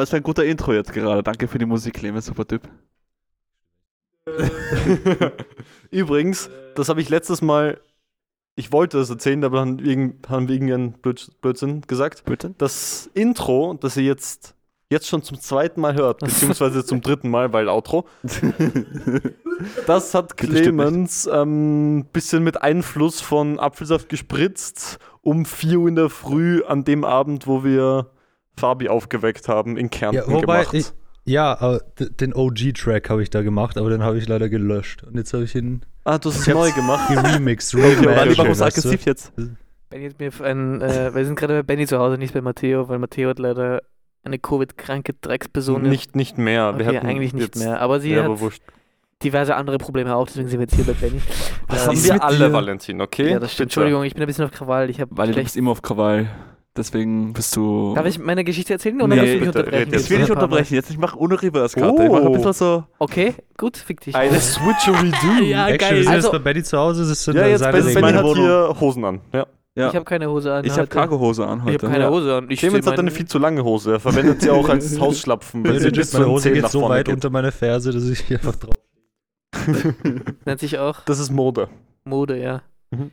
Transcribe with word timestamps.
aber 0.00 0.04
es 0.04 0.12
war 0.12 0.18
ein 0.18 0.22
guter 0.22 0.46
Intro 0.46 0.72
jetzt 0.72 0.94
gerade. 0.94 1.22
Danke 1.22 1.46
für 1.46 1.58
die 1.58 1.66
Musik, 1.66 1.92
Clemens, 1.92 2.24
super 2.24 2.48
Typ. 2.48 2.62
Übrigens, 5.90 6.48
das 6.74 6.88
habe 6.88 7.02
ich 7.02 7.10
letztes 7.10 7.42
Mal, 7.42 7.78
ich 8.54 8.72
wollte 8.72 8.96
das 8.96 9.10
erzählen, 9.10 9.44
aber 9.44 9.60
haben 9.60 10.18
haben 10.26 10.48
wegen 10.48 10.72
einen 10.72 10.92
Blöd- 10.94 11.30
Blödsinn 11.42 11.82
gesagt. 11.82 12.24
Bitte? 12.24 12.54
Das 12.56 13.10
Intro, 13.12 13.76
das 13.78 13.98
ihr 13.98 14.04
jetzt, 14.04 14.54
jetzt 14.88 15.06
schon 15.06 15.22
zum 15.22 15.38
zweiten 15.38 15.82
Mal 15.82 15.92
hört, 15.94 16.20
beziehungsweise 16.20 16.82
zum 16.82 17.02
dritten 17.02 17.28
Mal, 17.28 17.52
weil 17.52 17.68
Outro, 17.68 18.06
das 19.86 20.14
hat 20.14 20.38
Clemens 20.38 21.28
ein 21.28 21.42
ähm, 21.42 22.06
bisschen 22.10 22.42
mit 22.42 22.62
Einfluss 22.62 23.20
von 23.20 23.58
Apfelsaft 23.60 24.08
gespritzt 24.08 24.98
um 25.20 25.44
4 25.44 25.78
Uhr 25.78 25.88
in 25.90 25.96
der 25.96 26.08
Früh 26.08 26.62
an 26.64 26.84
dem 26.84 27.04
Abend, 27.04 27.46
wo 27.46 27.64
wir 27.64 28.10
Fabi 28.60 28.88
aufgeweckt 28.88 29.48
haben, 29.48 29.76
in 29.76 29.90
Kärnten 29.90 30.16
Ja, 30.16 30.26
wobei, 30.32 30.60
gemacht. 30.60 30.74
ich, 30.74 30.86
ja, 31.24 31.58
aber 31.60 31.80
d- 31.98 32.08
den 32.10 32.34
OG-Track 32.34 33.10
habe 33.10 33.22
ich 33.22 33.30
da 33.30 33.42
gemacht, 33.42 33.76
aber 33.78 33.90
den 33.90 34.02
habe 34.02 34.18
ich 34.18 34.28
leider 34.28 34.48
gelöscht. 34.48 35.02
Und 35.04 35.16
jetzt 35.16 35.32
habe 35.34 35.44
ich 35.44 35.54
ihn 35.54 35.82
ah, 36.04 36.18
du 36.18 36.30
hast 36.30 36.40
es 36.40 36.46
neu 36.48 36.70
gemacht. 36.72 37.08
geremixed, 37.08 37.74
Wally, 37.74 37.94
reimagined, 38.06 38.38
warum 38.38 38.52
du? 38.54 38.64
aggressiv 38.64 39.04
jetzt? 39.06 39.32
Benny 39.90 40.08
hat 40.10 40.18
mir 40.20 40.30
ein, 40.44 40.80
äh, 40.80 41.10
wir 41.14 41.24
sind 41.24 41.36
gerade 41.36 41.54
bei 41.54 41.62
Benny 41.62 41.86
zu 41.86 41.98
Hause, 41.98 42.16
nicht 42.18 42.32
bei 42.34 42.40
Matteo, 42.40 42.88
weil 42.88 42.98
Matteo 42.98 43.30
hat 43.30 43.38
leider 43.38 43.82
eine 44.22 44.38
Covid-kranke 44.38 45.14
Drecksperson. 45.20 45.82
Nicht, 45.82 46.14
nicht 46.14 46.38
mehr. 46.38 46.68
okay, 46.74 46.78
wir 46.78 46.86
hatten 46.86 47.06
eigentlich 47.06 47.32
nicht 47.34 47.42
jetzt- 47.54 47.58
mehr. 47.64 47.80
Aber 47.80 48.00
sie 48.00 48.10
Ja, 48.12 48.24
hat 48.24 48.30
aber 48.30 48.50
diverse 49.22 49.54
andere 49.56 49.76
Probleme 49.78 50.14
auch, 50.16 50.26
deswegen 50.26 50.48
sind 50.48 50.58
wir 50.60 50.64
jetzt 50.64 50.74
hier 50.76 50.84
bei 50.84 50.92
Benny. 50.94 51.20
Das 51.68 51.84
Äh, 51.84 51.86
haben 51.88 51.94
ist 51.94 52.04
wir 52.06 52.24
alle, 52.24 52.36
dir? 52.48 52.52
Valentin, 52.52 53.00
okay? 53.00 53.30
Ja, 53.32 53.38
das 53.38 53.52
stimmt. 53.52 53.66
Entschuldigung, 53.66 54.04
ich 54.04 54.14
bin 54.14 54.22
ein 54.22 54.26
bisschen 54.26 54.44
auf 54.46 54.50
Krawall. 54.50 54.88
Ich 54.90 55.00
habe 55.00 55.10
Weil 55.16 55.32
du 55.32 55.42
bist 55.42 55.56
immer 55.56 55.70
auf 55.72 55.82
Krawall. 55.82 56.28
Deswegen 56.80 57.32
bist 57.34 57.54
du. 57.56 57.92
Darf 57.94 58.06
ich 58.06 58.18
meine 58.18 58.42
Geschichte 58.42 58.72
erzählen 58.72 58.96
oder 59.02 59.08
Nee, 59.08 59.16
darfst 59.16 59.32
du 59.32 59.36
mich 59.36 59.46
bitte, 59.46 59.58
unterbrechen? 59.60 59.84
red 59.90 59.92
Jetzt 60.00 60.10
will 60.10 60.20
ich 60.22 60.30
unterbrechen. 60.30 60.74
Jetzt 60.74 60.90
ich 60.90 60.98
mache 60.98 61.18
ohne 61.18 61.40
Reverse-Karte. 61.42 62.04
Ich 62.04 62.10
mache 62.10 62.22
ein 62.26 62.32
bisschen 62.32 62.52
so. 62.54 62.84
Okay, 62.98 63.34
gut, 63.58 63.76
fick 63.76 64.00
dich. 64.00 64.14
Eine 64.16 64.40
Switcheroo. 64.40 64.96
Ja, 65.44 65.68
Actually, 65.68 66.04
geil. 66.04 66.08
Also- 66.14 66.28
jetzt 66.28 66.32
bei 66.32 66.38
Benny 66.38 66.62
zu 66.62 66.78
Hause, 66.78 67.06
das 67.06 67.22
sind 67.22 67.34
Ja, 67.34 67.42
dann 67.42 67.50
jetzt 67.50 67.60
seine 67.60 68.00
meine 68.00 68.18
hat 68.18 68.36
hier 68.36 68.76
Hosen 68.80 69.04
an. 69.04 69.20
Ja. 69.32 69.46
Ja. 69.76 69.88
Ich 69.88 69.94
habe 69.94 70.04
keine 70.04 70.28
Hose 70.28 70.52
an. 70.52 70.64
Ich 70.64 70.72
habe. 70.72 70.86
Cargohose 70.88 71.46
an 71.46 71.58
Ich 71.60 71.64
heute. 71.64 71.86
habe 71.86 71.92
keine 71.92 72.04
Ja. 72.04 72.10
Hose 72.10 72.34
an. 72.34 72.46
Ich 72.50 72.58
Clemens 72.58 72.86
hat 72.86 72.98
eine 72.98 73.10
viel 73.10 73.26
zu 73.26 73.38
lange 73.38 73.62
Hose. 73.62 73.92
Er 73.92 74.00
verwendet 74.00 74.42
sie 74.42 74.50
auch 74.50 74.68
als 74.68 74.98
Hausschlapfen, 75.00 75.62
weil 75.64 75.74
Ja, 75.74 75.80
sie 75.80 75.90
bis 75.90 76.12
meine 76.12 76.26
Hose 76.26 76.50
geht 76.50 76.68
so 76.68 76.88
weit 76.88 77.06
geht. 77.06 77.14
unter 77.14 77.30
meine 77.30 77.52
Ferse, 77.52 77.92
dass 77.92 78.08
ich 78.08 78.18
hier 78.20 78.38
einfach 78.38 78.56
drauf. 78.56 78.74
nennt 80.44 80.60
sich 80.60 80.78
auch 80.78 81.00
Das 81.04 81.18
ist 81.18 81.30
Mode. 81.30 81.68
Mode, 82.04 82.40
ja. 82.40 82.62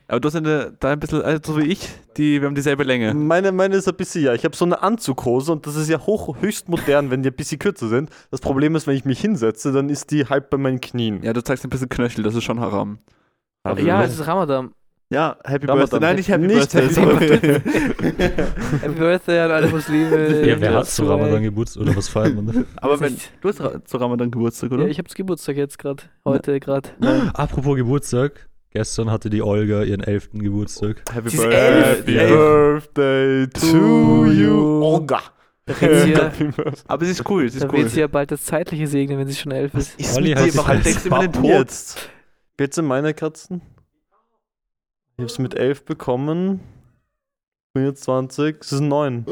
Aber 0.08 0.20
du 0.20 0.28
hast 0.28 0.36
eine, 0.36 0.74
da 0.80 0.92
ein 0.92 1.00
bisschen, 1.00 1.22
also 1.22 1.54
so 1.54 1.60
wie 1.62 1.66
ich, 1.66 1.88
die, 2.18 2.42
wir 2.42 2.48
haben 2.48 2.56
dieselbe 2.56 2.84
Länge. 2.84 3.14
Meine, 3.14 3.52
meine 3.52 3.76
ist 3.76 3.88
ein 3.88 3.96
bisschen, 3.96 4.24
ja. 4.24 4.34
Ich 4.34 4.44
habe 4.44 4.56
so 4.56 4.66
eine 4.66 4.82
Anzughose 4.82 5.52
und 5.52 5.68
das 5.68 5.76
ist 5.76 5.88
ja 5.88 6.00
hoch, 6.00 6.36
höchst 6.42 6.68
modern, 6.68 7.12
wenn 7.12 7.22
die 7.22 7.30
ein 7.30 7.36
bisschen 7.36 7.60
kürzer 7.60 7.88
sind. 7.88 8.10
Das 8.32 8.42
Problem 8.42 8.76
ist, 8.76 8.88
wenn 8.88 8.96
ich 8.96 9.06
mich 9.06 9.20
hinsetze, 9.22 9.72
dann 9.72 9.90
ist 9.90 10.10
die 10.10 10.26
halb 10.26 10.50
bei 10.50 10.58
meinen 10.58 10.82
Knien. 10.82 11.22
Ja, 11.22 11.32
du 11.34 11.44
zeigst 11.44 11.64
ein 11.64 11.70
bisschen 11.70 11.90
Knöchel, 11.90 12.24
das 12.24 12.34
ist 12.34 12.44
schon 12.44 12.60
haram. 12.60 12.98
Aber 13.64 13.80
Ja, 13.80 14.00
ne? 14.00 14.06
es 14.06 14.14
ist 14.20 14.26
Ramadan. 14.26 14.72
Ja, 15.10 15.38
Happy 15.46 15.68
Ramadan. 15.68 15.90
Birthday. 15.90 16.00
Nein, 16.02 16.16
nicht 16.18 16.28
Happy 16.28 16.48
Nicht 16.48 16.72
Birthday. 16.74 16.82
Happy 16.82 16.94
sorry. 16.94 18.82
Happy 18.82 19.00
Birthday 19.00 19.40
an 19.40 19.52
alle 19.52 19.68
Muslime. 19.68 20.46
Ja, 20.46 20.60
wer 20.60 20.74
hat 20.74 20.88
zu 20.88 21.06
Ramadan 21.06 21.44
Geburtstag 21.44 21.84
oder 21.84 21.96
was 21.96 22.10
feiert 22.10 22.36
man? 22.36 22.66
Aber 22.78 23.00
wenn, 23.00 23.16
du 23.42 23.48
hast 23.50 23.62
zu 23.88 23.98
Ramadan 23.98 24.32
Geburtstag, 24.32 24.72
oder? 24.72 24.84
Ja, 24.84 24.90
ich 24.90 25.00
hab's 25.00 25.14
Geburtstag 25.14 25.56
jetzt 25.56 25.78
gerade. 25.80 26.04
Heute 26.26 26.60
gerade. 26.60 26.90
Apropos 27.34 27.78
Geburtstag, 27.78 28.50
gestern 28.78 29.10
hatte 29.10 29.32
die 29.32 29.42
Olga 29.42 29.82
ihren 29.82 30.02
11. 30.02 30.30
Geburtstag. 30.34 31.02
Happy 31.12 31.32
Sie 31.32 31.38
ist 31.38 31.44
elf. 31.46 32.08
Elf. 32.08 32.94
Birthday 32.94 33.48
to 33.48 34.26
you, 34.28 34.84
Olga. 34.84 35.20
Birthday. 35.66 36.52
Aber 36.88 37.04
sie 37.04 37.12
ist 37.12 37.28
cool, 37.28 37.50
sie 37.50 37.58
ist 37.58 37.64
da 37.64 37.70
cool. 37.70 37.80
wird 37.80 37.90
sie 37.90 38.02
ja 38.02 38.08
bald 38.08 38.30
das 38.30 38.44
Zeitliche 38.44 38.86
segnen, 38.86 39.18
wenn 39.18 39.28
sie 39.28 39.34
schon 39.34 39.52
elf 39.52 39.74
ist. 39.74 40.00
ist 40.00 40.16
Olli 40.16 40.36
mit 40.36 40.46
dir? 40.46 40.56
Warum 40.58 40.84
denkst 40.84 41.02
du 41.02 41.08
immer 41.10 41.22
den 41.22 41.34
Tod? 41.34 41.46
Jetzt. 41.46 42.10
Jetzt 42.60 42.76
sind 42.76 42.86
meine 42.86 43.16
Katzen. 43.16 43.62
Ich 45.16 45.22
habe 45.24 45.26
es 45.26 45.40
mit 45.40 45.56
11 45.56 45.86
bekommen. 45.86 46.60
Bin 47.78 47.86
jetzt 47.86 48.04
20. 48.06 48.58
Es 48.62 48.70
sind 48.70 48.88
9. 48.88 49.26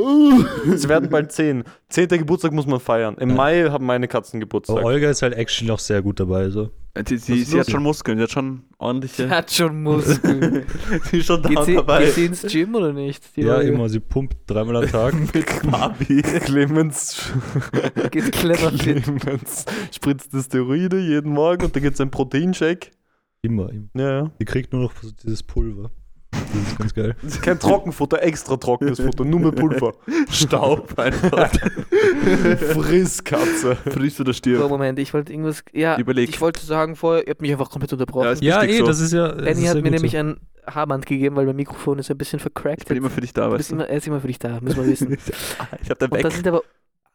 Sie 0.75 0.87
werden 0.87 1.09
bald 1.09 1.31
10. 1.31 1.63
10. 1.89 2.07
Geburtstag 2.09 2.51
muss 2.51 2.67
man 2.67 2.79
feiern. 2.79 3.15
Im 3.19 3.29
Ja. 3.29 3.35
Mai 3.35 3.63
haben 3.71 3.85
meine 3.87 4.07
Katzen 4.07 4.39
Geburtstag. 4.39 4.77
Aber 4.77 4.85
Olga 4.85 5.09
ist 5.09 5.21
halt 5.23 5.33
actually 5.33 5.67
noch 5.67 5.79
sehr 5.79 6.01
gut 6.03 6.19
dabei. 6.19 6.49
So. 6.49 6.69
Sie, 7.07 7.17
sie, 7.17 7.43
sie 7.43 7.59
hat 7.59 7.69
schon 7.69 7.81
Muskeln, 7.83 8.17
sie 8.19 8.23
hat 8.23 8.31
schon 8.31 8.61
Sie 8.69 8.75
ordentliche. 8.77 9.29
hat 9.29 9.51
schon 9.51 9.81
Muskeln. 9.83 10.63
sie 11.11 11.17
ist 11.17 11.25
schon 11.25 11.41
geht, 11.41 11.57
da 11.57 11.63
sie, 11.65 11.75
dabei. 11.75 12.05
geht 12.05 12.13
sie 12.13 12.25
ins 12.25 12.41
Gym 12.43 12.73
oder 12.75 12.93
nicht? 12.93 13.35
Die 13.35 13.41
ja, 13.41 13.55
Olga? 13.55 13.67
immer, 13.67 13.89
sie 13.89 13.99
pumpt 13.99 14.37
dreimal 14.47 14.77
am 14.77 14.87
Tag. 14.89 15.13
Mit 15.33 15.71
Barbie. 15.71 16.21
Clemens, 16.21 17.33
Geht 18.11 18.31
clever. 18.31 18.71
Clemens 18.71 19.65
spritzt 19.91 20.31
die 20.33 20.41
Steroide 20.41 20.99
jeden 20.99 21.33
Morgen 21.33 21.65
und 21.65 21.75
dann 21.75 21.83
gibt 21.83 21.95
es 21.95 22.01
einen 22.01 22.11
Proteinshake. 22.11 22.91
immer, 23.41 23.69
immer. 23.71 23.87
Ja, 23.95 24.09
ja. 24.21 24.31
Sie 24.39 24.45
kriegt 24.45 24.71
nur 24.71 24.83
noch 24.83 24.93
dieses 25.23 25.41
Pulver. 25.43 25.89
Das 26.63 26.71
ist 26.71 26.77
ganz 26.77 26.93
geil. 26.93 27.15
Kein 27.41 27.59
Trockenfutter, 27.59 28.21
extra 28.23 28.57
trockenes 28.57 28.99
Futter, 28.99 29.25
nur 29.25 29.39
mit 29.39 29.55
Pulver. 29.55 29.93
Staub 30.29 30.97
einfach. 30.97 31.51
Frisskatze. 32.73 33.75
Frisch 33.75 34.19
oder 34.19 34.33
So, 34.33 34.37
stirb. 34.37 34.69
Moment, 34.69 34.99
ich 34.99 35.13
wollte 35.13 35.31
irgendwas. 35.33 35.63
Ja, 35.73 35.97
Überleg. 35.97 36.29
ich 36.29 36.41
wollte 36.41 36.65
sagen 36.65 36.95
vorher, 36.95 37.25
ihr 37.27 37.31
habt 37.31 37.41
mich 37.41 37.51
einfach 37.51 37.69
komplett 37.69 37.93
unterbrochen. 37.93 38.25
Ja, 38.25 38.31
ist 38.31 38.41
Ja, 38.43 38.63
eh, 38.63 38.77
so. 38.77 38.85
das 38.85 38.99
ist 38.99 39.13
ja. 39.13 39.29
das 39.31 39.43
Benny 39.45 39.63
ist 39.63 39.69
hat 39.69 39.81
mir 39.81 39.91
nämlich 39.91 40.11
so. 40.13 40.17
ein 40.19 40.37
Haarband 40.67 41.05
gegeben, 41.05 41.35
weil 41.35 41.45
mein 41.45 41.55
Mikrofon 41.55 41.99
ist 41.99 42.09
ein 42.09 42.17
bisschen 42.17 42.39
vercrackt. 42.39 42.81
Ich 42.83 42.87
bin 42.87 42.97
immer 42.97 43.09
für 43.09 43.21
dich 43.21 43.33
da, 43.33 43.51
weißt 43.51 43.69
du. 43.71 43.75
immer, 43.75 43.87
er 43.87 43.97
ist 43.97 44.07
immer 44.07 44.19
für 44.21 44.27
dich 44.27 44.39
da, 44.39 44.59
müssen 44.61 44.77
wir 44.77 44.87
wissen. 44.87 45.15
Ich 45.81 45.89
hab 45.89 45.99
da 45.99 46.05
Und 46.07 46.13
da 46.15 46.23
weg. 46.23 46.31
sind 46.33 46.47
aber 46.47 46.63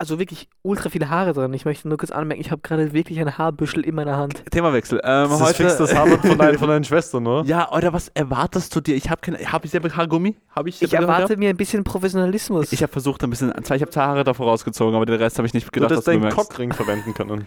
also 0.01 0.19
wirklich 0.19 0.49
ultra 0.63 0.89
viele 0.89 1.11
Haare 1.11 1.35
dran. 1.35 1.53
Ich 1.53 1.67
möchte 1.67 1.87
nur 1.87 1.99
kurz 1.99 2.11
anmerken, 2.11 2.41
ich 2.41 2.51
habe 2.51 2.63
gerade 2.63 2.95
wirklich 2.95 3.21
ein 3.21 3.37
Haarbüschel 3.37 3.85
in 3.85 3.95
meiner 3.95 4.17
Hand. 4.17 4.43
Themawechsel. 4.51 4.99
Ähm, 5.05 5.29
Das 5.29 5.41
ist 5.41 5.47
heute. 5.47 5.55
fix 5.55 5.77
das 5.77 5.95
Haarband 5.95 6.27
von, 6.27 6.39
deinen, 6.39 6.59
von 6.59 6.69
deinen 6.69 6.85
Schwestern, 6.85 7.27
oder? 7.27 7.47
Ja, 7.47 7.71
oder 7.71 7.93
was 7.93 8.09
erwartest 8.09 8.75
du 8.75 8.81
dir? 8.81 8.97
Ich 8.97 9.11
habe 9.11 9.21
keine. 9.21 9.37
Habe 9.53 9.67
ich 9.67 9.71
selber 9.73 9.91
Haargummi? 9.95 10.37
Habe 10.57 10.71
ich 10.71 10.81
Ich 10.81 10.89
selber 10.89 11.05
erwarte 11.05 11.25
gehabt? 11.25 11.39
mir 11.39 11.51
ein 11.51 11.57
bisschen 11.59 11.85
Professionalismus. 11.85 12.73
Ich 12.73 12.83
habe 12.83 12.91
versucht, 12.91 13.23
ein 13.25 13.29
bisschen. 13.31 13.53
Zwar, 13.63 13.77
ich 13.77 13.83
habe 13.83 13.93
zwei 13.93 14.03
Haare 14.05 14.25
davor 14.25 14.47
rausgezogen, 14.47 14.95
aber 14.95 15.05
den 15.05 15.17
Rest 15.17 15.37
habe 15.37 15.47
ich 15.47 15.53
nicht 15.53 15.67
Du 15.67 15.71
gedacht, 15.71 15.91
hättest 15.91 16.09
dass 16.09 16.15
du 16.15 16.21
deinen. 16.21 16.33
Cockring 16.33 16.73
verwenden 16.73 17.13
können. 17.13 17.47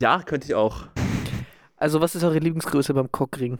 Ja, 0.00 0.22
könnte 0.22 0.46
ich 0.46 0.54
auch. 0.54 0.82
also, 1.76 2.00
was 2.00 2.14
ist 2.14 2.22
eure 2.22 2.38
Lieblingsgröße 2.38 2.94
beim 2.94 3.10
Cockring? 3.10 3.58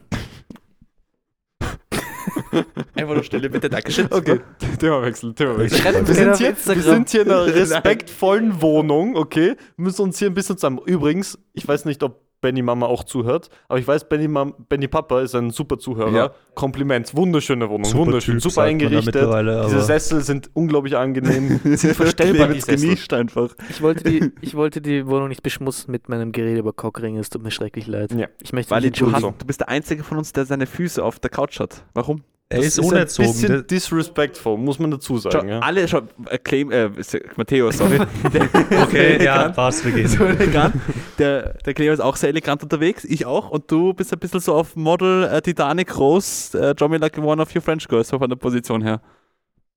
Einfach 2.94 3.14
nur 3.14 3.22
Stille, 3.24 3.50
bitte, 3.50 3.68
Dankeschön. 3.68 4.08
Okay, 4.10 4.40
Themawechsel, 4.78 5.34
Themawechsel. 5.34 6.06
Wir 6.06 6.14
sind, 6.14 6.36
hier, 6.36 6.56
wir 6.56 6.82
sind 6.82 7.08
hier 7.10 7.22
in 7.22 7.30
einer 7.30 7.46
respektvollen 7.46 8.60
Wohnung, 8.62 9.16
okay? 9.16 9.56
Wir 9.76 9.84
müssen 9.84 10.02
uns 10.02 10.18
hier 10.18 10.28
ein 10.28 10.34
bisschen 10.34 10.56
zusammen. 10.56 10.80
Übrigens, 10.84 11.38
ich 11.52 11.66
weiß 11.66 11.84
nicht, 11.84 12.02
ob 12.02 12.28
Benny 12.40 12.62
Mama 12.62 12.86
auch 12.86 13.04
zuhört, 13.04 13.50
aber 13.68 13.78
ich 13.78 13.86
weiß, 13.86 14.08
Benny, 14.08 14.28
Mam 14.28 14.54
Benny 14.68 14.86
Papa 14.86 15.22
ist 15.22 15.34
ein 15.34 15.50
super 15.50 15.78
Zuhörer. 15.78 16.12
Ja. 16.12 16.30
Kompliment, 16.54 17.14
wunderschöne 17.16 17.68
Wohnung, 17.68 17.84
Super 17.84 18.06
wunderschön, 18.06 18.34
Typ, 18.34 18.42
super 18.52 18.62
eingerichtet. 18.62 19.06
mittlerweile, 19.06 19.64
Diese 19.66 19.82
Sessel 19.82 20.22
sind 20.22 20.50
unglaublich 20.54 20.96
angenehm, 20.96 21.60
sind 21.64 21.96
verstellbar, 21.96 22.48
die 22.48 22.60
genießt 22.60 23.12
einfach. 23.12 23.54
Ich 23.70 23.82
wollte, 23.82 24.04
die, 24.04 24.32
ich 24.40 24.54
wollte 24.54 24.80
die 24.80 25.06
Wohnung 25.06 25.28
nicht 25.28 25.42
beschmutzen 25.42 25.90
mit 25.90 26.08
meinem 26.08 26.30
Gerede 26.32 26.60
über 26.60 26.72
Cockring. 26.72 27.16
Es 27.18 27.28
tut 27.30 27.42
mir 27.42 27.50
schrecklich 27.50 27.86
leid. 27.86 28.12
Ja. 28.12 28.28
Ich 28.40 28.52
möchte 28.52 28.70
Weil 28.70 28.82
mich 28.82 28.92
du, 28.92 29.10
hast, 29.10 29.22
du 29.22 29.46
bist 29.46 29.60
der 29.60 29.68
Einzige 29.68 30.04
von 30.04 30.18
uns, 30.18 30.32
der 30.32 30.46
seine 30.46 30.66
Füße 30.66 31.02
auf 31.02 31.18
der 31.18 31.30
Couch 31.30 31.58
hat. 31.58 31.84
Warum? 31.94 32.22
Er 32.50 32.58
Das 32.58 32.66
ist 32.68 32.78
unerzogen. 32.78 33.28
ein 33.28 33.34
bisschen 33.34 33.66
disrespectful, 33.66 34.56
muss 34.56 34.78
man 34.78 34.90
dazu 34.90 35.20
Schau, 35.22 35.30
sagen. 35.30 35.48
Ja. 35.50 35.58
alle 35.60 35.86
schon, 35.86 36.08
äh, 36.30 36.38
Claim, 36.38 36.70
äh, 36.72 36.88
ist 36.96 37.14
Matteo, 37.36 37.70
sorry. 37.70 37.98
der, 38.32 38.48
Okay, 38.84 39.22
ja, 39.24 39.50
passt, 39.50 39.84
wir 39.84 39.92
gehen. 39.92 40.08
so 40.08 40.24
elegant. 40.24 40.74
Der, 41.18 41.52
der 41.64 41.74
Cleo 41.74 41.92
ist 41.92 42.00
auch 42.00 42.16
sehr 42.16 42.30
elegant 42.30 42.62
unterwegs, 42.62 43.04
ich 43.04 43.26
auch. 43.26 43.50
Und 43.50 43.70
du 43.70 43.92
bist 43.92 44.14
ein 44.14 44.18
bisschen 44.18 44.40
so 44.40 44.54
auf 44.54 44.76
Model 44.76 45.24
äh, 45.24 45.42
Titanic 45.42 45.94
Rose, 45.98 46.58
äh, 46.58 46.74
Draw 46.74 46.88
Me 46.88 46.96
Like 46.96 47.18
One 47.18 47.42
of 47.42 47.54
Your 47.54 47.60
French 47.60 47.86
Girls, 47.86 48.08
so 48.08 48.18
von 48.18 48.30
der 48.30 48.36
Position 48.36 48.80
her. 48.82 49.02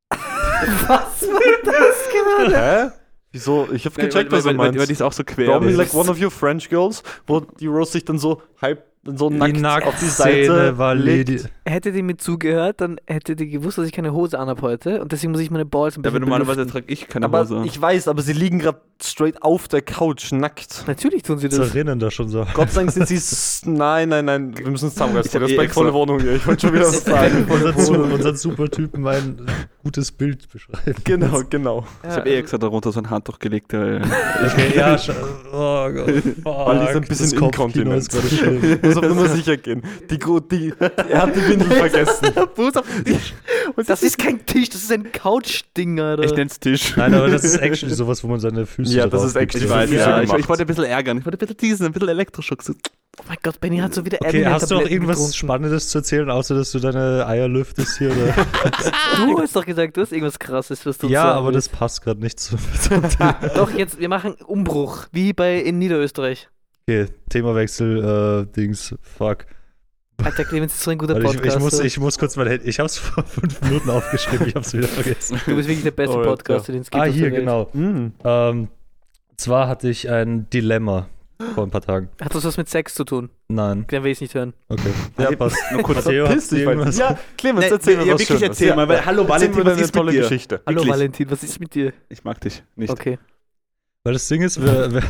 Was 0.09 1.27
war 1.27 1.39
das 1.65 2.09
gerade? 2.53 2.57
Hä? 2.87 2.91
Wieso? 3.33 3.67
Ich 3.73 3.85
hab 3.85 3.95
gecheckt, 3.95 4.31
was 4.31 4.45
er 4.45 4.51
weil, 4.51 4.57
weil, 4.57 4.71
meint. 4.73 4.87
die 4.89 4.93
ist 4.93 5.01
auch 5.01 5.13
so 5.13 5.23
quer. 5.25 5.45
Draw 5.47 5.59
me 5.65 5.71
like 5.71 5.87
ist- 5.87 5.95
one 5.95 6.09
of 6.09 6.21
your 6.21 6.31
French 6.31 6.69
girls, 6.69 7.03
wo 7.27 7.39
die 7.41 7.67
Rose 7.67 7.91
sich 7.93 8.05
dann 8.05 8.17
so 8.17 8.41
halb 8.61 8.85
so 9.03 9.29
Die 9.31 9.37
nackt 9.53 9.87
auf 9.87 9.95
die 9.99 10.05
Seite 10.05 10.77
war 10.77 10.93
legt. 10.93 11.49
Hätte 11.63 11.91
die 11.91 12.01
mir 12.01 12.17
zugehört, 12.17 12.81
dann 12.81 12.99
hätte 13.05 13.35
die 13.35 13.47
gewusst, 13.47 13.77
dass 13.77 13.85
ich 13.85 13.91
keine 13.91 14.13
Hose 14.13 14.39
anhab 14.39 14.63
heute. 14.63 14.99
Und 15.01 15.11
deswegen 15.11 15.31
muss 15.31 15.41
ich 15.41 15.51
meine 15.51 15.65
Balls 15.65 15.95
ein 15.95 16.01
Ja, 16.03 16.09
aber 16.09 16.19
bisschen 16.19 16.29
normalerweise 16.29 16.61
belüften. 16.61 16.81
trage 16.81 16.91
ich 16.93 17.07
keine 17.07 17.25
Aber 17.27 17.41
Hose. 17.41 17.61
ich 17.65 17.79
weiß, 17.79 18.07
aber 18.07 18.23
sie 18.23 18.33
liegen 18.33 18.57
gerade 18.57 18.79
straight 19.03 19.41
auf 19.43 19.67
der 19.67 19.81
Couch, 19.83 20.31
nackt. 20.31 20.83
Natürlich 20.87 21.21
tun 21.23 21.37
sie 21.37 21.49
das. 21.49 21.57
Zerrinnen 21.57 21.99
da 21.99 22.09
schon 22.09 22.29
so. 22.29 22.45
Gott 22.55 22.71
sei 22.71 22.81
Dank 22.81 22.91
sind 22.91 23.07
sie. 23.07 23.15
s- 23.17 23.61
Nein, 23.65 24.09
nein, 24.09 24.25
nein, 24.25 24.57
wir 24.57 24.69
müssen 24.71 24.87
es 24.87 24.93
zusammenreißen. 24.93 25.29
Ich 25.29 25.35
hab 25.35 25.41
eh 25.41 25.45
Respektvolle 25.45 25.89
extra- 25.89 25.99
Wohnung 25.99 26.19
hier. 26.19 26.35
Ich 26.35 26.47
wollte 26.47 26.67
schon 26.67 26.75
wieder 26.75 26.87
was 26.87 27.03
sagen. 27.03 27.45
unser, 27.47 27.79
Su 27.79 27.93
unser 27.93 28.35
Supertypen 28.35 29.05
ein 29.07 29.45
gutes 29.83 30.11
Bild 30.11 30.49
beschreiben. 30.51 30.95
genau, 31.03 31.41
genau. 31.47 31.85
ich 32.03 32.09
habe 32.09 32.27
eh 32.29 32.37
extra 32.39 32.57
darunter 32.57 32.91
so 32.91 32.99
ein 33.01 33.09
Handtuch 33.09 33.37
gelegt. 33.37 33.71
Weil 33.73 34.01
Okay, 34.45 34.73
ja, 34.77 34.97
oh 35.53 35.89
Gott. 35.91 36.07
Weil 36.43 36.79
die 36.79 36.85
ist 36.85 36.89
ein 36.89 36.93
fuck, 36.93 37.07
bisschen 37.07 37.43
inkontinent. 37.43 38.07
Muss 38.83 38.97
auf 38.97 39.07
Nummer 39.07 39.27
sicher 39.29 39.57
gehen. 39.57 39.83
Die, 40.09 40.17
die, 40.17 40.73
er 41.09 41.21
hat 41.21 41.35
die 41.35 41.50
Windel 41.51 41.71
vergessen. 41.77 42.33
Fuß 42.55 42.75
auf 42.77 42.85
den 42.87 43.05
Tisch. 43.05 43.33
Und 43.75 43.89
Das 43.89 44.03
ist 44.03 44.17
kein 44.17 44.45
Tisch, 44.45 44.69
das 44.69 44.83
ist 44.83 44.91
ein 44.91 45.11
Couch-Ding, 45.11 45.99
Alter. 45.99 46.23
Ich 46.23 46.33
nenn's 46.33 46.59
Tisch. 46.59 46.95
Nein, 46.97 47.13
aber 47.13 47.27
das 47.29 47.43
ist 47.43 47.57
actually 47.57 47.93
sowas, 47.93 48.23
wo 48.23 48.27
man 48.27 48.39
seine 48.39 48.65
Füße 48.65 48.95
Ja, 48.95 49.07
das 49.07 49.23
ist 49.23 49.35
actually 49.35 49.65
Ich 49.65 49.71
weiß, 49.71 49.89
Füße 49.89 50.01
ja, 50.01 50.21
ich, 50.21 50.33
ich 50.33 50.49
wollte 50.49 50.63
ein 50.63 50.67
bisschen 50.67 50.85
ärgern. 50.85 51.17
Ich 51.17 51.25
wollte 51.25 51.37
ein 51.37 51.39
bisschen 51.39 51.57
teasen, 51.57 51.85
ein 51.85 51.91
bisschen 51.91 52.09
Elektroschock. 52.09 52.61
So, 52.63 52.73
oh 52.73 53.23
mein 53.27 53.37
Gott, 53.43 53.59
Benny 53.59 53.77
hat 53.77 53.93
so 53.93 54.05
wieder 54.05 54.17
Okay, 54.21 54.45
hast 54.45 54.71
du 54.71 54.75
auch 54.75 54.81
irgendwas 54.81 55.17
getrunken. 55.17 55.33
Spannendes 55.33 55.89
zu 55.89 55.99
erzählen, 55.99 56.29
außer 56.29 56.55
dass 56.55 56.71
du 56.71 56.79
deine 56.79 57.25
Eier 57.27 57.47
lüftest 57.47 57.97
hier? 57.97 58.11
Oder? 58.11 58.33
Du 59.17 59.39
hast 59.39 59.55
doch 59.55 59.65
gesagt, 59.65 59.95
du 59.97 60.01
hast 60.01 60.11
irgendwas 60.11 60.39
krasses, 60.39 60.85
was 60.85 60.97
du 60.97 61.07
ja, 61.07 61.21
sagen 61.23 61.37
aber 61.39 61.51
das 61.51 61.65
willst. 61.67 61.79
passt 61.79 62.01
gerade 62.01 62.19
nicht 62.21 62.39
zu. 62.39 62.55
Doch, 63.55 63.69
jetzt, 63.71 63.99
wir 63.99 64.09
machen 64.09 64.33
Umbruch, 64.45 65.05
wie 65.11 65.33
bei 65.33 65.57
in 65.57 65.77
Niederösterreich. 65.79 66.49
Okay, 66.87 67.07
Themawechsel, 67.29 68.47
äh, 68.49 68.51
Dings, 68.55 68.95
fuck. 69.01 69.45
Alter, 70.23 70.45
Clemens 70.45 70.73
ist 70.73 70.83
so 70.83 70.91
ein 70.91 70.97
guter 70.97 71.13
Warte, 71.15 71.27
ich, 71.27 71.33
Podcast. 71.35 71.55
ich, 71.57 71.61
muss, 71.63 71.79
ich 71.79 71.99
muss 71.99 72.17
kurz 72.19 72.37
Handy. 72.37 72.67
Ich 72.67 72.79
hab's 72.79 72.97
vor 72.97 73.23
fünf 73.23 73.61
Minuten 73.61 73.89
aufgeschrieben, 73.89 74.47
ich 74.47 74.55
hab's 74.55 74.73
wieder 74.73 74.87
vergessen. 74.87 75.39
du 75.45 75.55
bist 75.55 75.67
wirklich 75.67 75.83
der 75.83 75.91
beste 75.91 76.15
Alter. 76.17 76.29
Podcaster, 76.29 76.73
den 76.73 76.81
es 76.81 76.91
gibt. 76.91 77.03
Ah, 77.03 77.05
hier, 77.05 77.31
genau. 77.31 77.69
Mm. 77.73 78.07
Ähm, 78.23 78.67
zwar 79.37 79.67
hatte 79.67 79.89
ich 79.89 80.09
ein 80.09 80.49
Dilemma 80.49 81.07
vor 81.55 81.63
ein 81.63 81.71
paar 81.71 81.81
Tagen. 81.81 82.09
Hat 82.21 82.35
das 82.35 82.43
was 82.45 82.57
mit 82.57 82.69
Sex 82.69 82.93
zu 82.93 83.03
tun? 83.03 83.29
Nein, 83.47 83.85
Dann 83.89 84.03
will 84.03 84.11
ich 84.11 84.17
es 84.17 84.21
nicht 84.21 84.35
hören. 84.35 84.53
okay. 84.69 84.91
Ja, 85.17 85.35
passt. 85.35 85.57
Nur 85.71 85.81
kurz. 85.81 86.05
Matteo, 86.05 86.27
Piss 86.27 86.49
dich, 86.49 86.59
irgendwas? 86.59 86.97
Ja, 86.97 87.17
Clemens, 87.37 87.65
Nee, 87.65 87.71
erzähl 87.71 87.93
ja, 87.93 87.99
mir 88.05 88.13
was 88.13 88.19
wirklich 88.19 88.27
Schönes. 88.27 88.43
erzähl 88.43 88.67
ja. 88.67 88.75
mal, 88.75 88.87
weil- 88.87 89.05
hallo, 89.05 89.21
Erzähl 89.23 89.29
Valentin, 89.29 89.65
was 89.65 89.73
eine 89.73 89.81
ist 89.81 89.87
mit 89.87 89.95
tolle 89.95 90.11
dir? 90.11 90.21
Geschichte. 90.21 90.61
Hallo 90.65 90.75
Wirklich? 90.77 90.93
Valentin, 90.93 91.31
was 91.31 91.43
ist 91.43 91.59
mit 91.59 91.73
dir? 91.73 91.93
Ich 92.09 92.23
mag 92.23 92.39
dich 92.41 92.63
nicht. 92.75 92.91
Okay. 92.91 93.17
Weil 94.03 94.13
das 94.13 94.27
Ding 94.27 94.41
ist, 94.43 94.61
wir, 94.61 94.91
wir, 94.93 95.03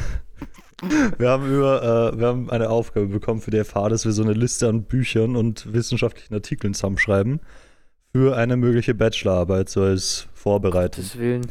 wir, 1.18 1.30
haben 1.30 1.48
über, 1.48 2.12
äh, 2.14 2.20
wir 2.20 2.28
haben 2.28 2.50
eine 2.50 2.70
Aufgabe 2.70 3.08
bekommen 3.08 3.42
für 3.42 3.52
die 3.52 3.64
FH, 3.64 3.90
dass 3.90 4.06
wir 4.06 4.12
so 4.12 4.24
eine 4.24 4.34
Liste 4.34 4.68
an 4.68 4.84
Büchern 4.84 5.36
und 5.36 5.72
wissenschaftlichen 5.74 6.34
Artikeln 6.34 6.74
zusammenschreiben 6.74 7.42
für 8.14 8.36
eine 8.36 8.58
mögliche 8.58 8.94
Bachelorarbeit, 8.94 9.70
so 9.70 9.84
als 9.84 10.28
Vorbereitung. 10.34 11.04
Gottes 11.04 11.18
Willen. 11.18 11.48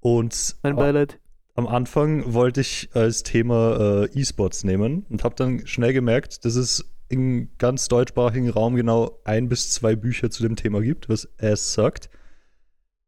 Und 0.00 0.56
Mein 0.62 0.76
Beileid. 0.76 1.18
am 1.54 1.66
Anfang 1.66 2.34
wollte 2.34 2.60
ich 2.60 2.90
als 2.92 3.22
Thema 3.22 4.04
äh, 4.04 4.20
E-Sports 4.20 4.64
nehmen 4.64 5.06
und 5.08 5.24
habe 5.24 5.34
dann 5.36 5.66
schnell 5.66 5.92
gemerkt, 5.92 6.44
dass 6.44 6.56
es 6.56 6.84
im 7.08 7.50
ganz 7.58 7.88
deutschsprachigen 7.88 8.48
Raum 8.50 8.74
genau 8.74 9.20
ein 9.24 9.48
bis 9.48 9.70
zwei 9.70 9.96
Bücher 9.96 10.30
zu 10.30 10.42
dem 10.42 10.56
Thema 10.56 10.80
gibt, 10.80 11.08
was 11.08 11.28
es 11.36 11.74
sagt. 11.74 12.10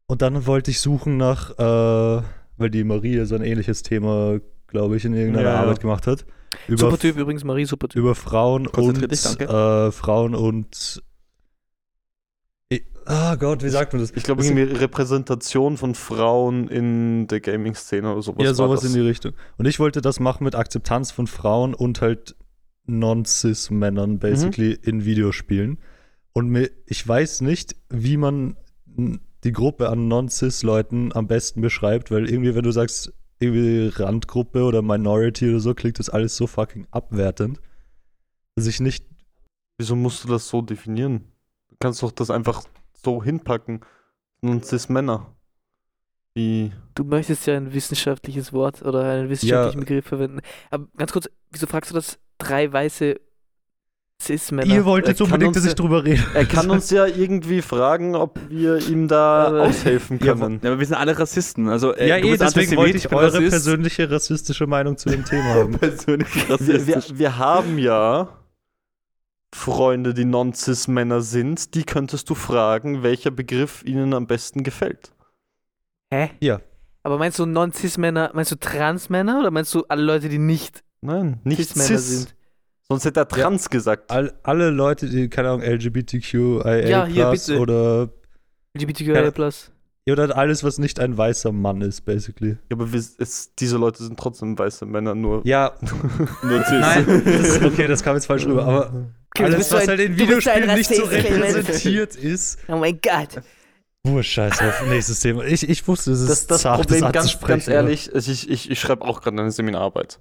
Und 0.07 0.23
dann 0.23 0.47
wollte 0.47 0.71
ich 0.71 0.81
suchen 0.81 1.17
nach, 1.17 1.59
äh, 1.59 2.23
weil 2.57 2.71
die 2.71 2.85
Marie 2.85 3.25
so 3.25 3.35
ein 3.35 3.43
ähnliches 3.43 3.83
Thema, 3.83 4.41
glaube 4.75 4.97
ich, 4.97 5.05
in 5.05 5.15
irgendeiner 5.15 5.49
Ja, 5.49 5.55
ja. 5.55 5.61
Arbeit 5.63 5.81
gemacht 5.81 6.07
hat. 6.07 6.27
Über, 6.69 6.79
Super 6.79 6.99
Typ 6.99 7.17
übrigens, 7.17 7.45
Marie, 7.45 7.65
super 7.65 7.89
Typ. 7.89 8.01
über 8.01 8.15
Frauen 8.15 8.67
und 8.67 9.11
dich, 9.11 9.23
danke. 9.23 9.45
äh, 9.45 9.93
Frauen 9.93 10.35
und 10.35 11.03
Ah 13.07 13.35
Gott, 13.37 13.63
wie 13.63 13.69
sagt 13.69 13.93
man 13.93 14.01
das? 14.01 14.13
Ich 14.17 14.23
glaube, 14.23 14.43
irgendwie 14.43 14.63
Repräsentation 14.63 15.77
von 15.77 15.95
Frauen 15.95 16.69
in 16.69 17.27
der 17.27 17.41
Gaming-Szene 17.41 18.11
oder 18.11 18.23
sowas. 18.23 18.43
ja, 18.43 18.49
war 18.49 18.55
sowas 18.55 18.81
das. 18.81 18.95
in 18.95 19.01
die 19.01 19.07
Richtung. 19.07 19.33
Und 19.59 19.67
ich 19.67 19.79
wollte 19.79 20.01
das 20.01 20.21
machen 20.21 20.45
mit 20.45 20.55
Akzeptanz 20.55 21.11
von 21.11 21.27
Frauen 21.27 21.75
und 21.75 22.01
halt 22.01 22.35
Non-Cis-Männern, 22.87 24.19
basically, 24.19 24.73
in 24.73 25.05
Videospielen. 25.05 25.79
Und 26.33 26.49
mir, 26.49 26.71
ich 26.87 27.07
weiß 27.07 27.43
nicht, 27.43 27.77
wie 27.91 28.17
man 28.17 28.57
die 29.45 29.53
Gruppe 29.53 29.91
an 29.91 30.09
Non-Cis-Leuten 30.09 31.13
am 31.15 31.27
besten 31.27 31.61
beschreibt, 31.61 32.11
weil 32.11 32.29
irgendwie, 32.29 32.55
wenn 32.55 32.65
du 32.65 32.71
sagst, 32.73 33.13
irgendwie 33.45 33.89
Randgruppe 33.89 34.65
oder 34.65 34.83
Minority 34.83 35.49
oder 35.51 35.61
so, 35.61 35.75
klingt 35.75 35.99
das 35.99 36.11
alles 36.11 36.37
so 36.37 36.47
fucking 36.47 36.87
abwertend, 36.91 37.61
dass 38.57 38.67
ich 38.67 38.81
nicht. 38.81 39.07
Wieso 39.79 39.97
musst 39.97 40.25
du 40.25 40.29
das 40.29 40.49
so 40.49 40.63
definieren? 40.63 41.25
Du 41.69 41.77
kannst 41.81 42.03
doch 42.03 42.13
das 42.13 42.31
einfach 42.31 42.65
so 43.03 43.23
hinpacken. 43.23 43.81
Und 44.41 44.65
Cis-Männer. 44.67 45.35
Wie. 46.35 46.73
Du 46.95 47.05
möchtest 47.05 47.47
ja 47.47 47.57
ein 47.57 47.73
wissenschaftliches 47.73 48.53
Wort 48.53 48.83
oder 48.83 49.05
einen 49.05 49.31
wissenschaftlichen 49.31 49.81
Begriff 49.81 50.07
verwenden. 50.07 50.41
Aber 50.71 50.87
ganz 50.97 51.13
kurz, 51.13 51.29
wieso 51.51 51.67
fragst 51.67 51.91
du 51.91 51.95
das? 51.95 52.19
Drei 52.39 52.71
weiße 52.73 53.21
Cis-Männer. 54.27 54.73
Ihr 54.73 54.85
wolltet 54.85 55.09
er 55.09 55.15
kann 55.15 55.25
unbedingt, 55.27 55.49
uns 55.49 55.57
dass 55.57 55.65
ich 55.65 55.71
ja- 55.71 55.75
drüber 55.75 56.05
rede. 56.05 56.23
Er 56.35 56.45
kann 56.47 56.71
uns 56.71 56.91
ja 56.91 57.07
irgendwie 57.07 57.63
fragen, 57.63 58.15
ob 58.17 58.39
wir 58.49 58.79
ihm 58.89 59.09
da 59.09 59.63
aushelfen 59.65 60.19
können. 60.19 60.61
Ja, 60.63 60.71
aber 60.71 60.79
wir 60.81 60.87
sind 60.87 60.97
alle 60.97 61.19
Rassisten. 61.19 61.69
Also, 61.69 61.95
äh, 61.95 62.09
ja, 62.09 62.21
du 62.21 62.29
eh, 62.29 62.31
deswegen 62.33 62.45
Antisemit, 62.45 62.77
wollte 62.79 62.97
ich 62.99 63.09
bin 63.09 63.19
eure 63.19 63.27
Rassist. 63.35 63.51
persönliche 63.51 64.11
rassistische 64.11 64.67
Meinung 64.67 64.97
zu 64.97 65.09
dem 65.09 65.25
Thema 65.27 65.55
haben. 65.55 65.79
persönlich 65.79 66.35
wir, 66.35 66.55
rassistisch. 66.55 67.11
wir, 67.11 67.19
wir 67.19 67.39
haben 67.39 67.79
ja 67.79 68.29
Freunde, 69.55 70.15
die 70.15 70.25
Non-Cis-Männer 70.25 71.21
sind. 71.21 71.75
Die 71.75 71.85
könntest 71.85 72.29
du 72.29 72.35
fragen, 72.35 73.03
welcher 73.03 73.31
Begriff 73.31 73.83
ihnen 73.85 74.13
am 74.15 74.27
besten 74.27 74.63
gefällt. 74.65 75.13
Hä? 76.13 76.31
Ja. 76.41 76.61
Aber 77.05 77.19
meinst 77.19 77.39
du 77.39 77.47
Non-Cis-Männer, 77.47 78.31
meinst 78.35 78.51
du 78.51 78.57
Trans-Männer 78.57 79.39
oder 79.41 79.51
meinst 79.51 79.73
du 79.75 79.85
alle 79.89 80.03
Leute, 80.03 80.29
die 80.29 80.39
nicht 80.39 80.83
Nein, 81.03 81.39
nicht 81.45 81.59
Cis-Männer 81.59 81.87
Cis. 81.99 82.09
sind? 82.09 82.34
Sonst 82.89 83.05
hätte 83.07 83.21
er 83.21 83.29
Trans 83.29 83.71
gesagt. 83.71 84.11
All, 84.11 84.33
alle 84.43 84.71
Leute, 84.71 85.09
die, 85.09 85.29
keine 85.29 85.49
Ahnung, 85.51 85.63
LGBTQIA 85.63 86.87
Ja, 86.87 87.07
hier, 87.07 87.25
plus 87.29 87.47
bitte. 87.47 87.59
oder, 87.61 88.09
LGBTQIA+. 88.77 89.23
Ja. 89.25 89.51
ja, 90.07 90.13
oder 90.13 90.37
alles, 90.37 90.65
was 90.65 90.79
nicht 90.79 91.01
ein 91.01 91.17
weißer 91.17 91.51
Mann 91.53 91.81
ist, 91.81 92.03
basically. 92.03 92.51
Ja, 92.71 92.77
aber 92.77 92.93
wir, 92.93 92.99
es, 92.99 93.55
diese 93.59 93.79
Leute 93.79 94.03
sind 94.05 94.19
trotzdem 94.19 94.59
weiße 94.59 94.85
Männer, 94.87 95.15
nur, 95.15 95.41
Ja, 95.47 95.73
nur 96.43 96.63
Cis. 96.65 96.71
nein, 96.81 97.23
das, 97.25 97.63
okay, 97.63 97.87
das 97.87 98.03
kam 98.03 98.17
jetzt 98.17 98.27
falsch 98.27 98.45
rüber, 98.47 98.65
aber 98.65 98.93
Okay, 99.37 99.45
alles, 99.45 99.73
was 99.73 99.83
ein- 99.83 99.89
halt 99.89 100.01
in 100.01 100.17
Videospielen 100.19 100.75
nicht 100.77 100.95
so 100.95 101.05
repräsentiert 101.05 102.17
ist. 102.17 102.59
Oh 102.69 102.77
mein 102.77 103.01
Gott. 103.01 103.43
Wurscht, 104.07 104.33
scheiße, 104.33 104.63
nächstes 104.91 105.21
Thema. 105.21 105.45
Ich, 105.45 105.67
ich 105.69 105.89
wusste, 105.89 106.13
es 106.13 106.21
ist 106.21 106.29
Das, 106.29 106.47
das 106.47 106.61
zart, 106.63 106.81
Problem, 106.83 107.01
das 107.01 107.13
ganz, 107.13 107.41
ganz 107.41 107.67
ehrlich, 107.69 108.11
ich, 108.15 108.51
ich, 108.51 108.71
ich 108.71 108.79
schreibe 108.79 109.03
auch 109.07 109.23
gerade 109.23 109.41
eine 109.41 109.51
Seminararbeit. 109.51 110.21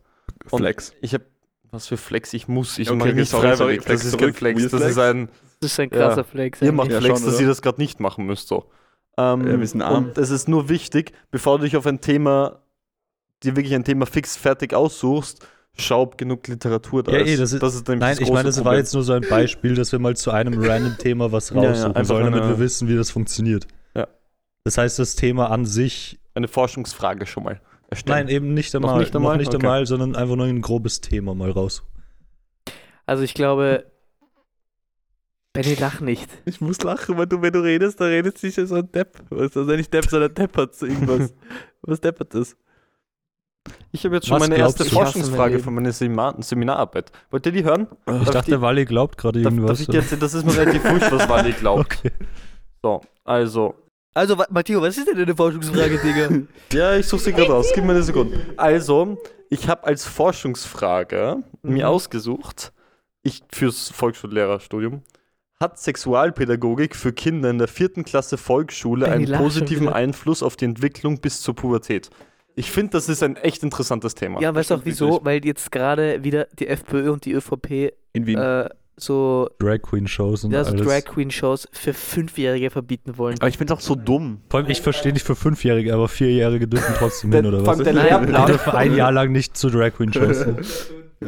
Und 0.50 0.60
Flex. 0.60 0.94
Ich 1.02 1.14
habe, 1.14 1.26
was 1.74 1.88
für 1.88 1.98
Flex, 1.98 2.34
ich 2.34 2.48
muss, 2.48 2.78
ich 2.78 2.90
Okay, 2.90 2.98
mache 2.98 3.10
okay, 3.10 3.20
nicht 3.20 3.30
sorry, 3.30 3.48
sorry, 3.48 3.58
freiwillig, 3.58 3.82
Flex 3.84 4.02
das 4.04 4.14
ist 4.14 4.20
kein 4.20 4.34
Flex, 4.34 4.68
das 4.70 4.82
ist 4.82 4.98
ein, 4.98 5.30
Das 5.60 5.72
ist 5.72 5.80
ein 5.80 5.90
Ja. 5.92 5.98
krasser 5.98 6.24
Flex. 6.24 6.62
ihr 6.62 6.72
macht 6.72 6.92
Ja, 6.92 7.00
Flex, 7.02 7.20
schon, 7.20 7.30
dass 7.32 7.40
ihr 7.42 7.48
das 7.48 7.62
gerade 7.62 7.82
nicht 7.82 8.00
machen 8.00 8.26
müsst, 8.26 8.48
so. 8.48 8.70
Ähm, 9.18 9.46
Ja, 9.48 9.60
wir 9.60 9.68
sind 9.68 9.82
arm. 9.82 10.06
Und 10.06 10.18
es 10.18 10.30
ist 10.30 10.48
nur 10.48 10.70
wichtig, 10.70 11.12
bevor 11.32 11.58
du 11.58 11.66
dich 11.66 11.76
auf 11.78 11.86
ein 11.86 12.00
Thema, 12.02 12.60
dir 13.44 13.56
wirklich 13.56 13.74
ein 13.76 13.84
Thema 13.84 14.06
fix 14.06 14.36
fertig 14.38 14.74
aussuchst, 14.74 15.46
schau, 15.78 16.02
ob 16.04 16.18
genug 16.18 16.48
Literatur 16.48 17.04
da 17.04 17.12
Ja, 17.12 17.20
ist. 17.20 17.30
eh, 17.30 17.38
das 17.38 17.54
ist- 17.76 17.88
nämlich 17.88 18.00
Nein, 18.02 18.18
ich 18.20 18.30
meine, 18.32 18.44
das 18.44 18.56
große 18.56 18.66
war 18.66 18.72
Problem. 18.72 18.80
jetzt 18.80 18.94
nur 18.94 19.04
so 19.04 19.14
ein 19.14 19.26
Beispiel, 19.30 19.76
dass 19.76 19.92
wir 19.92 20.00
mal 20.00 20.16
zu 20.16 20.32
einem 20.32 20.62
random 20.64 20.98
Thema 20.98 21.32
was 21.32 21.50
Ja, 21.52 21.62
ja, 21.64 21.70
raussuchen 21.70 21.96
einfach 21.96 22.06
sollen, 22.06 22.26
damit 22.26 22.42
eine- 22.44 22.50
wir 22.52 22.60
wissen, 22.60 22.88
wie 22.88 22.96
das 22.96 23.10
funktioniert. 23.12 23.68
Ja. 23.96 24.08
Das 24.64 24.78
heißt, 24.78 25.00
das 25.00 25.16
Thema 25.16 25.50
an 25.52 25.66
sich, 25.66 26.20
eine 26.36 26.48
Forschungsfrage 26.48 27.26
schon 27.26 27.44
mal 27.44 27.60
erstellen. 27.94 28.26
nein, 28.26 28.28
eben 28.36 28.54
nicht 28.54 28.74
Noch 28.74 28.82
einmal, 28.82 29.00
nicht 29.00 29.16
einmal? 29.16 29.34
noch 29.34 29.40
nicht 29.40 29.48
Okay. 29.56 29.66
einmal, 29.66 29.86
sondern 29.86 30.16
einfach 30.16 30.36
nur 30.36 30.46
ein 30.46 30.62
grobes 30.62 31.02
Thema 31.02 31.34
mal 31.36 31.52
raus. 31.52 31.84
Also 33.06 33.24
ich 33.24 33.34
glaube, 33.34 33.86
Benny 35.54 35.76
lach 35.76 36.00
nicht. 36.00 36.28
Ich 36.46 36.62
muss 36.62 36.82
lachen, 36.82 37.18
weil 37.18 37.28
du, 37.28 37.42
wenn 37.42 37.54
du 37.54 37.60
redest, 37.60 38.02
da 38.02 38.06
redet 38.06 38.38
sich 38.38 38.56
so 38.56 38.76
ein 38.76 38.92
Depp. 38.92 39.20
Weißt 39.30 39.56
du, 39.56 39.62
Also 39.62 39.76
nicht 39.76 39.94
Depp, 39.94 40.06
sondern 40.06 40.34
deppert 40.34 40.74
so 40.76 40.86
irgendwas. 40.86 41.34
Was 41.84 42.02
deppert 42.02 42.34
ist. 42.34 42.58
Ich 43.92 44.04
habe 44.04 44.16
jetzt 44.16 44.28
schon 44.28 44.36
Was 44.40 44.48
meine 44.50 44.58
erste 44.60 44.84
du? 44.84 44.88
Ich 44.88 44.94
mein 44.96 45.04
Forschungsfrage 45.04 45.54
Leben. 45.54 45.64
für 45.64 45.72
meine 45.72 45.92
Seminar 45.92 46.42
Seminararbeit. 46.42 47.12
Wollt 47.30 47.46
ihr 47.46 47.52
die 47.52 47.64
hören? 47.64 47.88
Ich 48.08 48.14
Darf 48.24 48.30
dachte, 48.32 48.52
die- 48.52 48.62
Wally 48.62 48.86
glaubt 48.86 49.18
gerade 49.18 49.40
irgendwas. 49.42 49.80
darf 49.80 49.88
ich 49.90 49.96
erzählen? 49.96 50.20
Das 50.22 50.34
ist 50.34 50.46
mir 50.46 50.58
relativ 50.58 50.84
wurscht, 50.86 51.12
was 51.12 51.30
Wally 51.30 51.52
glaubt. 51.52 51.80
okay. 52.00 52.12
So, 52.82 53.02
also, 53.24 53.76
Also, 54.14 54.36
Matteo, 54.50 54.82
was 54.82 54.98
ist 54.98 55.08
denn 55.08 55.18
deine 55.18 55.36
Forschungsfrage, 55.36 55.98
Digga? 55.98 56.30
Ja, 56.74 56.96
ich 56.96 57.06
suche 57.08 57.22
sie 57.24 57.34
gerade 57.34 57.54
aus. 57.54 57.72
Gib 57.74 57.84
mir 57.84 57.92
eine 57.92 58.04
Sekunde. 58.04 58.40
Also, 58.58 59.18
ich 59.50 59.68
habe 59.68 59.84
als 59.86 60.06
Forschungsfrage 60.06 61.38
mir 61.64 61.86
Mhm. 61.86 61.90
ausgesucht, 61.90 62.74
ich 63.24 63.44
fürs 63.52 63.90
Volksschullehrerstudium, 63.90 65.02
hat 65.60 65.80
Sexualpädagogik 65.80 66.96
für 66.96 67.14
Kinder 67.14 67.50
in 67.50 67.58
der 67.58 67.68
vierten 67.68 68.04
Klasse 68.04 68.38
Volksschule 68.38 69.10
einen 69.10 69.32
positiven. 69.32 69.88
Einfluss 69.90 70.44
auf 70.44 70.56
die 70.58 70.66
Entwicklung 70.66 71.20
bis 71.22 71.42
zur 71.42 71.56
Pubertät? 71.56 72.10
Ich 72.56 72.70
finde, 72.72 72.92
das 72.92 73.10
ist 73.10 73.24
ein 73.24 73.36
echt 73.38 73.64
interessantes 73.64 74.14
Thema. 74.14 74.40
ja, 74.42 74.54
weißt 74.54 74.72
du 74.72 74.76
auch 74.76 74.82
wieso? 74.84 75.06
wirklich. 75.14 75.26
Weil 75.26 75.46
jetzt 75.46 75.72
gerade 75.72 76.24
wieder 76.24 76.48
die 76.60 76.68
FPÖ 76.68 77.12
und 77.12 77.26
die 77.26 77.34
ÖVP 77.34 77.94
In 78.14 78.26
Wien. 78.28 78.38
äh, 78.38 78.70
so, 78.96 79.50
Drag 79.60 79.82
Queen 79.82 80.08
Shows 80.08 80.44
und 80.44 80.52
ja, 80.52 80.64
so 80.64 80.72
alles. 80.72 80.86
Drag 80.88 81.06
Queen 81.06 81.32
Shows 81.32 81.68
für 81.72 81.94
Fünfjährige 81.94 82.70
verbieten 82.70 83.18
wollen. 83.18 83.38
Aber 83.40 83.48
ich 83.48 83.58
finde 83.58 83.74
es 83.74 83.80
auch 83.80 83.84
so 83.84 83.96
dumm. 83.96 84.42
Vor 84.50 84.60
allem, 84.60 84.70
ich 84.70 84.82
verstehe 84.82 85.14
nicht 85.14 85.26
für 85.26 85.36
Fünfjährige, 85.36 85.94
aber 85.94 86.08
Vierjährige 86.08 86.68
dürfen 86.68 86.94
trotzdem 86.98 87.32
hin, 87.32 87.46
oder 87.46 87.60
vor 87.60 87.68
was? 87.68 87.76
allem 87.78 87.84
der 87.86 87.94
Nein. 87.94 88.04
Die 88.06 88.10
Lehrplan. 88.32 88.46
dürfen 88.48 88.74
ein 88.74 88.96
Jahr 88.96 89.12
lang 89.12 89.32
nicht 89.32 89.58
zu 89.58 89.70
Drag 89.70 89.92
Queen 89.94 90.14
Shows. 90.14 90.44
hin. 90.44 90.58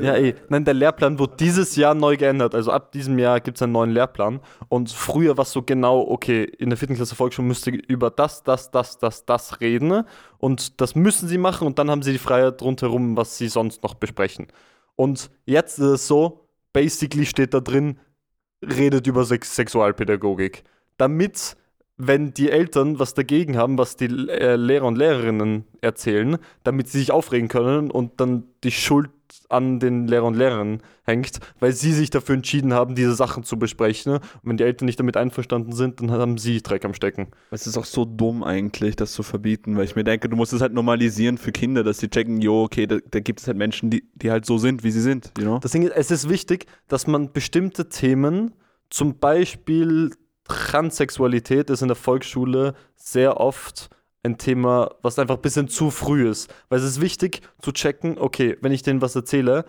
Ja, 0.01 0.13
ey. 0.13 0.35
Nein, 0.49 0.65
der 0.65 0.73
Lehrplan 0.73 1.19
wurde 1.19 1.35
dieses 1.39 1.75
Jahr 1.75 1.95
neu 1.95 2.17
geändert. 2.17 2.53
Also 2.53 2.71
ab 2.71 2.91
diesem 2.91 3.17
Jahr 3.17 3.39
gibt 3.39 3.57
es 3.57 3.61
einen 3.61 3.71
neuen 3.71 3.91
Lehrplan. 3.91 4.41
Und 4.67 4.91
früher 4.91 5.37
war 5.37 5.43
es 5.43 5.51
so 5.51 5.61
genau, 5.61 6.01
okay, 6.01 6.43
in 6.43 6.69
der 6.69 6.77
vierten 6.77 6.95
Klasse 6.95 7.15
Volksschule 7.15 7.47
müsst 7.47 7.65
ihr 7.67 7.79
über 7.87 8.09
das, 8.09 8.43
das, 8.43 8.71
das, 8.71 8.97
das, 8.97 9.25
das 9.25 9.61
reden. 9.61 10.03
Und 10.37 10.81
das 10.81 10.95
müssen 10.95 11.27
sie 11.27 11.37
machen. 11.37 11.65
Und 11.65 11.79
dann 11.79 11.89
haben 11.89 12.01
sie 12.03 12.11
die 12.11 12.17
Freiheit 12.17 12.61
rundherum, 12.61 13.17
was 13.17 13.37
sie 13.37 13.47
sonst 13.47 13.83
noch 13.83 13.93
besprechen. 13.95 14.47
Und 14.95 15.29
jetzt 15.45 15.79
ist 15.79 15.85
es 15.85 16.07
so, 16.07 16.44
basically 16.75 17.25
steht 17.25 17.53
da 17.53 17.61
drin, 17.61 17.97
redet 18.61 19.07
über 19.07 19.23
Sex 19.23 19.55
Sexualpädagogik. 19.55 20.65
Damit, 20.97 21.55
wenn 21.95 22.33
die 22.33 22.51
Eltern 22.51 22.99
was 22.99 23.13
dagegen 23.13 23.55
haben, 23.55 23.77
was 23.77 23.95
die 23.95 24.07
äh, 24.07 24.57
Lehrer 24.57 24.85
und 24.85 24.97
Lehrerinnen 24.97 25.63
erzählen, 25.79 26.37
damit 26.65 26.89
sie 26.89 26.99
sich 26.99 27.11
aufregen 27.11 27.47
können 27.47 27.89
und 27.89 28.19
dann 28.19 28.43
die 28.65 28.71
Schuld 28.71 29.09
an 29.49 29.79
den 29.79 30.07
Lehrer 30.07 30.25
und 30.25 30.35
Lehrerinnen 30.35 30.81
hängt, 31.03 31.39
weil 31.59 31.71
sie 31.71 31.91
sich 31.91 32.09
dafür 32.09 32.35
entschieden 32.35 32.73
haben, 32.73 32.95
diese 32.95 33.13
Sachen 33.13 33.43
zu 33.43 33.57
besprechen. 33.57 34.13
Und 34.13 34.21
wenn 34.43 34.57
die 34.57 34.63
Eltern 34.63 34.85
nicht 34.85 34.99
damit 34.99 35.17
einverstanden 35.17 35.71
sind, 35.73 35.99
dann 35.99 36.11
haben 36.11 36.37
sie 36.37 36.61
Dreck 36.61 36.85
am 36.85 36.93
Stecken. 36.93 37.27
Es 37.51 37.67
ist 37.67 37.77
auch 37.77 37.85
so 37.85 38.05
dumm 38.05 38.43
eigentlich, 38.43 38.95
das 38.95 39.13
zu 39.13 39.23
verbieten, 39.23 39.77
weil 39.77 39.85
ich 39.85 39.95
mir 39.95 40.03
denke, 40.03 40.29
du 40.29 40.35
musst 40.35 40.53
es 40.53 40.61
halt 40.61 40.73
normalisieren 40.73 41.37
für 41.37 41.51
Kinder, 41.51 41.83
dass 41.83 41.99
sie 41.99 42.09
checken, 42.09 42.41
jo, 42.41 42.63
okay, 42.63 42.87
da, 42.87 42.97
da 43.09 43.19
gibt 43.19 43.41
es 43.41 43.47
halt 43.47 43.57
Menschen, 43.57 43.89
die, 43.89 44.03
die 44.15 44.31
halt 44.31 44.45
so 44.45 44.57
sind, 44.57 44.83
wie 44.83 44.91
sie 44.91 45.01
sind, 45.01 45.31
you 45.37 45.43
know? 45.43 45.59
Das 45.59 45.71
Ding 45.71 45.83
ist, 45.83 45.95
es 45.95 46.11
ist 46.11 46.29
wichtig, 46.29 46.65
dass 46.87 47.07
man 47.07 47.31
bestimmte 47.31 47.89
Themen, 47.89 48.53
zum 48.89 49.17
Beispiel 49.17 50.11
Transsexualität, 50.45 51.69
ist 51.69 51.81
in 51.81 51.87
der 51.87 51.95
Volksschule 51.95 52.75
sehr 52.95 53.39
oft 53.39 53.89
ein 54.25 54.37
Thema, 54.37 54.91
was 55.01 55.19
einfach 55.19 55.35
ein 55.35 55.41
bisschen 55.41 55.67
zu 55.67 55.91
früh 55.91 56.29
ist. 56.29 56.53
Weil 56.69 56.79
es 56.79 56.85
ist 56.85 57.01
wichtig 57.01 57.41
zu 57.61 57.71
checken, 57.71 58.17
okay, 58.17 58.57
wenn 58.61 58.71
ich 58.71 58.83
denen 58.83 59.01
was 59.01 59.15
erzähle, 59.15 59.65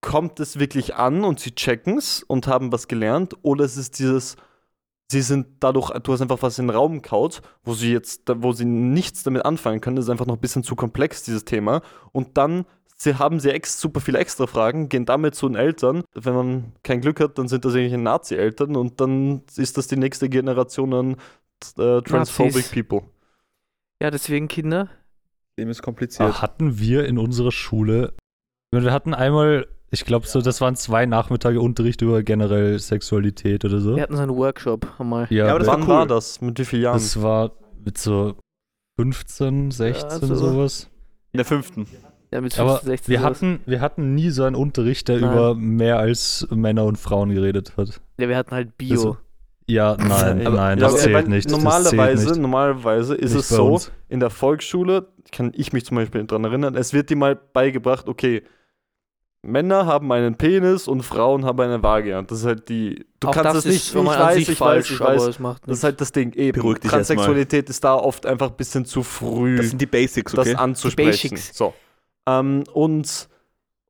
kommt 0.00 0.40
es 0.40 0.58
wirklich 0.58 0.96
an 0.96 1.24
und 1.24 1.40
sie 1.40 1.54
checken 1.54 1.96
es 1.96 2.22
und 2.22 2.46
haben 2.46 2.72
was 2.72 2.88
gelernt 2.88 3.34
oder 3.42 3.64
es 3.64 3.78
ist 3.78 3.98
dieses, 3.98 4.36
sie 5.10 5.22
sind 5.22 5.46
dadurch, 5.60 5.90
du 5.90 6.12
hast 6.12 6.20
einfach 6.20 6.42
was 6.42 6.58
in 6.58 6.66
den 6.66 6.76
Raum 6.76 7.00
kaut, 7.00 7.40
wo 7.62 7.72
sie 7.72 7.92
jetzt, 7.92 8.22
wo 8.26 8.52
sie 8.52 8.66
nichts 8.66 9.22
damit 9.22 9.46
anfangen 9.46 9.80
können, 9.80 9.96
das 9.96 10.06
ist 10.06 10.10
einfach 10.10 10.26
noch 10.26 10.36
ein 10.36 10.40
bisschen 10.40 10.62
zu 10.62 10.76
komplex, 10.76 11.22
dieses 11.22 11.46
Thema. 11.46 11.80
Und 12.12 12.36
dann 12.36 12.66
sie 12.96 13.18
haben 13.18 13.40
sie 13.40 13.50
ex 13.50 13.80
super 13.80 14.00
viele 14.00 14.18
extra 14.18 14.46
Fragen, 14.46 14.88
gehen 14.88 15.06
damit 15.06 15.34
zu 15.34 15.48
den 15.48 15.56
Eltern. 15.56 16.04
Wenn 16.14 16.34
man 16.34 16.72
kein 16.82 17.00
Glück 17.00 17.20
hat, 17.20 17.38
dann 17.38 17.48
sind 17.48 17.64
das 17.64 17.74
eigentlich 17.74 17.92
Nazi-Eltern 17.96 18.76
und 18.76 19.00
dann 19.00 19.42
ist 19.56 19.78
das 19.78 19.86
die 19.86 19.96
nächste 19.96 20.28
Generation 20.28 20.92
an 20.94 21.16
äh, 21.78 22.02
transphobic 22.02 22.56
Nazis. 22.56 22.70
people. 22.70 23.02
Ja, 24.02 24.10
deswegen 24.10 24.48
Kinder. 24.48 24.88
Leben 25.56 25.70
ist 25.70 25.82
kompliziert. 25.82 26.28
Ah, 26.28 26.42
hatten 26.42 26.78
wir 26.78 27.06
in 27.06 27.18
unserer 27.18 27.52
Schule, 27.52 28.12
wir 28.72 28.92
hatten 28.92 29.14
einmal, 29.14 29.68
ich 29.90 30.04
glaube 30.04 30.26
so, 30.26 30.40
das 30.40 30.60
waren 30.60 30.74
zwei 30.74 31.06
Nachmittage 31.06 31.60
Unterricht 31.60 32.02
über 32.02 32.22
generell 32.24 32.78
Sexualität 32.78 33.64
oder 33.64 33.78
so. 33.80 33.94
Wir 33.94 34.02
hatten 34.02 34.16
so 34.16 34.22
einen 34.22 34.34
Workshop 34.36 34.88
einmal. 34.98 35.26
Ja, 35.30 35.46
Ja, 35.46 35.50
aber 35.50 35.60
das 35.60 35.68
war 35.68 35.74
Wann 35.76 35.82
cool. 35.84 35.88
war 35.90 36.06
das? 36.06 36.40
Mit 36.40 36.58
wie 36.58 36.64
vielen 36.64 36.82
Jahren? 36.82 36.94
das 36.96 37.22
war 37.22 37.52
mit 37.84 37.98
so 37.98 38.34
15, 38.96 39.70
16 39.70 40.10
also- 40.10 40.34
sowas. 40.34 40.90
In 41.32 41.38
der 41.38 41.44
fünften. 41.44 41.86
Ja, 42.32 42.40
mit 42.40 42.58
Aber 42.58 42.78
15, 42.78 42.88
16 42.90 43.12
wir 43.12 43.18
sowas. 43.20 43.30
hatten, 43.30 43.60
wir 43.66 43.80
hatten 43.80 44.14
nie 44.16 44.30
so 44.30 44.42
einen 44.42 44.56
Unterricht, 44.56 45.06
der 45.06 45.20
Nein. 45.20 45.32
über 45.32 45.54
mehr 45.54 45.98
als 46.00 46.46
Männer 46.50 46.84
und 46.84 46.96
Frauen 46.96 47.30
geredet 47.32 47.76
hat. 47.76 48.00
Ja, 48.18 48.28
wir 48.28 48.36
hatten 48.36 48.50
halt 48.50 48.76
Bio. 48.76 48.92
Also, 48.94 49.16
Ja, 49.66 49.96
nein, 49.96 50.46
Aber- 50.46 50.56
nein, 50.56 50.78
das 50.78 50.92
aber 50.92 51.00
zählt 51.02 51.28
nicht. 51.28 51.46
das 51.46 51.52
Normalerweise, 51.52 52.16
zählt 52.24 52.30
nicht. 52.36 52.42
normalerweise 52.42 53.14
ist 53.14 53.32
Nicht 53.32 53.40
es 53.40 53.48
so, 53.48 53.66
uns. 53.74 53.92
in 54.10 54.20
der 54.20 54.28
Volksschule, 54.30 55.08
kann 55.32 55.52
ich 55.54 55.72
mich 55.72 55.86
zum 55.86 55.96
Beispiel 55.96 56.24
daran 56.24 56.44
erinnern, 56.44 56.74
es 56.76 56.92
wird 56.92 57.08
dir 57.08 57.16
mal 57.16 57.34
beigebracht, 57.34 58.06
okay, 58.08 58.42
Männer 59.42 59.86
haben 59.86 60.10
einen 60.12 60.36
Penis 60.36 60.88
und 60.88 61.02
Frauen 61.02 61.44
haben 61.44 61.60
eine 61.60 61.82
Vagina. 61.82 62.22
Das 62.22 62.38
ist 62.40 62.46
halt 62.46 62.68
die. 62.70 63.04
Du 63.20 63.28
Auch 63.28 63.32
kannst 63.32 63.54
das 63.56 63.66
es 63.66 63.72
nicht. 63.72 63.94
ich 63.94 64.04
weiß, 64.06 64.36
ich 64.38 64.56
falsch 64.56 64.90
weiß, 64.92 64.94
ich 64.94 65.00
weiß. 65.00 65.22
es 65.28 65.38
macht 65.38 65.68
Das 65.68 65.78
ist 65.78 65.84
halt 65.84 66.00
das 66.00 66.12
Ding. 66.12 66.32
Eben, 66.32 66.58
Beruhig 66.60 66.78
dich. 66.80 66.90
Transsexualität 66.90 67.68
ist 67.68 67.84
da 67.84 67.94
oft 67.94 68.24
einfach 68.24 68.48
ein 68.50 68.56
bisschen 68.56 68.86
zu 68.86 69.02
früh, 69.02 69.56
Das 69.58 69.68
sind 69.68 69.80
die 69.82 69.86
Basics, 69.86 70.32
das 70.32 70.46
okay? 70.48 70.56
anzusprechen. 70.56 71.30
Basics. 71.30 71.56
So. 71.58 71.74
Ähm, 72.26 72.64
und, 72.72 73.28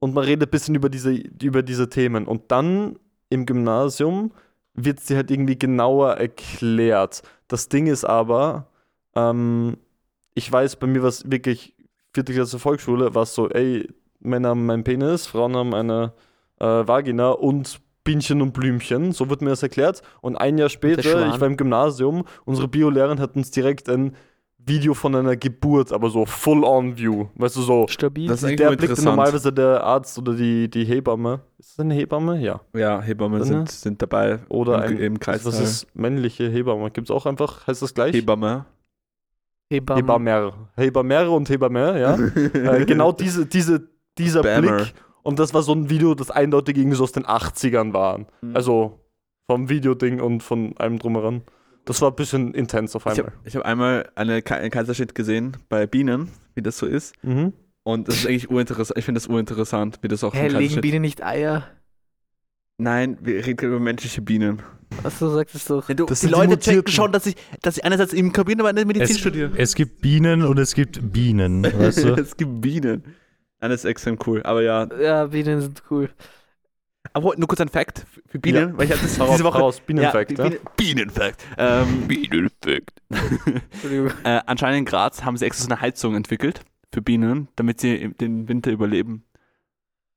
und 0.00 0.14
man 0.14 0.25
redet 0.25 0.49
ein 0.49 0.50
bisschen 0.50 0.75
über 0.75 0.88
diese, 0.88 1.12
über 1.12 1.62
diese 1.62 1.88
Themen. 1.88 2.26
Und 2.26 2.50
dann 2.50 2.99
im 3.31 3.47
Gymnasium 3.47 4.33
wird 4.75 5.00
sie 5.00 5.16
halt 5.16 5.31
irgendwie 5.31 5.59
genauer 5.59 6.14
erklärt. 6.14 7.23
Das 7.49 7.69
Ding 7.69 7.87
ist 7.87 8.04
aber, 8.04 8.66
ähm, 9.14 9.76
ich 10.35 10.50
weiß, 10.50 10.76
bei 10.76 10.87
mir 10.87 11.02
war 11.02 11.09
es 11.09 11.31
wirklich, 11.31 11.75
vierte 12.12 12.33
Klasse 12.33 12.59
Volksschule, 12.59 13.14
war 13.14 13.23
es 13.23 13.35
so, 13.35 13.49
ey, 13.49 13.88
Männer 14.21 14.50
haben 14.50 14.69
einen 14.71 14.85
Penis, 14.85 15.26
Frauen 15.26 15.57
haben 15.57 15.75
eine 15.75 16.12
äh, 16.59 16.64
Vagina 16.64 17.31
und 17.31 17.81
Bienchen 18.04 18.43
und 18.43 18.52
Blümchen. 18.52 19.12
So 19.12 19.31
wird 19.31 19.43
mir 19.43 19.50
das 19.50 19.62
erklärt. 19.62 20.02
Und 20.21 20.37
ein 20.37 20.59
Jahr 20.59 20.69
später, 20.69 21.00
ich 21.35 21.40
war 21.40 21.47
im 21.47 21.57
Gymnasium, 21.57 22.25
unsere 22.45 22.69
Biolehrerin 22.69 23.19
hat 23.19 23.35
uns 23.37 23.50
direkt 23.50 23.88
ein 23.88 24.14
Video 24.59 24.95
von 24.95 25.14
einer 25.14 25.37
Geburt, 25.37 25.93
aber 25.93 26.11
so 26.11 26.25
Full-on-View. 26.25 27.26
Weißt 27.35 27.57
du, 27.57 27.62
so. 27.62 27.87
Stabil. 27.88 28.28
Das 28.28 28.43
ist 28.43 28.59
Der 28.59 28.71
blickt 28.73 29.02
normalerweise 29.02 29.52
der 29.52 29.85
Arzt 29.85 30.19
oder 30.19 30.35
die, 30.35 30.71
die 30.71 30.85
Hebamme. 30.85 31.40
Ist 31.75 31.81
das 31.81 31.87
eine 31.87 31.95
Hebamme? 31.95 32.38
Ja. 32.40 32.61
Ja, 32.73 33.02
Hebammen 33.02 33.40
Dann, 33.40 33.49
sind, 33.49 33.69
sind 33.69 34.00
dabei. 34.00 34.38
Oder 34.49 34.85
im, 34.85 34.93
ein, 34.93 35.02
im 35.02 35.19
Kreis. 35.19 35.45
was 35.45 35.59
ist 35.59 35.88
männliche 35.97 36.49
Hebamme? 36.49 36.88
Gibt 36.93 37.11
es 37.11 37.11
auch 37.11 37.26
einfach, 37.26 37.66
heißt 37.66 37.83
das 37.83 37.95
gleich? 37.95 38.14
Hebamme. 38.14 38.66
Hebammen. 39.73 40.04
Hebammer. 40.04 40.69
Hebammer 40.76 41.31
und 41.33 41.49
Hebammer, 41.49 41.99
ja. 41.99 42.14
äh, 42.54 42.85
genau 42.85 43.11
diese, 43.11 43.47
diese, 43.47 43.88
dieser 44.16 44.43
Bammer. 44.43 44.76
Blick. 44.76 44.95
Und 45.25 45.40
das 45.40 45.52
war 45.52 45.62
so 45.62 45.73
ein 45.73 45.90
Video, 45.90 46.14
das 46.14 46.31
eindeutig 46.31 46.76
irgendwie 46.76 46.97
so 46.97 47.02
aus 47.02 47.11
den 47.11 47.25
80ern 47.25 47.93
war. 47.93 48.19
Mhm. 48.19 48.54
Also 48.54 49.00
vom 49.49 49.69
Videoding 49.69 50.21
und 50.21 50.45
von 50.45 50.76
allem 50.76 51.00
drumheran. 51.00 51.43
Das 51.87 52.00
war 52.00 52.12
ein 52.12 52.14
bisschen 52.14 52.54
intens 52.54 52.95
auf 52.95 53.04
Ich 53.07 53.19
einmal. 53.19 53.33
habe 53.33 53.49
ich 53.49 53.57
hab 53.57 53.64
einmal 53.64 54.09
eine, 54.14 54.45
einen 54.49 54.71
Kaiserschnitt 54.71 55.16
gesehen 55.16 55.57
bei 55.69 55.88
Bienen, 55.88 56.31
wie 56.54 56.62
das 56.62 56.78
so 56.78 56.87
ist. 56.87 57.16
Mhm. 57.25 57.52
Und 57.84 58.08
das 58.08 58.16
ist 58.16 58.26
eigentlich 58.26 58.50
urinteressant. 58.50 58.98
Ich 58.98 59.04
finde 59.04 59.20
das 59.20 59.28
urinteressant, 59.28 59.98
wie 60.02 60.08
das 60.08 60.24
auch 60.24 60.34
Hä, 60.34 60.48
legen 60.48 60.80
Bienen 60.80 61.02
nicht 61.02 61.22
Eier? 61.22 61.68
Nein, 62.78 63.18
wir 63.20 63.36
reden 63.46 63.56
gerade 63.56 63.68
über 63.74 63.80
menschliche 63.80 64.20
Bienen. 64.22 64.62
Was 65.02 65.18
du 65.18 65.28
sagst, 65.28 65.54
ist 65.54 65.68
doch. 65.70 65.88
Ja, 65.88 65.94
du, 65.94 66.06
Das 66.06 66.20
die 66.20 66.26
die 66.26 66.32
Leute 66.32 66.48
Mutierten. 66.48 66.80
checken 66.82 66.92
schon, 66.92 67.12
dass 67.12 67.26
ich, 67.26 67.36
dass 67.62 67.76
ich 67.76 67.84
einerseits 67.84 68.12
im 68.12 68.32
Kabine 68.32 68.62
aber 68.62 68.70
in 68.70 68.76
der 68.76 68.86
Medizin 68.86 69.14
Es- 69.14 69.20
studiere. 69.20 69.52
Es 69.56 69.74
gibt 69.74 70.00
Bienen 70.00 70.42
und 70.42 70.58
es 70.58 70.74
gibt 70.74 71.12
Bienen, 71.12 71.62
weißt 71.64 72.04
du? 72.04 72.14
es 72.20 72.36
gibt 72.36 72.60
Bienen. 72.60 73.04
Nein, 73.60 73.70
das 73.70 73.80
ist 73.80 73.84
extrem 73.84 74.18
cool. 74.26 74.42
Aber 74.44 74.62
ja, 74.62 74.88
Ja, 75.00 75.26
Bienen 75.26 75.60
sind 75.60 75.82
cool. 75.90 76.08
aber 77.12 77.34
nur 77.36 77.46
kurz 77.48 77.60
ein 77.60 77.68
Fact 77.68 78.06
für 78.26 78.38
Bienen, 78.38 78.70
Ja. 78.70 78.78
weil 78.78 78.86
ich 78.86 78.92
hatte 78.92 79.02
das 79.02 79.20
Raus, 79.20 79.30
diese 79.32 79.44
Woche. 79.44 79.58
raus, 79.58 79.80
Bienenfact, 79.80 80.38
ja, 80.38 80.44
ja? 80.44 80.50
Bienen, 80.50 80.60
Bienenfact. 80.76 81.44
Ähm, 81.58 82.08
Bienenfact. 82.08 82.90
Entschuldigung. 83.72 84.10
äh, 84.24 84.40
anscheinend 84.46 84.78
in 84.80 84.84
Graz 84.84 85.22
haben 85.22 85.36
sie 85.36 85.44
extra 85.44 85.64
so 85.66 85.70
eine 85.70 85.80
Heizung 85.80 86.14
entwickelt 86.16 86.60
für 86.94 87.02
Bienen, 87.02 87.48
damit 87.56 87.80
sie 87.80 88.08
den 88.20 88.48
Winter 88.48 88.70
überleben. 88.70 89.24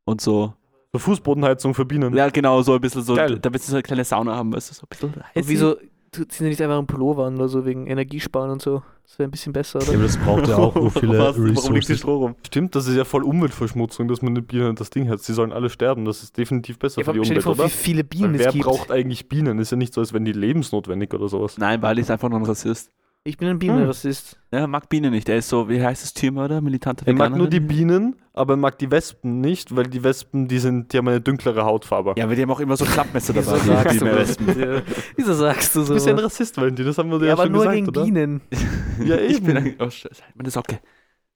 Und 0.05 0.22
so. 0.22 0.53
So 0.93 1.00
Fußbodenheizung 1.00 1.74
für 1.74 1.86
Bienen. 1.86 2.15
Ja, 2.15 2.29
genau, 2.29 2.62
so 2.62 2.74
ein 2.74 2.79
bisschen 2.81 3.01
so, 3.01 3.15
Geil. 3.15 3.39
damit 3.39 3.62
sie 3.62 3.72
so 3.72 3.75
eine 3.75 3.84
kleine 3.84 4.05
Sauna 4.05 4.36
haben, 4.36 4.53
weißt 4.53 4.69
du, 4.69 4.74
so 4.75 4.84
ein 4.84 4.88
bisschen 4.89 5.10
Und 5.13 5.36
heiß. 5.36 5.48
wieso 5.50 5.74
tut- 6.12 6.31
ziehen 6.31 6.46
sie 6.46 6.50
nicht 6.50 6.62
einfach 6.62 6.77
einen 6.77 6.88
Pullover 6.88 7.25
an 7.25 7.36
oder 7.36 7.50
so 7.50 7.65
wegen 7.65 7.88
Energiesparen 7.88 8.50
und 8.51 8.62
so? 8.62 8.81
Das 9.03 9.19
wäre 9.19 9.27
ein 9.27 9.31
bisschen 9.31 9.51
besser, 9.53 9.79
Ja, 9.81 9.88
oder? 9.89 9.93
aber 9.96 10.03
das 10.03 10.17
braucht 10.17 10.48
ja 10.48 10.55
auch 10.57 10.74
so 10.81 10.89
viele 10.91 11.19
Was? 11.19 11.36
Warum 11.38 11.74
liegt 11.75 11.89
die. 11.89 11.96
Stroh 11.98 12.17
rum? 12.17 12.36
Stimmt, 12.46 12.75
das 12.75 12.88
ist 12.88 12.96
ja 12.96 13.03
voll 13.03 13.24
Umweltverschmutzung, 13.24 14.07
dass 14.07 14.22
man 14.22 14.34
den 14.36 14.46
Bienen 14.46 14.75
das 14.75 14.89
Ding 14.89 15.10
hat. 15.10 15.19
Sie 15.22 15.34
sollen 15.34 15.51
alle 15.51 15.69
sterben. 15.69 16.05
Das 16.05 16.24
ist 16.24 16.38
definitiv 16.38 16.79
besser 16.79 17.01
Ja, 17.01 17.05
für 17.05 17.13
die 17.13 17.19
Umwelt, 17.19 17.43
vor, 17.43 17.53
oder? 17.53 17.65
wie 17.65 17.69
viele 17.69 18.03
Bienen 18.05 18.34
Weil 18.34 18.39
es 18.39 18.46
wer 18.46 18.51
gibt. 18.53 18.65
braucht 18.65 18.91
eigentlich 18.91 19.27
Bienen? 19.27 19.60
Ist 19.60 19.72
ja 19.72 19.77
nicht 19.77 19.93
so, 19.93 20.00
als 20.01 20.13
wären 20.13 20.24
die 20.25 20.31
lebensnotwendig 20.31 21.13
oder 21.13 21.27
sowas. 21.27 21.57
Nein, 21.57 21.81
Bali 21.81 22.00
ist 22.01 22.12
einfach 22.12 22.29
nur 22.29 22.39
ein 22.39 22.46
Rassist. 22.46 22.91
Ich 23.27 23.38
bin 23.38 23.50
ein 23.50 23.51
Hm. 23.55 23.60
Bienenrassist. 23.60 24.39
Er 24.51 24.67
mag 24.67 24.88
Bienen 24.88 25.12
nicht. 25.12 25.27
Er 25.27 25.36
ist 25.38 25.50
so, 25.50 25.67
wie 25.67 25.84
heißt 25.84 26.01
es, 26.01 26.13
Tiermörder, 26.13 26.62
militanter 26.62 27.05
Er 27.05 27.13
mag 27.13 27.36
nur 27.36 27.50
die 27.50 27.60
Bienen, 27.60 28.15
aber 28.31 28.53
er 28.53 28.57
mag 28.57 28.77
die 28.79 28.89
Wespen 28.89 29.41
nicht, 29.41 29.75
weil 29.75 29.84
die 29.88 30.01
Wespen, 30.01 30.48
die 30.48 30.60
sind, 30.60 30.93
die 30.93 30.98
haben 30.98 31.10
eine 31.10 31.19
dunklere 31.19 31.65
Hautfarbe. 31.65 32.13
Ja, 32.17 32.24
aber 32.24 32.36
die 32.36 32.43
haben 32.43 32.51
auch 32.51 32.62
immer 32.62 32.77
so 32.77 32.86
Klappmesser 32.86 33.36
Wieso 33.36 33.51
dabei. 33.57 33.65
sagst 33.84 33.96
die 33.96 34.00
du 34.00 34.05
Wespen. 34.15 34.48
das? 34.48 34.84
Wieso 35.17 35.34
sagst 35.34 35.75
du 35.75 35.79
Du 35.81 35.86
so? 35.88 35.93
bist 35.96 36.07
ja 36.07 36.13
ein 36.13 36.19
Rassist, 36.19 36.55
Valentin, 36.55 36.86
das 36.86 36.98
haben 36.98 37.12
wir 37.12 37.19
dir 37.19 37.25
ja, 37.25 37.27
ja, 37.31 37.34
aber 37.34 37.43
schon 37.43 37.51
nur 37.51 37.62
gesagt, 37.63 37.75
gegen 37.75 37.88
oder? 37.89 38.03
Bienen. 38.05 38.41
Ja, 39.05 39.17
Ich 39.17 39.43
bin 39.43 39.57
eigentlich. 39.57 39.75
Oh, 39.81 39.89
Scheiße. 39.89 40.24
Halt 40.24 40.36
meine 40.38 40.50
Socke. 40.50 40.79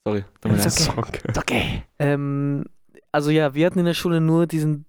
Sorry. 0.05 0.23
okay. 0.45 0.55
Okay. 0.97 1.19
Ist 1.27 1.37
okay. 1.37 1.83
Ähm, 1.99 2.63
also 3.11 3.31
ja, 3.31 3.53
wir 3.53 3.65
hatten 3.65 3.79
in 3.79 3.85
der 3.85 3.93
Schule 3.95 4.21
nur 4.21 4.47
diesen 4.47 4.85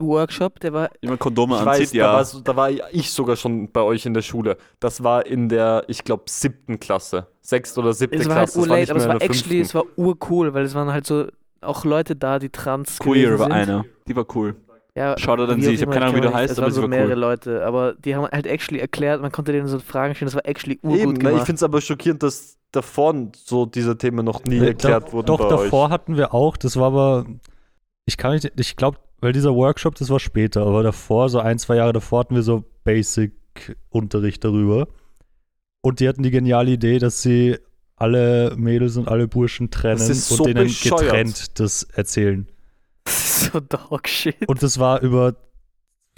Workshop, 0.00 0.60
der 0.60 0.72
war 0.72 0.90
Wie 1.00 1.08
man 1.08 1.18
Kondome 1.18 1.54
Ich 1.56 1.60
anzieht, 1.60 1.80
weiß, 1.82 1.90
da, 1.92 1.96
ja. 1.98 2.12
war, 2.14 2.24
so- 2.24 2.40
da 2.40 2.56
war 2.56 2.70
ich 2.92 3.10
sogar 3.10 3.36
schon 3.36 3.70
bei 3.70 3.82
euch 3.82 4.06
in 4.06 4.14
der 4.14 4.22
Schule. 4.22 4.56
Das 4.80 5.02
war 5.02 5.26
in 5.26 5.48
der, 5.48 5.84
ich 5.88 6.04
glaube, 6.04 6.24
siebten 6.28 6.80
Klasse. 6.80 7.26
Sechste 7.40 7.80
oder 7.80 7.92
siebte 7.92 8.16
es 8.18 8.28
war 8.28 8.36
halt 8.36 8.50
Klasse. 8.50 8.58
das 8.58 8.62
urlate, 8.68 8.80
nicht 8.80 8.90
aber 8.90 9.00
es 9.00 9.08
war 9.08 9.14
actually, 9.22 9.60
es 9.60 9.72
fünften. 9.72 9.90
war 9.98 9.98
urcool, 10.06 10.54
weil 10.54 10.64
es 10.64 10.74
waren 10.74 10.92
halt 10.92 11.06
so 11.06 11.26
auch 11.60 11.84
Leute 11.84 12.16
da, 12.16 12.38
die 12.38 12.48
trans 12.48 12.98
Queer 12.98 13.38
war 13.38 13.46
sind. 13.46 13.52
einer. 13.52 13.84
Die 14.08 14.16
war 14.16 14.24
cool. 14.34 14.56
Ja, 14.94 15.16
Shoutout 15.18 15.52
an 15.52 15.60
sie. 15.62 15.70
Ich 15.72 15.82
habe 15.82 15.92
keine 15.92 16.06
Ahnung, 16.06 16.16
wie 16.16 16.20
du 16.22 16.34
heißt, 16.34 16.52
es 16.52 16.58
aber 16.58 16.66
waren 16.66 16.74
so 16.74 16.80
war 16.82 16.88
mehrere 16.88 17.12
cool. 17.12 17.18
Leute, 17.18 17.64
aber 17.64 17.94
die 17.94 18.16
haben 18.16 18.26
halt 18.26 18.46
actually 18.46 18.80
erklärt, 18.80 19.20
man 19.22 19.30
konnte 19.30 19.52
denen 19.52 19.68
so 19.68 19.78
Fragen 19.78 20.14
stellen, 20.14 20.26
das 20.26 20.34
war 20.34 20.46
actually 20.46 20.80
urgut 20.82 20.98
Eben, 21.00 21.12
ne, 21.12 21.18
ich 21.18 21.20
gemacht. 21.30 21.46
finde 21.46 21.56
es 21.56 21.62
aber 21.62 21.80
schockierend, 21.80 22.22
dass 22.24 22.58
davor 22.72 23.14
so 23.36 23.66
diese 23.66 23.96
Themen 23.96 24.24
noch 24.24 24.42
nie 24.44 24.58
Äh, 24.58 24.66
erklärt 24.68 25.08
da, 25.08 25.12
wurden 25.12 25.26
Doch, 25.26 25.38
bei 25.38 25.48
davor 25.48 25.86
euch. 25.86 25.90
hatten 25.92 26.16
wir 26.16 26.34
auch, 26.34 26.56
das 26.56 26.76
war 26.76 26.86
aber, 26.88 27.24
ich 28.04 28.16
kann 28.16 28.32
nicht, 28.32 28.50
ich 28.58 28.76
glaube, 28.76 28.98
weil 29.20 29.32
dieser 29.32 29.54
Workshop, 29.54 29.94
das 29.96 30.10
war 30.10 30.20
später, 30.20 30.62
aber 30.66 30.82
davor, 30.82 31.28
so 31.28 31.40
ein, 31.40 31.58
zwei 31.58 31.76
Jahre 31.76 31.92
davor 31.92 32.20
hatten 32.20 32.34
wir 32.34 32.42
so 32.42 32.64
Basic-Unterricht 32.84 34.44
darüber. 34.44 34.88
Und 35.82 36.00
die 36.00 36.08
hatten 36.08 36.22
die 36.22 36.30
geniale 36.30 36.72
Idee, 36.72 36.98
dass 36.98 37.22
sie 37.22 37.58
alle 37.96 38.54
Mädels 38.56 38.96
und 38.96 39.08
alle 39.08 39.28
Burschen 39.28 39.70
trennen 39.70 40.00
und 40.00 40.14
so 40.14 40.44
denen 40.44 40.64
bescheuert. 40.64 41.00
getrennt 41.02 41.60
das 41.60 41.82
erzählen. 41.82 42.48
Das 43.04 43.24
ist 43.24 43.52
so 43.52 43.60
Dogshit. 43.60 44.48
Und 44.48 44.62
das 44.62 44.78
war 44.78 45.00
über 45.00 45.36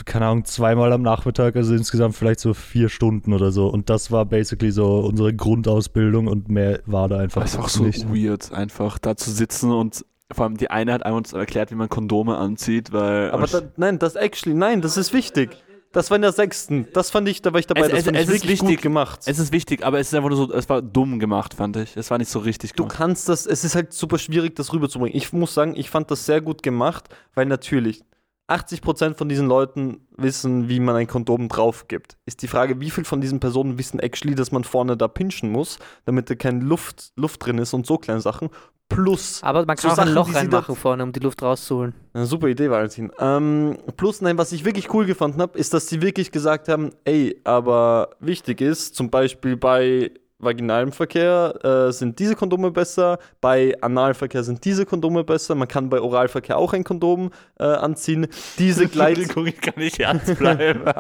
keine 0.05 0.27
Ahnung, 0.27 0.45
zweimal 0.45 0.93
am 0.93 1.03
Nachmittag, 1.03 1.57
also 1.57 1.75
insgesamt 1.75 2.17
vielleicht 2.17 2.41
so 2.41 2.55
vier 2.55 2.89
Stunden 2.89 3.33
oder 3.33 3.53
so. 3.53 3.69
Und 3.69 3.91
das 3.91 4.11
war 4.11 4.25
basically 4.25 4.73
so 4.73 5.01
unsere 5.01 5.35
Grundausbildung 5.35 6.27
und 6.27 6.49
mehr 6.49 6.81
war 6.87 7.09
da 7.09 7.19
einfach 7.19 7.43
Das 7.43 7.55
ist 7.55 7.61
auch 7.61 7.69
so 7.69 7.85
nicht. 7.85 8.09
weird, 8.09 8.53
einfach 8.53 8.99
da 8.99 9.17
zu 9.17 9.31
sitzen 9.31 9.71
und 9.71 10.05
vor 10.35 10.45
allem 10.45 10.57
die 10.57 10.71
eine 10.71 10.93
hat 10.93 11.05
einmal 11.05 11.19
uns 11.19 11.33
erklärt, 11.33 11.71
wie 11.71 11.75
man 11.75 11.89
Kondome 11.89 12.37
anzieht, 12.37 12.93
weil. 12.93 13.31
Aber 13.31 13.47
da, 13.47 13.63
nein, 13.77 13.99
das 13.99 14.15
actually, 14.17 14.55
nein, 14.55 14.81
das 14.81 14.97
ist 14.97 15.13
wichtig. 15.13 15.51
Das 15.93 16.09
war 16.11 16.17
in 16.17 16.23
der 16.23 16.33
sechsten. 16.33 16.87
Das 16.95 17.11
fand 17.11 17.29
ich, 17.29 17.43
da 17.43 17.53
war 17.53 17.61
ich 17.61 17.67
dabei. 17.67 17.83
Es- 17.83 17.89
das 17.91 17.99
es- 17.99 18.05
fand 18.07 18.17
ich 18.17 18.23
es 18.23 18.29
ist 18.29 18.35
wirklich 18.35 18.51
wichtig. 18.63 18.77
gut 18.79 18.83
gemacht. 18.83 19.21
es 19.27 19.39
ist 19.39 19.53
wichtig, 19.53 19.85
aber 19.85 20.01
es 20.01 20.09
ist 20.09 20.15
einfach 20.15 20.31
nur 20.31 20.39
so, 20.39 20.53
es 20.53 20.67
war 20.71 20.81
dumm 20.81 21.19
gemacht, 21.19 21.53
fand 21.53 21.77
ich. 21.77 21.97
Es 21.99 22.11
war 22.11 22.17
nicht 22.17 22.31
so 22.31 22.39
richtig 22.39 22.73
Du 22.73 22.85
gemacht. 22.85 22.97
kannst 22.97 23.29
das, 23.29 23.45
es 23.47 23.63
ist 23.63 23.75
halt 23.75 23.93
super 23.93 24.17
schwierig, 24.19 24.57
das 24.57 24.73
rüberzubringen. 24.73 25.15
Ich 25.15 25.33
muss 25.35 25.53
sagen, 25.53 25.75
ich 25.77 25.91
fand 25.91 26.11
das 26.11 26.25
sehr 26.25 26.41
gut 26.41 26.63
gemacht, 26.63 27.11
weil 27.35 27.45
natürlich 27.45 28.03
80% 28.49 29.15
von 29.15 29.29
diesen 29.29 29.47
Leuten 29.47 30.07
wissen, 30.17 30.69
wie 30.69 30.81
man 30.81 30.97
ein 30.97 31.07
Kondom 31.07 31.49
drauf 31.49 31.89
gibt. 31.89 32.17
Ist 32.27 32.43
die 32.43 32.49
Frage, 32.49 32.81
wie 32.81 32.91
viel 32.91 33.05
von 33.05 33.21
diesen 33.21 33.41
Personen 33.41 33.79
wissen 33.79 34.01
actually, 34.01 34.35
dass 34.35 34.53
man 34.53 34.65
vorne 34.65 34.97
da 34.97 35.09
pinchen 35.09 35.51
muss, 35.51 35.79
damit 36.05 36.29
da 36.29 36.35
keine 36.35 36.61
Luft, 36.61 37.13
Luft 37.17 37.45
drin 37.45 37.59
ist 37.59 37.73
und 37.73 37.87
so 37.87 37.99
kleine 37.99 38.21
Sachen. 38.21 38.51
Plus, 38.89 39.43
Aber 39.43 39.65
man 39.65 39.77
So 39.79 39.89
kann 39.89 39.93
auch 39.93 39.99
ein 39.99 40.09
Sachen, 40.09 40.15
Loch 40.15 40.35
reinmachen 40.35 40.77
vorne, 40.77 41.03
um 41.03 41.13
die 41.13 41.21
Luft 41.21 41.43
rauszuholen. 41.43 41.95
Eine 42.13 42.27
super 42.27 42.49
Idee, 42.49 42.71
Valentin. 42.71 43.11
Ähm, 43.19 43.79
plus, 43.97 44.21
nein, 44.21 44.37
was 44.37 44.53
ich 44.53 44.67
wirklich 44.67 44.93
cool 44.93 45.07
gefunden 45.07 45.41
habe, 45.41 45.59
ist, 45.59 45.73
dass 45.73 45.89
sie 45.89 46.03
wirklich 46.03 46.31
gesagt 46.31 46.69
haben, 46.69 46.91
ey, 47.05 47.41
aber 47.45 48.11
wichtig 48.21 48.61
ist, 48.61 48.95
zum 48.95 49.09
Beispiel 49.09 49.57
bei 49.57 50.11
vaginalem 50.43 50.93
Verkehr 50.93 51.55
äh, 51.63 51.93
sind 51.93 52.19
diese 52.19 52.35
Kondome 52.35 52.71
besser, 52.71 53.19
bei 53.41 53.75
Analverkehr 53.81 54.43
sind 54.43 54.65
diese 54.65 54.85
Kondome 54.85 55.25
besser, 55.25 55.55
man 55.55 55.69
kann 55.69 55.89
bei 55.89 56.01
Oralverkehr 56.01 56.59
auch 56.59 56.73
ein 56.73 56.85
Kondom 56.85 57.31
äh, 57.59 57.65
anziehen. 57.65 58.27
Diese. 58.59 58.83
Entschuldigung, 58.93 59.47
ich 59.47 59.61
kann 59.61 59.75
nicht 59.77 59.99
ernst 60.01 60.37
bleiben. 60.39 60.83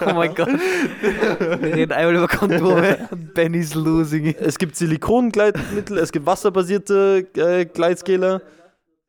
Oh 0.00 0.12
mein 0.14 0.34
Gott. 0.34 0.48
Wir 0.48 1.74
reden 1.74 1.92
einmal 1.92 2.16
über 2.16 2.28
Kondome 2.28 3.08
Benny's 3.34 3.74
losing 3.74 4.26
it. 4.26 4.40
es 4.40 4.58
gibt 4.58 4.76
Silikongleitmittel, 4.76 5.98
es 5.98 6.10
gibt 6.10 6.26
wasserbasierte 6.26 7.26
äh, 7.36 7.64
Gleitscaler. 7.64 8.42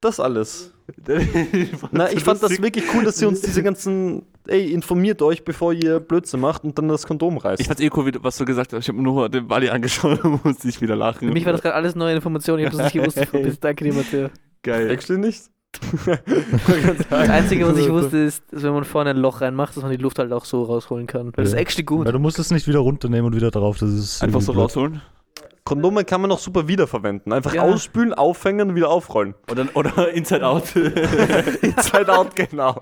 Das 0.01 0.19
alles. 0.19 0.71
Na, 1.91 2.11
ich 2.11 2.23
fand 2.23 2.43
das 2.43 2.61
wirklich 2.61 2.85
cool, 2.93 3.03
dass 3.03 3.17
sie 3.17 3.25
uns 3.25 3.41
diese 3.41 3.63
ganzen, 3.63 4.23
ey, 4.47 4.71
informiert 4.71 5.21
euch, 5.21 5.43
bevor 5.43 5.73
ihr 5.73 5.99
Blödsinn 5.99 6.39
macht 6.39 6.63
und 6.63 6.77
dann 6.77 6.87
das 6.87 7.05
Kondom 7.07 7.37
reißt. 7.37 7.59
Ich 7.61 7.67
fand's 7.67 7.81
eh 7.81 7.89
du- 7.89 8.23
was 8.23 8.37
du 8.37 8.45
gesagt 8.45 8.73
hast. 8.73 8.83
Ich 8.83 8.89
habe 8.89 9.01
nur 9.01 9.29
den 9.29 9.47
Bali 9.47 9.69
angeschaut 9.69 10.19
und 10.23 10.43
musste 10.45 10.67
ich 10.67 10.81
wieder 10.81 10.95
lachen. 10.95 11.27
Für 11.27 11.33
mich 11.33 11.45
war 11.45 11.51
das 11.53 11.61
gerade 11.61 11.75
alles 11.75 11.95
neue 11.95 12.15
Informationen, 12.15 12.59
ich 12.59 12.65
habe 12.67 12.77
das 12.77 12.93
nicht 12.93 13.01
gewusst. 13.01 13.31
Bis- 13.31 13.59
Danke 13.59 13.83
dir, 13.85 13.93
Matteo. 13.93 14.29
geil. 14.63 14.89
Actually 14.91 15.19
nicht. 15.21 15.43
Das 17.09 17.29
Einzige, 17.29 17.67
was 17.67 17.77
ich 17.77 17.89
wusste, 17.89 18.17
ist, 18.17 18.43
dass 18.51 18.63
wenn 18.63 18.73
man 18.73 18.83
vorne 18.85 19.09
ein 19.11 19.17
Loch 19.17 19.41
reinmacht, 19.41 19.75
dass 19.75 19.83
man 19.83 19.91
die 19.91 19.97
Luft 19.97 20.19
halt 20.19 20.31
auch 20.31 20.45
so 20.45 20.63
rausholen 20.63 21.05
kann. 21.07 21.31
Das 21.33 21.47
ist 21.49 21.53
Ja. 21.53 21.59
actually 21.59 21.83
gut. 21.83 22.05
Weil 22.05 22.13
du 22.13 22.19
musst 22.19 22.39
es 22.39 22.49
nicht 22.51 22.67
wieder 22.67 22.79
runternehmen 22.79 23.25
und 23.27 23.35
wieder 23.35 23.51
drauf. 23.51 23.77
Das 23.79 23.89
ist 23.89 24.23
Einfach 24.23 24.41
so 24.41 24.53
blöd. 24.53 24.63
rausholen. 24.63 25.01
Kondome 25.67 26.05
kann 26.05 26.21
man 26.21 26.31
auch 26.31 26.37
super 26.37 26.67
wiederverwenden. 26.67 27.33
Einfach 27.33 27.51
Ja. 27.55 27.63
ausspülen, 27.63 28.13
aufhängen 28.13 28.69
und 28.69 28.75
wieder 28.75 28.89
aufrollen. 28.89 29.33
Oder, 29.51 29.65
oder 29.73 30.09
Inside 30.13 30.45
Out. 30.45 30.75
Inside 30.75 32.15
out, 32.15 32.35
genau. 32.35 32.79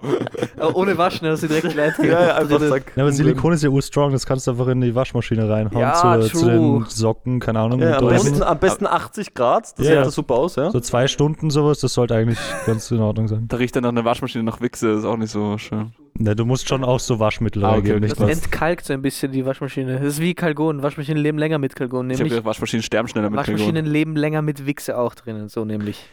Aber 0.57 0.75
ohne 0.75 0.97
Waschen, 0.97 1.25
dass 1.25 1.39
sie 1.39 1.47
direkt 1.47 1.69
gleich 1.73 1.97
Ja, 1.99 2.05
ja, 2.27 2.35
einfach. 2.35 2.59
Ja, 2.59 3.03
aber 3.03 3.11
Silikon 3.13 3.53
ist 3.53 3.63
ja 3.63 3.69
urstrong, 3.69 4.11
das 4.11 4.25
kannst 4.25 4.47
du 4.47 4.51
einfach 4.51 4.67
in 4.67 4.81
die 4.81 4.93
Waschmaschine 4.93 5.49
reinhauen 5.49 5.79
Ja, 5.79 6.19
zu, 6.19 6.39
zu 6.39 6.45
den 6.45 6.85
Socken, 6.89 7.39
keine 7.39 7.61
Ahnung. 7.61 7.79
Ja, 7.79 7.99
am, 7.99 8.07
besten, 8.09 8.43
am 8.43 8.59
besten 8.59 8.85
80 8.85 9.33
Grad, 9.33 9.63
das 9.63 9.77
sieht 9.77 9.95
ja. 9.95 10.03
das 10.03 10.13
super 10.15 10.35
aus, 10.35 10.57
ja? 10.57 10.69
so 10.69 10.81
zwei 10.81 11.07
Stunden 11.07 11.51
sowas, 11.51 11.79
das 11.79 11.93
sollte 11.93 12.15
eigentlich 12.15 12.39
ganz 12.65 12.91
in 12.91 12.99
Ordnung 12.99 13.29
sein. 13.29 13.45
Da 13.47 13.55
riecht 13.55 13.77
dann 13.77 13.83
nach 13.83 13.89
einer 13.91 14.03
Waschmaschine 14.03 14.43
nach 14.43 14.59
Wichse, 14.59 14.89
ist 14.91 15.05
auch 15.05 15.15
nicht 15.15 15.31
so 15.31 15.57
schön. 15.57 15.93
Ne, 16.19 16.35
du 16.35 16.45
musst 16.45 16.67
schon 16.69 16.83
auch 16.83 16.99
so 16.99 17.19
Waschmittel 17.19 17.65
Ah, 17.65 17.75
okay, 17.75 17.99
Das 17.99 18.19
was. 18.19 18.29
entkalkt 18.29 18.85
so 18.85 18.93
ein 18.93 19.01
bisschen 19.01 19.31
die 19.31 19.45
Waschmaschine. 19.47 19.93
Das 19.99 20.03
ist 20.03 20.21
wie 20.21 20.35
Kalgon. 20.35 20.83
Waschmaschinen 20.83 21.17
leben 21.21 21.39
länger 21.39 21.57
mit 21.57 21.75
Kalgon, 21.75 22.07
Ich 22.07 22.13
habe 22.17 22.23
nämlich. 22.25 22.33
gedacht, 22.33 22.45
Waschmaschinen 22.45 22.83
sterben 22.83 23.07
schneller 23.07 23.31
mit 23.31 23.39
Waschmaschinen 23.39 23.83
leben 23.87 24.15
länger 24.15 24.43
mit 24.43 24.67
Wichse 24.67 24.95
auch 24.95 25.15
drinnen, 25.15 25.49
so 25.49 25.65
nämlich. 25.65 26.07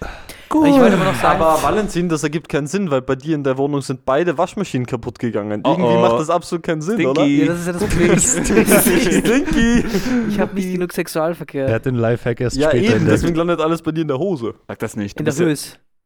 Gut. 0.48 0.68
Ich 0.68 0.72
wollte 0.72 0.96
aber 0.96 1.04
noch 1.04 1.14
sagen, 1.20 1.42
Aber 1.42 1.62
Valentin, 1.62 2.08
das 2.08 2.22
ergibt 2.22 2.48
keinen 2.48 2.66
Sinn, 2.66 2.90
weil 2.90 3.02
bei 3.02 3.14
dir 3.14 3.34
in 3.34 3.44
der 3.44 3.58
Wohnung 3.58 3.82
sind 3.82 4.06
beide 4.06 4.38
Waschmaschinen 4.38 4.86
kaputt 4.86 5.18
gegangen. 5.18 5.60
Oh, 5.64 5.72
Irgendwie 5.72 5.92
oh. 5.94 6.00
macht 6.00 6.18
das 6.18 6.30
absolut 6.30 6.62
keinen 6.64 6.80
Sinn, 6.80 6.98
Stinky. 6.98 7.40
ja, 7.42 7.46
das 7.48 7.60
ist 7.60 7.66
ja 7.66 7.72
das 7.74 7.84
Problem. 7.84 8.18
Stinky! 8.18 9.84
ich 10.30 10.40
habe 10.40 10.54
nicht 10.54 10.72
genug 10.72 10.90
Er 10.92 10.94
Sexualverkehr. 10.94 11.70
hat 11.72 11.84
den 11.84 11.96
Lifehack 11.96 12.40
erst 12.40 12.56
Ja, 12.56 12.70
später 12.70 12.84
eben, 12.84 12.92
entdeckt. 12.94 13.12
deswegen 13.12 13.34
landet 13.36 13.60
alles 13.60 13.82
bei 13.82 13.92
dir 13.92 14.00
in 14.02 14.08
der 14.08 14.18
Hose. 14.18 14.54
Sag 14.66 14.78
das 14.78 14.96
nicht. 14.96 15.18
In 15.18 15.26
der 15.26 15.34
ja- 15.34 15.40
Höhe. 15.44 15.54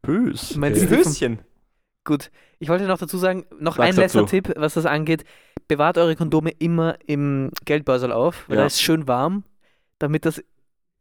Bös. 0.03 0.57
Meinst 0.57 0.83
Okay. 0.85 0.97
Höschen. 0.97 1.39
Gut. 2.05 2.31
Ich 2.59 2.69
wollte 2.69 2.85
noch 2.85 2.99
dazu 2.99 3.17
sagen, 3.19 3.47
noch 3.59 3.77
Sag's 3.77 3.89
ein 3.91 3.97
letzter 3.97 4.21
dazu. 4.21 4.31
Tipp, 4.31 4.53
was 4.57 4.75
das 4.75 4.87
angeht. 4.87 5.25
Bewahrt 5.69 5.97
eure 5.99 6.15
Kondome 6.17 6.51
immer 6.59 6.97
im 7.07 7.51
Geldbörsel 7.65 8.13
auf, 8.13 8.45
weil 8.49 8.57
Ja. 8.57 8.63
da 8.63 8.67
ist 8.67 8.83
schön 8.83 9.09
warm, 9.09 9.45
damit 9.99 10.27
das. 10.27 10.43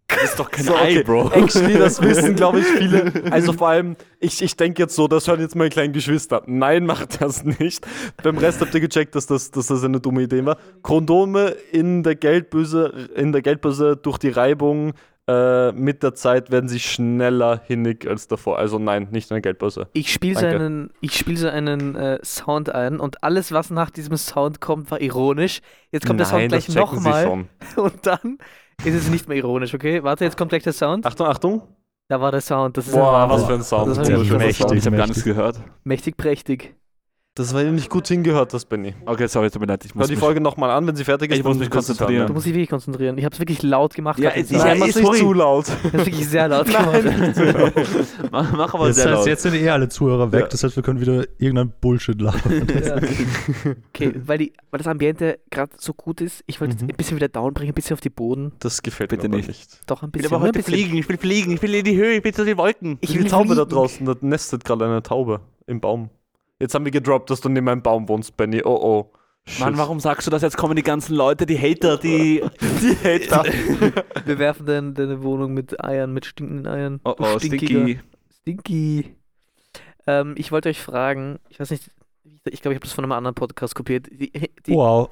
Das 0.07 0.23
ist 0.23 0.39
doch 0.39 0.51
kein 0.51 0.63
So, 0.65 0.75
Ei, 0.75 0.91
okay. 0.91 1.03
Bro. 1.03 1.31
Actually, 1.31 1.73
das 1.77 2.01
wissen, 2.01 2.35
glaube 2.35 2.59
ich, 2.59 2.65
viele. 2.65 3.11
Also 3.31 3.51
vor 3.53 3.69
allem, 3.69 3.95
ich, 4.19 4.41
ich 4.41 4.55
denke 4.55 4.81
jetzt 4.83 4.95
so, 4.95 5.07
das 5.07 5.27
hören 5.27 5.39
jetzt 5.41 5.55
meine 5.55 5.69
kleinen 5.69 5.91
Geschwister. 5.91 6.43
Nein, 6.45 6.85
macht 6.85 7.21
das 7.21 7.43
nicht. 7.43 7.85
Beim 8.21 8.37
Rest 8.37 8.61
habt 8.61 8.73
ihr 8.73 8.79
gecheckt, 8.79 9.15
dass 9.15 9.25
das, 9.27 9.51
dass 9.51 9.67
das 9.67 9.83
eine 9.83 9.99
dumme 9.99 10.21
Idee 10.23 10.45
war. 10.45 10.57
Kondome 10.81 11.49
in 11.71 12.03
der 12.03 12.15
Geldbörse, 12.15 13.09
in 13.15 13.31
der 13.31 13.41
Geldbörse 13.41 13.97
durch 13.97 14.17
die 14.17 14.29
Reibung 14.29 14.93
äh, 15.27 15.71
mit 15.71 16.03
der 16.03 16.15
Zeit 16.15 16.51
werden 16.51 16.67
sie 16.67 16.79
schneller 16.79 17.61
hinnig 17.65 18.07
als 18.07 18.27
davor. 18.27 18.57
Also 18.57 18.79
nein, 18.79 19.07
nicht 19.11 19.31
in 19.31 19.35
der 19.35 19.41
Geldbörse. 19.41 19.87
Ich 19.93 20.11
spiele 20.11 20.39
so 20.39 20.45
einen, 20.45 20.89
ich 20.99 21.15
spiel 21.17 21.37
so 21.37 21.47
einen 21.47 21.95
äh, 21.95 22.19
Sound 22.23 22.69
ein 22.69 22.99
und 22.99 23.23
alles, 23.23 23.51
was 23.51 23.69
nach 23.69 23.89
diesem 23.89 24.17
Sound 24.17 24.59
kommt, 24.59 24.91
war 24.91 24.99
ironisch. 24.99 25.61
Jetzt 25.91 26.05
kommt 26.05 26.19
der 26.19 26.27
Sound 26.27 26.41
Nein, 26.41 26.49
gleich 26.49 26.65
das 26.65 26.75
nochmal 26.75 27.45
und 27.77 28.05
dann 28.05 28.37
ist 28.83 28.95
es 28.95 29.09
nicht 29.09 29.27
mehr 29.29 29.37
ironisch, 29.37 29.73
okay? 29.73 30.03
Warte, 30.03 30.25
jetzt 30.25 30.37
kommt 30.37 30.49
gleich 30.49 30.63
der 30.63 30.73
Sound. 30.73 31.05
Achtung, 31.05 31.27
Achtung. 31.27 31.61
Da 32.09 32.19
war 32.19 32.31
der 32.31 32.41
Sound. 32.41 32.75
Das 32.75 32.87
ist 32.87 32.93
Boah, 32.93 33.23
ein 33.23 33.29
was 33.29 33.45
für 33.45 33.53
ein 33.53 33.63
Sound. 33.63 33.97
Das 33.97 34.09
ich, 34.09 34.31
mächtig. 34.31 34.71
Ich 34.73 34.85
habe 34.85 34.97
gar 34.97 35.07
nichts 35.07 35.23
gehört. 35.23 35.61
mächtig 35.83 36.17
prächtig. 36.17 36.75
Das 37.35 37.51
war 37.51 37.63
nicht 37.63 37.89
gut 37.89 38.07
hingehört, 38.07 38.53
das 38.53 38.63
Benny. 38.63 38.93
Okay, 39.07 39.25
sorry, 39.27 39.49
tut 39.49 39.59
mir 39.59 39.65
leid. 39.65 39.83
Ich 39.85 39.95
Hör 39.95 39.97
muss 40.01 40.07
die 40.07 40.13
mich- 40.13 40.19
Folge 40.19 40.39
nochmal 40.39 40.69
an, 40.69 40.85
wenn 40.85 40.95
sie 40.95 41.03
fertig 41.03 41.31
ist. 41.31 41.39
Ich 41.39 41.43
muss 41.43 41.57
mich 41.57 41.71
konzentrieren. 41.71 42.13
hören, 42.13 42.27
Du 42.27 42.33
musst 42.33 42.45
dich 42.45 42.53
wirklich 42.53 42.69
konzentrieren. 42.69 43.17
Ich 43.17 43.25
habe 43.25 43.33
es 43.33 43.39
wirklich 43.39 43.63
laut 43.63 43.95
gemacht. 43.95 44.19
Ja, 44.19 44.29
ich- 44.29 44.35
jetzt. 44.35 44.51
Nein, 44.51 44.67
Ja, 44.67 44.75
mach's 44.75 44.95
ist 44.95 45.01
nicht 45.01 45.15
zu 45.15 45.33
laut. 45.33 45.65
Ich 45.67 45.93
habe 45.93 46.05
wirklich 46.05 46.27
sehr 46.27 46.47
laut 46.47 46.67
gemacht. 46.67 47.03
mach, 48.31 48.51
mach 48.51 48.73
aber 48.75 48.87
Das 48.89 48.97
sehr 48.97 49.05
heißt, 49.05 49.13
laut. 49.15 49.25
jetzt 49.27 49.41
sind 49.41 49.55
eh 49.55 49.67
alle 49.67 49.89
Zuhörer 49.89 50.31
weg, 50.31 50.41
Ja. 50.41 50.47
das 50.47 50.63
heißt, 50.63 50.75
wir 50.75 50.83
können 50.83 51.01
wieder 51.01 51.25
irgendein 51.39 51.73
Bullshit 51.81 52.21
labern. 52.21 52.67
Ja. 52.85 52.97
Okay, 53.89 54.13
weil, 54.27 54.37
die, 54.37 54.53
weil 54.69 54.77
das 54.77 54.85
Ambiente 54.87 55.39
gerade 55.49 55.71
so 55.79 55.95
gut 55.95 56.21
ist, 56.21 56.43
ich 56.45 56.61
wollte 56.61 56.75
Mhm. 56.83 56.91
ein 56.91 56.95
bisschen 56.97 57.15
wieder 57.17 57.29
down 57.29 57.51
bringen, 57.55 57.71
ein 57.71 57.73
bisschen 57.73 57.95
auf 57.95 58.01
die 58.01 58.11
Boden. 58.11 58.51
Das 58.59 58.83
gefällt 58.83 59.09
Bitte 59.09 59.27
mir 59.27 59.37
aber 59.37 59.47
nicht. 59.47 59.79
Doch 59.87 60.03
ein 60.03 60.09
Ich 60.09 60.13
will 60.13 60.21
bisschen. 60.21 60.35
aber 60.35 60.43
ein 60.43 60.47
heute 60.49 60.59
bisschen. 60.59 60.73
fliegen. 60.75 60.97
Ich 60.97 61.09
will 61.09 61.17
fliegen. 61.17 61.51
Ich 61.53 61.61
will 61.63 61.73
in 61.73 61.83
die 61.83 61.95
Höhe. 61.97 62.17
Ich 62.17 62.23
will 62.23 62.33
zu 62.35 62.45
den 62.45 62.57
Wolken. 62.57 62.99
Ich 63.01 63.11
Die 63.13 63.17
will 63.19 63.27
Taube 63.27 63.55
da 63.55 63.65
draußen, 63.65 64.05
da 64.05 64.13
nestet 64.21 64.63
gerade 64.65 64.85
eine 64.85 65.01
Taube 65.01 65.39
im 65.65 65.81
Baum. 65.81 66.11
Jetzt 66.59 66.75
haben 66.75 66.85
wir 66.85 66.91
gedroppt, 66.91 67.29
dass 67.29 67.41
du 67.41 67.49
neben 67.49 67.67
einem 67.67 67.81
Baum 67.81 68.07
wohnst, 68.07 68.37
Benny. 68.37 68.61
Oh 68.63 68.79
oh. 68.81 69.11
Mann, 69.59 69.69
Shit. 69.73 69.77
warum 69.77 69.99
sagst 69.99 70.25
du 70.25 70.31
das? 70.31 70.41
Jetzt 70.41 70.55
kommen 70.55 70.75
die 70.77 70.83
ganzen 70.83 71.15
Leute, 71.15 71.45
die 71.45 71.57
Hater, 71.59 71.97
die. 71.97 72.41
Die 72.61 72.95
Hater. 72.95 73.43
Wir 74.25 74.39
werfen 74.39 74.65
dein, 74.65 74.93
deine 74.93 75.21
Wohnung 75.21 75.53
mit 75.53 75.83
Eiern, 75.83 76.13
mit 76.13 76.25
stinkenden 76.25 76.67
Eiern. 76.67 77.01
Oh 77.03 77.15
oh. 77.17 77.39
Stinky. 77.39 77.99
Stinky. 78.41 79.15
Ähm, 80.07 80.35
ich 80.37 80.51
wollte 80.51 80.69
euch 80.69 80.81
fragen, 80.81 81.39
ich 81.49 81.59
weiß 81.59 81.71
nicht, 81.71 81.91
ich 82.45 82.61
glaube, 82.61 82.73
ich 82.73 82.77
habe 82.77 82.85
das 82.85 82.93
von 82.93 83.03
einem 83.03 83.11
anderen 83.11 83.35
Podcast 83.35 83.75
kopiert. 83.75 84.07
Die, 84.11 84.31
die, 84.31 84.73
Wow. 84.73 85.09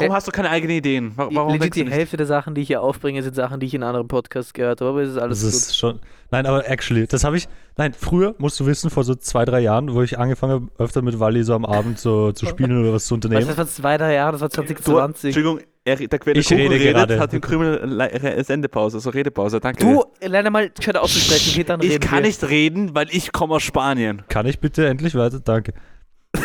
Warum 0.00 0.12
hast 0.14 0.26
du 0.26 0.32
keine 0.32 0.50
eigenen 0.50 0.76
Ideen? 0.76 1.12
Warum 1.16 1.54
legit 1.54 1.76
du 1.76 1.84
die? 1.84 1.90
Hälfte 1.90 2.16
der 2.16 2.26
Sachen, 2.26 2.54
die 2.54 2.62
ich 2.62 2.68
hier 2.68 2.82
aufbringe, 2.82 3.22
sind 3.22 3.34
Sachen, 3.34 3.60
die 3.60 3.66
ich 3.66 3.74
in 3.74 3.82
anderen 3.82 4.08
Podcasts 4.08 4.52
gehört 4.52 4.80
habe, 4.80 4.90
aber 4.90 5.02
es 5.02 5.10
ist 5.10 5.18
alles 5.18 5.40
Das 5.42 5.52
gut. 5.52 5.60
ist 5.60 5.76
schon. 5.78 6.00
Nein, 6.30 6.46
aber 6.46 6.68
actually, 6.68 7.06
das 7.06 7.24
habe 7.24 7.36
ich. 7.36 7.46
Nein, 7.76 7.92
früher 7.98 8.34
musst 8.38 8.58
du 8.60 8.66
wissen, 8.66 8.90
vor 8.90 9.04
so 9.04 9.14
zwei, 9.14 9.44
drei 9.44 9.60
Jahren, 9.60 9.92
wo 9.94 10.02
ich 10.02 10.18
angefangen 10.18 10.52
habe, 10.52 10.68
öfter 10.78 11.02
mit 11.02 11.18
Wally 11.18 11.42
so 11.44 11.54
am 11.54 11.64
Abend 11.64 11.98
so 11.98 12.32
zu 12.32 12.46
spielen 12.46 12.78
oder 12.80 12.92
was 12.92 13.04
zu 13.06 13.14
du, 13.16 13.26
unternehmen. 13.28 13.46
das 13.48 13.56
war 13.58 13.66
zwei, 13.66 13.96
drei 13.98 14.14
Jahre, 14.14 14.32
das 14.32 14.40
war 14.40 14.48
Du, 14.48 14.54
2020. 14.56 15.24
Entschuldigung, 15.36 15.60
er, 15.84 15.96
der 15.96 16.18
Quelle 16.18 16.40
Ich 16.40 16.50
rede 16.50 16.70
redet, 16.74 16.94
gerade. 16.94 17.20
hat 17.20 17.34
im 17.34 17.40
Krümel 17.40 18.42
Sendepause, 18.44 18.96
also 18.96 19.10
Redepause. 19.10 19.60
Danke. 19.60 19.84
Du, 19.84 20.04
lerne 20.26 20.50
mal 20.50 20.70
gescheit 20.70 20.96
auszusprechen, 20.96 21.54
geht 21.54 21.68
dann 21.68 21.80
ich 21.82 21.90
reden 21.90 22.00
kann 22.00 22.18
wir. 22.22 22.26
nicht 22.28 22.42
reden, 22.48 22.94
weil 22.94 23.08
ich 23.10 23.32
komme 23.32 23.54
aus 23.56 23.62
Spanien. 23.62 24.22
Kann 24.28 24.46
ich 24.46 24.60
bitte 24.60 24.86
endlich 24.86 25.14
weiter? 25.14 25.40
Danke. 25.40 25.74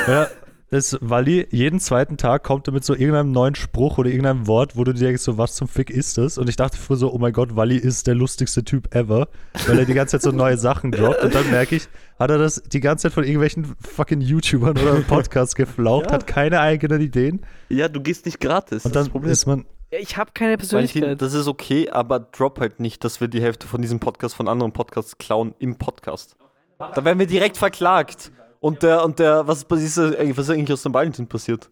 Ja, 0.08 0.28
das 0.72 0.98
Wally, 1.02 1.48
jeden 1.50 1.80
zweiten 1.80 2.18
Tag 2.18 2.44
kommt 2.44 2.68
er 2.68 2.74
mit 2.74 2.84
so 2.84 2.94
irgendeinem 2.94 3.32
neuen 3.32 3.56
Spruch 3.56 3.98
oder 3.98 4.10
irgendeinem 4.10 4.46
Wort, 4.48 4.76
wo 4.78 4.84
du 4.84 4.94
dir 4.94 5.06
denkst, 5.08 5.24
so, 5.24 5.38
was 5.38 5.56
zum 5.56 5.68
Fick 5.68 5.90
ist 5.90 6.18
das? 6.18 6.38
Und 6.38 6.48
ich 6.48 6.56
dachte 6.56 6.78
früher 6.78 6.98
so, 6.98 7.12
oh 7.12 7.18
mein 7.18 7.34
Gott, 7.34 7.56
Wally 7.56 7.78
ist 7.78 8.06
der 8.08 8.14
lustigste 8.16 8.64
Typ 8.64 8.94
ever, 8.94 9.28
weil 9.68 9.80
er 9.80 9.86
die 9.86 9.94
ganze 9.96 10.12
Zeit 10.20 10.22
so 10.22 10.32
neue 10.32 10.58
Sachen 10.58 10.92
droppt. 10.92 11.24
Und 11.24 11.34
dann 11.34 11.50
merke 11.50 11.76
ich, 11.76 11.88
hat 12.20 12.30
er 12.30 12.38
das 12.38 12.62
die 12.62 12.80
ganze 12.82 13.04
Zeit 13.04 13.14
von 13.14 13.24
irgendwelchen 13.24 13.76
fucking 13.82 14.22
YouTubern 14.22 14.78
oder 14.78 14.94
Podcasts 15.02 15.56
geflaucht, 15.56 16.08
Ja. 16.08 16.12
hat 16.14 16.28
keine 16.28 16.60
eigenen 16.60 17.02
Ideen. 17.02 17.42
Ja, 17.70 17.88
du 17.88 18.00
gehst 18.02 18.26
nicht 18.26 18.40
gratis. 18.40 18.86
Und 18.86 18.96
das 18.96 19.06
dann 19.06 19.12
Problem. 19.12 19.32
ist 19.32 19.46
man, 19.48 19.66
Ich 19.90 20.18
habe 20.18 20.32
keine 20.36 20.52
Valentin, 20.52 20.70
Persönlichkeit. 20.70 21.22
das 21.22 21.34
ist 21.34 21.48
okay, 21.48 21.90
aber 21.90 22.20
drop 22.20 22.60
halt 22.60 22.80
nicht, 22.80 23.04
dass 23.04 23.20
wir 23.22 23.28
die 23.28 23.42
Hälfte 23.42 23.66
von 23.66 23.82
diesem 23.82 24.00
Podcast 24.00 24.36
von 24.36 24.48
anderen 24.48 24.72
Podcasts 24.72 25.18
klauen 25.18 25.56
im 25.58 25.78
Podcast. 25.78 26.36
Da 26.78 27.04
werden 27.04 27.18
wir 27.20 27.26
direkt 27.28 27.58
verklagt. 27.58 28.32
Und 28.60 28.84
der, 28.84 29.04
und 29.06 29.20
der, 29.20 29.48
was, 29.48 29.64
ist 29.64 29.98
eigentlich, 30.00 30.38
was 30.38 30.46
ist 30.46 30.52
eigentlich 30.52 30.74
aus 30.74 30.84
dem 30.84 30.94
Valentin 30.94 31.28
passiert? 31.28 31.70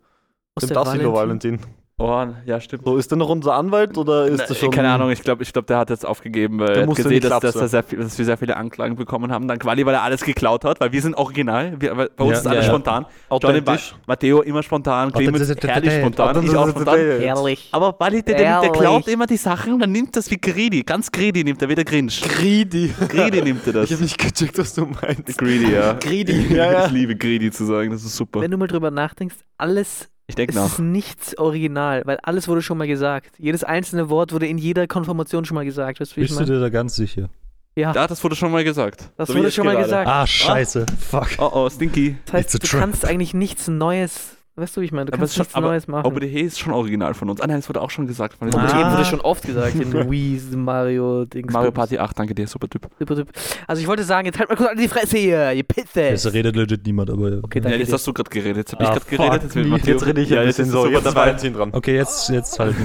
Aus 0.56 0.62
Dem 0.62 0.70
der 0.70 0.84
Dassilo 0.84 1.14
Valentin. 1.14 1.60
Valentin. 1.60 1.77
Oh, 2.00 2.28
ja, 2.46 2.62
stimmt. 2.62 2.86
So, 2.86 2.96
ist 2.96 3.10
der 3.10 3.18
noch 3.18 3.30
unser 3.30 3.56
Anwalt 3.56 3.98
oder 3.98 4.28
ist 4.28 4.38
Na, 4.38 4.46
das 4.46 4.60
schon. 4.60 4.70
Keine 4.70 4.92
Ahnung, 4.92 5.10
ich 5.10 5.24
glaube, 5.24 5.42
ich 5.42 5.52
glaub, 5.52 5.66
der 5.66 5.80
hat 5.80 5.90
jetzt 5.90 6.06
aufgegeben, 6.06 6.60
weil 6.60 6.70
er 6.70 6.88
hat 6.88 6.96
gesehen, 6.96 7.22
dass, 7.22 7.40
dass, 7.40 7.56
er 7.56 7.68
sehr 7.68 7.82
viel, 7.82 7.98
dass 7.98 8.16
wir 8.20 8.24
sehr 8.24 8.38
viele 8.38 8.56
Anklagen 8.56 8.96
bekommen 8.96 9.32
haben. 9.32 9.48
Dann 9.48 9.58
Quali, 9.58 9.84
weil 9.84 9.96
er 9.96 10.04
alles 10.04 10.22
geklaut 10.22 10.64
hat, 10.64 10.80
weil 10.80 10.92
wir 10.92 11.02
sind 11.02 11.16
original. 11.16 11.74
Wir, 11.82 11.96
bei 11.96 12.24
uns 12.24 12.34
Ja, 12.34 12.38
ist 12.38 12.48
alles 12.48 12.66
ja. 12.68 12.72
spontan. 12.72 13.08
Johnny, 13.32 13.62
Ma 13.62 13.72
Authentisch. 13.72 13.96
Matteo 14.06 14.42
immer 14.44 14.62
spontan, 14.62 15.12
Clemens 15.12 15.50
herrlich 15.60 15.94
spontan, 15.94 16.44
ich 16.44 16.56
auch 16.56 16.70
spontan. 16.70 17.00
Ehrlich. 17.00 17.70
Aber 17.72 17.94
Bali, 17.94 18.22
der, 18.22 18.38
der, 18.38 18.62
der 18.62 18.72
klaut 18.74 19.08
immer 19.08 19.26
die 19.26 19.38
Sachen, 19.38 19.80
dann 19.80 19.92
nimmt 19.92 20.16
das 20.16 20.30
wie 20.30 20.38
greedy. 20.38 20.84
Ganz 20.84 21.12
greedy 21.12 21.44
nimmt 21.44 21.64
er, 21.64 21.70
wie 21.70 21.76
der 21.76 21.86
Grinch. 21.86 22.22
Greedy. 22.22 22.94
Greedy 23.10 23.42
nimmt 23.42 23.66
er 23.66 23.74
das. 23.74 23.86
Ich 23.86 23.94
habe 23.94 24.04
nicht 24.04 24.20
gecheckt, 24.20 24.56
was 24.60 24.76
du 24.76 24.86
meinst. 24.86 25.36
Greedy, 25.36 25.74
ja. 25.74 25.94
Greedy. 25.94 26.46
Ja, 26.58 26.72
ja. 26.72 26.86
Ich 26.86 26.92
liebe 26.92 27.16
greedy 27.16 27.52
zu 27.52 27.66
sagen, 27.66 27.90
das 27.92 28.04
ist 28.04 28.16
super. 28.16 28.42
Wenn 28.42 28.52
du 28.52 28.58
mal 28.58 28.68
drüber 28.68 28.92
nachdenkst, 28.92 29.36
alles 29.58 30.10
Ich 30.28 30.36
denke 30.36 30.52
es 30.52 30.56
nach. 30.58 30.66
ist 30.74 30.80
nichts 30.80 31.38
original, 31.38 32.02
weil 32.06 32.18
alles 32.22 32.48
wurde 32.48 32.62
schon 32.62 32.78
mal 32.78 32.88
gesagt. 32.88 33.32
Jedes 33.38 33.64
einzelne 33.64 34.10
Wort 34.10 34.34
wurde 34.34 34.46
in 34.48 34.58
jeder 34.58 34.86
Konformation 34.88 35.46
schon 35.46 35.56
mal 35.56 35.66
gesagt. 35.66 36.00
Weißt 36.02 36.16
du, 36.18 36.22
Bist 36.22 36.40
du 36.40 36.46
dir 36.46 36.60
da 36.60 36.70
ganz 36.70 36.96
sicher? 36.96 37.30
Ja, 37.76 37.94
Ja, 37.94 38.08
das 38.08 38.24
wurde 38.24 38.36
schon 38.36 38.52
mal 38.52 38.64
gesagt. 38.64 39.12
das 39.18 39.30
So 39.30 39.36
wurde 39.36 39.52
schon 39.52 39.66
mal 39.66 39.74
gerade. 39.74 39.86
gesagt. 39.86 40.08
Ah, 40.10 40.26
scheiße. 40.28 40.86
Fuck. 41.00 41.28
Oh 41.38 41.50
oh, 41.54 41.70
Stinky. 41.70 42.18
Das 42.26 42.34
heißt, 42.34 42.56
It's 42.56 42.60
du 42.64 42.68
trap. 42.68 42.80
kannst 42.82 43.06
eigentlich 43.06 43.34
nichts 43.34 43.68
Neues, 43.68 44.37
weißt 44.58 44.76
du, 44.76 44.82
wie 44.82 44.86
ich 44.86 44.92
meine? 44.92 45.06
Du 45.06 45.14
Aber 45.14 45.20
kannst 45.20 45.36
schon- 45.36 45.44
nichts 45.44 45.56
aber 45.56 45.68
Neues 45.68 45.88
machen. 45.88 46.06
OBDH 46.06 46.42
ist 46.42 46.60
schon 46.60 46.74
original 46.74 47.14
von 47.14 47.30
uns. 47.30 47.40
Ah 47.42 47.48
nein, 47.48 47.60
es 47.60 47.70
wurde 47.70 47.82
auch 47.82 47.90
schon 47.90 48.08
gesagt. 48.08 48.36
Von 48.38 48.52
Vom 48.52 48.60
Ah. 48.60 48.94
Wurde 48.94 49.06
schon 49.06 49.22
oft 49.22 49.46
gesagt 49.46 49.76
in 49.76 49.94
Wii, 49.94 50.42
Mario, 50.56 51.26
Dings. 51.26 51.54
Mario 51.54 51.72
Party 51.72 51.98
8, 51.98 52.18
danke 52.20 52.36
dir, 52.36 52.48
super 52.48 52.68
Typ. 52.68 52.88
Super 53.00 53.16
Typ. 53.16 53.30
Also 53.68 53.82
ich 53.82 53.88
wollte 53.88 54.04
sagen, 54.04 54.26
jetzt 54.26 54.40
halt 54.40 54.50
mal 54.50 54.56
kurz 54.56 54.70
an 54.72 54.78
die 54.78 54.88
Fresse 54.88 55.18
hier, 55.18 55.54
ihr 55.54 55.64
Pisse. 55.64 56.02
Es 56.10 56.34
redet 56.34 56.56
legit 56.56 56.86
niemand, 56.86 57.10
aber. 57.10 57.40
Okay, 57.44 57.60
Ja, 57.60 57.64
danke 57.64 57.78
jetzt 57.80 57.90
dir. 57.90 57.94
hast 57.94 58.08
du 58.08 58.14
gerade 58.14 58.30
geredet. 58.30 58.58
Jetzt 58.58 58.74
habe 58.74 58.84
ich 58.84 58.90
Ah, 58.90 58.94
gerade 58.94 59.06
geredet. 59.18 59.44
Jetzt 59.44 59.56
will. 59.56 59.66
Matteo. 59.66 59.94
Jetzt 59.94 60.06
rede 60.06 60.22
ich 60.22 60.30
ja, 60.30 60.42
ein 60.42 60.48
bisschen 60.48 60.66
so. 60.70 60.88
Jetzt 60.88 61.06
dabei. 61.06 61.22
Valentin 61.28 61.54
dran. 61.54 61.70
Okay, 61.74 61.96
jetzt, 61.96 62.30
jetzt 62.30 62.60
halt. 62.60 62.76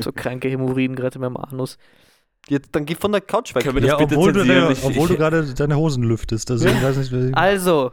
So 0.00 0.12
kranke 0.12 0.48
Hämorrhoiden 0.48 0.96
gerade 0.96 1.14
in 1.16 1.20
meinem 1.20 1.36
Anus. 1.36 1.78
Jetzt, 2.48 2.70
dann 2.72 2.86
geh 2.86 2.94
von 2.94 3.12
der 3.12 3.20
Couch 3.20 3.54
weg. 3.54 3.62
Können 3.62 3.74
wir 3.74 3.82
das 3.82 3.90
ja, 3.90 3.96
bitte 3.98 4.16
obwohl 4.16 4.32
du, 4.32 4.38
zensieren? 4.40 4.60
deine, 4.62 4.72
Ich- 4.72 4.82
obwohl 4.84 5.06
du 5.08 5.12
ich- 5.12 5.18
gerade 5.18 5.54
deine 5.54 5.76
Hosen 5.76 6.02
lüftest. 6.04 6.50
Also, 6.50 6.66
ich 6.66 6.82
weiß 6.82 6.96
nicht, 6.96 7.36
Also, 7.36 7.92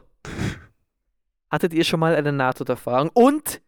hattet 1.56 1.74
ihr 1.74 1.84
schon 1.84 2.00
mal 2.00 2.16
eine 2.16 2.32
Nahtoderfahrung? 2.32 3.10
Und 3.14 3.62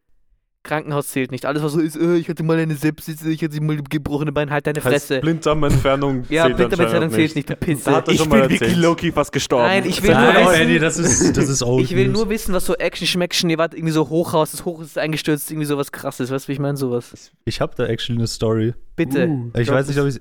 Krankenhaus 0.63 1.08
zählt 1.08 1.32
nicht. 1.32 1.45
Alles, 1.45 1.63
was 1.63 1.71
so 1.71 1.80
ist, 1.80 1.95
äh, 1.95 2.15
ich 2.15 2.28
hatte 2.28 2.43
mal 2.43 2.58
eine 2.58 2.76
Sepsis, 2.76 3.23
ich 3.23 3.41
hatte 3.41 3.62
mal 3.62 3.78
gebrochene 3.89 4.34
Bein, 4.34 4.50
halt 4.52 4.67
deine 4.67 4.84
heißt 4.84 4.88
Fresse. 5.08 5.21
Blinddarmentfernung 5.21 6.26
Ja, 6.30 6.43
zählt 6.43 6.58
Blinddarmentfernung 6.58 7.10
zählt 7.12 7.36
nicht, 7.38 7.50
du 7.50 7.56
Pisse. 7.56 7.86
Da 7.86 7.95
hat 7.97 8.08
er 8.10 8.13
Ich 8.13 8.19
schon 8.19 8.30
bin 8.30 8.39
mal 8.39 8.43
wirklich 8.50 8.62
erzählt. 8.62 8.82
Loki 8.82 9.12
fast 9.13 9.32
gestorben. 9.32 9.65
Nein, 9.65 9.86
ich 9.86 10.04
will 10.04 10.10
nur 10.13 10.19
Nein, 10.19 10.45
wissen- 10.47 10.62
Eddie, 10.62 10.80
das 10.80 10.97
ist, 10.97 11.38
das 11.38 11.47
ist 11.47 11.63
old 11.63 11.84
Ich 11.86 11.95
will 11.95 12.08
news. 12.10 12.17
nur 12.17 12.30
wissen, 12.30 12.54
was 12.54 12.65
so 12.65 12.76
Action 12.76 13.08
Schmeckchen, 13.08 13.50
ihr 13.50 13.58
wart 13.58 13.73
irgendwie 13.76 13.93
so 13.93 14.10
Hochhaus, 14.10 14.52
das 14.52 14.65
Hoch 14.65 14.82
ist 14.82 14.97
eingestürzt, 14.97 15.50
irgendwie 15.50 15.65
sowas 15.67 15.93
krasses, 15.93 16.32
weißt 16.32 16.45
du, 16.45 16.50
wie 16.50 16.54
ich 16.54 16.60
meine, 16.60 16.76
sowas. 16.76 17.32
Ich 17.45 17.62
habe 17.62 17.73
da 17.78 17.86
actually 17.86 18.19
eine 18.19 18.28
Story. 18.28 18.73
Bitte. 18.97 19.28
Uh, 19.28 19.52
Ich 19.58 19.69
weiß 19.71 19.88
nicht, 19.88 20.00
ob 20.00 20.08
ich. 20.08 20.19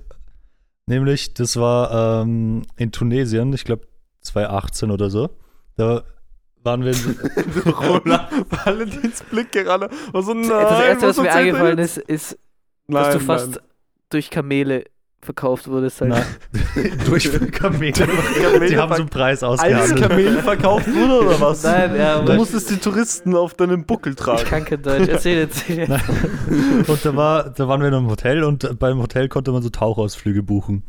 Nämlich, 0.87 1.35
das 1.35 1.57
war 1.57 2.23
ähm, 2.23 2.63
in 2.77 2.93
Tunesien, 2.93 3.53
ich 3.53 3.65
glaube 3.65 3.89
2018 4.21 4.93
oder 4.93 5.11
so. 5.11 5.31
Da 5.77 6.05
waren 6.67 6.85
wir. 6.85 6.93
in- 6.93 7.73
Roland, 7.73 8.29
Valentins 8.51 9.23
Blick 9.31 9.53
gerade. 9.53 9.89
war 10.13 10.23
so, 10.23 10.35
nein, 10.35 10.49
das 10.51 10.81
Erste, 10.85 11.07
was 11.09 11.17
mir 11.17 11.29
erzählt 11.29 11.29
er 11.29 11.35
eingefallen 11.37 11.79
jetzt? 11.79 11.97
ist, 11.99 12.33
ist, 12.33 12.39
nein, 12.89 13.05
dass 13.05 13.15
du 13.15 13.21
fast 13.21 13.51
nein. 13.53 13.61
durch 14.11 14.29
Kamele 14.31 14.85
verkauft 15.23 15.67
wurdest. 15.69 16.01
Halt. 16.03 16.11
Na, 16.11 16.23
durch 17.07 17.25
Kamele. 17.51 17.93
Kamele 17.93 18.67
Die 18.69 18.77
haben 18.79 18.93
so 18.95 19.01
einen 19.01 19.09
Preis 19.09 19.43
als 19.43 19.61
ausgehandelt. 19.61 20.01
Kamel 20.09 20.39
verkauft 20.43 20.87
wurde 20.95 21.27
oder 21.27 21.41
was? 21.41 21.63
Nein, 21.65 21.97
ja, 21.97 22.21
Du 22.21 22.35
musstest 22.35 22.71
die 22.71 22.77
Touristen 22.77 23.35
auf 23.35 23.55
deinem 23.55 23.85
Buckel 23.87 24.11
ich 24.13 24.17
tragen. 24.19 24.45
kann 24.45 24.65
kein 24.65 24.83
Deutsch. 24.83 25.09
Erzähl, 25.09 25.39
erzähl. 25.39 25.89
Nein. 25.89 26.01
Und 26.87 27.05
da, 27.05 27.17
war, 27.17 27.51
da 27.51 27.67
waren 27.67 27.81
wir 27.81 27.89
in 27.89 27.95
einem 27.95 28.09
Hotel 28.11 28.45
und 28.45 28.79
beim 28.79 28.99
Hotel 28.99 29.29
konnte 29.29 29.51
man 29.51 29.63
so 29.63 29.71
Tauchausflüge 29.71 30.43
buchen. 30.45 30.85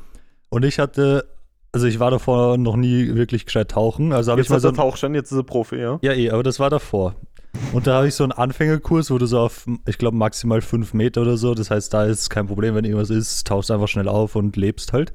Und 0.50 0.64
ich 0.66 0.78
hatte, 0.78 1.26
also 1.72 1.88
ich 1.88 2.00
war 2.00 2.12
davor 2.12 2.58
noch 2.58 2.76
nie 2.76 3.16
wirklich 3.16 3.46
gescheit 3.46 3.72
tauchen. 3.72 4.14
Also 4.14 4.32
habe 4.32 4.42
ich 4.42 4.46
Jetzt 4.46 4.52
mal 4.52 4.60
so 4.60 4.70
er 4.70 4.74
Tauchschein, 4.74 5.14
jetzt 5.16 5.32
ist 5.32 5.38
er 5.38 5.44
Profi, 5.44 5.78
ja? 5.78 6.00
Ja, 6.02 6.14
eh, 6.14 6.32
aber 6.32 6.44
das 6.44 6.60
war 6.60 6.70
davor. 6.70 7.16
Und 7.74 7.88
da 7.88 7.96
habe 7.96 8.08
ich 8.08 8.16
so 8.16 8.24
einen 8.24 8.32
Anfängerkurs, 8.32 9.12
wo 9.12 9.18
du 9.18 9.26
so 9.26 9.40
auf, 9.40 9.66
ich 9.86 9.98
glaube, 9.98 10.16
maximal 10.16 10.62
fünf 10.62 10.94
Meter 10.94 11.22
oder 11.22 11.38
so. 11.38 11.54
Das 11.54 11.72
heißt, 11.72 11.94
da 11.94 12.06
ist 12.06 12.30
kein 12.30 12.48
Problem, 12.48 12.76
wenn 12.76 12.86
irgendwas 12.86 13.10
ist, 13.10 13.48
tauchst 13.48 13.72
einfach 13.72 13.88
schnell 13.88 14.08
auf 14.08 14.36
und 14.36 14.56
lebst 14.56 14.94
halt. 14.94 15.14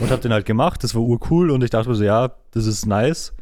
Und 0.00 0.10
habe 0.10 0.20
den 0.20 0.32
halt 0.32 0.46
gemacht. 0.46 0.82
Das 0.82 0.94
war 0.94 1.02
urcool 1.02 1.50
und 1.50 1.62
ich 1.62 1.70
dachte 1.70 1.88
mir 1.88 1.94
so, 1.94 2.04
ja, 2.04 2.32
das 2.50 2.66
ist 2.66 2.86
nice. 2.86 3.34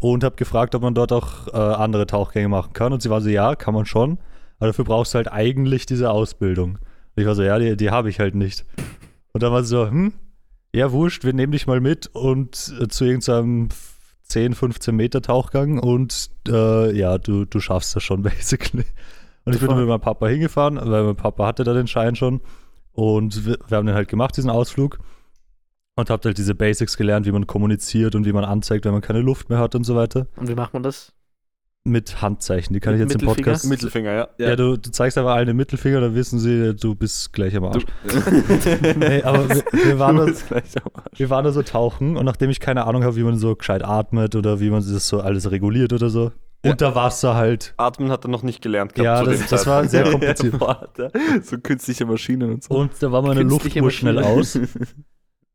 Und 0.00 0.24
habe 0.24 0.36
gefragt, 0.36 0.74
ob 0.74 0.82
man 0.82 0.94
dort 0.94 1.12
auch 1.12 1.48
äh, 1.48 1.56
andere 1.56 2.06
Tauchgänge 2.06 2.48
machen 2.48 2.72
kann. 2.72 2.92
Und 2.92 3.02
sie 3.02 3.10
war 3.10 3.20
so, 3.20 3.28
ja, 3.28 3.54
kann 3.54 3.74
man 3.74 3.86
schon. 3.86 4.18
Aber 4.58 4.68
dafür 4.68 4.84
brauchst 4.84 5.14
du 5.14 5.16
halt 5.16 5.30
eigentlich 5.30 5.86
diese 5.86 6.10
Ausbildung. 6.10 6.72
Und 6.72 7.22
ich 7.22 7.26
war 7.26 7.34
so, 7.34 7.42
ja, 7.42 7.58
die, 7.58 7.76
die 7.76 7.90
habe 7.90 8.10
ich 8.10 8.18
halt 8.18 8.34
nicht. 8.34 8.64
Und 9.32 9.42
dann 9.42 9.52
war 9.52 9.62
sie 9.62 9.68
so, 9.68 9.86
hm, 9.86 10.12
ja, 10.74 10.92
wurscht, 10.92 11.24
wir 11.24 11.32
nehmen 11.32 11.52
dich 11.52 11.66
mal 11.66 11.80
mit 11.80 12.08
und 12.14 12.74
äh, 12.80 12.88
zu 12.88 13.04
irgendeinem 13.04 13.68
10, 14.24 14.54
15 14.54 14.94
Meter 14.94 15.22
Tauchgang 15.22 15.78
und 15.78 16.30
äh, 16.48 16.96
ja, 16.96 17.18
du, 17.18 17.44
du 17.44 17.60
schaffst 17.60 17.96
das 17.96 18.02
schon, 18.02 18.22
basically. 18.22 18.84
Und 19.44 19.54
ich 19.54 19.60
bin 19.60 19.68
dann 19.68 19.78
mit 19.78 19.88
meinem 19.88 20.00
Papa 20.00 20.28
hingefahren, 20.28 20.76
weil 20.76 21.02
mein 21.02 21.16
Papa 21.16 21.46
hatte 21.46 21.64
da 21.64 21.72
den 21.72 21.86
Schein 21.86 22.14
schon. 22.14 22.40
Und 22.92 23.46
wir, 23.46 23.58
wir 23.66 23.78
haben 23.78 23.86
den 23.86 23.94
halt 23.94 24.08
gemacht, 24.08 24.36
diesen 24.36 24.50
Ausflug. 24.50 24.98
Und 25.96 26.10
habt 26.10 26.24
halt 26.24 26.38
diese 26.38 26.54
Basics 26.54 26.96
gelernt, 26.96 27.26
wie 27.26 27.32
man 27.32 27.46
kommuniziert 27.46 28.14
und 28.14 28.24
wie 28.24 28.32
man 28.32 28.44
anzeigt, 28.44 28.84
wenn 28.84 28.92
man 28.92 29.00
keine 29.00 29.20
Luft 29.20 29.48
mehr 29.48 29.58
hat 29.58 29.74
und 29.74 29.84
so 29.84 29.96
weiter. 29.96 30.28
Und 30.36 30.48
wie 30.48 30.54
macht 30.54 30.72
man 30.72 30.82
das? 30.82 31.12
Mit 31.84 32.20
Handzeichen, 32.20 32.74
die 32.74 32.80
kann 32.80 32.92
Mit 32.92 33.06
ich 33.06 33.10
jetzt 33.14 33.22
im? 33.22 33.26
Podcast. 33.26 33.66
Mittelfinger, 33.66 34.12
ja. 34.12 34.28
Ja, 34.36 34.54
du, 34.54 34.76
du 34.76 34.90
zeigst 34.90 35.16
einfach 35.16 35.32
allen 35.34 35.46
den 35.46 35.56
Mittelfinger, 35.56 36.02
dann 36.02 36.14
wissen 36.14 36.38
sie, 36.38 36.74
du 36.74 36.94
bist 36.94 37.32
gleich 37.32 37.56
am 37.56 37.64
Arsch. 37.64 37.84
Nee, 38.96 39.22
aber 39.22 39.48
wir, 39.48 39.62
wir 39.84 39.98
waren 39.98 40.16
da, 40.74 40.82
wir 41.16 41.30
waren 41.30 41.44
da 41.44 41.52
so 41.52 41.62
tauchen 41.62 42.18
und 42.18 42.26
nachdem 42.26 42.50
ich 42.50 42.60
keine 42.60 42.86
Ahnung 42.86 43.02
habe, 43.02 43.16
wie 43.16 43.22
man 43.22 43.38
so 43.38 43.56
gescheit 43.56 43.82
atmet 43.82 44.36
oder 44.36 44.60
wie 44.60 44.68
man 44.68 44.80
das 44.86 45.08
so 45.08 45.20
alles 45.20 45.50
reguliert 45.50 45.94
oder 45.94 46.10
so, 46.10 46.32
Ja. 46.62 46.72
unter 46.72 46.94
Wasser 46.94 47.34
halt. 47.34 47.72
Atmen 47.78 48.10
hat 48.10 48.26
er 48.26 48.28
noch 48.28 48.42
nicht 48.42 48.60
gelernt 48.60 48.94
gehabt 48.94 49.26
Ja, 49.26 49.32
das, 49.32 49.48
das 49.48 49.66
war 49.66 49.82
sehr 49.88 50.04
kompliziert. 50.04 50.56
So 51.42 51.56
künstliche 51.58 52.04
Maschinen 52.04 52.52
und 52.52 52.64
so. 52.64 52.74
Und 52.74 52.92
da 53.00 53.10
war 53.10 53.22
meine 53.22 53.40
Luft 53.42 53.74
Maschine. 53.74 54.22
aus. 54.26 54.58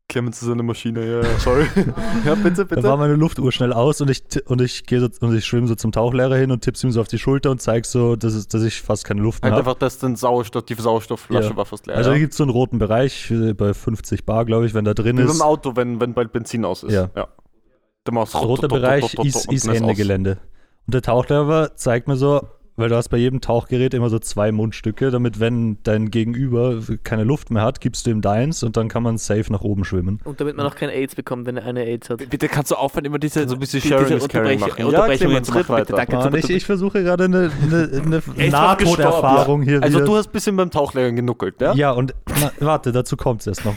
Clemens 0.08 0.40
ist 0.40 0.48
eine 0.48 0.62
Maschine, 0.62 1.04
ja, 1.04 1.20
ja, 1.22 1.38
sorry. 1.40 1.66
ja, 2.24 2.34
bitte, 2.36 2.64
Da 2.64 2.76
war 2.76 2.76
bitte. 2.76 2.96
meine 2.96 3.14
Luft 3.14 3.40
urschnell 3.40 3.72
aus 3.72 4.00
und 4.00 4.08
ich 4.08 4.22
und 4.46 4.60
ich 4.60 4.86
gehe 4.86 5.00
so, 5.00 5.08
und 5.20 5.34
ich 5.36 5.44
schwimme 5.44 5.66
so 5.66 5.74
zum 5.74 5.90
Tauchlehrer 5.90 6.36
hin 6.36 6.52
und 6.52 6.60
tipp's 6.62 6.84
ihm 6.84 6.92
so 6.92 7.00
auf 7.00 7.08
die 7.08 7.18
Schulter 7.18 7.50
und 7.50 7.60
zeig 7.60 7.86
so, 7.86 8.14
dass, 8.14 8.34
es, 8.34 8.46
dass 8.46 8.62
ich 8.62 8.80
fast 8.82 9.04
keine 9.04 9.20
Luft 9.20 9.42
mehr 9.42 9.50
habe. 9.50 9.62
einfach, 9.62 9.74
dass 9.74 9.98
den 9.98 10.14
Sauerstoff, 10.14 10.64
die 10.64 10.74
Sauerstoffflasche 10.74 11.50
Ja. 11.50 11.56
war 11.56 11.66
fast 11.66 11.86
leer. 11.88 11.96
Also 11.96 12.10
da 12.10 12.14
ja. 12.14 12.20
gibt 12.20 12.32
es 12.32 12.36
so 12.36 12.44
einen 12.44 12.50
roten 12.52 12.78
Bereich 12.78 13.30
äh, 13.32 13.52
bei 13.52 13.74
50 13.74 14.24
Bar, 14.24 14.44
glaube 14.44 14.66
ich, 14.66 14.74
wenn 14.74 14.84
da 14.84 14.94
drin 14.94 15.18
Wie 15.18 15.22
ist. 15.22 15.38
beim 15.38 15.42
Auto, 15.42 15.74
wenn, 15.74 16.00
wenn 16.00 16.14
bald 16.14 16.32
Benzin 16.32 16.64
aus 16.64 16.84
ist. 16.84 16.92
Ja. 16.92 17.08
Der 17.12 18.14
machst 18.14 18.34
Der 18.34 18.40
rote 18.42 18.68
Bereich 18.68 19.12
ist, 19.14 19.50
ist 19.52 19.66
Ende 19.66 19.94
Gelände. 19.94 20.38
Und 20.86 20.94
der 20.94 21.02
Tauchlehrer 21.02 21.74
zeigt 21.74 22.06
mir 22.06 22.16
so, 22.16 22.46
weil 22.76 22.88
du 22.90 22.96
hast 22.96 23.08
bei 23.08 23.16
jedem 23.16 23.40
Tauchgerät 23.40 23.94
immer 23.94 24.10
so 24.10 24.18
zwei 24.18 24.52
Mundstücke, 24.52 25.10
damit 25.10 25.40
wenn 25.40 25.78
dein 25.82 26.10
Gegenüber 26.10 26.80
keine 27.04 27.24
Luft 27.24 27.50
mehr 27.50 27.62
hat, 27.62 27.80
gibst 27.80 28.06
du 28.06 28.10
ihm 28.10 28.20
deins 28.20 28.62
und 28.62 28.76
dann 28.76 28.88
kann 28.88 29.02
man 29.02 29.16
safe 29.18 29.50
nach 29.50 29.62
oben 29.62 29.84
schwimmen. 29.84 30.20
Und 30.24 30.40
damit 30.40 30.56
man 30.56 30.66
auch 30.66 30.74
kein 30.74 30.90
AIDS 30.90 31.14
bekommt, 31.14 31.46
wenn 31.46 31.56
er 31.56 31.64
eine 31.64 31.84
AIDS 31.84 32.10
hat. 32.10 32.28
Bitte 32.28 32.48
kannst 32.48 32.70
du 32.70 32.74
aufhören, 32.74 33.04
immer 33.06 33.18
diese, 33.18 33.48
So 33.48 33.54
ein 33.54 33.60
bisschen 33.60 33.80
Sharing 33.80 34.04
diese 34.04 34.16
is 34.18 34.28
caring 34.28 34.58
Unterbrech- 34.58 34.60
machen. 34.60 34.78
Ja, 34.80 34.86
Unterbrechungen 34.86 35.18
Clemens, 35.44 35.48
machen. 35.48 35.58
Bitte, 35.60 35.68
weiter. 35.72 35.96
danke. 35.96 36.16
Mann, 36.16 36.34
ich, 36.34 36.50
ich 36.50 36.64
versuche 36.66 37.02
gerade 37.02 37.24
eine, 37.24 37.50
eine, 37.62 38.22
eine 38.36 38.50
Nahtoderfahrung 38.50 39.62
hier 39.62 39.82
Also 39.82 39.96
wieder. 39.98 40.06
du 40.06 40.16
hast 40.16 40.26
ein 40.28 40.32
bisschen 40.32 40.56
beim 40.56 40.70
Tauchlehrer 40.70 41.12
genuckelt, 41.12 41.60
ja? 41.60 41.72
ja, 41.74 41.92
und 41.92 42.14
na, 42.40 42.52
warte, 42.60 42.92
dazu 42.92 43.16
kommt 43.16 43.40
es 43.40 43.46
erst 43.46 43.64
noch. 43.64 43.76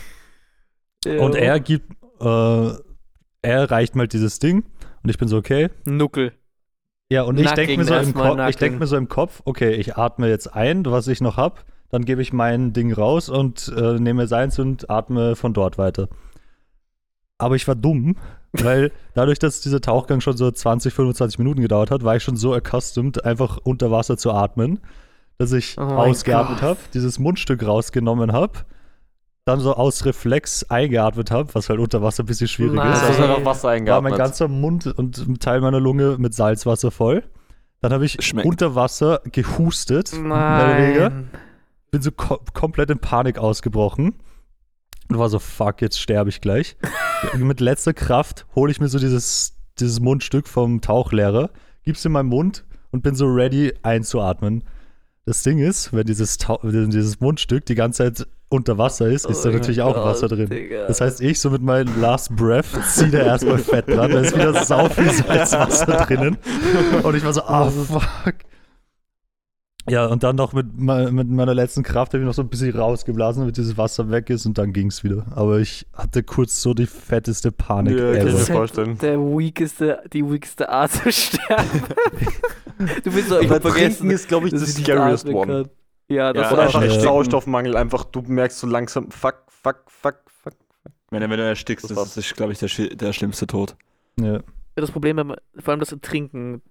Und 1.05 1.35
Ja. 1.35 1.41
er 1.41 1.59
gibt, 1.61 1.91
äh, 2.19 2.69
er 3.41 3.71
reicht 3.71 3.95
mal 3.95 4.07
dieses 4.07 4.39
Ding 4.39 4.65
und 5.03 5.09
ich 5.09 5.17
bin 5.17 5.29
so, 5.29 5.37
okay. 5.37 5.69
Nuckel. 5.85 6.33
Ja, 7.11 7.23
und 7.23 7.39
ich 7.39 7.51
denke 7.51 7.77
mir, 7.77 7.85
so 7.85 7.95
im 7.95 8.47
ich 8.49 8.57
denk 8.57 8.79
mir 8.79 8.85
so 8.85 8.95
im 8.95 9.09
Kopf, 9.09 9.41
okay, 9.45 9.71
ich 9.73 9.97
atme 9.97 10.29
jetzt 10.29 10.53
ein, 10.53 10.85
was 10.85 11.07
ich 11.07 11.21
noch 11.21 11.37
habe, 11.37 11.61
dann 11.89 12.05
gebe 12.05 12.21
ich 12.21 12.33
mein 12.33 12.71
Ding 12.71 12.93
raus 12.93 13.29
und 13.29 13.73
äh, 13.75 13.99
nehme 13.99 14.27
seins 14.27 14.59
und 14.59 14.89
atme 14.91 15.35
von 15.35 15.53
dort 15.53 15.79
weiter. 15.79 16.07
Aber 17.39 17.55
ich 17.55 17.67
war 17.67 17.75
dumm, 17.75 18.15
weil 18.51 18.91
dadurch, 19.15 19.39
dass 19.39 19.61
dieser 19.61 19.81
Tauchgang 19.81 20.21
schon 20.21 20.37
so 20.37 20.51
20, 20.51 20.93
25 20.93 21.39
Minuten 21.39 21.61
gedauert 21.61 21.89
hat, 21.89 22.03
war 22.03 22.15
ich 22.15 22.23
schon 22.23 22.35
so 22.35 22.53
accustomed, 22.53 23.25
einfach 23.25 23.57
unter 23.57 23.89
Wasser 23.89 24.17
zu 24.17 24.31
atmen, 24.31 24.79
dass 25.39 25.51
ich 25.51 25.77
Oh 25.79 25.81
ausgeatmet 25.81 26.61
habe, 26.61 26.79
dieses 26.93 27.17
Mundstück 27.17 27.65
rausgenommen 27.65 28.33
habe, 28.33 28.59
dann 29.49 29.59
so 29.59 29.73
aus 29.75 30.05
Reflex 30.05 30.63
eingeatmet 30.69 31.31
habe, 31.31 31.53
was 31.53 31.69
halt 31.69 31.79
unter 31.79 32.01
Wasser 32.01 32.23
ein 32.23 32.25
bisschen 32.27 32.47
schwierig 32.47 32.75
Nein. 32.75 32.93
ist. 32.93 33.01
Das 33.01 33.09
ist 33.11 33.15
Also 33.19 33.27
halt 33.29 33.41
auch 33.41 33.45
Wasser 33.45 33.63
war 33.69 33.71
mein 33.73 33.79
eingeatmet. 33.81 34.17
ganzer 34.17 34.47
Mund 34.47 34.87
und 34.87 35.17
ein 35.17 35.39
Teil 35.39 35.61
meiner 35.61 35.79
Lunge 35.79 36.17
mit 36.17 36.33
Salzwasser 36.33 36.91
voll. 36.91 37.23
Dann 37.81 37.93
habe 37.93 38.05
ich 38.05 38.17
Schmeckt. 38.23 38.47
unter 38.47 38.75
Wasser 38.75 39.21
gehustet. 39.31 40.11
Nein. 40.13 41.29
Bin 41.91 42.01
so 42.01 42.11
ko 42.11 42.39
komplett 42.53 42.89
in 42.89 42.99
Panik 42.99 43.37
ausgebrochen. 43.37 44.15
Und 45.09 45.17
war 45.17 45.29
so, 45.29 45.39
fuck, 45.39 45.81
jetzt 45.81 45.99
sterbe 45.99 46.29
ich 46.29 46.39
gleich. 46.41 46.77
mit 47.37 47.59
letzter 47.61 47.93
Kraft 47.93 48.45
hole 48.53 48.71
ich 48.71 48.79
mir 48.79 48.89
so 48.89 48.99
dieses, 48.99 49.55
dieses 49.79 49.99
Mundstück 49.99 50.47
vom 50.47 50.81
Tauchlehrer, 50.81 51.49
gib's 51.83 52.05
in 52.05 52.11
meinen 52.11 52.29
Mund 52.29 52.63
und 52.91 53.01
bin 53.01 53.15
so 53.15 53.25
ready 53.25 53.73
einzuatmen. 53.81 54.63
Das 55.25 55.41
Ding 55.41 55.57
ist, 55.59 55.93
wenn 55.93 56.05
dieses, 56.05 56.37
Tau 56.37 56.59
dieses 56.63 57.19
Mundstück 57.19 57.65
die 57.65 57.75
ganze 57.75 58.13
Zeit 58.13 58.27
unter 58.49 58.77
Wasser 58.77 59.07
ist, 59.07 59.25
ist 59.25 59.45
da 59.45 59.49
Oh 59.49 59.53
natürlich 59.53 59.81
auch 59.81 59.93
Gott, 59.93 60.05
Wasser 60.05 60.27
drin. 60.27 60.49
Digga. 60.49 60.87
Das 60.87 61.01
heißt, 61.01 61.21
ich 61.21 61.39
so 61.39 61.49
mit 61.51 61.61
meinem 61.61 62.01
Last 62.01 62.35
Breath 62.35 62.65
ziehe 62.87 63.11
da 63.11 63.19
erstmal 63.19 63.59
Fett 63.59 63.87
dran, 63.87 64.11
da 64.11 64.19
ist 64.21 64.35
wieder 64.35 64.53
sau 64.65 64.89
viel 64.89 65.09
Salzwasser 65.11 66.05
drinnen. 66.05 66.37
Und 67.03 67.15
ich 67.15 67.23
war 67.23 67.33
so, 67.33 67.43
ah, 67.43 67.69
fuck. 67.69 68.35
Ja, 69.87 70.05
und 70.07 70.21
dann 70.23 70.35
noch 70.35 70.53
mit, 70.53 70.77
mit 70.77 71.29
meiner 71.29 71.53
letzten 71.55 71.81
Kraft 71.83 72.13
habe 72.13 72.21
ich 72.21 72.27
noch 72.27 72.33
so 72.33 72.43
ein 72.43 72.49
bisschen 72.49 72.75
rausgeblasen, 72.77 73.41
damit 73.41 73.57
dieses 73.57 73.77
Wasser 73.77 74.11
weg 74.11 74.29
ist 74.29 74.45
und 74.45 74.57
dann 74.57 74.71
ging 74.73 74.87
es 74.87 75.03
wieder. 75.03 75.25
Aber 75.31 75.59
ich 75.59 75.87
hatte 75.93 76.21
kurz 76.21 76.61
so 76.61 76.73
die 76.75 76.85
fetteste 76.85 77.51
Panik 77.51 77.97
Ja, 77.97 78.13
kann 78.13 78.27
ich 78.27 78.33
mir 78.33 78.39
ever. 78.41 78.53
vorstellen. 78.53 78.97
der 78.99 79.17
weakeste, 79.19 79.99
die 80.13 80.23
weakeste 80.29 80.69
Art 80.69 80.91
zu 80.91 81.11
sterben. 81.11 81.83
du 83.03 83.11
bist 83.11 83.29
so 83.29 83.37
Trinken 83.37 83.61
vergessen, 83.61 84.11
ist, 84.11 84.27
glaube 84.27 84.47
ich, 84.47 84.53
das 84.53 84.61
ich 84.69 84.77
nicht 84.77 84.85
scariest 84.85 85.27
one. 85.29 85.63
kann. 85.63 85.69
Ja, 86.09 86.33
das 86.33 86.49
Ja, 86.51 86.57
auch 86.57 86.61
einfach 86.61 86.81
ersticken. 86.81 87.03
Sauerstoffmangel, 87.07 87.75
einfach 87.77 88.03
du 88.05 88.21
merkst 88.21 88.59
so 88.59 88.67
langsam, 88.67 89.11
fuck, 89.11 89.43
fuck, 89.47 89.83
fuck, 89.87 90.15
fuck. 90.43 90.53
Wenn, 91.11 91.21
wenn 91.21 91.29
du 91.31 91.43
erstickst, 91.43 91.89
Das 91.89 91.97
das, 91.97 92.17
ist, 92.17 92.35
glaube 92.35 92.53
ich, 92.53 92.59
der, 92.59 92.69
der 92.95 93.13
schlimmste 93.13 93.47
Tod. 93.47 93.75
Ja. 94.19 94.39
das 94.75 94.91
Problem, 94.91 95.15
beim, 95.17 95.35
vor 95.59 95.71
allem 95.71 95.79
das 95.79 95.95
Trinken. 96.01 96.61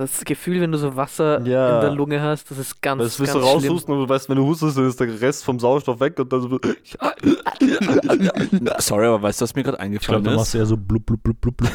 Das 0.00 0.24
Gefühl, 0.24 0.60
wenn 0.60 0.70
du 0.70 0.78
so 0.78 0.94
Wasser 0.94 1.44
Ja. 1.44 1.74
in 1.76 1.80
der 1.80 1.90
Lunge 1.90 2.22
hast, 2.22 2.48
das 2.52 2.58
ist 2.58 2.80
ganz, 2.80 3.02
Das 3.02 3.18
willst 3.18 3.32
ganz 3.32 3.44
du 3.44 3.50
schlimm. 3.50 3.70
raushusten 3.72 3.94
und 3.94 4.00
du 4.06 4.08
weißt, 4.08 4.28
wenn 4.28 4.36
du 4.36 4.44
hustest, 4.46 4.78
dann 4.78 4.86
ist 4.86 5.00
der 5.00 5.20
Rest 5.20 5.44
vom 5.44 5.58
Sauerstoff 5.58 5.98
weg 5.98 6.16
und 6.20 6.32
dann 6.32 6.40
so. 6.42 6.48
Sorry, 8.78 9.06
aber 9.06 9.22
weißt 9.22 9.40
du, 9.40 9.42
was 9.42 9.54
mir 9.56 9.64
gerade 9.64 9.76
Ich 9.76 9.78
glaube, 9.78 9.82
eingefallen 9.82 10.24
da 10.24 10.30
machst 10.36 10.48
ist? 10.48 10.54
du 10.54 10.58
eher 10.58 10.66
so 10.66 10.76
blub, 10.76 11.04
blub, 11.04 11.20
blub, 11.22 11.40
blub, 11.40 11.56
blub. 11.56 11.70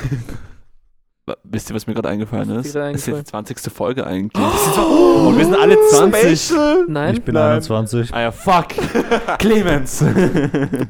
Wisst 1.45 1.69
ihr, 1.69 1.75
was 1.75 1.87
mir 1.87 1.93
gerade 1.93 2.09
eingefallen 2.09 2.49
ist? 2.49 2.57
Das 2.57 2.65
ist 2.67 2.75
eingefallen? 2.75 3.19
die 3.19 3.29
20. 3.55 3.59
Folge 3.73 4.05
eigentlich. 4.05 4.43
Und 4.43 5.37
wir 5.37 5.45
sind 5.45 5.55
alle 5.55 5.77
20. 5.89 6.41
Special! 6.41 6.85
Nein, 6.89 7.13
Ich 7.15 7.21
bin 7.23 7.35
Nein. 7.35 7.51
21. 7.53 8.13
Ah 8.13 8.21
ja, 8.23 8.31
fuck. 8.31 8.67
Clemens. 9.39 10.03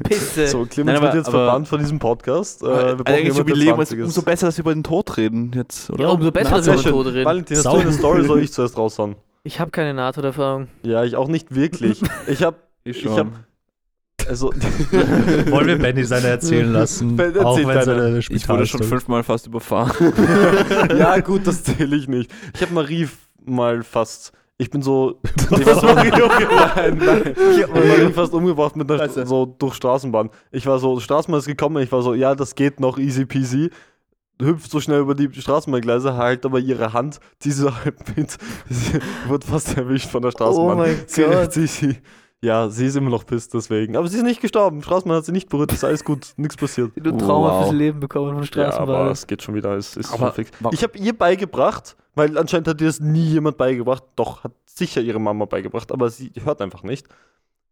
Pisse. 0.04 0.48
So, 0.48 0.66
Clemens 0.66 0.86
Nein, 0.86 0.96
aber- 0.96 1.02
wird 1.08 1.14
jetzt 1.16 1.28
aber- 1.28 1.38
verbannt 1.46 1.68
von 1.68 1.80
diesem 1.80 2.00
Podcast. 2.00 2.64
Äh, 2.64 2.66
wir 2.66 2.96
brauchen 3.04 3.08
Eigentlich 3.08 3.38
Jubiläum 3.38 3.80
ist 3.82 3.90
20 3.90 4.06
umso 4.06 4.22
besser, 4.24 4.48
dass 4.48 4.58
wir 4.58 4.62
über 4.62 4.74
den 4.74 4.84
Tod 4.84 5.16
reden 5.18 5.52
jetzt, 5.54 5.90
oder? 5.92 6.04
Ja, 6.04 6.10
umso 6.10 6.32
besser, 6.32 6.50
Na, 6.52 6.58
dass 6.58 6.66
wir 6.66 6.74
über 6.74 6.82
schön. 6.84 6.92
Tode 6.94 7.14
reden. 7.14 7.26
Valentin, 7.26 7.58
hast 7.58 7.66
du 7.66 7.70
Sau- 7.70 7.78
eine 7.78 7.92
Story, 7.94 8.26
soll 8.26 8.42
ich 8.42 8.52
zuerst 8.54 8.78
raushauen? 8.78 9.16
Ich 9.44 9.60
habe 9.60 9.70
keine 9.72 9.94
NATO-Erfahrung. 9.94 10.68
Ja, 10.84 11.04
ich 11.04 11.16
auch 11.16 11.28
nicht 11.28 11.54
wirklich. 11.54 12.02
Ich 12.28 12.42
habe, 12.44 12.58
Ich 12.84 13.06
ich 13.06 13.12
hab, 14.24 14.30
also, 14.30 14.48
Wollen 15.52 15.68
wir 15.68 15.78
Benny 15.78 16.04
seine 16.04 16.28
erzählen 16.28 16.72
lassen? 16.72 17.16
Ben, 17.16 17.38
auch 17.38 17.58
wenn 17.58 17.82
seine 17.84 18.20
Ich 18.30 18.48
wurde 18.48 18.66
schon 18.66 18.84
fünfmal 18.84 19.24
fast 19.24 19.48
überfahren. 19.48 20.14
ja 20.98 21.20
gut, 21.20 21.48
das 21.48 21.64
zähle 21.64 21.96
ich 21.96 22.08
nicht. 22.08 22.32
Ich 22.56 22.62
habe 22.62 22.74
Marie 22.74 23.08
mal 23.46 23.84
fast, 23.84 24.32
ich 24.58 24.70
bin 24.70 24.82
so, 24.82 25.20
ich 25.52 25.66
war 25.66 25.84
Marie 25.84 26.10
nein, 26.10 27.02
nein, 27.04 27.36
ich 27.36 27.68
Marie 27.68 28.14
fast 28.14 28.34
umgebracht 28.34 28.76
mit 28.76 28.90
einer, 28.90 29.00
Scheiße. 29.00 29.26
so 29.26 29.46
durch 29.46 29.76
Straßenbahn. 29.76 30.30
Ich 30.52 30.66
war 30.66 30.80
so, 30.80 31.00
Straßenbahn 31.00 31.40
ist 31.40 31.48
gekommen, 31.48 31.82
ich 31.84 31.92
war 31.92 32.02
so, 32.02 32.14
ja, 32.14 32.36
das 32.36 32.56
geht 32.56 32.80
noch 32.80 32.98
easy 32.98 33.26
peasy. 33.26 33.70
Hüpft 34.42 34.72
so 34.72 34.80
schnell 34.80 35.00
über 35.00 35.14
die 35.14 35.30
Straßenbahngleise, 35.32 36.16
halt 36.16 36.46
aber 36.46 36.60
ihre 36.60 36.92
Hand, 36.92 37.20
diese 37.44 37.84
halb 37.84 38.18
mit, 38.18 38.38
wird 39.28 39.44
fast 39.44 39.78
erwischt 39.78 40.10
von 40.10 40.24
der 40.24 40.32
Straßenbahn. 40.32 40.76
Oh 40.76 40.80
mein 40.80 40.96
sie, 41.06 41.24
Gott. 41.24 41.54
sie, 41.54 41.68
sie, 41.68 41.98
ja, 42.44 42.70
sie 42.70 42.86
ist 42.88 42.96
immer 42.98 43.10
noch 43.10 43.26
pisst 43.26 43.54
deswegen. 43.54 43.96
Aber 43.96 44.08
sie 44.08 44.18
ist 44.18 44.24
nicht 44.24 44.42
gestorben. 44.42 44.84
Straßenbahn 44.84 45.18
hat 45.18 45.26
sie 45.26 45.32
nicht 45.32 45.48
berührt, 45.50 45.72
ist 45.72 45.84
alles 45.84 46.04
gut, 46.04 46.34
nichts 46.38 46.58
passiert. 46.58 46.92
Du 46.96 47.12
Trauma 47.18 47.50
Wow. 47.52 47.64
fürs 47.64 47.74
Leben 47.76 48.00
bekommen 48.00 48.44
von 48.46 48.62
Ja, 48.62 48.74
aber 48.78 49.10
es 49.12 49.26
geht 49.26 49.42
schon 49.42 49.56
wieder, 49.56 49.72
es 49.78 49.96
ist 49.96 50.14
Aber 50.14 50.28
schon 50.28 50.34
fix. 50.46 50.52
Ich 50.72 50.84
habe 50.84 50.98
ihr 50.98 51.18
beigebracht, 51.18 51.96
weil 52.16 52.38
anscheinend 52.38 52.68
hat 52.68 52.82
ihr 52.82 52.88
das 52.88 53.00
nie 53.00 53.24
jemand 53.26 53.58
beigebracht. 53.58 54.04
Doch, 54.16 54.44
hat 54.44 54.52
sicher 54.66 55.02
ihre 55.02 55.20
Mama 55.20 55.46
beigebracht, 55.46 55.92
aber 55.92 56.10
sie 56.10 56.32
hört 56.44 56.62
einfach 56.62 56.84
nicht. 56.84 57.08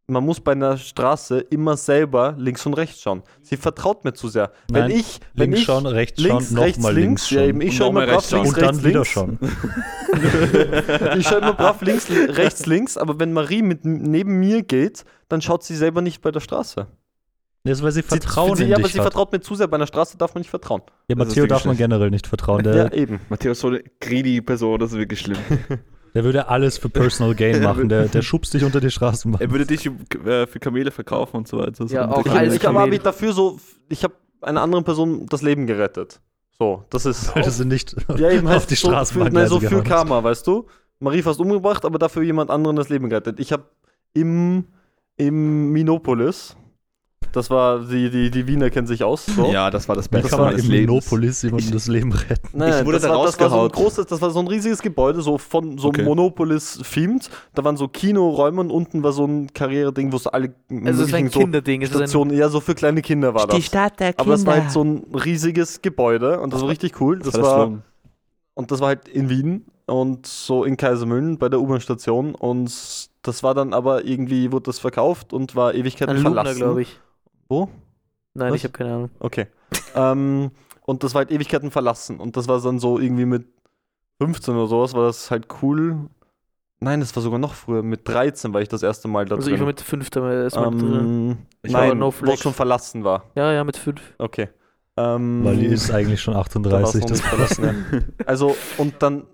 Man 0.08 0.26
muss 0.26 0.42
bei 0.42 0.52
einer 0.52 0.78
Straße 0.78 1.40
immer 1.40 1.78
selber 1.78 2.36
links 2.38 2.66
und 2.66 2.74
rechts 2.74 3.02
schauen. 3.02 3.24
Sie 3.44 3.56
vertraut 3.56 4.04
mir 4.04 4.14
zu 4.14 4.28
sehr. 4.28 4.52
Nein, 4.70 4.90
wenn 4.90 4.98
ich, 5.00 5.20
wenn 5.36 5.44
Links 5.52 5.60
ich 5.60 5.66
schauen, 5.66 5.86
rechts 5.86 6.20
links, 6.20 6.48
schauen, 6.50 6.58
rechts, 6.58 6.78
nochmal 6.78 6.94
links, 6.96 7.30
links 7.30 7.30
ja, 7.30 7.40
schauen. 7.40 7.50
eben, 7.50 7.62
ich 7.62 7.78
schaue 7.78 7.90
immer 7.90 8.00
nochmal 8.02 8.16
brav 8.16 8.32
links, 8.32 8.50
und 8.50 8.58
dann 8.62 8.70
rechts, 8.76 8.84
wieder 8.84 9.06
schauen. 9.06 9.40
ich 11.18 11.28
schaue 11.28 11.38
immer 11.40 11.54
brav 11.54 11.82
links, 11.82 12.10
li- 12.10 12.26
rechts, 12.26 12.66
links, 12.66 12.98
aber 12.98 13.20
wenn 13.20 13.32
Marie 13.32 13.62
mit, 13.62 13.86
neben 13.86 14.40
mir 14.40 14.64
geht, 14.64 15.06
dann 15.30 15.42
schaut 15.42 15.64
sie 15.64 15.76
selber 15.76 16.02
nicht 16.02 16.22
bei 16.22 16.32
der 16.32 16.42
Straße. 16.42 16.88
Das 17.64 17.78
ist, 17.78 17.84
weil 17.84 17.92
sie 17.92 18.02
Vertrauen 18.02 18.56
sie, 18.56 18.64
in 18.64 18.70
ja, 18.70 18.76
aber 18.78 18.84
dich 18.84 18.94
sie 18.94 19.00
hat. 19.00 19.06
vertraut 19.06 19.32
mir 19.32 19.40
zu 19.40 19.54
sehr. 19.54 19.68
Bei 19.68 19.76
einer 19.76 19.86
Straße 19.86 20.18
darf 20.18 20.34
man 20.34 20.42
nicht 20.42 20.50
vertrauen. 20.50 20.82
Ja, 21.08 21.16
Das 21.16 21.28
ist 21.28 21.36
Matteo 21.36 21.46
darf 21.46 21.64
man 21.66 21.78
generell 21.78 22.10
nicht 22.10 22.26
vertrauen. 22.26 22.64
Der, 22.64 22.76
ja, 22.76 22.92
eben. 22.92 23.20
Matthias, 23.30 23.60
so 23.60 23.68
eine 23.68 23.84
greedy 24.00 24.42
Person, 24.42 24.80
das 24.80 24.92
ist 24.94 24.98
wirklich 24.98 25.20
schlimm. 25.20 25.38
der 26.13 26.24
würde 26.24 26.47
alles 26.50 26.78
für 26.78 26.89
Personal 26.89 27.36
Gain 27.36 27.62
machen. 27.63 27.89
Der, 27.89 28.08
der 28.08 28.21
schubst 28.21 28.54
dich 28.54 28.63
unter 28.63 28.80
die 28.80 28.91
Straßenbahn. 28.91 29.41
er 29.41 29.52
würde 29.52 29.65
dich 29.65 29.86
äh, 29.86 30.45
für 30.47 30.60
Kamele 30.60 30.91
verkaufen 30.91 31.38
und 31.38 31.47
so 31.47 31.58
weiter. 31.58 31.86
Ja, 31.86 32.10
auch 32.10 32.26
alles 32.26 32.56
Ich 32.56 32.65
habe 32.65 33.00
dafür 33.00 33.34
so, 33.34 33.60
ich 33.89 34.04
habe 34.04 34.13
einer 34.41 34.62
anderen 34.62 34.84
Person 34.84 35.26
das 35.28 35.41
Leben 35.41 35.67
gerettet. 35.67 36.19
So, 36.58 36.86
das 36.89 37.06
ist. 37.06 37.36
Weil 37.36 37.50
sie 37.50 37.65
nicht 37.65 37.95
Ja, 38.17 38.30
eben 38.30 38.47
auf 38.47 38.54
heißt 38.54 38.69
die 38.71 38.76
so, 38.76 38.88
für, 38.88 38.93
Straßenbahn 38.93 39.34
nein, 39.34 39.47
so 39.47 39.60
für 39.60 39.78
hast. 39.78 39.86
Karma, 39.86 40.24
weißt 40.24 40.45
du? 40.45 40.67
Marie 41.00 41.24
fast 41.24 41.39
umgebracht, 41.39 41.86
aber 41.86 41.97
dafür 41.97 42.21
jemand 42.21 42.52
anderen 42.52 42.76
das 42.76 42.89
Leben 42.89 43.10
gerettet. 43.10 43.39
Ich 43.39 43.52
habe 43.52 43.63
im, 44.13 44.65
im 45.17 45.71
Minopolis, 45.71 46.56
das 47.32 47.50
war, 47.50 47.80
die, 47.80 48.10
die, 48.10 48.30
die 48.32 48.48
Wiener 48.48 48.70
kennen 48.70 48.88
sich 48.88 49.04
aus. 49.04 49.26
So. 49.26 49.46
Ja, 49.52 49.70
das 49.70 49.88
war 49.88 49.96
das 49.96 50.08
Beste 50.10 50.36
man 50.36 50.46
meines 50.48 50.65
im 50.65 50.72
Lebens. 50.72 50.89
Minopolis 50.89 51.41
jemandem 51.41 51.72
das 51.72 51.88
Leben 51.88 52.12
retten? 52.12 52.50
Nein, 52.54 52.80
Ich 52.80 52.86
wurde 52.86 53.00
das, 53.00 53.04
da 53.04 53.10
war, 53.17 53.26
das 53.26 53.39
war 53.39 53.50
so 53.50 53.62
ein 53.62 53.70
großes, 53.70 54.06
das 54.08 54.22
war 54.22 54.32
so 54.32 54.39
ein 54.39 54.48
riesiges 54.48 54.82
Gebäude, 54.82 55.22
so 55.22 55.38
von 55.38 55.78
so 55.78 55.89
Okay. 55.89 56.04
Monopolis-themed. 56.04 57.30
Da 57.54 57.63
waren 57.63 57.78
so 57.78 57.88
Kinoräume 57.88 58.62
und 58.62 58.72
unten 58.72 59.04
war 59.04 59.12
so 59.12 59.26
ein 59.26 59.52
Karriereding, 59.54 60.12
wo 60.12 60.17
so 60.17 60.32
alle 60.32 60.54
Also 60.86 61.04
es 61.04 61.08
ist 61.10 61.13
ein 61.13 61.30
so 61.30 61.39
Kinderding. 61.39 61.82
Es 61.82 61.89
ist 61.89 61.96
ein, 61.96 62.00
Stationen, 62.08 62.38
ja, 62.38 62.50
so 62.50 62.60
für 62.60 62.76
kleine 62.76 63.02
Kinder 63.02 63.34
war 63.34 63.48
das. 63.48 63.63
Stadt 63.65 64.00
der 64.00 64.13
Aber 64.17 64.32
das 64.32 64.46
war 64.46 64.56
halt 64.62 64.72
so 64.72 64.84
ein 64.84 65.06
riesiges 65.13 65.82
Gebäude 65.82 66.39
und 66.39 66.54
das 66.54 66.62
war 66.62 66.70
richtig 66.70 67.00
cool. 67.02 67.20
Das 67.20 67.34
Das 67.34 67.41
war, 67.41 67.72
war 67.72 67.80
und 68.54 68.72
das 68.72 68.80
war 68.80 68.89
halt 68.89 69.08
in 69.08 69.30
Wien 69.30 69.65
und 69.86 70.26
so 70.26 70.63
in 70.63 70.78
Kaisermühlen 70.78 71.38
bei 71.38 71.50
der 71.50 71.60
U-Bahn-Station 71.62 72.36
und 72.36 72.72
das 73.24 73.44
war 73.44 73.54
dann 73.54 73.74
aber 73.74 74.06
irgendwie, 74.06 74.52
wurde 74.52 74.63
das 74.63 74.80
verkauft 74.80 75.32
und 75.34 75.56
war 75.56 75.74
Ewigkeiten 75.76 76.15
Lugner, 76.15 76.32
verlassen. 76.34 76.58
glaube 76.58 76.82
ich. 76.82 77.00
Wo? 77.52 77.68
Nein, 78.34 78.52
Was? 78.52 78.56
ich 78.58 78.64
habe 78.64 78.72
keine 78.72 78.94
Ahnung. 78.94 79.10
Okay. 79.20 79.48
ähm, 79.94 80.52
und 80.86 81.04
das 81.04 81.14
war 81.14 81.20
halt 81.20 81.32
Ewigkeiten 81.32 81.70
verlassen 81.70 82.20
und 82.20 82.38
das 82.38 82.48
war 82.48 82.62
dann 82.62 82.80
so 82.80 82.98
irgendwie 82.98 83.26
mit 83.26 83.46
15 84.22 84.56
oder 84.56 84.68
sowas, 84.68 84.94
war 84.94 85.04
das 85.08 85.30
halt 85.32 85.48
cool. 85.62 85.98
Nein, 86.80 87.00
das 87.02 87.16
war 87.16 87.22
sogar 87.22 87.40
noch 87.40 87.54
früher. 87.54 87.84
Mit 87.84 88.08
13 88.08 88.54
war 88.54 88.62
ich 88.62 88.70
das 88.70 88.82
erste 88.84 89.08
Mal 89.08 89.26
da 89.26 89.36
Also 89.36 89.50
ich 89.50 89.54
war 89.54 89.58
drin. 89.60 89.68
mit 89.68 89.82
fünf 89.82 90.10
da 90.10 90.44
erstmal 90.44 90.72
drin. 90.72 90.94
ähm, 90.94 91.38
Ich 91.62 91.74
war 91.74 91.88
nein, 91.88 91.98
no 92.00 92.14
wo 92.22 92.36
schon 92.38 92.54
verlassen 92.54 93.04
war. 93.04 93.26
Ja, 93.36 93.52
ja, 93.52 93.64
mit 93.64 93.78
fünf. 93.78 94.02
Okay. 94.18 94.50
Ähm, 94.98 95.44
Weil 95.44 95.58
die 95.58 95.68
ist 95.68 95.92
eigentlich 95.92 96.22
schon 96.22 96.34
da 96.34 96.40
war's 96.40 96.96
38. 96.96 97.02
noch 97.02 97.10
Das 97.10 97.22
verlassen, 97.22 97.64
ja. 97.66 98.02
Also, 98.26 98.56
und 98.78 98.96
dann, 99.04 99.28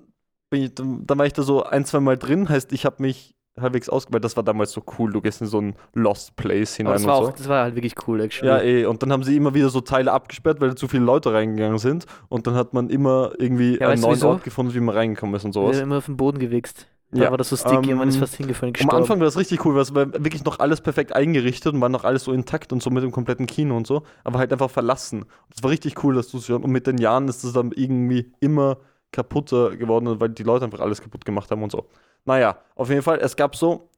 bin 0.49 0.63
ich, 0.63 0.75
dann, 0.75 1.05
dann 1.05 1.17
war 1.17 1.25
ich 1.25 1.33
da 1.33 1.41
so 1.43 1.63
ein, 1.63 1.85
zwei 1.85 1.99
Mal 1.99 2.17
drin, 2.17 2.49
heißt, 2.49 2.73
ich 2.73 2.85
habe 2.85 3.01
mich 3.01 3.33
halbwegs 3.59 3.89
ausgewählt. 3.89 4.23
Das 4.23 4.35
war 4.37 4.43
damals 4.43 4.71
so 4.71 4.81
cool. 4.97 5.11
Du 5.11 5.21
gehst 5.21 5.41
in 5.41 5.47
so 5.47 5.59
ein 5.61 5.75
Lost 5.93 6.35
Place 6.35 6.75
hinein 6.75 6.93
das 6.93 7.01
und 7.03 7.07
war, 7.09 7.17
so. 7.17 7.27
auch, 7.29 7.31
das 7.33 7.47
war 7.49 7.63
halt 7.63 7.75
wirklich 7.75 7.95
cool, 8.07 8.21
actually. 8.21 8.47
Ja, 8.49 8.61
eh. 8.61 8.85
Und 8.85 9.01
dann 9.03 9.11
haben 9.11 9.23
sie 9.23 9.35
immer 9.35 9.53
wieder 9.53 9.69
so 9.69 9.81
Teile 9.81 10.11
abgesperrt, 10.11 10.61
weil 10.61 10.75
zu 10.75 10.87
viele 10.87 11.03
Leute 11.03 11.33
reingegangen 11.33 11.77
sind. 11.77 12.05
Und 12.29 12.47
dann 12.47 12.55
hat 12.55 12.73
man 12.73 12.89
immer 12.89 13.31
irgendwie 13.37 13.79
Ja, 13.79 13.89
einen 13.89 14.01
neuen 14.01 14.15
wieso? 14.15 14.29
Ort 14.29 14.43
gefunden, 14.43 14.73
wie 14.73 14.79
man 14.79 14.95
reingekommen 14.95 15.35
ist 15.35 15.45
und 15.45 15.55
Wir 15.55 15.61
sowas. 15.61 15.75
haben 15.77 15.83
immer 15.83 15.97
auf 15.97 16.05
den 16.05 16.17
Boden 16.17 16.39
gewichst. 16.39 16.87
Da 17.11 17.23
Ja, 17.23 17.31
war 17.31 17.37
das 17.37 17.47
so 17.49 17.55
sticky 17.55 17.93
und 17.93 17.99
man 17.99 18.09
ist 18.09 18.15
ähm, 18.15 18.19
fast 18.21 18.35
hingefallen, 18.35 18.71
Am 18.71 18.73
gestorben. 18.73 18.97
Anfang 18.97 19.19
war 19.19 19.25
das 19.25 19.37
richtig 19.37 19.63
cool, 19.65 19.75
weil 19.75 19.81
es 19.83 19.95
war 19.95 20.11
wirklich 20.13 20.43
noch 20.43 20.59
alles 20.59 20.81
perfekt 20.81 21.15
eingerichtet 21.15 21.73
und 21.73 21.79
war 21.79 21.87
noch 21.87 22.03
alles 22.03 22.25
so 22.25 22.33
intakt 22.33 22.73
und 22.73 22.83
so 22.83 22.89
mit 22.89 23.01
dem 23.01 23.11
kompletten 23.11 23.45
Kino 23.47 23.77
und 23.77 23.87
so, 23.87 24.03
aber 24.25 24.39
halt 24.39 24.51
einfach 24.51 24.69
verlassen. 24.69 25.23
Das 25.49 25.63
war 25.63 25.69
richtig 25.71 26.03
cool, 26.03 26.15
dass 26.15 26.27
du 26.29 26.37
es 26.39 26.47
schon. 26.47 26.61
Und 26.63 26.71
mit 26.71 26.85
den 26.85 26.97
Jahren 26.97 27.29
ist 27.29 27.45
es 27.45 27.53
dann 27.53 27.71
irgendwie 27.73 28.33
immer 28.41 28.79
kaputter 29.17 29.75
geworden, 29.75 30.19
weil 30.19 30.29
die 30.29 30.43
Leute 30.43 30.65
einfach 30.65 30.79
alles 30.79 31.01
kaputt 31.01 31.25
gemacht 31.25 31.49
haben 31.49 31.63
und 31.63 31.71
so. 31.71 31.87
Naja, 32.23 32.57
auf 32.75 32.89
jeden 32.89 33.01
Fall, 33.01 33.17
es 33.19 33.35
gab 33.35 33.55
so 33.55 33.89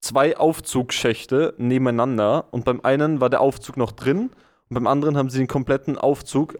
zwei 0.00 0.36
Aufzugschächte 0.36 1.54
nebeneinander 1.58 2.46
und 2.52 2.64
beim 2.64 2.80
einen 2.80 3.20
war 3.20 3.28
der 3.28 3.42
Aufzug 3.42 3.76
noch 3.76 3.92
drin 3.92 4.30
und 4.68 4.74
beim 4.74 4.86
anderen 4.86 5.18
haben 5.18 5.28
sie 5.28 5.38
den 5.38 5.46
kompletten 5.46 5.98
Aufzug, 5.98 6.58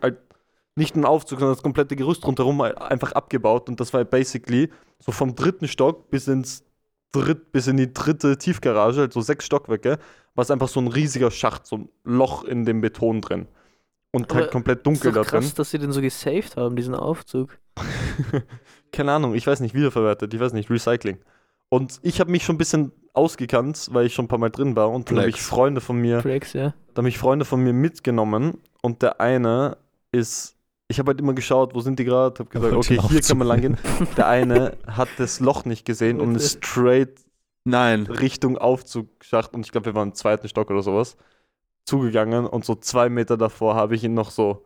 nicht 0.76 0.94
einen 0.94 1.06
Aufzug, 1.06 1.38
sondern 1.38 1.56
das 1.56 1.62
komplette 1.62 1.96
Gerüst 1.96 2.26
rundherum 2.26 2.60
einfach 2.60 3.12
abgebaut 3.12 3.70
und 3.70 3.80
das 3.80 3.94
war 3.94 4.04
basically 4.04 4.70
so 4.98 5.10
vom 5.10 5.34
dritten 5.34 5.68
Stock 5.68 6.10
bis 6.10 6.28
ins 6.28 6.64
dritt, 7.12 7.50
bis 7.50 7.66
in 7.66 7.78
die 7.78 7.92
dritte 7.94 8.36
Tiefgarage, 8.36 9.00
also 9.00 9.22
sechs 9.22 9.46
Stockwerke, 9.46 9.98
war 10.34 10.42
es 10.42 10.50
einfach 10.50 10.68
so 10.68 10.80
ein 10.80 10.88
riesiger 10.88 11.30
Schacht, 11.30 11.66
so 11.66 11.76
ein 11.78 11.88
Loch 12.04 12.44
in 12.44 12.66
dem 12.66 12.82
Beton 12.82 13.22
drin. 13.22 13.48
Und 14.12 14.30
Aber 14.30 14.40
halt 14.40 14.50
komplett 14.50 14.78
ist 14.78 14.86
dunkel 14.86 15.12
da 15.12 15.20
doch 15.20 15.28
krass, 15.28 15.46
drin. 15.46 15.54
dass 15.56 15.70
sie 15.70 15.78
den 15.78 15.92
so 15.92 16.00
gesaved 16.00 16.56
haben, 16.56 16.74
diesen 16.76 16.94
Aufzug. 16.94 17.58
Keine 18.92 19.12
Ahnung, 19.12 19.34
ich 19.34 19.46
weiß 19.46 19.60
nicht, 19.60 19.74
wiederverwertet, 19.74 20.34
ich 20.34 20.40
weiß 20.40 20.52
nicht, 20.52 20.68
Recycling. 20.68 21.18
Und 21.68 22.00
ich 22.02 22.18
habe 22.18 22.30
mich 22.30 22.42
schon 22.42 22.56
ein 22.56 22.58
bisschen 22.58 22.92
ausgekannt, 23.12 23.88
weil 23.92 24.06
ich 24.06 24.14
schon 24.14 24.24
ein 24.24 24.28
paar 24.28 24.38
Mal 24.38 24.50
drin 24.50 24.74
war 24.74 24.90
und 24.90 25.10
dann 25.10 25.18
habe 25.18 25.28
ich. 25.28 25.40
Freunde 25.40 25.80
von 25.80 25.96
mir, 25.96 26.20
Flex, 26.20 26.52
ja. 26.52 26.74
da 26.94 26.98
habe 26.98 27.08
ich 27.08 27.18
Freunde 27.18 27.44
von 27.44 27.62
mir 27.62 27.72
mitgenommen 27.72 28.58
und 28.82 29.02
der 29.02 29.20
eine 29.20 29.76
ist 30.10 30.56
ich 30.90 30.98
habe 30.98 31.10
halt 31.10 31.20
immer 31.20 31.34
geschaut, 31.34 31.72
wo 31.76 31.80
sind 31.80 32.00
die 32.00 32.04
gerade, 32.04 32.40
habe 32.40 32.50
gesagt, 32.50 32.74
Wollte 32.74 32.94
okay, 32.94 33.08
hier 33.08 33.20
kann 33.20 33.38
man 33.38 33.46
lang 33.46 33.60
gehen. 33.60 33.78
Der 34.16 34.26
eine 34.26 34.76
hat 34.88 35.08
das 35.18 35.38
Loch 35.38 35.64
nicht 35.64 35.84
gesehen 35.84 36.20
und 36.20 36.34
ist 36.34 36.64
straight 36.66 37.20
Nein. 37.62 38.06
Richtung 38.06 38.58
Aufzugsschacht 38.58 39.54
und 39.54 39.64
ich 39.64 39.70
glaube, 39.70 39.86
wir 39.86 39.94
waren 39.94 40.08
im 40.08 40.14
zweiten 40.14 40.48
Stock 40.48 40.68
oder 40.68 40.82
sowas 40.82 41.16
zugegangen 41.84 42.46
und 42.46 42.64
so 42.64 42.74
zwei 42.74 43.08
Meter 43.08 43.36
davor 43.36 43.74
habe 43.74 43.94
ich 43.94 44.04
ihn 44.04 44.14
noch 44.14 44.30
so, 44.30 44.64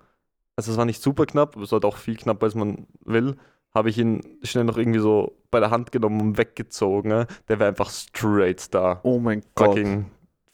also 0.57 0.73
es 0.73 0.79
war 0.79 0.85
nicht 0.85 1.03
super 1.03 1.27
knapp, 1.27 1.55
aber 1.57 1.65
es 1.65 1.73
war 1.73 1.77
halt 1.77 1.85
auch 1.85 1.97
viel 1.97 2.17
knapper, 2.17 2.45
als 2.47 2.55
man 2.55 2.87
will, 3.05 3.37
habe 3.75 3.91
ich 3.91 3.99
ihn 3.99 4.21
schnell 4.43 4.65
noch 4.65 4.77
irgendwie 4.77 5.01
so 5.01 5.37
bei 5.51 5.61
der 5.61 5.71
Hand 5.71 5.91
genommen 5.93 6.21
und 6.21 6.39
weggezogen. 6.39 7.09
ne? 7.11 7.27
Der 7.49 7.59
wäre 7.59 7.69
einfach 7.69 7.91
straight 7.91 8.73
da, 8.75 9.01
Oh 9.03 9.19
mein 9.19 9.43
Gott. 9.55 9.69
fucking 9.71 10.07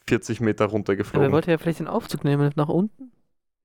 40 0.07 0.41
Meter 0.41 0.63
Aber 0.65 0.71
er 0.71 0.73
runtergeflogen. 0.73 1.31
wollte 1.31 1.51
ja 1.51 1.57
vielleicht 1.57 1.79
den 1.79 1.87
Aufzug 1.87 2.23
nehmen 2.23 2.51
nach 2.55 2.69
unten. 2.69 3.11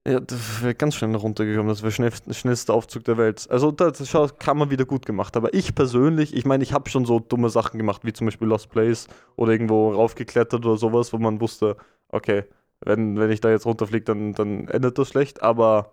Ja, 0.06 0.20
das 0.20 0.62
wäre 0.62 0.74
ganz 0.76 0.94
schnell 0.94 1.16
runtergekommen. 1.16 1.68
Das 1.68 1.82
wäre 1.82 1.90
schnell, 1.90 2.12
schnellster 2.30 2.74
Aufzug 2.74 3.02
der 3.04 3.16
Welt. 3.18 3.48
Also 3.50 3.72
das 3.72 4.08
schau, 4.08 4.28
kann 4.28 4.56
man 4.56 4.70
wieder 4.70 4.84
gut 4.84 5.04
gemacht. 5.04 5.36
Aber 5.36 5.52
ich 5.52 5.74
persönlich, 5.74 6.32
ich 6.36 6.44
meine, 6.44 6.62
ich 6.62 6.72
habe 6.72 6.88
schon 6.88 7.04
so 7.04 7.18
dumme 7.18 7.48
Sachen 7.50 7.76
gemacht, 7.78 8.04
wie 8.04 8.12
zum 8.12 8.26
Beispiel 8.28 8.46
Lost 8.46 8.68
Place 8.70 9.08
oder 9.34 9.50
irgendwo 9.50 9.90
raufgeklettert 9.90 10.64
oder 10.64 10.76
sowas, 10.76 11.12
wo 11.12 11.18
man 11.18 11.40
wusste, 11.40 11.76
okay, 12.10 12.44
wenn, 12.86 13.18
wenn 13.18 13.30
ich 13.30 13.40
da 13.40 13.50
jetzt 13.50 13.66
runterfliege, 13.66 14.04
dann, 14.04 14.32
dann 14.32 14.68
endet 14.68 14.96
das 14.98 15.08
schlecht. 15.08 15.42
Aber 15.42 15.92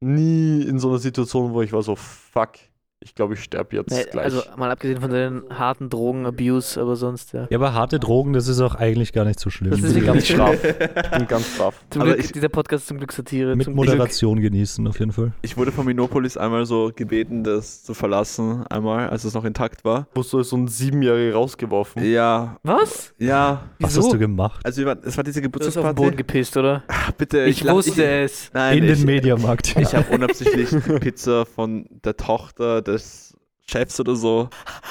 nie 0.00 0.62
in 0.62 0.78
so 0.78 0.90
einer 0.90 0.98
Situation, 0.98 1.52
wo 1.52 1.62
ich 1.62 1.72
war 1.72 1.82
so, 1.82 1.96
fuck, 1.96 2.52
ich 3.02 3.14
glaube, 3.14 3.34
ich 3.34 3.42
sterbe 3.42 3.76
jetzt 3.76 3.90
Nee, 3.90 4.04
gleich. 4.10 4.24
also 4.24 4.42
mal 4.56 4.70
abgesehen 4.70 5.00
von 5.00 5.10
den 5.10 5.42
harten 5.50 5.90
Drogen-Abuse, 5.90 6.80
aber 6.80 6.96
sonst, 6.96 7.32
ja. 7.32 7.46
Ja, 7.50 7.58
aber 7.58 7.74
harte 7.74 7.98
Drogen, 7.98 8.32
das 8.32 8.48
ist 8.48 8.60
auch 8.60 8.74
eigentlich 8.74 9.12
gar 9.12 9.24
nicht 9.24 9.40
so 9.40 9.50
schlimm. 9.50 9.70
Das 9.72 9.80
ich 9.80 9.96
ist 9.96 10.04
ganz 10.06 10.32
brav. 10.32 10.54
Ich 10.64 11.10
bin 11.10 11.26
ganz 11.28 11.58
brav. 11.58 11.74
Zum 11.90 12.02
Aber 12.02 12.12
Glück, 12.14 12.24
ich- 12.24 12.32
dieser 12.32 12.48
Podcast 12.48 12.82
ist 12.82 12.88
zum 12.88 12.98
Glück 12.98 13.12
Satire. 13.12 13.56
Mit 13.56 13.68
Moderation 13.68 14.40
genießen, 14.40 14.86
auf 14.86 14.98
jeden 14.98 15.12
Fall. 15.12 15.32
Ich 15.42 15.56
wurde 15.56 15.72
von 15.72 15.84
Minopolis 15.86 16.36
einmal 16.36 16.64
so 16.66 16.90
gebeten, 16.94 17.44
das 17.44 17.82
zu 17.82 17.94
verlassen, 17.94 18.64
einmal, 18.68 19.08
als 19.10 19.24
es 19.24 19.34
noch 19.34 19.44
intakt 19.44 19.84
war. 19.84 20.06
Du 20.14 20.22
so 20.50 20.56
ein 20.56 20.68
Siebenjähriger 20.68 21.34
rausgeworfen? 21.34 22.04
Ja, 22.04 22.58
Glück. 22.62 22.76
Was? 22.80 23.12
ja. 23.18 23.62
Was 23.78 23.90
Wieso? 23.90 24.02
hast 24.02 24.12
du 24.12 24.18
gemacht? 24.18 24.60
Also 24.64 24.82
es 24.82 24.86
war 24.86 24.94
diese 24.94 25.02
Du 25.02 25.18
hast 25.18 25.22
auf 25.22 25.32
den 25.34 25.42
Geburtstagsparty. 25.42 25.94
Boden 26.02 26.16
gepisst, 26.16 26.56
oder? 26.56 26.82
Ah, 26.88 27.10
bitte, 27.16 27.44
Ich, 27.44 27.62
lach- 27.64 27.74
wusste 27.74 28.04
es. 28.04 28.50
Nein, 28.52 28.78
In 28.78 28.84
ich, 28.84 28.98
den 28.98 29.06
Mediamarkt. 29.06 29.76
Ich 29.78 29.94
habe 29.94 30.14
unabsichtlich 30.14 30.68
Pizza 31.00 31.44
von 31.46 31.86
der 32.04 32.16
Tochter 32.16 32.82
des 32.92 33.36
Chefs 33.66 33.98
oder 34.00 34.16
so 34.16 34.48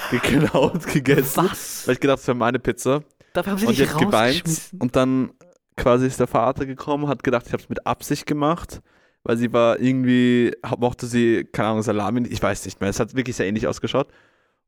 geklaut 0.10 0.86
gegessen. 0.94 1.50
Was? 1.50 1.88
Weil 1.88 1.96
ich 1.96 2.00
gedacht, 2.00 2.20
das 2.20 2.28
wäre 2.28 2.38
meine 2.38 2.60
Pizza. 2.60 3.04
Dafür 3.34 3.52
haben 3.52 3.60
sie 3.60 3.68
Und 3.68 3.78
dich 3.78 3.98
geweint. 3.98 4.44
Und 4.80 4.96
dann 4.96 5.32
quasi 5.78 6.08
ist 6.08 6.20
der 6.20 6.28
Vater 6.28 6.66
gekommen, 6.66 7.08
hat 7.08 7.24
gedacht, 7.24 7.48
ich 7.48 7.54
habe 7.54 7.64
es 7.64 7.70
mit 7.70 7.86
Absicht 7.86 8.26
gemacht, 8.26 8.82
weil 9.24 9.38
sie 9.38 9.54
war 9.54 9.80
irgendwie, 9.80 10.54
mochte 10.78 11.06
sie, 11.06 11.46
keine 11.46 11.70
Ahnung, 11.70 11.82
Salami, 11.84 12.28
ich 12.28 12.42
weiß 12.42 12.66
nicht 12.66 12.82
mehr. 12.82 12.90
Es 12.90 13.00
hat 13.00 13.16
wirklich 13.16 13.36
sehr 13.36 13.48
ähnlich 13.48 13.68
ausgeschaut. 13.68 14.08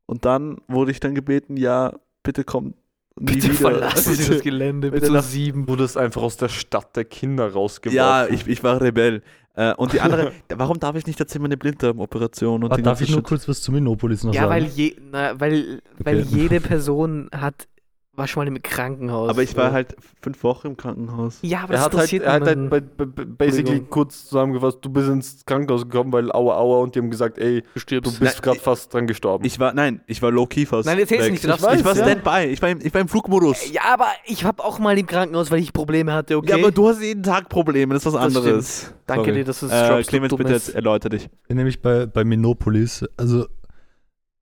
Und 0.06 0.24
dann 0.24 0.58
wurde 0.68 0.90
ich 0.90 1.00
dann 1.00 1.14
gebeten, 1.14 1.56
ja, 1.56 1.92
bitte 2.22 2.44
komm 2.44 2.74
nie 3.18 3.26
Bitte 3.34 3.44
wieder. 3.48 3.54
verlassen 3.54 4.14
Sie 4.14 4.28
das 4.32 4.42
Gelände. 4.42 4.90
bitte 4.90 5.00
Bitte 5.02 5.12
lass- 5.12 5.30
sieben. 5.32 5.66
Du 5.66 5.72
wurdest 5.72 5.96
einfach 5.96 6.22
aus 6.22 6.36
der 6.36 6.48
Stadt 6.48 6.94
der 6.96 7.04
Kinder 7.04 7.52
rausgeworfen. 7.52 7.96
Ja, 7.96 8.26
ich, 8.26 8.46
ich 8.46 8.62
war 8.62 8.80
Rebell. 8.80 9.22
Äh, 9.56 9.72
und 9.74 9.92
die 9.92 10.00
andere, 10.00 10.32
warum 10.56 10.80
darf 10.80 10.96
ich 10.96 11.06
nicht 11.06 11.20
erzählen, 11.20 11.42
meine 11.42 11.56
Blinddarmoperation 11.56 12.64
und 12.64 12.72
Ah, 12.72 12.76
darf 12.78 13.00
ich 13.00 13.10
nur 13.10 13.22
kurz 13.22 13.48
was 13.48 13.62
zu 13.62 13.70
Minopolis 13.70 14.24
noch 14.24 14.34
Ja, 14.34 14.48
weil, 14.48 14.62
sagen? 14.62 14.72
je, 14.74 14.96
na, 15.12 15.38
weil, 15.38 15.80
weil 15.98 16.22
Okay. 16.22 16.28
jede 16.30 16.60
Person 16.60 17.28
hat, 17.32 17.68
war 18.16 18.28
schon 18.28 18.44
mal 18.44 18.48
im 18.48 18.62
Krankenhaus. 18.62 19.28
Aber 19.28 19.42
ich 19.42 19.56
war 19.56 19.72
halt 19.72 19.96
fünf 20.22 20.42
Wochen 20.44 20.68
im 20.68 20.76
Krankenhaus. 20.76 21.38
Ja, 21.42 21.60
aber 21.64 21.74
Er 21.74 21.76
das 21.78 21.84
hat 21.86 21.94
halt, 21.96 22.12
er 22.12 22.32
hat 22.32 22.42
halt 22.46 22.70
bei, 22.70 22.80
bei, 22.80 23.24
basically 23.24 23.80
kurz 23.80 24.26
zusammengefasst, 24.26 24.78
du 24.82 24.88
bist 24.90 25.08
ins 25.08 25.44
Krankenhaus 25.44 25.82
gekommen, 25.88 26.12
weil 26.12 26.30
aua 26.32 26.56
aua 26.58 26.78
und 26.82 26.94
die 26.94 27.00
haben 27.00 27.10
gesagt, 27.10 27.38
ey, 27.38 27.62
du 27.74 28.00
du 28.00 28.18
bist 28.18 28.42
gerade 28.42 28.56
ich- 28.58 28.62
fast 28.62 28.94
dran 28.94 29.06
gestorben. 29.06 29.44
Ich 29.44 29.58
war, 29.58 29.74
nein, 29.74 30.00
ich 30.06 30.22
war 30.22 30.30
low-key 30.30 30.64
fast. 30.66 30.86
Nein, 30.86 30.98
erzähl's 30.98 31.24
weg. 31.24 31.32
nicht, 31.32 31.44
du 31.44 31.48
Ich, 31.48 31.50
darfst 31.52 31.64
weiß, 31.66 31.72
nicht. 31.72 31.80
ich 31.80 31.86
war 31.86 31.96
Ja. 31.96 32.04
Standby, 32.04 32.52
ich 32.52 32.62
war, 32.62 32.68
im, 32.70 32.78
ich 32.82 32.94
war 32.94 33.00
im 33.00 33.08
Flugmodus. 33.08 33.72
Ja, 33.72 33.82
aber 33.92 34.06
ich 34.26 34.44
habe 34.44 34.62
auch 34.64 34.78
mal 34.78 34.96
im 34.98 35.06
Krankenhaus, 35.06 35.50
weil 35.50 35.60
ich 35.60 35.72
Probleme 35.72 36.12
hatte, 36.12 36.36
okay? 36.36 36.50
Ja, 36.50 36.56
aber 36.56 36.70
du 36.70 36.88
hast 36.88 37.02
jeden 37.02 37.22
Tag 37.22 37.48
Probleme, 37.48 37.94
das 37.94 38.06
ist 38.06 38.12
was 38.12 38.14
Das 38.14 38.36
anderes. 38.36 38.94
Danke 39.06 39.24
Sorry. 39.24 39.38
dir, 39.38 39.44
dass 39.44 39.60
du 39.60 39.66
es 39.66 39.72
äh, 39.72 40.02
Clemens, 40.04 40.34
bitte 40.36 40.74
erläuter 40.74 41.08
dich. 41.08 41.28
Nämlich 41.48 41.82
bei, 41.82 42.06
bei 42.06 42.24
Minopolis. 42.24 43.04
Also, 43.16 43.46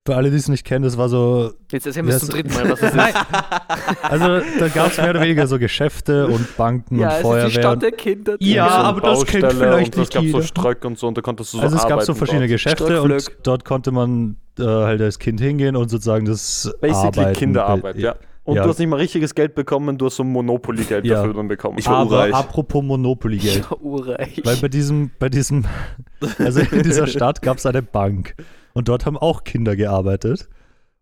für 0.05 0.15
alle, 0.17 0.29
die 0.31 0.35
es 0.35 0.49
nicht 0.49 0.65
kennen, 0.65 0.83
das 0.83 0.97
war 0.97 1.07
so. 1.07 1.53
Jetzt 1.71 1.85
erzählen 1.85 2.05
wir 2.05 2.13
es 2.15 2.19
zum 2.19 2.27
so- 2.27 2.33
dritten 2.33 2.53
Mal, 2.53 2.69
was 2.69 2.81
es 2.81 2.93
ist. 2.93 3.15
Also, 4.03 4.41
da 4.59 4.67
gab 4.67 4.87
es 4.91 4.97
mehr 4.97 5.11
oder 5.11 5.21
weniger 5.21 5.47
so 5.47 5.57
Geschäfte 5.57 6.27
und 6.27 6.57
Banken 6.57 6.99
ja, 6.99 7.07
und 7.07 7.11
es 7.13 7.15
ist 7.15 7.21
die 7.21 7.27
Feuerwehr. 7.29 7.49
Stadt 7.51 7.73
und- 7.75 7.83
der 7.83 7.91
Kinder. 7.93 8.35
Ja, 8.39 8.67
So 8.69 8.75
aber 8.75 9.01
das 9.01 9.25
kennt 9.25 9.53
vielleicht 9.53 9.95
und 9.95 9.97
nicht 9.97 9.97
Es 9.97 10.09
gab 10.09 10.21
so 10.23 10.27
jeder. 10.27 10.41
Ströck 10.43 10.83
und 10.85 10.99
so 10.99 11.07
und 11.07 11.17
da 11.17 11.21
konntest 11.21 11.53
du 11.53 11.57
so 11.57 11.63
Also, 11.63 11.77
es 11.77 11.87
gab 11.87 12.01
so 12.03 12.13
verschiedene 12.13 12.47
dort. 12.47 12.51
Geschäfte 12.51 13.01
und 13.01 13.31
dort 13.43 13.63
konnte 13.65 13.91
man 13.91 14.35
äh, 14.59 14.63
halt 14.63 15.01
als 15.01 15.17
Kind 15.19 15.39
hingehen 15.39 15.75
und 15.77 15.89
sozusagen 15.89 16.25
das 16.25 16.69
Basically 16.81 17.07
Arbeiten. 17.21 17.39
Kinderarbeit, 17.39 17.97
ja. 17.97 18.15
Und 18.43 18.55
Ja. 18.57 18.63
du 18.63 18.69
hast 18.69 18.79
nicht 18.79 18.89
mal 18.89 18.97
richtiges 18.97 19.33
Geld 19.33 19.55
bekommen, 19.55 19.97
du 19.97 20.07
hast 20.07 20.17
so 20.17 20.23
Monopoly-Geld 20.25 21.05
Ja. 21.05 21.15
dafür 21.15 21.33
dann 21.33 21.47
bekommen. 21.47 21.77
Ich 21.79 21.87
war 21.87 21.99
Aber 21.99 22.11
urreich. 22.17 22.33
apropos 22.35 22.83
Monopoly-Geld. 22.83 23.65
Ja, 23.71 23.77
urreich. 23.81 24.41
Weil 24.43 24.57
bei 24.57 24.67
diesem, 24.67 25.11
bei 25.17 25.29
diesem, 25.29 25.63
also 26.39 26.59
in 26.59 26.83
dieser 26.83 27.07
Stadt 27.07 27.41
gab 27.41 27.57
es 27.57 27.65
eine 27.65 27.81
Bank 27.81 28.35
und 28.73 28.87
dort 28.87 29.05
haben 29.05 29.17
auch 29.17 29.43
Kinder 29.43 29.75
gearbeitet. 29.75 30.49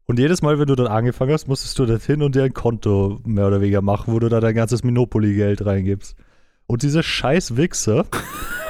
Und 0.05 0.19
jedes 0.19 0.41
Mal, 0.41 0.59
wenn 0.59 0.67
du 0.67 0.75
dort 0.75 0.89
angefangen 0.89 1.31
hast, 1.31 1.47
musstest 1.47 1.79
du 1.79 1.85
dorthin 1.85 2.21
und 2.21 2.35
dir 2.35 2.43
ein 2.43 2.53
Konto 2.53 3.21
mehr 3.23 3.47
oder 3.47 3.61
weniger 3.61 3.81
machen, 3.81 4.13
wo 4.13 4.19
du 4.19 4.29
da 4.29 4.39
dein 4.39 4.55
ganzes 4.55 4.83
Monopoly-Geld 4.83 5.65
reingibst. 5.65 6.15
Und 6.67 6.83
diese 6.83 7.01
scheiß 7.03 7.55
Wichser 7.55 8.05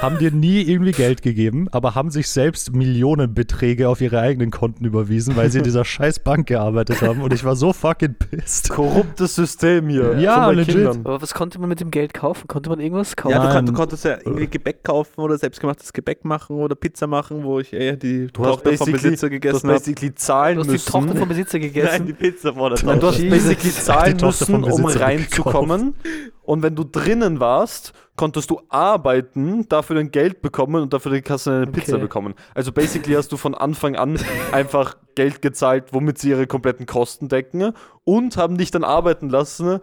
haben 0.01 0.17
dir 0.17 0.31
nie 0.31 0.61
irgendwie 0.63 0.91
Geld 0.93 1.21
gegeben, 1.21 1.67
aber 1.71 1.93
haben 1.95 2.09
sich 2.09 2.27
selbst 2.27 2.73
Millionenbeträge 2.73 3.87
auf 3.87 4.01
ihre 4.01 4.19
eigenen 4.19 4.49
Konten 4.49 4.83
überwiesen, 4.85 5.35
weil 5.35 5.51
sie 5.51 5.59
in 5.59 5.63
dieser 5.63 5.85
scheiß 5.85 6.19
Bank 6.19 6.47
gearbeitet 6.47 7.01
haben. 7.01 7.21
Und 7.21 7.33
ich 7.33 7.43
war 7.43 7.55
so 7.55 7.71
fucking 7.71 8.15
pissed. 8.15 8.69
Korruptes 8.69 9.35
System 9.35 9.89
hier. 9.89 10.17
Ja, 10.19 10.49
legit. 10.49 10.75
Kindern. 10.75 11.01
aber 11.03 11.21
was 11.21 11.33
konnte 11.33 11.59
man 11.59 11.69
mit 11.69 11.79
dem 11.81 11.91
Geld 11.91 12.13
kaufen? 12.13 12.47
Konnte 12.47 12.69
man 12.69 12.79
irgendwas 12.79 13.15
kaufen? 13.15 13.33
Ja, 13.33 13.39
du, 13.39 13.45
Nein. 13.47 13.55
kon 13.57 13.65
du 13.67 13.73
konntest 13.73 14.05
ja 14.05 14.17
irgendwie 14.25 14.47
Gebäck 14.47 14.83
kaufen 14.83 15.19
oder 15.21 15.37
selbstgemachtes 15.37 15.93
Gebäck 15.93 16.25
machen 16.25 16.57
oder 16.57 16.75
Pizza 16.75 17.05
machen, 17.07 17.43
wo 17.43 17.59
ich 17.59 17.71
eher 17.73 17.95
die 17.95 18.27
Du 18.33 18.43
hast 18.45 18.63
Tochter 18.63 18.77
vom 18.77 18.91
Besitzer 18.91 19.29
Du 19.29 19.35
hast 19.35 19.41
gegessen 19.41 19.67
habe. 19.69 19.73
basically 19.79 20.15
zahlen 20.15 20.55
Du 20.55 20.61
hast 20.61 20.67
die 20.67 20.71
müssen. 20.73 20.91
Tochter 20.91 21.15
vom 21.15 21.27
Besitzer 21.29 21.57
Nein, 21.59 21.73
gegessen. 21.73 22.05
die 22.07 22.13
Pizza 22.13 22.53
vor 22.53 22.69
der 22.71 22.85
Nein, 22.85 22.99
du 22.99 23.07
hast 23.07 23.15
Tochter. 23.17 23.29
basically 23.29 23.71
zahlen 23.71 24.17
Die 24.17 24.23
Tochter 24.23 24.45
vom 24.47 24.61
müssen, 24.61 24.73
um 24.73 24.83
Besitzer 24.83 25.05
reinzukommen. 25.05 25.93
Und 26.51 26.63
wenn 26.63 26.75
du 26.75 26.83
drinnen 26.83 27.39
warst, 27.39 27.93
konntest 28.17 28.49
du 28.49 28.59
arbeiten, 28.67 29.69
dafür 29.69 29.95
dein 29.95 30.11
Geld 30.11 30.41
bekommen 30.41 30.81
und 30.83 30.91
dafür 30.91 31.21
kannst 31.21 31.47
du 31.47 31.51
eine 31.51 31.67
Pizza 31.67 31.93
Okay. 31.93 32.01
bekommen. 32.01 32.33
Also 32.53 32.73
basically 32.73 33.13
hast 33.15 33.31
du 33.31 33.37
von 33.37 33.55
Anfang 33.55 33.95
an 33.95 34.19
einfach 34.51 34.97
Geld 35.15 35.41
gezahlt, 35.41 35.93
womit 35.93 36.17
sie 36.17 36.29
ihre 36.31 36.47
kompletten 36.47 36.85
Kosten 36.85 37.29
decken 37.29 37.71
und 38.03 38.35
haben 38.35 38.57
dich 38.57 38.69
dann 38.69 38.83
arbeiten 38.83 39.29
lassen, 39.29 39.79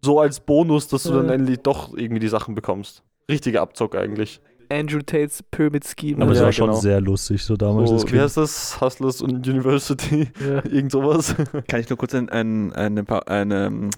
so 0.00 0.18
als 0.18 0.40
Bonus, 0.40 0.88
dass 0.88 1.04
du 1.04 1.12
dann 1.12 1.28
endlich 1.28 1.60
doch 1.60 1.96
irgendwie 1.96 2.18
die 2.20 2.26
Sachen 2.28 2.56
bekommst. 2.56 3.04
Richtiger 3.30 3.62
Abzock 3.62 3.94
eigentlich. 3.94 4.40
Andrew 4.72 5.02
Tates 5.06 5.44
Pyramid 5.52 5.84
Scheme. 5.86 6.20
Aber 6.22 6.32
es 6.32 6.38
Ja, 6.38 6.46
war 6.46 6.52
schon 6.52 6.70
genau. 6.70 6.80
sehr 6.80 7.00
lustig, 7.00 7.44
so 7.44 7.56
damals. 7.56 7.90
So, 7.90 8.10
wie 8.10 8.18
heißt 8.18 8.38
das? 8.38 8.80
Hustlers 8.80 9.22
und 9.22 9.46
University? 9.46 10.28
Ja. 10.44 10.64
Irgend 10.68 10.90
sowas. 10.90 11.36
Kann 11.68 11.78
ich 11.78 11.88
nur 11.88 11.96
kurz 11.98 12.12
ein, 12.14 12.28
ein, 12.28 12.72
eine, 12.72 13.04
Pa- 13.04 13.20
eine, 13.26 13.90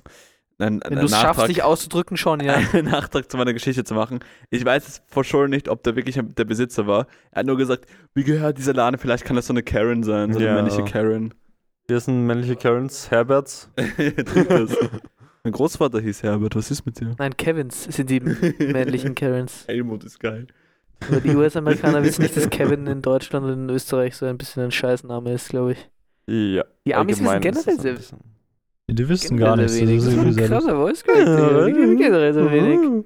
ähm, 0.60 0.80
ein, 0.84 0.90
Wenn 0.90 0.98
du 1.00 1.04
es 1.06 1.10
schaffst, 1.18 1.48
dich 1.48 1.62
auszudrücken, 1.62 2.16
schon, 2.16 2.40
ja. 2.40 2.54
einen 2.72 2.84
Nachtrag 2.90 3.30
zu 3.30 3.36
meiner 3.36 3.52
Geschichte 3.52 3.84
zu 3.84 3.94
machen. 3.94 4.20
Ich 4.50 4.64
weiß 4.64 4.86
es 4.88 5.02
for 5.06 5.24
sure 5.24 5.48
nicht, 5.48 5.68
ob 5.68 5.82
der 5.82 5.96
wirklich 5.96 6.18
der 6.22 6.44
Besitzer 6.44 6.86
war. 6.86 7.06
Er 7.32 7.40
hat 7.40 7.46
nur 7.46 7.56
gesagt, 7.56 7.86
wie 8.14 8.24
gehört 8.24 8.58
dieser 8.58 8.74
Laden? 8.74 8.98
Vielleicht 8.98 9.24
kann 9.24 9.36
das 9.36 9.46
so 9.46 9.52
eine 9.52 9.62
Karen 9.62 10.02
sein, 10.02 10.32
so 10.32 10.38
eine 10.38 10.48
Ja. 10.48 10.54
männliche 10.54 10.84
Karen. 10.84 11.34
Hier 11.86 12.00
sind 12.00 12.26
männliche 12.26 12.56
Karens, 12.56 13.10
Herberts. 13.10 13.68
Mein 15.46 15.52
Großvater 15.52 16.00
hieß 16.00 16.22
Herbert, 16.22 16.56
was 16.56 16.70
ist 16.70 16.86
mit 16.86 16.98
dir? 17.00 17.14
Nein, 17.18 17.36
Kevins 17.36 17.84
sind 17.84 18.08
die 18.08 18.20
männlichen 18.20 19.14
Karens. 19.14 19.64
Helmut 19.68 20.04
ist 20.04 20.18
geil. 20.18 20.46
Aber 21.06 21.20
die 21.20 21.34
US-Amerikaner 21.36 22.02
wissen 22.02 22.22
nicht, 22.22 22.34
dass 22.36 22.48
Kevin 22.48 22.86
in 22.86 23.02
Deutschland 23.02 23.44
und 23.44 23.52
in 23.52 23.68
Österreich 23.68 24.16
so 24.16 24.24
ein 24.24 24.38
bisschen 24.38 24.62
ein 24.62 24.70
Scheißname 24.70 25.34
ist, 25.34 25.50
glaube 25.50 25.72
ich. 25.72 25.90
Ja. 26.26 26.64
Die 26.86 26.94
Amis 26.94 27.20
wissen 27.20 27.40
generell 27.42 27.74
bisschen- 27.96 28.20
Die 28.90 29.08
wissen 29.08 29.36
gar 29.36 29.56
nichts. 29.56 29.72
sehr 29.74 29.86
Das 29.86 29.94
ist 29.94 30.06
ein 30.08 30.14
sehr 30.14 30.24
lustig. 30.24 30.46
krasser 30.48 30.76
Voice 30.76 31.02
Digga. 31.02 31.66
Die 31.66 31.96
generell 31.96 32.34
so 32.34 32.50
wenig. 32.50 33.04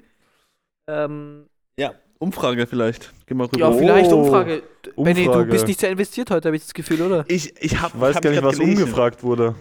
Ähm, 0.89 1.47
Ja, 1.79 1.93
Umfrage 2.19 2.67
vielleicht. 2.67 3.13
Geh 3.27 3.35
mal 3.35 3.47
rüber. 3.47 3.59
ja, 3.59 3.73
vielleicht 3.73 4.13
Oh, 4.13 4.23
Umfrage. 4.23 4.63
Benny, 4.97 5.25
du 5.25 5.31
Umfrage. 5.31 5.51
bist 5.53 5.67
nicht 5.69 5.79
sehr 5.81 5.91
investiert 5.91 6.31
heute, 6.31 6.49
habe 6.49 6.57
ich 6.57 6.63
das 6.65 6.75
Gefühl, 6.75 7.03
oder? 7.03 7.25
Ich, 7.29 7.55
ich 7.63 7.81
hab, 7.81 7.95
Ich 7.95 8.01
weiß 8.01 8.17
hab 8.17 8.23
gar 8.25 8.31
nicht, 8.31 8.43
was 8.43 8.59
gelesen. 8.59 8.83
umgefragt 8.83 9.23
wurde. 9.23 9.55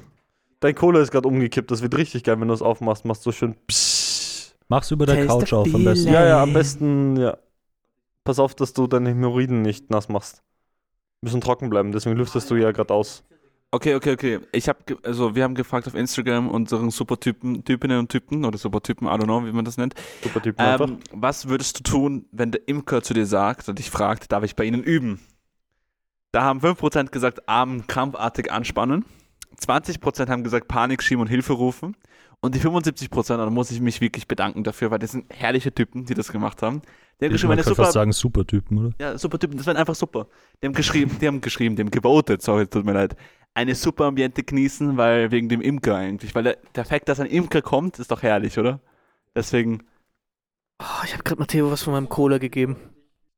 Dein 0.59 0.74
Cola 0.74 1.01
ist 1.01 1.11
gerade 1.11 1.28
umgekippt. 1.28 1.70
Das 1.70 1.84
wird 1.84 1.95
richtig 1.95 2.24
geil, 2.24 2.39
wenn 2.41 2.47
du 2.47 2.53
es 2.53 2.63
aufmachst. 2.63 3.05
Machst 3.05 3.22
so 3.24 3.32
schön. 3.32 3.55
Psst. 3.68 4.55
Mach's 4.70 4.89
über 4.91 5.05
der 5.05 5.28
Taste 5.28 5.39
Couch 5.45 5.53
auf 5.53 5.74
am 5.74 5.84
besten. 5.84 6.11
Ja, 6.11 6.26
ja, 6.26 6.41
am 6.43 6.51
besten, 6.53 7.15
ja. 7.18 7.38
Pass 8.24 8.39
auf, 8.39 8.55
dass 8.55 8.74
du 8.74 8.88
deine 8.88 9.09
Hämorrhoiden 9.09 9.61
nicht 9.61 9.89
nass 9.91 10.09
machst. 10.09 10.41
Müssen 11.22 11.41
trocken 11.41 11.70
bleiben, 11.70 11.91
deswegen 11.91 12.18
lüftest 12.18 12.49
du 12.51 12.55
ja 12.55 12.72
gerade 12.72 12.93
aus. 12.93 13.24
Okay, 13.72 13.95
okay, 13.95 14.13
okay. 14.13 14.39
Ich 14.53 14.70
habe, 14.70 14.80
also 15.03 15.36
wir 15.36 15.43
haben 15.43 15.53
gefragt 15.53 15.88
auf 15.88 15.95
Instagram 15.95 16.49
unseren 16.49 16.89
Supertypen, 16.89 17.65
Typinnen 17.65 17.99
und 17.99 18.09
Typen 18.09 18.45
oder 18.45 18.57
Supertypen, 18.57 19.07
I 19.07 19.11
don't 19.11 19.26
know, 19.26 19.45
wie 19.45 19.51
man 19.51 19.65
das 19.65 19.78
nennt. 19.78 19.93
Super 20.24 20.41
Typ 20.41 20.57
einfach. 20.57 20.88
Ähm, 20.88 20.99
was 21.11 21.49
würdest 21.49 21.80
du 21.80 21.84
tun, 21.84 22.26
wenn 22.32 22.51
der 22.51 22.65
Imker 22.68 23.01
zu 23.01 23.13
dir 23.13 23.26
sagt 23.26 23.68
und 23.68 23.78
dich 23.78 23.89
fragt, 23.89 24.32
darf 24.32 24.43
ich 24.43 24.55
bei 24.55 24.63
Ihnen 24.63 24.84
üben? 24.84 25.20
Da 26.32 26.43
haben 26.43 26.61
5% 26.61 27.09
gesagt, 27.09 27.49
Arm 27.49 27.88
krampfartig 27.88 28.51
anspannen. 28.51 29.03
20% 29.59 30.30
haben 30.30 30.43
gesagt, 30.43 30.68
Panik 30.68 31.03
schieben 31.03 31.22
und 31.22 31.28
Hilfe 31.28 31.53
rufen. 31.53 31.95
Und 32.39 32.53
die 32.53 32.59
75%, 32.59 33.38
da 33.38 33.49
muss 33.49 33.72
ich 33.72 33.82
mich 33.82 33.99
wirklich 33.99 34.28
bedanken 34.28 34.63
dafür, 34.63 34.91
weil 34.91 34.99
das 34.99 35.11
sind 35.11 35.26
herrliche 35.30 35.74
Typen, 35.74 36.05
die 36.05 36.13
das 36.13 36.32
gemacht 36.32 36.61
haben. 36.61 36.84
Die 37.20 37.26
haben 37.26 37.32
Ich 37.32 37.41
geschrieben, 37.41 37.49
man 37.49 37.57
eine 37.57 37.63
kann 37.63 37.72
super, 37.72 37.84
fast 37.84 37.93
sagen 37.93 38.11
Supertypen, 38.11 38.78
oder? 38.78 38.95
ja, 38.99 39.18
super 39.18 39.39
Typen, 39.39 39.57
das 39.57 39.65
waren 39.65 39.78
einfach 39.78 39.95
super. 39.95 40.28
Die 40.61 40.68
haben 40.68 40.74
geschrieben, 40.74 41.18
die 41.20 41.28
haben 41.28 41.41
geschrieben, 41.41 41.76
die 41.76 41.82
haben 41.82 41.89
gewotet, 41.89 42.43
sorry, 42.43 42.68
tut 42.68 42.86
mir 42.86 42.93
leid, 42.93 43.15
eine 43.57 43.75
super 43.75 44.05
Ambiente 44.05 44.43
genießen, 44.43 44.97
weil 44.97 45.31
wegen 45.31 45.49
dem 45.49 45.61
Imker 45.61 45.95
eigentlich. 45.95 46.35
Weil 46.35 46.43
der, 46.43 46.57
der 46.75 46.85
Fakt, 46.85 47.09
dass 47.09 47.19
ein 47.19 47.25
Imker 47.25 47.61
kommt, 47.61 47.97
ist 47.99 48.11
doch 48.11 48.21
herrlich, 48.21 48.57
oder? 48.59 48.79
Deswegen, 49.35 49.83
Oh, 50.79 51.03
ich 51.05 51.13
habe 51.13 51.23
gerade 51.23 51.39
Matteo 51.39 51.71
was 51.71 51.81
von 51.81 51.93
meinem 51.93 52.07
Cola 52.07 52.37
gegeben. 52.37 52.75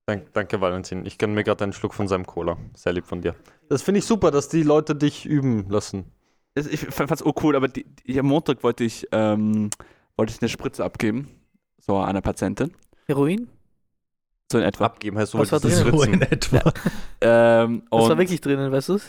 Dank, 0.07 0.33
danke, 0.33 0.59
Valentin. 0.59 1.05
Ich 1.05 1.17
gönne 1.17 1.33
mir 1.33 1.45
gerade 1.45 1.63
einen 1.63 1.71
Schluck 1.71 1.93
von 1.93 2.09
seinem 2.09 2.25
Cola. 2.25 2.57
Sehr 2.75 2.91
lieb 2.91 3.05
von 3.05 3.21
dir. 3.21 3.33
Das 3.69 3.81
finde 3.81 3.99
ich 3.99 4.05
super, 4.05 4.29
dass 4.29 4.49
die 4.49 4.63
Leute 4.63 4.93
dich 4.93 5.25
üben 5.25 5.69
lassen. 5.69 6.11
das, 6.55 6.67
ich 6.67 6.81
fand's 6.81 7.21
auch 7.23 7.35
cool, 7.43 7.55
aber 7.55 7.69
die, 7.69 7.85
die, 7.85 8.19
am 8.19 8.25
Montag 8.25 8.61
wollte 8.63 8.83
ich, 8.83 9.07
ähm, 9.13 9.69
wollte 10.17 10.33
ich 10.33 10.41
eine 10.41 10.49
Spritze 10.49 10.83
abgeben, 10.83 11.29
so 11.77 11.97
einer 11.97 12.21
Patientin, 12.21 12.73
Heroin? 13.07 13.47
so 14.51 14.57
in 14.57 14.65
etwa. 14.65 14.85
Abgeben 14.85 15.17
heißt 15.17 15.31
so, 15.31 15.37
Was 15.37 15.51
war 15.53 15.59
drin? 15.61 15.71
So 15.75 16.01
in 16.03 16.21
etwa. 16.23 16.73
Ähm, 17.21 17.83
Das 17.89 18.09
war 18.09 18.17
wirklich 18.17 18.41
drinnen, 18.41 18.71
weißt 18.71 18.89
du's? 18.89 19.05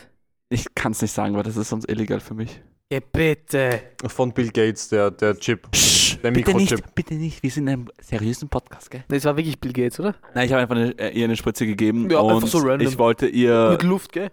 Ich 0.50 0.66
kann 0.74 0.92
es 0.92 1.00
nicht 1.00 1.12
sagen, 1.12 1.34
weil 1.36 1.42
das 1.44 1.56
ist 1.56 1.68
sonst 1.70 1.88
illegal 1.90 2.20
für 2.20 2.34
mich. 2.34 2.60
Ja, 2.92 2.98
bitte. 3.12 3.80
Von 4.08 4.32
Bill 4.32 4.50
Gates, 4.50 4.88
der, 4.88 5.12
der 5.12 5.36
Chip. 5.38 5.70
Psst, 5.70 6.22
Der 6.24 6.32
bitte 6.32 6.52
Mikrochip. 6.52 6.70
nicht, 6.72 6.94
bitte 6.96 7.14
nicht, 7.14 7.40
wir 7.42 7.50
sind 7.50 7.68
in 7.68 7.72
einem 7.72 7.88
seriösen 8.00 8.48
Podcast, 8.48 8.90
gell? 8.90 9.04
Nee, 9.08 9.16
es 9.16 9.24
war 9.24 9.36
wirklich 9.36 9.60
Bill 9.60 9.72
Gates, 9.72 10.00
oder? 10.00 10.16
Nein, 10.34 10.46
ich 10.46 10.52
habe 10.52 10.60
einfach 10.62 10.74
eine, 10.74 10.90
äh, 10.98 11.16
ihr 11.16 11.24
eine 11.24 11.36
Spritze 11.36 11.66
gegeben 11.66 12.10
Ja, 12.10 12.18
und 12.18 12.34
einfach 12.34 12.48
so 12.48 12.58
random. 12.58 12.88
ich 12.88 12.98
wollte 12.98 13.28
ihr 13.28 13.70
Mit 13.70 13.84
Luft, 13.84 14.12
gell? 14.12 14.32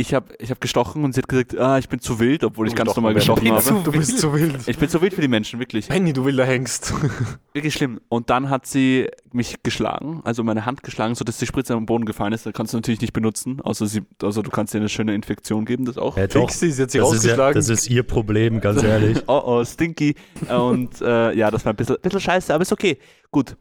Ich 0.00 0.14
habe 0.14 0.34
ich 0.38 0.50
hab 0.50 0.60
gestochen 0.60 1.04
und 1.04 1.14
sie 1.14 1.20
hat 1.20 1.28
gesagt, 1.28 1.58
ah, 1.58 1.78
ich 1.78 1.88
bin 1.88 2.00
zu 2.00 2.18
wild, 2.18 2.44
obwohl 2.44 2.66
ich 2.66 2.74
Du 2.74 2.78
ganz 2.84 2.96
normal 2.96 3.12
Benny. 3.12 3.20
gestochen 3.20 3.44
bin 3.44 3.52
habe. 3.52 3.62
zu 3.62 3.74
Du 3.82 3.92
bist 3.92 4.18
zu 4.18 4.32
wild. 4.34 4.56
Ich 4.66 4.78
bin 4.78 4.88
zu 4.88 5.00
wild 5.02 5.14
für 5.14 5.20
die 5.20 5.28
Menschen, 5.28 5.58
wirklich. 5.60 5.88
Penny, 5.88 6.12
du 6.12 6.24
wilder 6.24 6.44
Hengst. 6.44 6.92
Wirklich 7.52 7.74
schlimm. 7.74 8.00
Und 8.08 8.30
dann 8.30 8.48
hat 8.48 8.66
sie 8.66 9.08
mich 9.32 9.62
geschlagen, 9.64 10.20
also 10.24 10.44
meine 10.44 10.66
Hand 10.66 10.82
geschlagen, 10.82 11.14
sodass 11.16 11.38
die 11.38 11.46
Spritze 11.46 11.74
am 11.74 11.84
Boden 11.86 12.04
gefallen 12.04 12.32
ist. 12.32 12.46
Da 12.46 12.52
kannst 12.52 12.72
du 12.72 12.78
natürlich 12.78 13.00
nicht 13.00 13.12
benutzen, 13.12 13.60
außer 13.60 13.86
sie, 13.86 14.02
also 14.22 14.42
du 14.42 14.50
kannst 14.50 14.72
dir 14.72 14.78
eine 14.78 14.88
schöne 14.88 15.14
Infektion 15.14 15.64
geben, 15.64 15.84
das 15.84 15.98
auch. 15.98 16.16
Ja, 16.16 16.26
doch. 16.28 16.40
Fix 16.48 16.60
sie, 16.60 16.70
sie 16.70 16.82
hat 16.82 16.90
sich 16.92 17.00
Das 17.00 17.12
ist, 17.12 17.24
ja, 17.24 17.30
ausgeschlagen. 17.32 17.54
das 17.54 17.68
ist 17.68 17.90
ihr 17.90 18.02
Problem, 18.04 18.60
ganz 18.60 18.82
ehrlich. 18.82 19.18
Oh 19.26 19.42
oh, 19.44 19.64
stinky. 19.64 20.14
Und 20.48 21.00
äh, 21.00 21.34
ja, 21.34 21.50
das 21.50 21.64
war 21.64 21.72
ein 21.72 21.76
bisschen, 21.76 21.96
bisschen 22.00 22.20
scheiße, 22.20 22.54
aber 22.54 22.62
ist 22.62 22.72
okay. 22.72 22.98
Gut. 23.30 23.56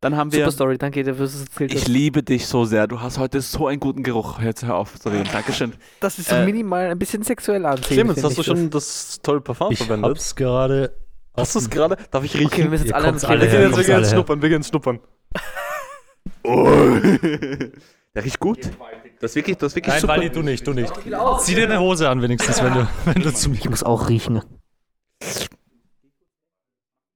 Dann 0.00 0.16
haben 0.16 0.30
wir. 0.32 0.40
Super 0.40 0.52
Story, 0.52 0.78
danke 0.78 1.02
dir, 1.02 1.10
dass 1.12 1.18
du 1.18 1.24
es 1.24 1.40
erzählt 1.42 1.74
Ich 1.74 1.88
liebe 1.88 2.22
dich 2.22 2.46
so 2.46 2.64
sehr. 2.64 2.86
Du 2.86 3.00
hast 3.00 3.18
heute 3.18 3.40
so 3.40 3.66
einen 3.66 3.80
guten 3.80 4.04
Geruch. 4.04 4.38
Jetzt 4.40 4.64
hör 4.64 4.76
auf 4.76 4.98
zu 4.98 5.08
reden. 5.08 5.28
Dankeschön. 5.32 5.72
Das 6.00 6.18
ist 6.20 6.28
so 6.28 6.36
Äh, 6.36 6.44
minimal 6.46 6.86
ein 6.90 6.98
bisschen 6.98 7.24
sexuell 7.24 7.66
ansehen. 7.66 7.84
Clemens, 7.84 8.22
hast 8.22 8.36
du 8.36 8.40
ich 8.42 8.46
schon 8.46 8.70
das 8.70 9.18
tolle 9.22 9.40
Parfum 9.40 9.72
Ich 9.72 9.78
verwendet? 9.78 10.10
hab's 10.10 10.36
gerade. 10.36 10.94
Hast 11.36 11.54
du 11.56 11.58
es 11.58 11.68
gerade? 11.68 11.96
Darf 12.12 12.22
ich 12.24 12.32
das. 12.32 12.40
Okay, 12.42 12.50
wir 12.50 12.56
riechen? 12.58 12.70
müssen 12.70 12.84
jetzt 12.84 12.92
Ihr 12.92 12.96
alle 12.96 13.08
alle 13.08 13.40
wir 13.42 13.48
her, 13.48 13.58
gehen 13.60 13.68
jetzt, 13.68 13.76
wir 13.76 13.84
gehen 13.84 13.98
jetzt 13.98 14.10
schnuppern, 14.12 14.42
wir 14.42 14.48
gehen 14.48 14.62
schnuppern. 14.62 15.00
Der 18.14 18.24
riecht 18.24 18.38
gut. 18.40 18.70
Das 19.20 19.32
ist 19.32 19.36
wirklich, 19.36 19.56
das 19.56 19.72
ist 19.72 19.76
wirklich 19.76 19.92
Nein, 19.94 20.00
super. 20.00 20.12
Wally, 20.14 20.30
du 20.30 20.42
nicht, 20.42 20.64
du 20.66 20.72
nicht. 20.72 20.92
Zieh 21.40 21.54
dir 21.56 21.64
eine 21.64 21.80
Hose 21.80 22.08
an, 22.08 22.22
wenigstens, 22.22 22.62
wenn 22.62 22.72
du, 22.74 22.88
wenn 23.04 23.22
du 23.22 23.32
zu 23.34 23.50
mir 23.50 23.56
Ich 23.58 23.68
muss 23.68 23.82
auch 23.82 24.08
riechen. 24.08 24.42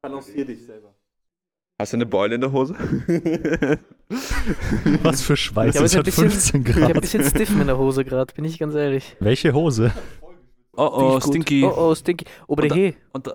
Balancier 0.02 0.44
dich 0.44 0.66
selber. 0.66 0.91
Hast 1.82 1.92
du 1.92 1.96
eine 1.96 2.06
Beule 2.06 2.36
in 2.36 2.40
der 2.40 2.52
Hose? 2.52 2.76
Was 5.02 5.20
für 5.22 5.36
Schweiß, 5.36 5.74
Ja, 5.74 5.82
es 5.82 5.96
hat 5.96 6.04
bisschen- 6.04 6.30
15 6.30 6.62
Ich 6.64 6.68
habe 6.76 6.84
ein 6.86 6.92
Grad. 6.92 7.00
bisschen 7.00 7.24
Stiff 7.24 7.50
in 7.50 7.66
der 7.66 7.76
Hose 7.76 8.04
gerade, 8.04 8.32
bin 8.32 8.44
ich 8.44 8.56
ganz 8.60 8.76
ehrlich. 8.76 9.16
Welche 9.18 9.52
Hose? 9.52 9.90
Oh 10.76 10.88
oh. 11.16 11.20
Stinky. 11.20 11.64
Oh 11.64 11.74
oh, 11.76 11.94
Stinky. 11.96 12.24
Obere 12.46 12.66
Und 12.68 12.70
da- 12.70 12.76
He. 12.76 12.94
Und, 13.10 13.26
da, 13.26 13.32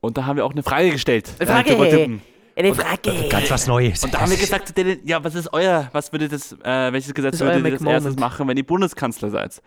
und 0.00 0.16
da 0.16 0.24
haben 0.24 0.36
wir 0.38 0.46
auch 0.46 0.52
eine 0.52 0.62
Frage 0.62 0.92
gestellt. 0.92 1.30
Eine 1.38 1.50
Frage. 1.50 1.72
Äh. 1.74 2.18
Eine 2.56 2.74
Frage. 2.74 3.28
Ganz 3.28 3.50
was 3.50 3.66
Neues. 3.66 4.02
Und 4.02 4.14
da 4.14 4.22
haben 4.22 4.30
wir 4.30 4.38
gesagt, 4.38 4.72
ja, 5.04 5.22
was 5.22 5.34
ist 5.34 5.52
euer, 5.52 5.90
was 5.92 6.10
würde 6.10 6.30
das, 6.30 6.52
äh, 6.64 6.90
welches 6.90 7.12
Gesetz 7.12 7.38
würdet 7.40 7.62
ihr 7.66 7.70
das 7.72 7.82
erstes 7.82 8.16
machen, 8.16 8.48
wenn 8.48 8.56
ihr 8.56 8.64
Bundeskanzler 8.64 9.28
seid? 9.28 9.60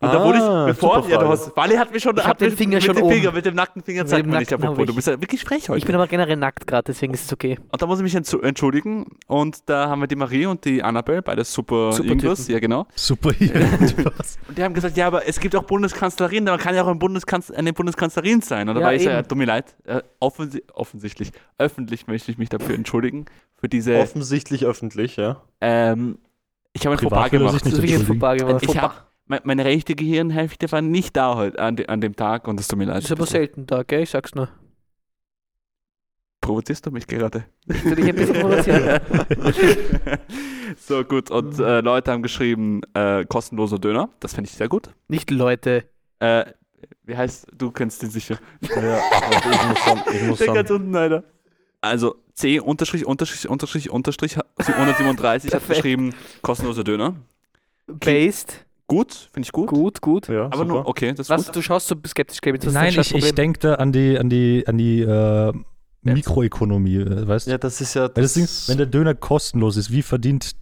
Und 0.00 0.08
Ah, 0.10 0.12
da 0.12 0.24
wurde 0.24 0.38
ich, 0.38 0.76
bevor, 0.76 0.96
super 1.02 1.08
ja, 1.08 1.18
du 1.18 1.28
hast, 1.28 1.56
Wally 1.56 1.74
hat 1.74 1.92
mich 1.92 2.00
schon, 2.04 2.16
Ich 2.16 2.24
hat 2.24 2.40
den 2.40 2.50
mit- 2.50 2.58
Finger 2.58 2.74
mit 2.76 2.84
schon 2.84 2.94
dem 2.94 3.04
oben. 3.04 3.14
Finger, 3.16 3.32
mit 3.32 3.44
dem 3.46 3.54
nackten 3.56 3.82
Finger 3.82 4.02
Mit 4.02 4.08
zeigt 4.10 4.24
dem 4.26 4.30
man 4.30 4.38
nicht, 4.38 4.52
apropos, 4.52 4.76
du 4.76 4.90
ich. 4.90 4.94
bist 4.94 5.08
ja 5.08 5.20
wirklich 5.20 5.42
frech 5.42 5.68
heute. 5.68 5.78
Ich 5.78 5.86
bin 5.86 5.94
aber 5.96 6.06
generell 6.06 6.36
nackt 6.36 6.68
gerade, 6.68 6.84
deswegen 6.84 7.14
ist 7.14 7.24
es 7.24 7.32
okay. 7.32 7.58
und 7.72 7.82
da 7.82 7.86
muss 7.86 7.98
ich 7.98 8.04
mich 8.04 8.14
entschuldigen 8.14 9.06
und 9.26 9.68
da 9.68 9.88
haben 9.88 10.00
wir 10.00 10.06
die 10.06 10.14
Marie 10.14 10.46
und 10.46 10.64
die 10.64 10.84
Annabelle, 10.84 11.20
beide 11.22 11.42
super, 11.42 11.90
Super 11.92 12.10
irgendwas, 12.10 12.38
Typen. 12.42 12.52
ja 12.52 12.58
genau. 12.60 12.86
Super. 12.94 13.30
Und 14.48 14.56
die 14.56 14.62
haben 14.62 14.72
gesagt, 14.74 14.96
ja, 14.96 15.08
aber 15.08 15.26
es 15.26 15.40
gibt 15.40 15.56
auch 15.56 15.64
Bundeskanzlerin, 15.64 16.44
man 16.44 16.58
kann 16.60 16.76
ja 16.76 16.84
auch 16.84 16.88
ein 16.88 17.00
Bundeskanz 17.00 17.50
eine 17.50 17.72
Bundeskanzlerin 17.72 18.40
sein. 18.40 18.68
Und 18.68 18.76
da 18.76 18.80
Ja, 18.80 18.86
war 18.86 18.94
ich 18.94 19.02
so, 19.02 19.10
ja, 19.10 19.18
eben. 19.18 19.28
tut 19.28 19.36
mir 19.38 19.46
leid, 19.46 19.74
äh, 19.84 20.00
offensi 20.20 20.62
offensichtlich, 20.74 21.32
öffentlich 21.58 22.06
möchte 22.06 22.30
ich 22.30 22.38
mich 22.38 22.48
dafür 22.50 22.76
entschuldigen, 22.76 23.26
für 23.60 23.68
diese, 23.68 23.96
Offensichtlich 23.98 24.64
öffentlich, 24.64 25.16
ja. 25.16 25.42
ähm, 25.60 26.18
ich 26.72 26.86
habe 26.86 26.94
ein 26.96 27.00
Fauxpas 27.00 27.30
gemacht. 27.30 27.66
Ich 27.66 28.66
Fauxpas. 28.66 28.92
Meine 29.28 29.64
rechte 29.64 29.94
Gehirnhälfte 29.94 30.70
war 30.72 30.82
nicht 30.82 31.16
da 31.16 31.36
heute 31.36 31.58
an, 31.58 31.76
de, 31.76 31.86
an 31.86 32.00
dem 32.00 32.16
Tag 32.16 32.48
und 32.48 32.58
es 32.58 32.68
tut 32.68 32.78
mir 32.78 32.86
leid. 32.86 32.98
Das 32.98 33.04
ist 33.04 33.12
aber 33.12 33.26
selten 33.26 33.66
da, 33.66 33.82
gell? 33.82 34.02
Ich 34.02 34.10
sag's 34.10 34.34
nur. 34.34 34.48
Provozierst 36.40 36.86
du 36.86 36.90
mich 36.90 37.06
gerade? 37.06 37.44
Ich 37.66 37.84
will 37.84 37.96
dich 37.96 38.08
ein 38.08 38.14
bisschen 38.14 38.40
provozieren. 38.40 39.00
so 40.78 41.04
gut, 41.04 41.30
und 41.30 41.58
äh, 41.58 41.80
Leute 41.80 42.10
haben 42.10 42.22
geschrieben, 42.22 42.80
äh, 42.94 43.24
kostenloser 43.26 43.78
Döner, 43.78 44.08
das 44.20 44.34
finde 44.34 44.48
ich 44.48 44.56
sehr 44.56 44.68
gut. 44.68 44.88
Nicht 45.08 45.30
Leute. 45.30 45.84
Äh, 46.20 46.46
wie 47.02 47.16
heißt, 47.16 47.48
du 47.52 47.70
kennst 47.70 48.02
den 48.02 48.10
sicher. 48.10 48.38
ja 48.62 49.00
also 49.10 49.50
ich 49.50 49.68
muss 49.68 49.84
dann, 49.84 50.14
ich 50.14 50.22
muss 50.22 50.38
ganz 50.38 50.70
unten, 50.70 50.96
Alter. 50.96 51.24
Also 51.80 52.16
C 52.34 52.60
unterstrich 52.60 53.04
unterstrich 53.04 53.48
unterstrich 53.48 53.90
unterstrich 53.90 54.36
137 54.58 55.52
hat 55.52 55.68
geschrieben 55.68 56.14
kostenloser 56.42 56.84
Döner. 56.84 57.16
Based. 57.86 58.64
Gut, 58.88 59.12
finde 59.32 59.46
ich 59.46 59.52
gut. 59.52 59.68
Gut, 59.68 60.00
gut. 60.00 60.28
Ja, 60.28 60.46
Aber 60.46 60.56
super. 60.56 60.68
nur 60.68 60.88
okay, 60.88 61.10
das 61.10 61.26
ist 61.26 61.30
Was, 61.30 61.46
gut. 61.46 61.56
du 61.56 61.62
schaust 61.62 61.88
so 61.88 61.94
skeptisch, 62.06 62.40
ist 62.42 62.72
Nein, 62.72 62.94
ich, 62.98 63.14
ich 63.14 63.34
denke 63.34 63.58
da 63.60 63.74
an 63.74 63.92
die, 63.92 64.18
an 64.18 64.30
die, 64.30 64.64
an 64.66 64.78
die 64.78 65.02
äh, 65.02 65.52
Mikroökonomie, 66.02 66.96
äh, 66.96 67.28
weißt 67.28 67.46
du? 67.46 67.50
Ja, 67.50 67.58
das 67.58 67.82
ist 67.82 67.94
ja. 67.94 68.08
Das 68.08 68.32
Ding, 68.32 68.48
wenn 68.66 68.78
der 68.78 68.86
Döner 68.86 69.14
kostenlos 69.14 69.76
ist, 69.76 69.92
wie 69.92 70.00
verdient 70.00 70.52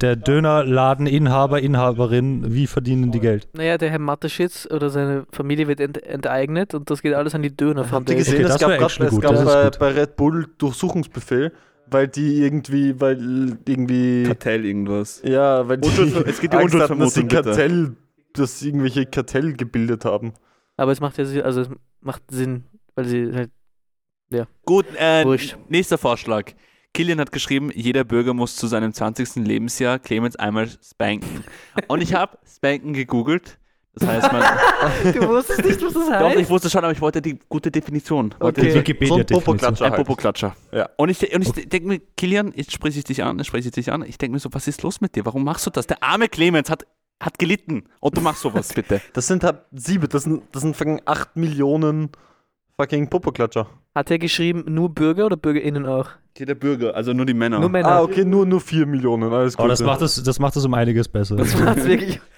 der 0.00 0.16
Dönerladeninhaber, 0.16 1.60
Inhaberin, 1.60 2.54
wie 2.54 2.66
verdienen 2.66 3.10
die 3.12 3.20
Geld? 3.20 3.48
Naja, 3.52 3.76
der 3.76 3.90
Herr 3.90 3.98
Mateschitz 3.98 4.66
oder 4.70 4.88
seine 4.88 5.26
Familie 5.32 5.68
wird 5.68 5.80
ent 5.80 6.02
enteignet 6.02 6.74
und 6.74 6.88
das 6.90 7.02
geht 7.02 7.12
alles 7.12 7.34
an 7.34 7.42
die 7.42 7.54
Döner 7.54 7.90
Habt 7.90 8.08
ihr 8.08 8.16
gesehen, 8.16 8.36
Okay, 8.36 8.44
es 8.44 8.52
das 8.52 8.60
gab, 8.60 8.78
grad, 8.78 9.00
es 9.00 9.10
gut, 9.10 9.20
gab 9.20 9.32
das 9.32 9.40
ist 9.40 9.46
bei, 9.46 9.64
gut. 9.64 9.78
bei 9.78 9.88
Red 9.90 10.16
Bull 10.16 10.46
Durchsuchungsbefehl, 10.58 11.52
weil 11.90 12.08
die 12.08 12.42
irgendwie, 12.42 13.00
weil 13.00 13.58
irgendwie. 13.66 14.24
Kartell 14.24 14.64
irgendwas. 14.64 15.22
Ja, 15.24 15.66
weil 15.68 15.78
die 15.78 15.88
Unschuld- 15.88 16.26
es 16.26 16.40
geht 16.40 16.52
die 16.52 16.56
Angst 16.56 16.74
hatten, 16.74 16.98
dass 16.98 17.14
sie 17.14 17.20
Unschuldsvermutung, 17.22 17.28
bitte. 17.28 17.42
Kartell, 17.42 17.96
dass 18.32 18.58
sie 18.58 18.68
irgendwelche 18.68 19.06
Kartell 19.06 19.52
gebildet 19.54 20.04
haben. 20.04 20.32
Aber 20.76 20.92
es 20.92 21.00
macht 21.00 21.16
ja 21.18 21.24
Sinn, 21.24 21.42
also 21.42 21.62
es 21.62 21.68
macht 22.00 22.22
Sinn, 22.30 22.64
weil 22.94 23.04
sie 23.06 23.32
halt. 23.32 23.50
Gut, 24.64 24.86
äh, 24.98 25.24
Wurscht. 25.24 25.56
nächster 25.68 25.98
Vorschlag. 25.98 26.52
Kilian 26.92 27.20
hat 27.20 27.30
geschrieben, 27.30 27.70
jeder 27.74 28.04
Bürger 28.04 28.34
muss 28.34 28.56
zu 28.56 28.66
seinem 28.66 28.92
20. 28.92 29.36
Lebensjahr 29.46 29.98
Clemens 29.98 30.34
einmal 30.36 30.68
spanken. 30.68 31.44
Und 31.88 32.02
ich 32.02 32.14
habe 32.14 32.36
spanken 32.46 32.92
gegoogelt. 32.92 33.58
Das 33.98 34.08
heißt, 34.08 34.32
man. 34.32 34.42
du 35.14 35.28
wusstest 35.28 35.64
nicht, 35.64 35.82
was 35.82 35.94
das 35.94 36.08
Doch, 36.18 36.34
ich 36.34 36.48
wusste 36.50 36.68
schon, 36.68 36.84
aber 36.84 36.92
ich 36.92 37.00
wollte 37.00 37.22
die 37.22 37.38
gute 37.48 37.70
Definition. 37.70 38.34
Wollte 38.38 38.60
Okay. 38.60 38.66
die- 38.66 38.70
So 38.72 38.76
ein 38.76 38.80
Wikipedia-Definition. 38.82 39.40
Popoklatscher 39.42 39.84
Ein 39.86 39.92
halt. 39.92 40.06
Popoklatscher. 40.06 40.56
Ja. 40.72 40.88
Und 40.96 41.08
ich, 41.08 41.34
und 41.34 41.42
ich 41.42 41.68
denke 41.68 41.88
mir, 41.88 42.00
Kilian, 42.16 42.52
jetzt 42.54 42.72
spreche 42.72 42.98
ich 42.98 43.04
dich 43.04 43.22
an, 43.24 43.38
jetzt 43.38 43.46
spreche 43.46 43.68
ich 43.68 43.74
dich 43.74 43.90
an. 43.90 44.04
Ich 44.06 44.18
denke 44.18 44.34
mir 44.34 44.38
so, 44.40 44.50
was 44.52 44.68
ist 44.68 44.82
los 44.82 45.00
mit 45.00 45.16
dir? 45.16 45.24
Warum 45.24 45.44
machst 45.44 45.64
du 45.66 45.70
das? 45.70 45.86
Der 45.86 46.02
arme 46.02 46.28
Clemens 46.28 46.68
hat, 46.68 46.86
hat 47.20 47.38
gelitten. 47.38 47.84
Und 48.00 48.16
du 48.16 48.20
machst 48.20 48.42
sowas, 48.42 48.72
bitte. 48.74 49.00
Das 49.14 49.26
sind 49.26 49.42
halt 49.44 49.60
sieben, 49.72 50.06
das 50.10 50.24
sind, 50.24 50.42
das 50.52 50.60
sind 50.62 50.76
fucking 50.76 51.00
8 51.06 51.34
Millionen 51.36 52.10
fucking 52.78 53.08
Popoklatscher. 53.08 53.66
Hat 53.94 54.10
er 54.10 54.18
geschrieben, 54.18 54.64
nur 54.68 54.90
Bürger 54.94 55.24
oder 55.24 55.38
BürgerInnen 55.38 55.86
auch? 55.86 56.10
Jeder 56.36 56.54
Bürger, 56.54 56.94
also 56.94 57.14
nur 57.14 57.24
die 57.24 57.32
Männer. 57.32 57.60
Nur 57.60 57.70
Männer. 57.70 57.88
Ah, 57.88 58.02
okay, 58.02 58.26
nur, 58.26 58.44
nur 58.44 58.60
4 58.60 58.84
Millionen, 58.84 59.32
alles 59.32 59.54
gut. 59.56 59.60
Aber 59.60 59.70
das 59.70 59.80
macht 59.82 60.02
es, 60.02 60.22
das 60.22 60.38
macht 60.38 60.54
es 60.54 60.66
um 60.66 60.74
einiges 60.74 61.08
besser. 61.08 61.34
Das 61.36 61.58
macht's 61.58 61.86
wirklich. 61.86 62.20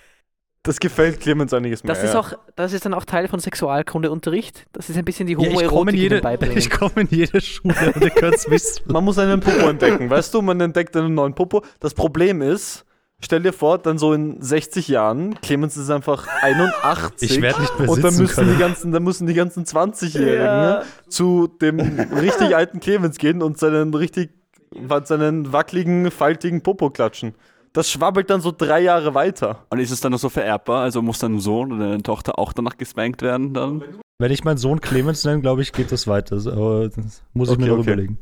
das 0.63 0.81
gefällt 0.81 1.21
Clemens 1.21 1.55
einiges 1.55 1.83
mehr. 1.83 1.95
Das 1.95 2.03
ist 2.03 2.15
ja. 2.15 2.21
auch, 2.21 2.33
das 2.57 2.73
ist 2.73 2.85
dann 2.85 2.93
auch 2.95 3.05
Teil 3.05 3.29
von 3.29 3.41
Sexualkundeunterricht. 3.41 4.67
Das 4.73 4.91
ist 4.91 4.97
ein 4.99 5.05
bisschen 5.05 5.27
die 5.27 5.35
Ja, 5.35 5.39
ich 5.41 5.47
komme 5.47 5.63
Homoerotik 5.69 5.95
ihnen 5.95 6.03
jede, 6.03 6.21
beibringen. 6.21 6.59
ich 6.59 6.71
komm 6.71 6.91
in 6.97 7.09
jede 7.11 7.41
Schule 7.41 7.93
und 7.95 8.03
ihr 8.03 8.11
könnt 8.11 8.35
es 8.35 8.51
wissen. 8.51 8.83
Man 8.87 9.05
muss 9.05 9.19
einen 9.19 9.41
Popo 9.41 9.69
entdecken, 9.69 10.11
weißt 10.11 10.35
du? 10.35 10.43
Man 10.43 10.61
entdeckt 10.61 10.97
einen 10.97 11.15
neuen 11.15 11.35
Popo. 11.35 11.63
Das 11.81 11.95
Problem 11.95 12.43
ist, 12.43 12.85
stell 13.21 13.43
dir 13.43 13.53
vor, 13.53 13.79
dann 13.79 13.99
so 13.99 14.13
in 14.13 14.43
60 14.43 14.89
Jahren, 14.89 15.41
Clemens 15.41 15.77
ist 15.77 15.91
einfach 15.91 16.27
81. 16.43 17.31
Ich 17.31 17.41
werde 17.41 17.61
nicht 17.61 17.79
mehr 17.79 17.89
und 17.89 18.03
dann 18.03 18.17
müssen, 18.17 18.53
die 18.53 18.59
ganzen, 18.59 18.93
dann 18.93 19.03
müssen 19.05 19.27
die 19.27 19.35
ganzen 19.35 19.65
20-Jährigen 19.65 20.45
Ja. 20.45 20.83
zu 21.09 21.47
dem 21.47 21.81
richtig 21.81 22.55
alten 22.55 22.81
Clemens 22.81 23.19
gehen 23.19 23.43
und 23.43 23.59
seinen 23.59 23.95
richtig, 23.95 24.31
seinen 25.05 25.53
wackeligen, 25.53 26.11
faltigen 26.11 26.63
Popo 26.63 26.91
klatschen. 26.91 27.35
Das 27.73 27.91
schwabbelt 27.91 28.31
dann 28.31 28.41
so 28.41 28.53
drei 28.57 28.81
Jahre 28.81 29.15
weiter. 29.15 29.67
Und 29.71 29.79
ist 29.79 29.91
es 29.91 30.01
dann 30.01 30.13
noch 30.13 30.19
so 30.19 30.29
vererbbar? 30.29 30.83
Also 30.83 31.03
muss 31.03 31.19
dein 31.19 31.39
Sohn 31.41 31.73
oder 31.73 31.91
deine 31.91 32.03
Tochter 32.03 32.39
auch 32.39 32.53
danach 32.53 32.77
gespankt 32.77 33.23
werden 33.23 33.55
dann? 33.55 33.83
Wenn 34.19 34.33
ich 34.33 34.43
meinen 34.45 34.59
Sohn 34.59 34.81
Clemens 34.81 35.25
nenne, 35.25 35.41
glaube 35.41 35.63
ich, 35.63 35.73
geht 35.73 35.93
das 35.93 36.07
weiter. 36.07 36.37
Aber 36.37 36.89
das 36.89 37.23
muss 37.35 37.49
ich 37.49 37.55
Okay, 37.55 37.63
mir 37.63 37.69
noch 37.69 37.79
okay. 37.79 37.93
überlegen. 37.93 38.19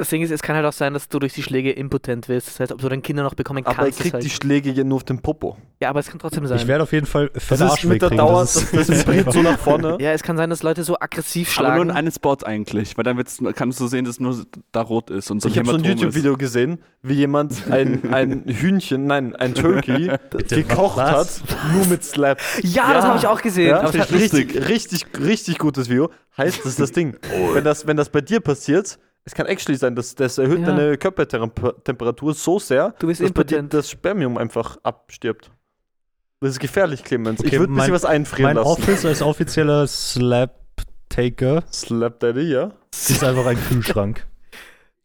Das 0.00 0.08
Ding 0.08 0.22
ist, 0.22 0.30
es 0.30 0.40
kann 0.42 0.56
halt 0.56 0.64
auch 0.64 0.72
sein, 0.72 0.94
dass 0.94 1.08
du 1.08 1.18
durch 1.18 1.34
die 1.34 1.42
Schläge 1.42 1.70
impotent 1.72 2.28
wirst. 2.28 2.48
Das 2.48 2.58
heißt, 2.60 2.72
ob 2.72 2.80
du 2.80 2.88
deine 2.88 3.02
Kinder 3.02 3.22
noch 3.22 3.34
bekommen 3.34 3.64
Aber 3.66 3.74
kannst. 3.76 3.98
ist 3.98 4.00
kriegt 4.00 4.14
halt, 4.14 4.24
die 4.24 4.30
Schläge 4.30 4.70
ja 4.70 4.82
nur 4.82 4.96
auf 4.96 5.04
den 5.04 5.20
Popo. 5.20 5.56
ja, 5.80 5.90
aber 5.90 6.00
es 6.00 6.08
kann 6.08 6.18
trotzdem 6.18 6.46
sein. 6.46 6.56
Ich 6.58 6.66
werde 6.66 6.82
auf 6.84 6.92
jeden 6.92 7.06
Fall 7.06 7.30
Das 7.34 7.50
ist 7.50 7.60
Arschweg 7.62 7.90
mit 7.90 8.02
der 8.02 8.08
kriegen. 8.08 8.18
Dauer, 8.18 8.40
das 8.40 8.54
das, 8.54 8.64
ist- 8.72 8.88
das 8.88 8.98
vibriert 9.06 9.32
so 9.32 9.42
nach 9.42 9.58
vorne. 9.58 9.98
ja, 10.00 10.12
es 10.12 10.22
kann 10.22 10.36
sein, 10.38 10.48
dass 10.50 10.62
Leute 10.62 10.82
so 10.84 10.96
aggressiv 10.98 11.58
Aber 11.58 11.68
nur 11.68 11.74
schlagen. 11.76 11.90
in 11.90 11.96
einem 11.96 12.10
Spot 12.12 12.36
eigentlich, 12.44 12.96
weil 12.96 13.04
dann 13.04 13.18
wird's, 13.18 13.38
kannst 13.54 13.78
du 13.78 13.86
sehen, 13.88 14.06
dass 14.06 14.18
nur 14.20 14.42
da 14.72 14.80
rot 14.80 15.10
ist 15.10 15.30
und 15.30 15.42
so 15.42 15.48
Ich 15.50 15.58
habe 15.58 15.68
so 15.68 15.74
ein 15.76 15.84
ist. 15.84 15.88
YouTube-Video 16.00 16.36
gesehen, 16.38 16.78
wie 17.02 17.14
jemand 17.14 17.70
ein, 17.70 18.02
ein 18.14 18.44
Hühnchen, 18.46 19.04
nein, 19.06 19.36
ein 19.36 19.54
Turkey 19.54 20.10
Bitte, 20.30 20.62
gekocht 20.62 20.96
was? 20.96 21.42
hat, 21.42 21.74
nur 21.74 21.86
mit 21.88 22.02
Slap. 22.04 22.40
ja, 22.62 22.94
das 22.94 23.04
habe 23.04 23.18
ich 23.18 23.26
auch 23.26 23.42
gesehen. 23.42 23.68
Ja, 23.68 23.80
Aber 23.80 23.90
es 23.90 23.98
hat- 23.98 24.12
richtig, 24.12 24.66
richtig, 24.66 25.04
richtig 25.20 25.58
gutes 25.58 25.90
Video. 25.90 26.10
Heißt, 26.38 26.60
das 26.60 26.66
ist 26.66 26.80
das 26.80 26.92
Ding. 26.92 27.16
Wenn 27.52 27.64
das, 27.64 27.86
wenn 27.86 27.98
das 27.98 28.08
bei 28.08 28.22
dir 28.22 28.40
passiert, 28.40 28.98
es 29.24 29.34
kann 29.34 29.46
actually 29.46 29.76
sein, 29.78 29.94
dass 29.94 30.14
das 30.14 30.38
erhöht 30.38 30.60
Ja. 30.60 30.66
deine 30.66 30.96
Körpertemperatur 30.98 32.34
so 32.34 32.58
sehr, 32.58 32.94
Du 32.98 33.06
bist 33.06 33.20
dass 33.20 33.32
bei 33.32 33.44
dir 33.44 33.56
impotent. 33.58 33.74
das 33.74 33.90
Spermium 33.90 34.38
einfach 34.38 34.76
abstirbt. 34.82 35.50
Das 36.40 36.50
ist 36.52 36.60
gefährlich, 36.60 37.04
Clemens. 37.04 37.40
ich 37.40 37.46
Okay, 37.48 37.58
würde 37.58 37.72
ein 37.72 37.76
bisschen 37.76 37.90
mein- 37.90 37.94
was 37.94 38.04
einfrieren 38.06 38.54
Mein 38.54 38.56
lassen. 38.64 38.82
Office 38.82 39.04
als 39.04 39.20
offizieller 39.22 39.86
Slap-Taker 39.86 41.64
Slap 41.72 42.20
Daddy, 42.20 42.50
ja. 42.52 42.72
ist 42.92 43.22
einfach 43.22 43.46
ein 43.46 43.58
Kühlschrank. 43.68 44.26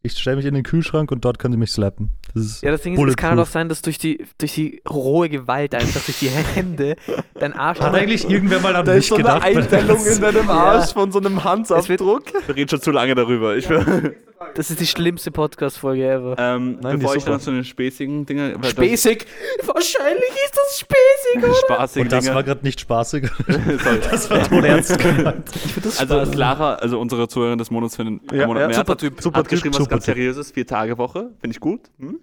Ich 0.06 0.18
stelle 0.18 0.36
mich 0.36 0.46
in 0.46 0.54
den 0.54 0.62
Kühlschrank 0.62 1.10
und 1.10 1.24
dort 1.24 1.38
können 1.38 1.52
sie 1.52 1.58
mich 1.58 1.72
slappen. 1.72 2.10
Das 2.34 2.44
ist 2.44 2.62
Ja, 2.62 2.70
das 2.70 2.82
Ding 2.82 2.94
ist, 2.94 2.98
es 3.08 3.16
kann 3.16 3.30
halt 3.30 3.38
auch 3.40 3.44
bulletproof. 3.44 3.52
sein, 3.52 3.68
dass 3.68 3.82
durch 3.82 3.98
die, 3.98 4.24
durch 4.38 4.54
die 4.54 4.82
rohe 4.88 5.28
Gewalt 5.28 5.74
einfach, 5.74 6.00
durch 6.04 6.18
die 6.18 6.28
Hände, 6.28 6.96
dein 7.34 7.52
Arsch. 7.52 7.80
Hat 7.80 7.94
eigentlich 7.94 8.28
irgendwer 8.30 8.60
mal 8.60 8.74
an 8.76 8.84
Da 8.84 8.92
mich 8.94 9.00
ist 9.00 9.08
so 9.08 9.14
eine 9.16 9.24
gedacht? 9.24 9.42
Einstellung 9.44 10.04
in 10.06 10.20
deinem 10.20 10.46
Ja. 10.48 10.52
Arsch 10.54 10.92
von 10.92 11.12
so 11.12 11.18
einem 11.18 11.42
Handsabdruck. 11.44 12.24
Wir 12.46 12.56
reden 12.56 12.68
schon 12.68 12.80
zu 12.80 12.90
lange 12.90 13.14
darüber. 13.14 13.56
Ich 13.56 13.68
will, 13.68 14.16
Das 14.54 14.70
ist 14.70 14.80
die 14.80 14.86
schlimmste 14.86 15.30
Podcast-Folge 15.30 16.06
ever. 16.08 16.34
ähm, 16.38 16.78
Nein, 16.80 16.98
bevor 16.98 17.16
ich 17.16 17.24
dann 17.24 17.40
zu 17.40 17.50
den 17.50 17.64
späßigen 17.64 18.26
Dingen. 18.26 18.62
Späßig! 18.64 19.26
Wahrscheinlich 19.64 20.30
ist 20.44 20.54
das 20.56 20.78
späßig, 20.80 21.44
oder? 21.44 21.54
Spaßigen 21.54 22.02
Und 22.06 22.12
das 22.12 22.24
Dinge. 22.24 22.34
war 22.36 22.42
gerade 22.44 22.62
nicht 22.64 22.80
spaßig. 22.80 23.30
Das 24.10 24.30
war 24.30 24.42
todernst 24.48 24.98
gemeint. 24.98 25.50
Ich 25.54 25.72
finde 25.72 25.88
das 25.88 25.98
Also 26.00 26.14
spaßig. 26.16 26.34
Clara, 26.34 26.74
also 26.74 27.00
unsere 27.00 27.28
Zuhörerin 27.28 27.58
des 27.58 27.70
Monats 27.70 27.96
für 27.96 28.04
den 28.04 28.20
Ja, 28.32 28.46
Monat 28.46 28.62
ja. 28.62 28.66
März, 28.68 28.76
Super 28.78 28.92
hat, 28.92 29.00
Typ, 29.00 29.20
super 29.22 29.38
hat 29.38 29.44
Typ, 29.46 29.50
geschrieben, 29.50 29.74
was 29.74 29.78
super 29.78 29.90
ganz 29.90 30.04
Typ. 30.04 30.14
seriöses, 30.14 30.50
vier 30.52 30.66
Tage 30.66 30.98
Woche, 30.98 31.30
finde 31.40 31.54
ich 31.54 31.60
gut. 31.60 31.80
Hm? 31.98 32.20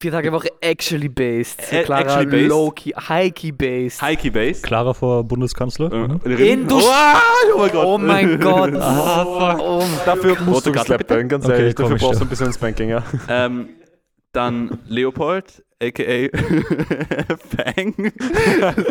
Vier 0.00 0.12
Tage 0.12 0.30
Woche 0.32 0.48
actually 0.60 1.08
based. 1.08 1.72
Äh, 1.72 1.82
Clara 1.82 2.02
actually 2.02 2.26
based? 2.26 2.48
low-key, 2.48 2.92
high-key 2.92 3.50
based. 3.50 4.00
High-Key 4.00 4.30
Base. 4.30 4.62
Clara 4.62 4.94
vor 4.94 5.24
Bundeskanzler. 5.24 5.92
Äh, 5.92 5.96
Mhm. 5.96 6.20
In 6.38 6.68
du- 6.68 6.76
oh, 6.78 7.58
mein 7.58 7.70
Gott. 7.72 7.84
Oh 7.84 7.98
mein 7.98 8.38
Gott. 8.40 8.74
Ah, 8.76 9.24
fuck. 9.24 9.60
Oh, 9.60 9.82
Dafür 10.06 10.36
musst 10.42 10.48
Rote 10.58 10.70
du 10.70 10.78
geslappt 10.78 11.10
werden, 11.10 11.28
ganz 11.28 11.44
Okay, 11.46 11.54
ehrlich. 11.58 11.74
Dafür 11.74 11.96
brauchst 11.96 12.20
du 12.20 12.26
ein 12.26 12.28
bisschen 12.28 12.52
Spanking, 12.52 12.90
ja. 12.90 13.02
Ähm, 13.28 13.70
dann 14.30 14.78
Leopold, 14.86 15.64
a.k.a. 15.80 16.28
Fang. 17.56 18.12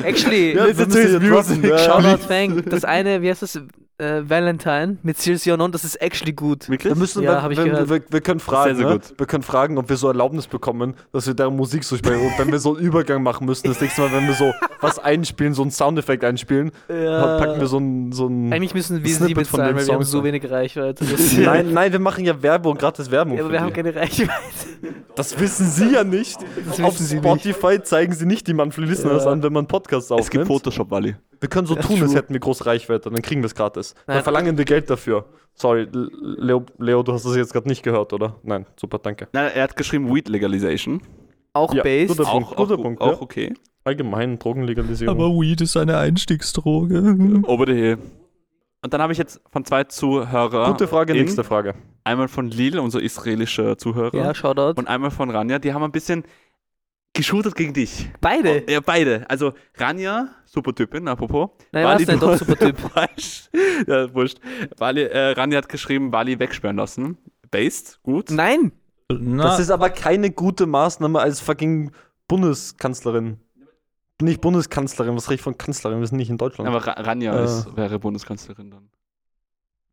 actually, 0.03 0.55
Ja, 0.55 0.67
das 0.67 0.79
ist 0.79 0.95
jetzt 0.95 1.21
Music. 1.21 1.63
Ja. 1.63 1.77
Shoutout 1.79 2.23
Fang. 2.27 2.63
Das 2.65 2.85
eine, 2.85 3.21
wie 3.21 3.29
heißt 3.29 3.41
das? 3.41 3.59
Äh, 3.99 4.29
Valentine 4.29 4.97
mit 5.01 5.17
Silsi 5.17 5.51
und 5.51 5.73
das 5.73 5.83
ist 5.83 5.95
actually 5.95 6.31
gut. 6.31 6.69
Wirklich? 6.69 6.93
Wir, 6.93 6.99
müssen, 6.99 7.23
Ja, 7.23 7.49
wir, 7.49 7.57
wir, 7.57 7.63
gehört. 7.65 7.89
wir, 7.89 8.01
wir 8.11 8.21
können 8.21 8.39
fragen, 8.39 8.75
Sehr, 8.75 8.85
sehr 8.85 8.85
ne? 8.85 8.93
gut. 8.99 9.13
wir 9.17 9.25
können 9.25 9.41
fragen, 9.41 9.79
ob 9.79 9.89
wir 9.89 9.97
so 9.97 10.07
Erlaubnis 10.07 10.45
bekommen, 10.45 10.93
dass 11.13 11.25
wir 11.25 11.33
deren 11.33 11.55
Musik 11.55 11.83
so 11.83 11.97
spielen. 11.97 12.21
Und 12.21 12.37
wenn 12.37 12.51
wir 12.51 12.59
so 12.59 12.75
einen 12.75 12.85
Übergang 12.85 13.23
machen 13.23 13.47
müssen, 13.47 13.65
das 13.69 13.81
nächste 13.81 14.01
Mal, 14.01 14.11
wenn 14.13 14.27
wir 14.27 14.35
so 14.35 14.53
was 14.81 14.99
einspielen, 14.99 15.55
so 15.55 15.63
einen 15.63 15.71
Soundeffekt 15.71 16.23
einspielen, 16.23 16.69
Ja. 16.89 17.39
packen 17.39 17.59
wir 17.59 17.65
so 17.65 17.77
einen. 17.77 18.11
So 18.11 18.27
einen 18.27 18.53
Eigentlich 18.53 18.75
müssen 18.75 19.03
wir 19.03 19.09
Snippet 19.09 19.45
sie 19.47 19.49
von 19.49 19.57
bezahlen, 19.61 19.75
weil 19.77 19.87
wir 19.87 19.93
haben 19.95 20.03
so 20.03 20.23
wenig 20.23 20.47
Reichweite. 20.47 21.03
Nein, 21.39 21.73
nein, 21.73 21.91
wir 21.91 21.97
machen 21.99 22.23
ja 22.23 22.39
Werbung, 22.39 22.77
gratis 22.77 23.09
Werbung. 23.09 23.35
Ja, 23.35 23.45
aber 23.45 23.51
wir 23.51 23.61
haben 23.61 23.69
die. 23.69 23.73
keine 23.81 23.95
Reichweite. 23.95 24.31
das 25.15 25.39
wissen 25.39 25.65
Sie 25.71 25.93
ja 25.93 26.03
nicht. 26.03 26.37
Das 26.77 26.85
Auf 26.87 26.97
Sie 26.97 27.15
nicht. 27.15 27.23
Spotify 27.25 27.81
zeigen 27.81 28.13
Sie 28.13 28.25
nicht 28.25 28.47
die 28.47 28.53
Monthly 28.53 28.85
Listeners 28.85 29.25
Ja. 29.25 29.31
an, 29.31 29.43
wenn 29.43 29.53
man 29.53 29.67
Podcasts 29.67 30.09
Es 30.11 30.29
gibt 30.29 30.43
aufnimmt. 30.43 30.47
Photoshop, 30.47 30.91
Wally. 30.91 31.15
Wir 31.39 31.49
können 31.49 31.67
so 31.67 31.75
Ja, 31.75 31.81
tun, 31.81 32.01
als 32.01 32.15
hätten 32.15 32.33
wir 32.33 32.39
große 32.39 32.65
Reichweite, 32.65 33.09
dann 33.09 33.21
kriegen 33.21 33.41
wir 33.41 33.45
es 33.47 33.55
gratis. 33.55 33.93
Dann 34.05 34.15
Nein. 34.15 34.23
verlangen 34.23 34.57
wir 34.57 34.65
Geld 34.65 34.89
dafür. 34.89 35.25
Sorry, 35.53 35.87
Leo, 35.91 36.65
Leo, 36.77 37.03
du 37.03 37.13
hast 37.13 37.25
das 37.25 37.35
jetzt 37.35 37.53
gerade 37.53 37.67
nicht 37.67 37.83
gehört, 37.83 38.13
oder? 38.13 38.35
Nein, 38.43 38.65
super, 38.75 38.99
danke. 38.99 39.27
Nein, 39.33 39.51
er 39.53 39.63
hat 39.63 39.75
geschrieben 39.75 40.13
Weed 40.13 40.29
Legalization. 40.29 41.01
Auch 41.53 41.73
Ja, 41.73 41.81
based. 41.83 42.09
guter 42.15 42.29
Punkt, 42.29 42.47
Auch, 42.49 42.51
auch, 42.51 42.55
guter 42.57 42.77
gu- 42.77 42.83
Punkt, 42.83 43.01
auch 43.01 43.11
ja. 43.13 43.21
okay. 43.21 43.53
Allgemein 43.83 44.37
Drogenlegalisierung. 44.37 45.15
Aber 45.15 45.29
Weed 45.39 45.61
ist 45.61 45.77
eine 45.77 45.97
Einstiegsdroge. 45.97 47.41
Over 47.47 47.65
the 47.67 47.73
hill. 47.73 47.97
Und 48.83 48.93
dann 48.93 49.01
habe 49.01 49.11
ich 49.11 49.17
jetzt 49.17 49.41
von 49.51 49.65
zwei 49.65 49.83
Zuhörern. 49.85 50.71
Gute 50.71 50.87
Frage, 50.87 51.13
in- 51.13 51.19
nächste 51.19 51.43
Frage. 51.43 51.73
Einmal 52.03 52.27
von 52.27 52.47
Lil, 52.49 52.77
unser 52.79 53.01
israelischer 53.01 53.77
Zuhörer. 53.77 54.15
Ja, 54.15 54.33
Shoutout. 54.35 54.79
Und 54.79 54.87
einmal 54.87 55.11
von 55.11 55.29
Ranja. 55.29 55.59
Die 55.59 55.73
haben 55.73 55.83
ein 55.83 55.91
bisschen 55.91 56.23
geshootet 57.17 57.55
gegen 57.55 57.73
dich. 57.73 58.09
Beide. 58.21 58.63
Ja, 58.71 58.79
beide. 58.79 59.29
Also 59.29 59.53
Ranja, 59.75 60.29
super 60.45 60.73
Typin, 60.73 61.07
apropos. 61.07 61.49
Nein, 61.71 61.83
Wally, 61.85 61.99
was 61.99 62.05
denn? 62.07 62.19
du- 62.19 62.25
Doch, 62.27 62.37
super 62.37 62.55
Typ. 62.57 62.77
Ja, 63.87 64.13
wurscht. 64.13 64.39
Wally, 64.77 65.03
äh, 65.03 65.31
Ranja 65.31 65.57
hat 65.57 65.69
geschrieben, 65.69 66.11
Wally 66.11 66.39
wegsperren 66.39 66.77
lassen. 66.77 67.17
Based, 67.51 67.99
gut. 68.03 68.31
Nein. 68.31 68.71
Na, 69.11 69.43
Das 69.43 69.59
ist 69.59 69.69
aber 69.69 69.89
keine 69.89 70.31
gute 70.31 70.65
Maßnahme 70.65 71.19
als 71.19 71.39
fucking 71.39 71.91
Bundeskanzlerin. 72.27 73.39
Nicht 74.21 74.41
Bundeskanzlerin, 74.41 75.15
was 75.15 75.27
rede 75.29 75.35
ich 75.35 75.41
von 75.41 75.57
Kanzlerin? 75.57 75.99
Wir 75.99 76.07
sind 76.07 76.17
nicht 76.17 76.29
in 76.29 76.37
Deutschland. 76.37 76.67
Aber 76.67 76.85
Ra 76.85 76.93
Ranja 76.93 77.39
Äh. 77.39 77.45
ist, 77.45 77.75
wäre 77.77 77.99
Bundeskanzlerin 77.99 78.71
dann. 78.71 78.89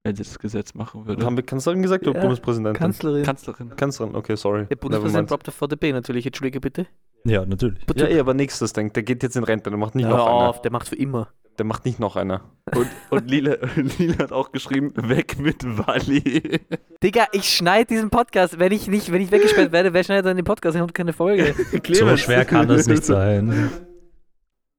Wenn 0.03 0.17
sie 0.17 0.23
das 0.23 0.39
Gesetz 0.39 0.75
machen 0.75 1.07
würde. 1.07 1.25
Haben 1.25 1.37
wir 1.37 1.45
Kanzlerin 1.45 1.81
gesagt 1.83 2.07
oder 2.07 2.17
Ja, 2.17 2.21
Bundespräsidentin? 2.23 2.79
Kanzlerin. 2.79 3.23
Kanzlerin. 3.25 3.77
Kanzlerin, 3.77 4.15
okay, 4.17 4.37
sorry. 4.37 4.67
Der 4.67 4.77
Bundespräsident 4.77 5.29
braucht 5.29 5.47
der 5.47 5.53
VDB 5.55 5.93
natürlich. 5.93 6.27
Entschuldige 6.27 6.61
bitte. 6.61 6.87
Ja, 7.25 7.45
natürlich. 7.45 7.81
Ja, 7.97 8.07
eh, 8.07 8.21
aber 8.21 8.35
nächstes 8.35 8.73
denkt, 8.73 8.97
der 8.97 9.03
geht 9.03 9.23
jetzt 9.23 9.37
in 9.37 9.45
Rente, 9.45 9.71
der 9.71 9.79
macht 9.79 9.95
nicht 9.95 10.07
Hör 10.07 10.17
noch 10.17 10.27
auf, 10.27 10.55
eine. 10.57 10.63
der 10.63 10.73
macht 10.73 10.89
für 10.89 10.97
immer. 10.97 11.29
Der 11.59 11.65
macht 11.65 11.85
nicht 11.85 12.01
noch 12.01 12.17
eine. 12.17 12.41
Und, 12.75 12.89
und 13.11 13.31
Lila, 13.31 13.57
Lila 13.99 14.19
hat 14.19 14.33
auch 14.33 14.53
geschrieben, 14.53 14.93
weg 14.97 15.39
mit 15.39 15.65
Wally. 15.65 16.61
Digga, 17.03 17.27
ich 17.33 17.49
schneide 17.49 17.87
diesen 17.87 18.11
Podcast. 18.11 18.59
Wenn 18.59 18.73
ich 18.73 18.89
nicht, 18.89 19.13
wenn 19.13 19.23
ich 19.23 19.31
weggesperrt 19.31 19.73
werde, 19.73 19.93
wer 19.93 20.05
schneidet 20.05 20.27
dann 20.27 20.37
den 20.37 20.45
Podcast? 20.45 20.75
Ich 20.75 20.81
habe 20.83 20.93
keine 20.93 21.13
Folge. 21.13 21.55
So 21.93 22.17
schwer 22.17 22.45
kann 22.45 22.69
das 22.69 22.87
nicht 22.87 23.05
sein. 23.05 23.71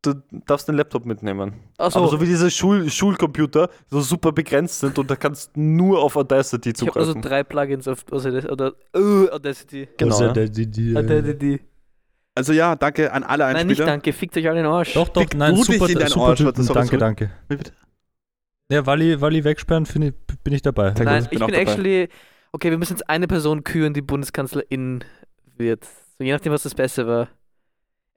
Du 0.02 0.14
darfst 0.46 0.68
den 0.68 0.76
Laptop 0.76 1.06
mitnehmen. 1.06 1.54
Achso, 1.80 1.98
Aber 1.98 2.10
so 2.10 2.22
wie 2.22 2.26
diese 2.26 2.52
Schul 2.52 2.88
Schulcomputer 2.92 3.70
so 3.90 4.02
super 4.02 4.32
begrenzt 4.32 4.80
sind 4.80 5.00
und 5.00 5.10
da 5.10 5.16
kannst 5.16 5.58
nur 5.58 6.00
auf 6.00 6.16
Audacity 6.16 6.70
ich 6.70 6.82
habe 6.82 6.92
zugreifen. 6.92 7.16
also 7.16 7.28
drei 7.28 7.44
Plugins 7.44 7.88
auf 7.88 8.06
Audacity. 8.12 8.48
Oder, 8.48 8.74
uh, 8.96 9.30
Audacity. 9.32 9.88
Genau, 9.98 10.22
ja. 10.22 10.32
die, 10.34 10.70
die, 10.70 10.96
Audacity. 10.96 11.60
Also 12.36 12.52
ja, 12.52 12.76
danke 12.76 13.12
an 13.14 13.24
alle 13.24 13.46
Nein, 13.46 13.54
nicht 13.68 13.80
Einspieler. 13.80 13.86
danke. 13.86 14.14
Fickt 14.14 14.36
euch 14.38 14.48
alle 14.48 14.60
in 14.60 14.66
den 14.66 14.72
Arsch. 14.72 14.94
Doch, 14.94 15.08
doch, 15.08 15.22
Fick 15.22 15.36
nein, 15.36 15.56
super, 15.56 15.90
in 15.90 15.98
deinen 15.98 16.10
super 16.10 16.26
Arsch, 16.28 16.40
Typen. 16.40 16.68
Danke, 16.68 16.98
danke. 16.98 17.32
Wie 17.48 17.56
bitte? 17.56 17.72
Ja, 18.70 18.86
Wally, 18.86 19.22
Wally 19.22 19.44
wegsperren, 19.44 19.86
finde 19.86 20.08
ich, 20.08 20.14
bin 20.44 20.54
ich 20.54 20.62
dabei. 20.62 20.94
Sehr 20.96 21.06
Nein, 21.06 21.24
gut, 21.24 21.32
ich 21.32 21.40
bin 21.40 21.40
bin 21.40 21.44
auch 21.44 21.60
dabei. 21.60 21.72
actually. 21.72 22.10
Okay, 22.52 22.72
wir 22.72 22.78
müssen 22.78 22.94
jetzt 22.94 23.10
eine 23.10 23.28
Person 23.28 23.64
küren, 23.64 23.94
die 23.94 24.02
Bundeskanzlerin 24.02 25.04
wird. 25.58 25.86
So, 26.18 26.24
je 26.24 26.32
nachdem, 26.32 26.52
was 26.52 26.64
das 26.64 26.74
Beste 26.76 27.06
war. 27.08 27.30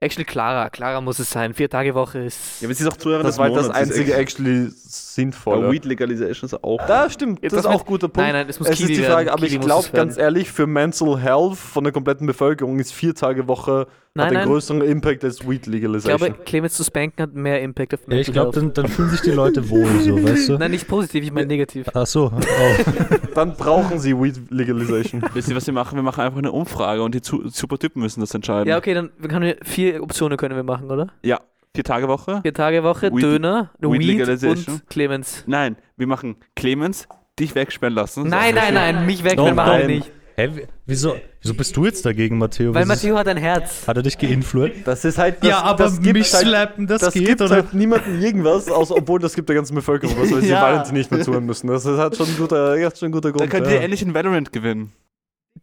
Actually, 0.01 0.23
Clara. 0.23 0.69
Clara 0.69 1.01
muss 1.01 1.19
es 1.19 1.29
sein. 1.29 1.53
Vier 1.53 1.69
Tage 1.69 1.93
Woche 1.93 2.19
ist. 2.19 2.61
Ja, 2.61 2.67
aber 2.67 2.73
sie 2.73 2.83
ist 2.85 2.89
auch 2.89 2.95
Zuhörer 2.95 3.21
das 3.23 3.37
war 3.37 3.47
halt 3.47 3.57
das 3.57 3.69
einzige 3.69 4.13
actually 4.15 4.65
Ja, 4.65 4.69
sinnvolle. 4.73 5.69
Weed 5.71 5.83
Legalization 5.83 6.47
ist 6.47 6.63
auch. 6.63 6.79
Da 6.87 7.09
stimmt, 7.09 7.39
Jetzt 7.43 7.51
das 7.51 7.59
ist 7.59 7.65
das 7.65 7.73
auch 7.75 7.79
mit- 7.79 7.87
guter 7.87 8.07
Punkt. 8.07 8.17
Nein, 8.25 8.33
nein, 8.33 8.45
es 8.49 8.59
muss 8.59 8.69
es 8.69 8.77
Kiwi 8.77 8.91
ist 8.93 8.97
die 8.97 9.01
werden. 9.03 9.13
Frage, 9.13 9.33
aber 9.33 9.45
Kiwi 9.45 9.55
ich 9.57 9.61
glaube 9.61 9.83
werden. 9.87 9.95
ganz 9.95 10.17
ehrlich, 10.17 10.49
für 10.51 10.67
Mental 10.67 11.19
Health 11.19 11.57
von 11.57 11.83
der 11.83 11.91
kompletten 11.91 12.25
Bevölkerung 12.27 12.79
ist 12.79 12.93
vier 12.93 13.13
Tage 13.13 13.49
Woche 13.49 13.87
Nein, 14.15 14.25
hat 14.25 14.31
einen 14.31 14.39
nein. 14.39 14.47
größeren 14.47 14.81
Impact 14.81 15.23
als 15.23 15.47
Weed 15.47 15.61
Ich 15.63 15.67
Legalization. 15.67 16.17
glaube, 16.17 16.43
Clemens 16.45 16.73
zu 16.75 16.83
spanken 16.83 17.21
hat 17.21 17.33
mehr 17.35 17.61
Impact 17.61 17.93
auf 17.93 17.99
Ja, 18.07 18.17
ich 18.17 18.27
Mental 18.27 18.33
glaube, 18.33 18.59
Health. 18.59 18.77
dann, 18.77 18.85
dann 18.85 18.87
fühlen 18.91 19.09
sich 19.09 19.21
die 19.21 19.29
Leute 19.31 19.69
wohl 19.69 19.85
so, 19.99 20.23
weißt 20.23 20.49
du? 20.49 20.57
Nein, 20.57 20.71
nicht 20.71 20.87
positiv, 20.87 21.23
ich 21.25 21.31
meine 21.31 21.45
negativ. 21.47 21.87
Ach 21.93 22.07
so, 22.07 22.31
oh. 22.33 22.93
Dann 23.35 23.55
brauchen 23.55 23.99
sie 23.99 24.17
Weed 24.19 24.39
Legalization. 24.49 25.23
Wisst 25.33 25.49
ihr, 25.49 25.55
was 25.55 25.67
wir 25.67 25.73
machen? 25.73 25.95
Wir 25.95 26.03
machen 26.03 26.21
einfach 26.21 26.39
eine 26.39 26.51
Umfrage 26.51 27.03
und 27.03 27.13
die 27.13 27.21
Supertypen 27.23 28.01
müssen 28.01 28.19
das 28.21 28.33
entscheiden. 28.33 28.67
Ja, 28.67 28.77
okay, 28.77 28.93
dann 28.95 29.11
wir 29.19 29.29
können 29.29 29.53
Optionen 29.99 30.37
können 30.37 30.55
wir 30.55 30.63
machen, 30.63 30.89
oder? 30.91 31.07
Ja, 31.23 31.39
vier 31.73 31.83
Tage 31.83 32.07
Woche. 32.07 32.39
Vier 32.41 32.53
Tage 32.53 32.83
Woche, 32.83 33.11
Weed- 33.11 33.23
Döner, 33.23 33.71
Weed 33.79 33.99
Weed, 34.41 34.67
und 34.67 34.89
Clemens. 34.89 35.43
Nein, 35.47 35.75
wir 35.97 36.07
machen 36.07 36.35
Clemens, 36.55 37.07
dich 37.39 37.55
wegsperren 37.55 37.93
lassen. 37.95 38.27
Nein, 38.27 38.55
nein, 38.55 38.73
nein, 38.73 39.05
mich 39.05 39.23
weg, 39.23 39.37
Doch, 39.37 39.45
wir 39.45 39.53
machen 39.53 39.71
nein. 39.79 39.87
nicht. 39.87 40.11
Hä, 40.35 40.49
wie- 40.53 40.67
wieso, 40.85 41.15
wieso 41.41 41.53
bist 41.53 41.75
du 41.75 41.83
jetzt 41.83 42.05
dagegen, 42.05 42.37
Matteo? 42.37 42.73
Weil 42.73 42.85
Matteo 42.85 43.17
hat 43.17 43.27
ein 43.27 43.35
Herz. 43.35 43.85
Hat 43.85 43.97
er 43.97 44.03
dich 44.03 44.17
geinfluenced? 44.17 44.87
Das 44.87 45.03
ist 45.03 45.17
halt. 45.17 45.37
Das, 45.41 45.49
ja, 45.49 45.61
aber 45.63 45.83
das 45.83 45.99
gibt 46.01 46.13
mich 46.17 46.33
halt, 46.33 46.45
slappen, 46.47 46.87
das, 46.87 47.01
das 47.01 47.13
geht, 47.13 47.25
gibt 47.25 47.41
oder? 47.41 47.55
halt 47.55 47.73
niemandem 47.73 48.21
irgendwas, 48.21 48.69
außer, 48.71 48.95
obwohl 48.95 49.19
das 49.19 49.33
gibt 49.35 49.49
der 49.49 49.57
ganzen 49.57 49.75
Bevölkerung 49.75 50.15
was, 50.17 50.31
weil 50.31 50.41
sie 50.41 50.49
Ja. 50.49 50.61
Valentin 50.61 50.93
nicht 50.93 51.11
mehr 51.11 51.21
zuhören 51.21 51.45
müssen. 51.45 51.67
Das 51.67 51.85
ist 51.85 51.97
halt 51.97 52.15
schon 52.15 52.27
ein 52.27 52.37
guter, 52.37 52.77
schon 52.97 53.09
ein 53.09 53.11
guter 53.11 53.31
Dann 53.31 53.37
Grund. 53.37 53.51
könnt 53.51 53.67
ja. 53.67 53.73
ihr 53.73 53.81
endlich 53.81 54.01
in 54.01 54.13
Valorant 54.13 54.53
gewinnen. 54.53 54.93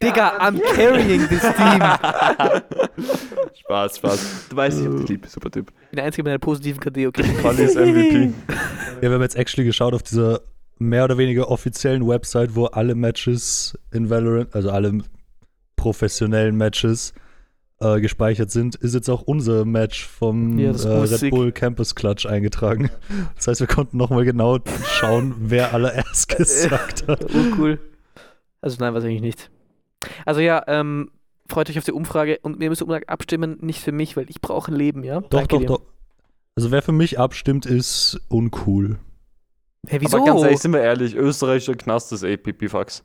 Digga, 0.02 0.36
I'm 0.38 0.60
carrying 0.74 1.26
this 1.28 1.42
team. 1.42 1.80
Spaß, 3.60 3.96
Spaß. 3.96 4.48
Du 4.50 4.56
weißt, 4.56 4.80
ich 4.80 4.86
hab 4.86 4.96
dich 4.98 5.08
lieb, 5.08 5.26
super 5.26 5.50
Typ. 5.50 5.70
Ich 5.70 5.90
bin 5.90 5.96
der 5.96 6.04
Einzige 6.04 6.22
mit 6.24 6.30
einer 6.30 6.38
positiven 6.38 6.80
KD, 6.80 7.06
okay. 7.06 7.22
Quali 7.40 7.62
ist 7.64 7.76
MVP. 7.76 8.32
Ja, 8.96 9.02
wir 9.02 9.10
haben 9.12 9.22
jetzt 9.22 9.36
actually 9.36 9.66
geschaut 9.66 9.92
auf 9.92 10.02
dieser 10.02 10.40
mehr 10.78 11.04
oder 11.04 11.18
weniger 11.18 11.50
offiziellen 11.50 12.06
Website, 12.08 12.54
wo 12.54 12.64
alle 12.66 12.94
Matches 12.94 13.78
in 13.92 14.08
Valorant, 14.08 14.54
also 14.54 14.70
alle 14.70 15.00
professionellen 15.76 16.56
Matches 16.56 17.12
äh, 17.80 18.00
gespeichert 18.00 18.50
sind, 18.50 18.74
ist 18.74 18.94
jetzt 18.94 19.10
auch 19.10 19.20
unser 19.22 19.66
Match 19.66 20.06
vom 20.06 20.58
Ja, 20.58 20.70
äh, 20.70 21.04
Red. 21.04 21.30
Bull 21.30 21.52
Campus 21.52 21.94
Clutch 21.94 22.24
eingetragen. 22.24 22.90
Das 23.36 23.48
heißt, 23.48 23.60
wir 23.60 23.66
konnten 23.66 23.98
nochmal 23.98 24.24
genau 24.24 24.58
schauen, 24.86 25.34
wer 25.38 25.74
allererst 25.74 26.28
gesagt 26.28 27.06
hat. 27.06 27.24
Oh, 27.34 27.54
cool. 27.58 27.78
Also 28.62 28.78
nein, 28.80 28.94
weiß 28.94 29.04
ich 29.04 29.20
nicht. 29.20 29.50
Also 30.24 30.40
ja, 30.40 30.62
ähm, 30.66 31.10
freut 31.48 31.70
euch 31.70 31.78
auf 31.78 31.84
die 31.84 31.92
Umfrage 31.92 32.38
und 32.42 32.60
wir 32.60 32.68
müssen 32.68 32.84
Umfrage 32.84 33.08
abstimmen, 33.08 33.58
nicht 33.60 33.80
für 33.80 33.92
mich, 33.92 34.16
weil 34.16 34.28
ich 34.30 34.40
brauche 34.40 34.72
ein 34.72 34.76
Leben, 34.76 35.04
ja? 35.04 35.20
Doch, 35.20 35.28
Danke 35.30 35.48
doch, 35.48 35.60
dir. 35.60 35.66
doch. 35.66 35.82
Also 36.56 36.70
wer 36.70 36.82
für 36.82 36.92
mich 36.92 37.18
abstimmt, 37.18 37.66
ist 37.66 38.20
uncool. 38.28 38.98
Hey, 39.86 40.00
wieso? 40.00 40.16
Aber 40.16 40.26
ganz 40.26 40.42
ehrlich, 40.42 40.58
sind 40.58 40.72
wir 40.72 40.80
ehrlich, 40.82 41.14
österreichischer 41.14 41.74
Knast 41.74 42.12
ist 42.12 42.22
eh 42.22 42.36
Pipifax. 42.36 43.04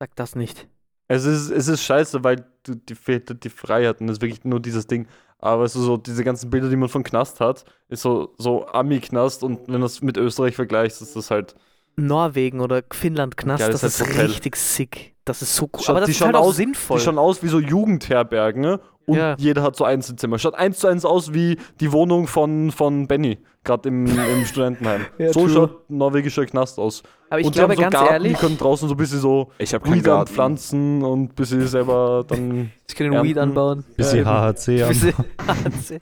Sag 0.00 0.16
das 0.16 0.34
nicht. 0.34 0.66
Es 1.06 1.24
ist, 1.24 1.50
es 1.50 1.68
ist 1.68 1.82
scheiße, 1.84 2.22
weil 2.24 2.44
du, 2.64 2.74
die 2.74 2.94
fehlt 2.94 3.42
die 3.44 3.48
Freiheit 3.50 4.00
und 4.00 4.08
das 4.08 4.16
ist 4.18 4.22
wirklich 4.22 4.44
nur 4.44 4.60
dieses 4.60 4.86
Ding. 4.86 5.06
Aber 5.38 5.64
es 5.64 5.76
ist 5.76 5.82
so, 5.82 5.96
diese 5.96 6.24
ganzen 6.24 6.50
Bilder, 6.50 6.68
die 6.68 6.76
man 6.76 6.88
von 6.88 7.04
Knast 7.04 7.40
hat, 7.40 7.64
ist 7.88 8.02
so, 8.02 8.34
so 8.38 8.66
Ami-Knast 8.66 9.42
und 9.44 9.68
wenn 9.68 9.74
du 9.74 9.80
das 9.80 10.02
mit 10.02 10.16
Österreich 10.16 10.56
vergleichst, 10.56 11.00
ist 11.00 11.14
das 11.14 11.30
halt. 11.30 11.54
Norwegen 11.96 12.60
oder 12.60 12.82
Finnland 12.92 13.36
Knast, 13.36 13.60
Ja, 13.60 13.68
das, 13.70 13.80
das 13.82 13.94
ist 13.94 14.00
ist 14.00 14.06
halt 14.06 14.16
Hotel. 14.16 14.26
richtig 14.30 14.56
sick. 14.56 15.14
Das 15.28 15.42
ist 15.42 15.54
so 15.54 15.64
cool. 15.72 15.80
Schaut- 15.82 15.90
Aber 15.90 16.00
das 16.00 16.10
ist 16.10 16.20
halt 16.20 16.34
auch 16.34 16.46
aus- 16.46 16.56
sinnvoll. 16.56 16.98
Die 16.98 17.04
schauen 17.04 17.18
aus 17.18 17.42
wie 17.42 17.48
so 17.48 17.60
Jugendherbergen 17.60 18.62
ne? 18.62 18.80
und 19.06 19.16
Ja. 19.16 19.34
jeder 19.38 19.62
hat 19.62 19.76
so 19.76 19.84
Einzelzimmer. 19.84 20.38
Schaut 20.38 20.54
eins 20.54 20.78
zu 20.78 20.86
eins 20.88 21.04
aus 21.04 21.32
wie 21.34 21.56
die 21.80 21.92
Wohnung 21.92 22.26
von, 22.26 22.70
von 22.72 23.06
Benny, 23.06 23.38
gerade 23.64 23.88
im, 23.88 24.06
im 24.06 24.44
Studentenheim. 24.46 25.06
Ja, 25.18 25.32
so 25.32 25.40
true. 25.44 25.50
schaut 25.50 25.90
ein 25.90 25.98
norwegischer 25.98 26.44
Knast 26.46 26.78
aus. 26.78 27.02
Aber 27.30 27.40
ich 27.40 27.46
und 27.46 27.54
glaube 27.54 27.76
die 27.76 27.84
haben 27.84 27.90
so 27.90 27.90
ganz 27.90 27.94
Garten, 28.08 28.12
ehrlich, 28.14 28.32
die 28.34 28.38
können 28.38 28.58
draußen 28.58 28.88
so 28.88 28.94
ein 28.94 28.96
bisschen 28.98 29.20
so 29.20 29.50
Ich 29.58 29.72
Weed 29.72 30.04
Garten. 30.04 30.32
pflanzen 30.32 31.04
und 31.04 31.22
ein 31.24 31.34
bisschen 31.34 31.66
selber 31.66 32.24
dann. 32.26 32.70
ich 32.88 32.94
kann 32.94 33.04
den 33.06 33.12
Ernten. 33.14 33.28
Weed 33.28 33.38
anbauen. 33.38 33.84
Bisschen 33.96 34.24
Ja, 34.24 34.52
HHC 34.52 34.82
an. 34.82 34.88
Bisschen- 34.90 36.00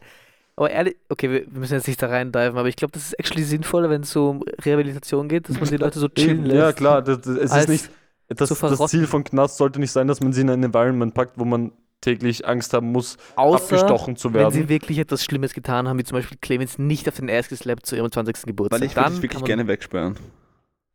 aber 0.58 0.70
ehrlich, 0.70 0.96
okay, 1.10 1.30
wir 1.30 1.60
müssen 1.60 1.74
jetzt 1.74 1.86
nicht 1.86 2.00
da 2.00 2.06
reindiven, 2.06 2.56
aber 2.56 2.68
ich 2.68 2.76
glaube, 2.76 2.92
das 2.92 3.02
ist 3.08 3.12
actually 3.18 3.42
sinnvoller, 3.44 3.90
wenn 3.90 4.02
es 4.02 4.10
so 4.12 4.30
um 4.30 4.42
Rehabilitation 4.64 5.28
geht, 5.28 5.48
dass 5.50 5.60
man 5.60 5.68
die 5.68 5.76
Leute 5.76 5.98
so 5.98 6.08
chillen 6.08 6.44
lässt. 6.46 6.56
Ja, 6.56 6.72
klar, 6.72 7.02
das, 7.02 7.20
das, 7.20 7.36
es 7.36 7.54
ist 7.54 7.68
nicht. 7.68 7.90
Das, 8.28 8.48
zu 8.48 8.54
das. 8.54 8.90
Ziel 8.90 9.06
von 9.06 9.22
Knast 9.24 9.56
sollte 9.56 9.78
nicht 9.78 9.92
sein, 9.92 10.08
dass 10.08 10.20
man 10.20 10.32
sie 10.32 10.40
in 10.40 10.50
ein 10.50 10.62
Environment 10.62 11.14
packt, 11.14 11.38
wo 11.38 11.44
man 11.44 11.72
täglich 12.00 12.46
Angst 12.46 12.72
haben 12.72 12.92
muss, 12.92 13.16
Außer, 13.36 13.62
abgestochen 13.76 14.16
zu 14.16 14.32
wenn 14.34 14.50
sie 14.50 14.58
werden. 14.60 14.68
wirklich 14.68 14.98
etwas 14.98 15.24
Schlimmes 15.24 15.54
getan 15.54 15.88
haben, 15.88 15.98
wie 15.98 16.04
zum 16.04 16.18
Beispiel 16.18 16.36
Clemens 16.40 16.78
nicht 16.78 17.08
auf 17.08 17.16
den 17.16 17.30
Ass 17.30 17.48
geslappt 17.48 17.86
zu 17.86 17.96
ihrem 17.96 18.10
20. 18.10 18.46
Geburtstag. 18.46 18.80
Weil 18.80 18.86
ich 18.88 18.96
würde 18.96 19.22
wirklich 19.22 19.44
gerne 19.44 19.66
wegsperren. 19.66 20.16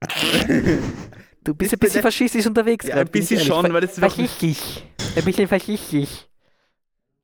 Du 1.44 1.56
bist 1.56 1.74
Ich 1.74 1.78
ein 1.78 1.80
bisschen 1.80 2.02
faschistisch 2.04 2.46
unterwegs. 2.46 2.86
Ja, 2.88 2.98
ein 2.98 3.08
bisschen 3.08 3.40
schon, 3.40 3.74
weil 3.74 3.82
das 3.82 3.94
ist 3.94 4.02
wirklich- 4.02 4.30
Faschistisch. 4.30 4.84
Ein 5.16 5.24
bisschen 5.26 5.48
faschistisch. 5.48 6.28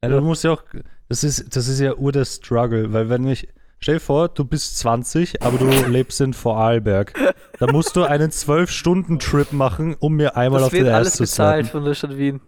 Ja, 0.04 0.10
du 0.10 0.22
musst 0.22 0.44
ja 0.44 0.52
auch, 0.54 0.64
das 1.08 1.24
ist, 1.24 1.56
das 1.56 1.68
ist 1.68 1.80
ja 1.80 1.94
ur 1.96 2.12
der 2.12 2.26
Struggle, 2.26 2.92
weil 2.94 3.10
wenn 3.10 3.28
ich, 3.28 3.48
stell 3.80 3.96
dir 3.96 4.00
vor, 4.02 4.30
du 4.30 4.46
bist 4.46 4.78
20, 4.80 5.42
aber 5.44 5.58
du 5.58 5.66
lebst 5.90 6.22
in 6.22 6.34
Vorarlberg. 6.34 7.14
Da 7.60 7.72
musst 7.72 7.96
du 7.96 8.04
einen 8.04 8.32
12-Stunden-Trip 8.32 9.54
machen, 9.54 9.96
um 10.00 10.14
mir 10.14 10.36
einmal 10.38 10.60
Das 10.60 10.68
auf 10.68 10.74
den 10.74 10.86
wird 10.86 10.94
Ass 10.94 11.00
alles 11.00 11.14
zu 11.14 11.24
bezahlt 11.24 11.68
von 11.68 11.84
der 11.86 11.94
Stadt 11.94 12.18
Wien. 12.18 12.42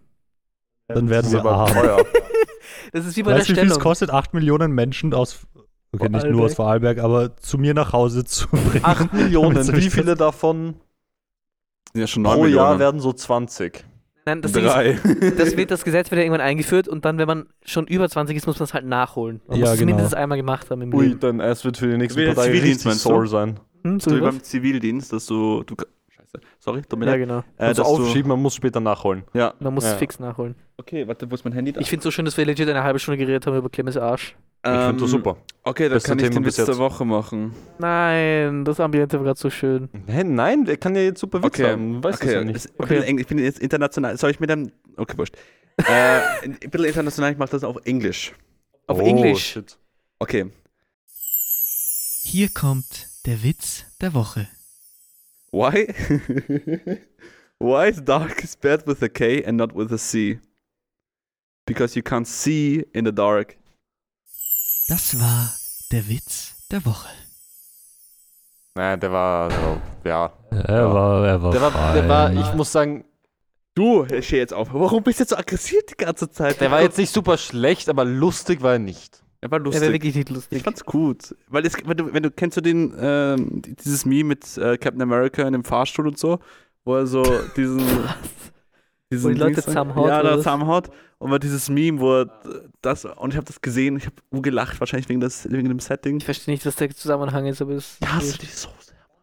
Dann 0.88 1.10
werden 1.10 1.32
wir 1.32 1.46
arm. 1.46 1.72
teuer. 1.74 2.06
Das 2.92 3.06
ist 3.06 3.16
wie 3.18 3.24
bei 3.24 3.32
der 3.32 3.40
Weißt 3.40 3.50
du, 3.50 3.52
wie 3.52 3.56
viel 3.56 3.66
es 3.66 3.74
Stellung. 3.74 3.84
kostet, 3.84 4.10
8 4.10 4.34
Millionen 4.34 4.72
Menschen 4.72 5.14
aus, 5.14 5.46
okay, 5.92 6.10
nicht 6.10 6.26
nur 6.26 6.46
aus 6.46 6.56
Vorarlberg, 6.56 6.98
aber 6.98 7.38
zu 7.38 7.60
mir 7.60 7.76
nach 7.76 7.94
Hause 7.94 8.26
zu 8.26 8.48
bringen? 8.50 8.84
8 8.84 9.14
Millionen, 9.14 9.68
wie 9.76 9.90
viele 9.92 10.16
davon 10.16 10.76
Ja, 11.96 12.08
schon 12.08 12.24
9 12.24 12.36
pro 12.36 12.46
Jahr 12.48 12.80
werden 12.80 13.00
so 13.00 13.14
20? 13.14 13.86
Nein, 14.30 14.42
das, 14.42 14.52
Ding 14.52 14.66
ist, 14.66 14.74
Drei. 14.74 14.98
das, 15.38 15.58
wird, 15.58 15.72
das 15.72 15.84
Gesetz 15.84 16.12
wird 16.12 16.20
ja 16.20 16.24
irgendwann 16.26 16.42
eingeführt 16.42 16.88
und 16.88 17.06
dann, 17.06 17.18
wenn 17.18 17.28
man 17.28 17.46
schon 17.66 17.88
über 17.88 18.08
20 18.10 18.36
ist, 18.38 18.48
muss 18.48 18.60
man 18.60 18.66
es 18.66 18.74
halt 18.74 18.86
nachholen. 18.86 19.42
Man 19.48 19.58
Ja, 19.58 19.66
muss 19.66 19.74
es 19.74 19.80
genau. 19.80 19.88
mindestens 19.88 20.14
einmal 20.14 20.38
gemacht 20.38 20.70
haben 20.70 20.82
im 20.82 20.94
Ui, 20.94 21.08
Leben. 21.08 21.20
dann 21.20 21.40
es 21.40 21.64
wird 21.66 21.78
für 21.78 21.88
die 21.88 21.98
nächste 21.98 22.26
Partei 22.28 22.48
Zivildienst, 22.48 22.86
richtig 22.86 23.02
sore 23.02 23.28
sein. 23.28 23.60
Hm, 23.84 24.00
So 24.00 24.16
wie 24.16 24.20
beim 24.20 24.42
Zivildienst, 24.44 25.12
dass 25.14 25.26
du. 25.26 25.64
du. 25.64 25.76
Sorry, 26.60 26.82
mir 26.96 27.06
ja, 27.08 27.18
genau. 27.18 27.40
Äh, 27.58 27.66
Also 27.66 27.82
du, 27.84 27.90
aufschieben, 27.90 28.30
man 28.30 28.40
muss 28.42 28.54
später 28.56 28.80
nachholen. 28.80 29.24
ja. 29.34 29.54
Man 29.60 29.74
muss 29.74 29.84
Ja. 29.86 29.94
es 29.94 29.98
fix 29.98 30.20
nachholen. 30.20 30.56
Okay, 30.78 31.08
warte, 31.08 31.30
wo 31.30 31.34
ist 31.36 31.44
mein 31.44 31.54
Handy 31.54 31.72
da? 31.74 31.82
Ich 31.82 31.90
finde 31.90 32.00
es 32.02 32.04
so 32.04 32.12
schön, 32.12 32.26
dass 32.26 32.38
wir 32.38 32.46
legit 32.46 32.70
eine 32.70 32.84
halbe 32.84 33.00
Stunde 33.00 33.18
geredet 33.18 33.48
haben 33.48 33.58
über 33.58 33.70
Clemens 33.70 33.98
Arsch. 33.98 34.36
Ich 34.64 34.70
finde 34.70 34.94
das 34.94 35.02
Ähm, 35.02 35.08
super. 35.08 35.38
Okay, 35.64 35.84
dann 35.84 35.94
Beste 35.94 36.10
kann 36.10 36.20
ich 36.20 36.24
Thema 36.26 36.34
den 36.36 36.44
bis 36.44 36.58
Witz 36.58 36.66
der. 36.68 36.78
Woche 36.78 37.06
machen. 37.06 37.54
Nein, 37.80 38.66
das 38.66 38.80
Ambiente 38.80 39.18
war 39.18 39.26
gerade 39.26 39.40
so 39.40 39.50
schön. 39.50 39.90
Hä, 40.06 40.24
nein, 40.24 40.66
der 40.66 40.78
kann 40.78 40.96
ja 40.96 41.02
jetzt 41.02 41.20
super 41.22 41.40
Witz 41.40 41.46
Okay, 41.60 41.72
haben. 41.72 42.04
Weißt 42.04 42.22
du 42.22 42.26
okay. 42.28 42.36
ja 42.36 42.44
nicht. 42.44 42.56
Es- 42.58 42.66
Ich, 42.66 42.72
Okay. 42.80 43.00
bin 43.06 43.18
ich 43.20 43.28
bin 43.28 43.40
jetzt 43.40 43.60
international. 43.60 44.18
Soll 44.18 44.32
ich 44.32 44.40
mit 44.40 44.50
dem. 44.50 44.72
Okay, 44.98 45.18
wurscht. 45.18 45.36
äh, 45.78 45.84
ein 46.44 46.58
bisschen 46.70 46.86
international, 46.86 47.32
ich 47.32 47.38
mache 47.38 47.52
das 47.52 47.64
auf 47.64 47.78
Englisch. 47.86 48.34
Auf 48.88 49.00
Oh, 49.00 49.06
Englisch. 49.06 49.46
shit. 49.54 49.78
Okay. 50.20 50.52
Hier 52.24 52.50
kommt 52.50 53.08
der 53.26 53.42
Witz 53.44 53.86
der 54.02 54.14
Woche. 54.14 54.48
Why? 55.52 55.88
Why 57.60 57.88
is 57.90 58.02
dark 58.02 58.40
spelled 58.42 58.88
with 58.88 59.02
a 59.04 59.10
K 59.10 59.44
and 59.44 59.58
not 59.58 59.74
with 59.74 59.92
a 59.92 59.98
C? 59.98 60.40
Because 61.66 61.96
you 61.96 62.04
can't 62.04 62.28
see 62.28 62.86
in 62.94 63.06
the 63.06 63.12
dark. 63.12 63.58
Das 64.88 65.20
war 65.20 65.50
der 65.92 66.08
Witz 66.08 66.56
der 66.72 66.86
Woche. 66.86 67.10
Nein, 68.76 69.00
der 69.00 69.12
war, 69.12 69.52
so, 69.52 69.82
ja. 70.08 70.32
Er 70.52 70.94
war, 70.94 71.28
er 71.28 71.42
war, 71.42 71.52
Der 71.52 71.62
war, 71.62 71.94
der 71.94 72.08
war, 72.08 72.34
ich 72.34 72.54
muss 72.54 72.72
sagen, 72.72 73.04
Du, 73.76 74.04
ich 74.06 74.28
steh 74.28 74.40
jetzt 74.40 74.54
auf. 74.54 74.74
Warum 74.74 75.04
bist 75.04 75.20
du 75.20 75.24
jetzt 75.24 75.30
so 75.30 75.38
aggressiv 75.38 75.86
die 75.90 75.96
ganze 75.96 76.30
Zeit? 76.30 76.60
der 76.60 76.70
war 76.70 76.82
jetzt 76.82 76.98
nicht 76.98 77.14
super 77.14 77.38
schlecht, 77.38 77.88
aber 77.88 78.04
lustig 78.04 78.62
war 78.62 78.74
er 78.74 78.80
nicht. 78.80 79.24
Er 79.42 79.52
war 79.52 79.60
lustig. 79.60 79.82
wäre 79.82 79.94
wirklich 79.94 80.16
nicht 80.16 80.30
ich 80.30 80.36
lustig. 80.36 80.64
fand's 80.64 80.84
gut. 80.84 81.36
Weil 81.48 81.66
es, 81.66 81.74
wenn 81.86 81.98
du, 81.98 82.14
wenn 82.14 82.24
du 82.24 82.32
kennst 82.32 82.58
du 82.58 82.62
den, 82.62 82.94
ähm, 83.00 83.62
dieses 83.62 84.06
Meme 84.06 84.26
mit 84.30 84.58
äh, 84.58 84.78
Captain 84.78 85.02
America 85.02 85.44
in 85.44 85.54
dem 85.54 85.64
Fahrstuhl 85.64 86.08
und 86.08 86.18
so, 86.18 86.40
wo 86.84 86.96
er 86.96 87.08
so 87.08 87.24
diesen. 87.56 87.80
diesen 89.12 89.30
Wo 89.30 89.34
die 89.34 89.40
Leute 89.40 89.64
zusammenhaut, 89.64 90.08
Ja, 90.08 90.22
da 90.22 90.38
zusammenhaut. 90.38 90.90
Und 91.20 91.32
war 91.32 91.40
dieses 91.40 91.70
Meme, 91.70 92.00
wo 92.00 92.22
er 92.22 92.40
das. 92.82 93.06
Und 93.06 93.32
ich 93.32 93.38
habe 93.38 93.46
das 93.46 93.62
gesehen, 93.62 93.98
ich 93.98 94.06
habe 94.06 94.42
gelacht, 94.42 94.80
wahrscheinlich 94.80 95.10
wegen, 95.10 95.20
des, 95.22 95.50
wegen 95.50 95.68
dem 95.68 95.80
Setting. 95.80 96.18
Ich 96.18 96.26
verstehe 96.26 96.54
nicht, 96.54 96.66
was 96.66 96.76
der 96.76 96.90
Zusammenhang 96.92 97.46
ist, 97.46 97.62
aber 97.62 97.74
es 97.74 97.98
Ja, 98.02 98.20
du 98.20 98.38
die 98.38 98.46
so 98.46 98.70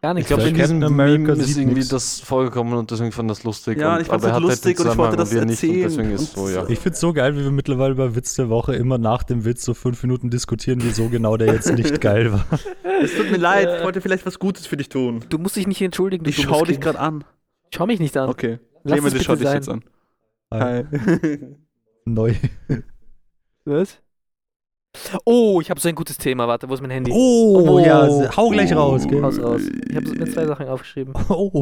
gar 0.07 0.11
Ich 0.13 0.15
nicht. 0.19 0.27
glaube, 0.27 0.43
in 0.49 0.55
diesem 0.55 0.83
America 0.83 1.31
Meme 1.33 1.43
ist 1.43 1.57
irgendwie 1.57 1.75
nix. 1.75 1.89
das 1.89 2.19
vorgekommen 2.19 2.73
und 2.73 2.89
deswegen 2.91 3.11
fand 3.11 3.29
das 3.29 3.43
lustig. 3.43 3.77
Ja, 3.79 3.95
und, 3.95 4.01
ich 4.01 4.11
aber 4.11 4.27
er 4.27 4.33
halt 4.33 4.43
lustig 4.43 4.77
den 4.77 4.85
und 4.85 4.91
ich 4.93 4.97
wollte 4.97 5.17
das 5.17 5.31
nicht 5.31 5.41
erzählen. 5.41 5.75
Und 5.75 5.81
deswegen 5.91 6.11
ist 6.11 6.21
es 6.21 6.33
so, 6.33 6.49
ja. 6.49 6.67
Ich 6.69 6.79
find's 6.79 6.99
so 6.99 7.13
geil, 7.13 7.35
wie 7.35 7.43
wir 7.43 7.51
mittlerweile 7.51 7.95
bei 7.95 8.15
Witz 8.15 8.35
der 8.35 8.49
Woche 8.49 8.75
immer 8.75 8.97
nach 8.97 9.23
dem 9.23 9.43
Witz 9.45 9.63
so 9.63 9.73
fünf 9.73 10.01
Minuten 10.03 10.29
diskutieren, 10.29 10.79
wieso 10.83 11.09
genau 11.09 11.35
der 11.37 11.53
jetzt 11.53 11.71
nicht 11.73 11.99
geil 12.01 12.31
war. 12.31 12.45
Es 13.01 13.15
tut 13.15 13.29
mir 13.31 13.37
leid, 13.37 13.69
ich 13.79 13.83
wollte 13.83 14.01
vielleicht 14.01 14.25
was 14.25 14.39
Gutes 14.39 14.65
für 14.65 14.77
dich 14.77 14.89
tun. 14.89 15.25
Du 15.29 15.37
musst 15.37 15.55
dich 15.55 15.67
nicht 15.67 15.81
entschuldigen. 15.81 16.23
Du 16.23 16.29
Ich 16.29 16.41
schau 16.41 16.63
dich 16.63 16.79
gerade 16.79 16.99
an. 16.99 17.23
Schau 17.73 17.85
mich 17.85 17.99
nicht 17.99 18.15
an. 18.17 18.29
Okay. 18.29 18.59
Lass 18.83 18.93
Clemens, 18.93 19.13
es 19.13 19.19
ich 19.21 19.25
schau 19.25 19.33
bitte 19.33 19.43
dich 19.57 19.65
sein. 19.65 19.81
jetzt 20.51 20.51
an. 20.51 20.87
Hi. 20.89 21.47
Neu. 22.05 22.33
Was? 23.65 23.99
Oh, 25.25 25.61
ich 25.61 25.69
habe 25.69 25.79
so 25.79 25.87
ein 25.89 25.95
gutes 25.95 26.17
Thema. 26.17 26.47
Warte, 26.47 26.69
wo 26.69 26.73
ist 26.73 26.81
mein 26.81 26.91
Handy? 26.91 27.11
Oh, 27.13 27.65
Oh. 27.69 27.79
ja, 27.79 28.35
hau 28.35 28.49
gleich 28.49 28.75
raus, 28.75 29.07
gell? 29.07 29.21
Haus 29.21 29.39
raus. 29.39 29.61
Ich 29.89 29.95
habe 29.95 30.09
mir 30.09 30.29
zwei 30.31 30.45
Sachen 30.45 30.67
aufgeschrieben. 30.67 31.13
Oh, 31.29 31.61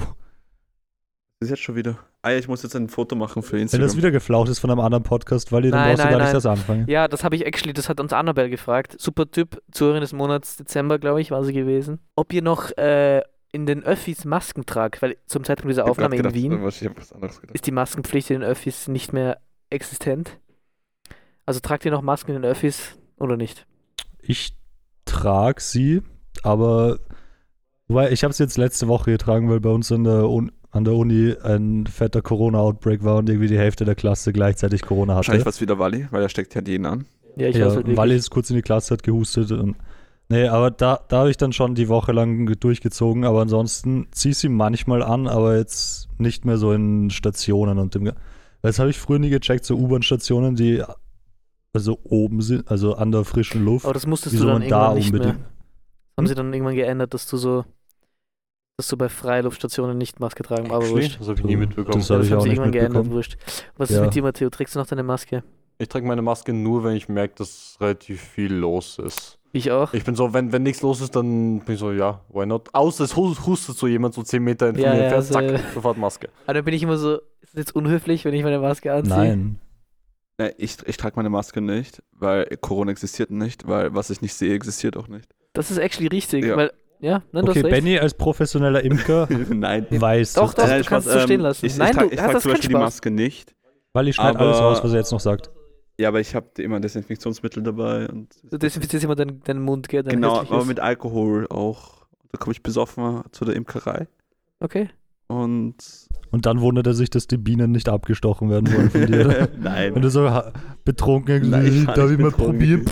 Das 1.39 1.47
ist 1.47 1.49
jetzt 1.49 1.61
schon 1.61 1.76
wieder. 1.76 1.97
Ah 2.21 2.32
ja, 2.32 2.38
ich 2.39 2.47
muss 2.47 2.63
jetzt 2.63 2.76
ein 2.76 2.88
Foto 2.89 3.15
machen 3.15 3.43
für 3.43 3.53
wenn 3.53 3.63
Instagram. 3.63 3.88
das 3.88 3.97
wieder 3.97 4.09
geflaucht 4.11 4.49
ist 4.49 4.59
von 4.59 4.71
einem 4.71 4.80
anderen 4.80 5.03
Podcast, 5.03 5.51
weil 5.51 5.65
ihr 5.65 5.71
dann 5.71 5.82
Nein, 5.82 5.89
brauchst 5.95 5.99
du 5.99 6.03
nein, 6.05 6.17
gar 6.17 6.26
nicht 6.26 6.34
erst 6.34 6.45
anfangen. 6.47 6.86
Ja, 6.88 7.07
das 7.07 7.23
habe 7.23 7.36
ich 7.36 7.45
actually, 7.45 7.73
das 7.73 7.89
hat 7.89 7.99
uns 7.99 8.13
Annabelle 8.13 8.49
gefragt. 8.49 8.95
Super 8.99 9.30
Typ, 9.30 9.61
Zuhörerin 9.71 10.01
des 10.01 10.13
Monats 10.13 10.55
Dezember, 10.55 10.97
glaube 10.97 11.21
ich, 11.21 11.30
war 11.32 11.43
sie 11.43 11.53
gewesen. 11.53 11.99
Ob 12.15 12.32
ihr 12.34 12.41
noch 12.41 12.76
äh, 12.78 13.21
in 13.51 13.65
den 13.65 13.84
Öffis 13.84 14.26
Masken 14.26 14.65
tragt, 14.65 15.01
weil 15.01 15.17
zum 15.28 15.43
Zeitpunkt 15.43 15.71
dieser 15.71 15.86
Aufnahme 15.89 16.15
grad 16.15 16.34
in 16.34 16.41
gedacht, 16.41 16.57
Wien 16.57 16.63
was, 16.63 16.82
Ich 16.82 16.88
hab 16.88 16.97
was 16.97 17.11
anderes 17.11 17.39
gedacht. 17.41 17.53
ist 17.55 17.67
die 17.67 17.71
Maskenpflicht 17.71 18.32
in 18.32 18.39
den 18.41 18.49
Öffis 18.49 18.88
nicht 18.88 19.13
mehr 19.13 19.38
existent. 19.69 20.39
Also 21.45 21.59
tragt 21.59 21.86
ihr 21.86 21.91
noch 21.91 22.01
Masken 22.01 22.32
in 22.36 22.41
den 22.41 22.49
Öffis 22.49 22.97
oder 23.20 23.38
nicht? 23.38 23.66
Ich 24.22 24.57
trage 25.05 25.61
sie, 25.61 26.01
aber 26.43 26.99
wobei, 27.88 28.11
ich 28.11 28.24
habe 28.24 28.34
sie 28.34 28.43
jetzt 28.43 28.57
letzte 28.57 28.88
Woche 28.88 29.11
getragen, 29.11 29.49
weil 29.49 29.59
bei 29.59 29.70
uns 29.70 29.91
in 29.91 30.03
der 30.03 30.28
Uni, 30.30 30.51
an 30.72 30.84
der 30.84 30.95
Uni 30.95 31.34
ein 31.43 31.88
fetter 31.88 32.22
Corona-Outbreak 32.22 33.03
war 33.03 33.18
und 33.18 33.30
irgendwie 33.30 33.47
die 33.47 33.57
Hälfte 33.57 33.86
der 33.86 33.95
Klasse 33.95 34.34
gleichzeitig 34.34 34.82
Corona 34.82 35.16
Wahrscheinlich 35.16 35.41
hatte. 35.41 35.45
war 35.45 35.51
es 35.51 35.61
wieder 35.61 35.80
Wally, 35.80 36.07
weil 36.11 36.22
er 36.22 36.30
steckt 36.30 36.53
ja 36.55 36.61
jeden 36.66 36.86
an. 36.86 37.05
Ja, 37.38 37.47
ich 37.47 37.55
ja, 37.55 37.68
weiß 37.68 37.76
halt. 37.78 37.95
Wally 37.95 38.16
ist 38.16 38.30
kurz 38.30 38.49
in 38.49 38.57
die 38.57 38.61
Klasse, 38.61 38.93
hat 38.93 39.03
gehustet 39.03 39.51
und 39.51 39.76
Nee, 40.28 40.47
aber 40.47 40.72
da, 40.72 41.01
da 41.07 41.20
habe 41.20 41.30
ich 41.30 41.38
dann 41.38 41.53
schon 41.53 41.76
die 41.76 41.88
Woche 41.88 42.11
lang 42.11 42.47
durchgezogen, 42.59 43.26
aber 43.26 43.41
ansonsten 43.41 44.07
ziehe 44.11 44.32
ich 44.32 44.39
sie 44.39 44.49
manchmal 44.49 45.03
an, 45.03 45.28
aber 45.28 45.55
jetzt 45.55 46.07
nicht 46.18 46.45
mehr 46.45 46.57
so 46.57 46.72
in 46.74 47.11
Stationen 47.11 47.78
und 47.78 47.93
dem. 47.93 48.05
Ge- 48.05 48.13
Das 48.63 48.80
habe 48.80 48.89
ich 48.89 48.97
früher 48.97 49.20
nie 49.20 49.30
gecheckt, 49.30 49.66
so 49.66 49.76
U-Bahn-Stationen, 49.78 50.55
die 50.55 50.82
also 51.76 51.99
oben 52.03 52.41
sind, 52.41 52.69
also 52.71 52.95
an 52.95 53.11
der 53.11 53.23
frischen 53.26 53.63
Luft. 53.65 53.86
Aber 53.86 53.93
das 53.93 54.07
musstest 54.07 54.34
Wieso 54.34 54.45
du 54.45 54.51
dann 54.51 54.61
man 54.61 54.69
da 54.69 54.78
irgendwann 54.93 54.97
nicht 54.97 55.11
mehr. 55.11 55.21
unbedingt- 55.21 55.45
Haben 56.17 56.23
Hm? 56.23 56.28
sie 56.28 56.36
dann 56.36 56.53
irgendwann 56.53 56.76
geändert, 56.76 57.13
dass 57.13 57.28
du 57.28 57.38
so, 57.38 57.65
dass 58.78 58.88
du 58.88 58.97
bei 58.97 59.09
Freiluftstationen 59.09 59.97
nicht 59.97 60.19
Maske 60.19 60.43
tragen, 60.43 60.71
aber 60.71 60.88
wurscht. 60.89 61.19
Das 61.19 61.28
habe 61.28 61.39
ich 61.39 61.45
nie 61.45 61.55
mitbekommen. 61.55 61.99
Das 61.99 62.09
Ja, 62.09 62.15
habe 62.15 62.19
das 62.19 62.28
ich 62.28 62.32
haben 62.32 62.39
auch 62.39 62.43
sie 62.43 62.49
nicht 62.49 62.57
irgendwann 62.57 62.71
geändert, 62.71 62.91
mitbekommen. 62.93 63.15
wurscht. 63.15 63.38
Was 63.78 63.89
Ja. 63.89 63.97
ist 63.97 64.01
mit 64.05 64.15
dir, 64.15 64.23
Matteo? 64.23 64.49
Trägst 64.49 64.76
du 64.76 64.80
noch 64.80 64.88
deine 64.88 65.03
Maske? 65.03 65.43
Ich 65.78 65.89
trage 65.89 66.05
meine 66.07 66.21
Maske 66.21 66.53
nur, 66.53 66.84
wenn 66.86 66.95
ich 66.95 67.09
merke, 67.09 67.36
dass 67.38 67.78
relativ 67.82 68.21
viel 68.21 68.53
los 68.53 68.97
ist. 68.99 69.38
Ich 69.51 69.71
auch. 69.71 69.93
Ich 69.93 70.03
bin 70.03 70.15
so, 70.15 70.34
wenn, 70.34 70.51
wenn 70.51 70.63
nichts 70.63 70.82
los 70.82 70.99
ist, 71.01 71.15
dann 71.15 71.59
bin 71.61 71.76
ich 71.76 71.80
so, 71.80 71.91
ja, 71.91 72.21
why 72.30 72.45
not? 72.45 72.69
Außer 72.73 73.03
es 73.05 73.15
hus- 73.15 73.45
hustet 73.45 73.78
so 73.78 73.88
jemand 73.88 74.13
so 74.13 74.21
10 74.23 74.43
Meter 74.43 74.67
von 74.73 74.82
Ja, 74.82 74.91
mir 74.91 74.97
ja, 74.97 75.03
entfernt, 75.03 75.26
zack, 75.28 75.43
also- 75.43 75.63
sofort 75.76 75.97
Maske. 75.97 76.30
Aber 76.45 76.53
dann 76.55 76.65
bin 76.65 76.73
ich 76.73 76.84
immer 76.84 76.97
so, 76.97 77.15
ist 77.41 77.53
das 77.53 77.53
jetzt 77.55 77.76
unhöflich, 77.76 78.23
wenn 78.26 78.34
ich 78.34 78.43
meine 78.43 78.59
Maske 78.59 78.93
anziehe? 78.93 79.15
Nein. 79.15 79.59
Nee, 80.38 80.51
ich, 80.57 80.77
ich 80.86 80.97
trage 80.97 81.15
meine 81.15 81.29
Maske 81.29 81.61
nicht, 81.61 82.03
weil 82.11 82.45
Corona 82.61 82.91
existiert 82.91 83.31
nicht, 83.31 83.67
weil 83.67 83.93
was 83.95 84.09
ich 84.09 84.21
nicht 84.21 84.33
sehe, 84.33 84.53
existiert 84.53 84.97
auch 84.97 85.07
nicht. 85.07 85.29
Das 85.53 85.71
ist 85.71 85.77
actually 85.77 86.07
richtig, 86.07 86.43
Ja. 86.43 86.57
weil, 86.57 86.71
ja, 86.99 87.23
nein, 87.31 87.47
Okay. 87.47 87.61
Benny 87.63 87.97
als 87.97 88.13
professioneller 88.13 88.83
Imker 88.83 89.27
Nein. 89.49 89.88
weiß 89.89 90.33
Doch, 90.33 90.53
das. 90.53 90.65
doch. 90.65 90.69
Nein, 90.71 90.81
du 90.81 90.88
kannst 90.88 91.07
es 91.07 91.13
so 91.13 91.19
stehen 91.21 91.39
lassen. 91.41 91.65
Ich, 91.65 91.71
ich 91.73 91.77
Nein, 91.77 91.89
ich 92.11 92.19
hast 92.19 92.25
trage 92.31 92.39
zum 92.39 92.51
Beispiel 92.51 92.69
die. 92.69 92.75
Maske 92.75 93.11
nicht. 93.11 93.55
Weil 93.93 94.09
ich 94.09 94.15
schneide 94.15 94.39
alles 94.39 94.57
raus, 94.59 94.83
was 94.83 94.91
er 94.91 94.97
jetzt 94.97 95.11
noch 95.11 95.21
sagt. 95.21 95.49
Ja, 95.97 96.09
aber 96.09 96.19
ich 96.19 96.36
habe 96.36 96.49
immer 96.61 96.81
Desinfektionsmittel 96.81 97.63
dabei 97.63 98.09
und 98.09 98.36
Du 98.43 98.57
desinfizierst 98.57 99.05
immer 99.05 99.15
deinen, 99.15 99.41
deinen 99.43 99.61
Mund, 99.61 99.88
gell? 99.88 100.03
Dein 100.03 100.15
genau, 100.15 100.41
hässliches- 100.41 100.51
aber 100.53 100.65
mit 100.65 100.81
Alkohol 100.81 101.47
auch. 101.49 102.05
Da 102.33 102.38
komme 102.38 102.51
ich 102.51 102.61
besoffen 102.61 103.21
zu 103.31 103.45
der 103.45 103.55
Imkerei 103.55 104.07
Okay. 104.59 104.89
und 105.27 105.75
Und 106.32 106.45
dann 106.45 106.59
wundert 106.61 106.88
er 106.88 106.93
sich, 106.93 107.09
dass 107.09 107.28
die 107.28 107.38
Bienen 107.38 107.71
nicht 107.71 107.88
abgestochen 107.88 108.49
werden 108.49 108.73
wollen 108.73 108.89
von 108.89 109.05
dir. 109.05 109.28
Wenn 109.53 109.61
nein. 109.61 110.01
du 110.01 110.09
so 110.09 110.30
ha- 110.30 110.51
betrunken 110.84 111.49
Nein, 111.49 111.88
darf 111.95 112.11
ich 112.11 112.17
mal 112.17 112.32
probieren? 112.32 112.86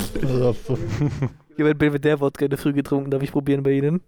Ich 1.56 1.60
habe 1.60 1.76
bei 1.76 1.90
der 1.90 2.20
Wodka 2.20 2.46
in 2.46 2.50
der 2.50 2.58
Früh 2.58 2.74
getrunken, 2.74 3.12
darf 3.12 3.22
ich 3.22 3.32
probieren 3.32 3.64
bei 3.64 3.72
Ihnen? 3.72 4.02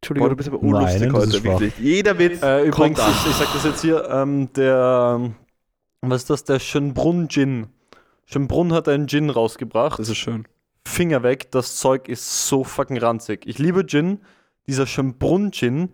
Entschuldigung. 0.00 0.26
Boah, 0.28 0.30
du 0.30 0.36
bist 0.36 0.48
aber 0.50 0.62
unlustig 0.62 1.00
Nein, 1.00 1.12
das 1.12 1.24
ist 1.28 1.34
heute, 1.34 1.44
wirklich. 1.44 1.78
Jeder 1.78 2.18
Witz 2.18 2.42
Äh, 2.42 2.66
übrigens, 2.66 2.98
ich, 3.00 3.30
ich 3.30 3.36
sag 3.36 3.52
das 3.52 3.64
jetzt 3.64 3.80
hier, 3.80 4.08
ähm, 4.10 4.52
der, 4.54 5.16
ähm, 5.20 5.34
was 6.02 6.22
ist 6.22 6.30
das, 6.30 6.44
der 6.44 6.58
Schönbrunn 6.58 7.28
Gin. 7.28 7.68
Schönbrunn 8.26 8.72
hat 8.72 8.88
einen 8.88 9.08
Gin 9.08 9.30
rausgebracht. 9.30 9.98
Das 9.98 10.08
ist 10.08 10.18
schön. 10.18 10.44
Finger 10.86 11.22
weg, 11.22 11.50
das 11.50 11.76
Zeug 11.76 12.08
ist 12.08 12.46
so 12.46 12.62
fucking 12.64 12.98
ranzig. 12.98 13.46
Ich 13.46 13.58
liebe 13.58 13.86
Gin. 13.86 14.20
Dieser 14.66 14.86
Schönbrunn 14.86 15.50
Gin, 15.52 15.90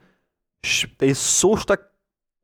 sch- 0.64 0.88
der 0.98 1.08
ist 1.08 1.38
so 1.40 1.56
stark 1.56 1.89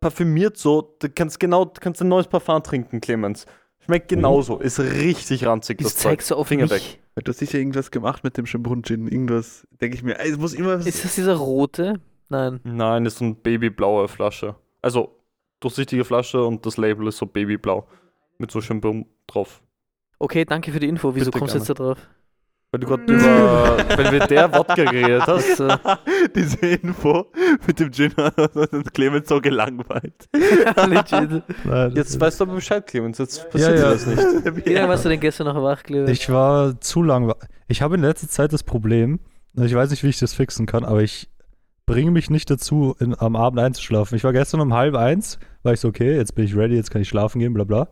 parfümiert, 0.07 0.57
so, 0.57 0.95
du 1.01 1.09
kannst 1.09 1.41
genau, 1.41 1.65
du 1.65 1.81
kannst 1.81 2.01
ein 2.01 2.09
neues 2.09 2.29
Parfum 2.29 2.63
trinken, 2.63 3.01
Clemens. 3.01 3.45
Schmeckt 3.85 4.09
genauso, 4.09 4.59
ist 4.59 4.79
richtig 4.79 5.45
ranzig, 5.45 5.79
das 5.79 5.97
Zeug. 5.97 6.13
zeigst 6.13 6.31
du 6.31 6.37
auf 6.37 6.47
Finger 6.47 6.65
mich? 6.65 6.73
weg. 6.73 7.01
Du 7.25 7.31
hast 7.31 7.39
sicher 7.39 7.59
irgendwas 7.59 7.91
gemacht 7.91 8.23
mit 8.23 8.37
dem 8.37 8.47
Schimbrunn-Gin. 8.47 9.09
Irgendwas, 9.09 9.67
denke 9.81 9.97
ich 9.97 10.03
mir. 10.03 10.19
Es 10.19 10.37
muss 10.37 10.55
immer. 10.55 10.75
Ist 10.75 11.05
das 11.05 11.15
dieser 11.15 11.35
rote? 11.35 12.01
Nein. 12.29 12.61
Nein, 12.63 13.07
ist 13.07 13.19
so 13.19 13.25
eine 13.25 13.35
babyblaue 13.35 14.07
Flasche. 14.07 14.55
Also, 14.83 15.17
durchsichtige 15.61 16.05
Flasche 16.05 16.45
und 16.45 16.67
das 16.67 16.77
Label 16.77 17.09
ist 17.09 17.17
so 17.17 17.27
babyblau. 17.27 17.89
Mit 18.39 18.51
so 18.51 18.61
Schönbrunn 18.61 19.07
drauf. 19.27 19.63
Okay, 20.19 20.45
danke 20.45 20.73
für 20.73 20.81
die 20.81 20.89
Info. 20.89 21.15
Wieso 21.15 21.27
Bitte 21.27 21.39
kommst 21.39 21.55
du 21.55 21.59
jetzt 21.59 21.71
da 21.71 21.75
drauf? 21.75 21.99
Weil 22.73 22.81
du 22.81 22.87
gerade 22.89 23.03
über, 23.05 23.77
wenn 23.97 24.13
wir 24.13 24.27
der 24.27 24.53
Wodka 24.53 24.75
geredet 24.75 25.23
hast. 25.27 25.57
So. 25.57 25.69
Diese 26.35 26.67
Info 26.67 27.27
mit 27.67 27.79
dem 27.79 27.93
Gin 27.93 28.13
und 28.73 28.93
Clemens 28.93 29.29
so 29.29 29.41
gelangweilt. 29.41 30.29
Legit. 30.33 31.43
Nein, 31.65 31.93
Jetzt 31.95 32.21
weißt 32.21 32.41
du 32.41 32.45
aber 32.45 32.55
Bescheid, 32.55 32.87
Clemens. 32.87 33.19
Jetzt 33.19 33.49
passiert 33.51 33.79
Ja, 33.79 33.85
ja. 33.85 33.91
das 33.93 34.07
nicht. 34.07 34.67
Wie 34.67 34.73
lange 34.75 34.89
warst 34.89 35.05
du 35.05 35.09
denn 35.09 35.21
gestern 35.21 35.47
noch 35.47 35.63
wach, 35.63 35.83
Clemens? 35.85 36.11
Ich 36.11 36.29
war 36.29 36.81
zu 36.81 37.03
lang. 37.03 37.33
Ich 37.69 37.83
habe 37.83 37.95
in 37.95 38.03
letzter 38.03 38.29
Zeit 38.29 38.53
das 38.53 38.63
Problem, 38.65 39.21
ich 39.55 39.75
weiß 39.75 39.91
nicht, 39.91 40.03
wie 40.03 40.09
ich 40.09 40.19
das 40.19 40.35
fixen 40.35 40.67
kann, 40.67 40.85
aber 40.85 41.03
ich 41.03 41.31
bringe 41.87 42.11
mich 42.11 42.31
nicht 42.31 42.51
dazu, 42.51 42.97
in, 42.99 43.19
am 43.19 43.37
Abend 43.37 43.61
einzuschlafen. 43.61 44.17
Ich 44.17 44.25
war 44.25 44.33
gestern 44.33 44.61
um 44.61 44.75
halb 44.75 44.97
eins, 44.97 45.39
war 45.63 45.73
ich 45.73 45.81
so, 45.81 45.89
okay, 45.89 46.17
jetzt 46.17 46.35
bin 46.35 46.45
ich 46.45 46.57
ready, 46.57 46.75
jetzt 46.75 46.91
kann 46.91 47.01
ich 47.01 47.09
schlafen 47.09 47.39
gehen, 47.39 47.55
bla 47.55 47.65
bla. 47.65 47.89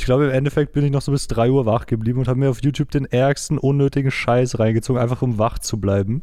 Ich 0.00 0.04
glaube, 0.06 0.26
im 0.26 0.30
Endeffekt 0.30 0.72
bin 0.72 0.84
ich 0.84 0.90
noch 0.90 1.02
so 1.02 1.12
bis 1.12 1.26
3 1.28 1.50
Uhr 1.50 1.66
wach 1.66 1.86
geblieben 1.86 2.20
und 2.20 2.28
habe 2.28 2.38
mir 2.38 2.50
auf 2.50 2.62
YouTube 2.62 2.90
den 2.90 3.04
ärgsten, 3.04 3.58
unnötigen 3.58 4.10
Scheiß 4.10 4.58
reingezogen, 4.58 5.00
einfach 5.00 5.22
um 5.22 5.38
wach 5.38 5.58
zu 5.58 5.80
bleiben. 5.80 6.22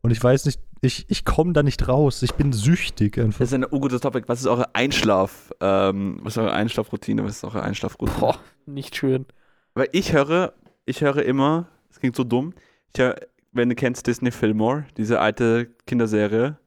Und 0.00 0.12
ich 0.12 0.22
weiß 0.22 0.46
nicht, 0.46 0.60
ich, 0.80 1.06
ich 1.08 1.24
komme 1.24 1.52
da 1.52 1.62
nicht 1.62 1.88
raus. 1.88 2.22
Ich 2.22 2.34
bin 2.34 2.52
süchtig 2.52 3.18
einfach. 3.18 3.40
Das 3.40 3.48
ist 3.48 3.54
ein 3.54 3.66
ungutes 3.70 4.00
Topic. 4.00 4.28
Was 4.28 4.40
ist 4.40 4.46
eure 4.46 4.74
Einschlaf? 4.74 5.52
Ähm, 5.60 6.20
was 6.22 6.34
ist 6.34 6.38
eure 6.38 6.52
Einschlafroutine? 6.52 7.24
Was 7.24 7.36
ist 7.36 7.44
eure 7.44 7.62
Einschlafroutine? 7.62 8.18
Boah, 8.20 8.38
nicht 8.66 8.96
schön. 8.96 9.26
Weil 9.74 9.88
ich 9.92 10.12
höre, 10.12 10.54
ich 10.86 11.00
höre 11.00 11.22
immer, 11.24 11.66
es 11.90 11.98
klingt 11.98 12.16
so 12.16 12.24
dumm, 12.24 12.54
ich 12.94 13.00
höre, 13.00 13.16
wenn 13.52 13.68
du 13.68 13.74
kennst 13.74 14.06
Disney 14.06 14.30
Fillmore, 14.30 14.86
diese 14.96 15.20
alte 15.20 15.68
Kinderserie. 15.86 16.58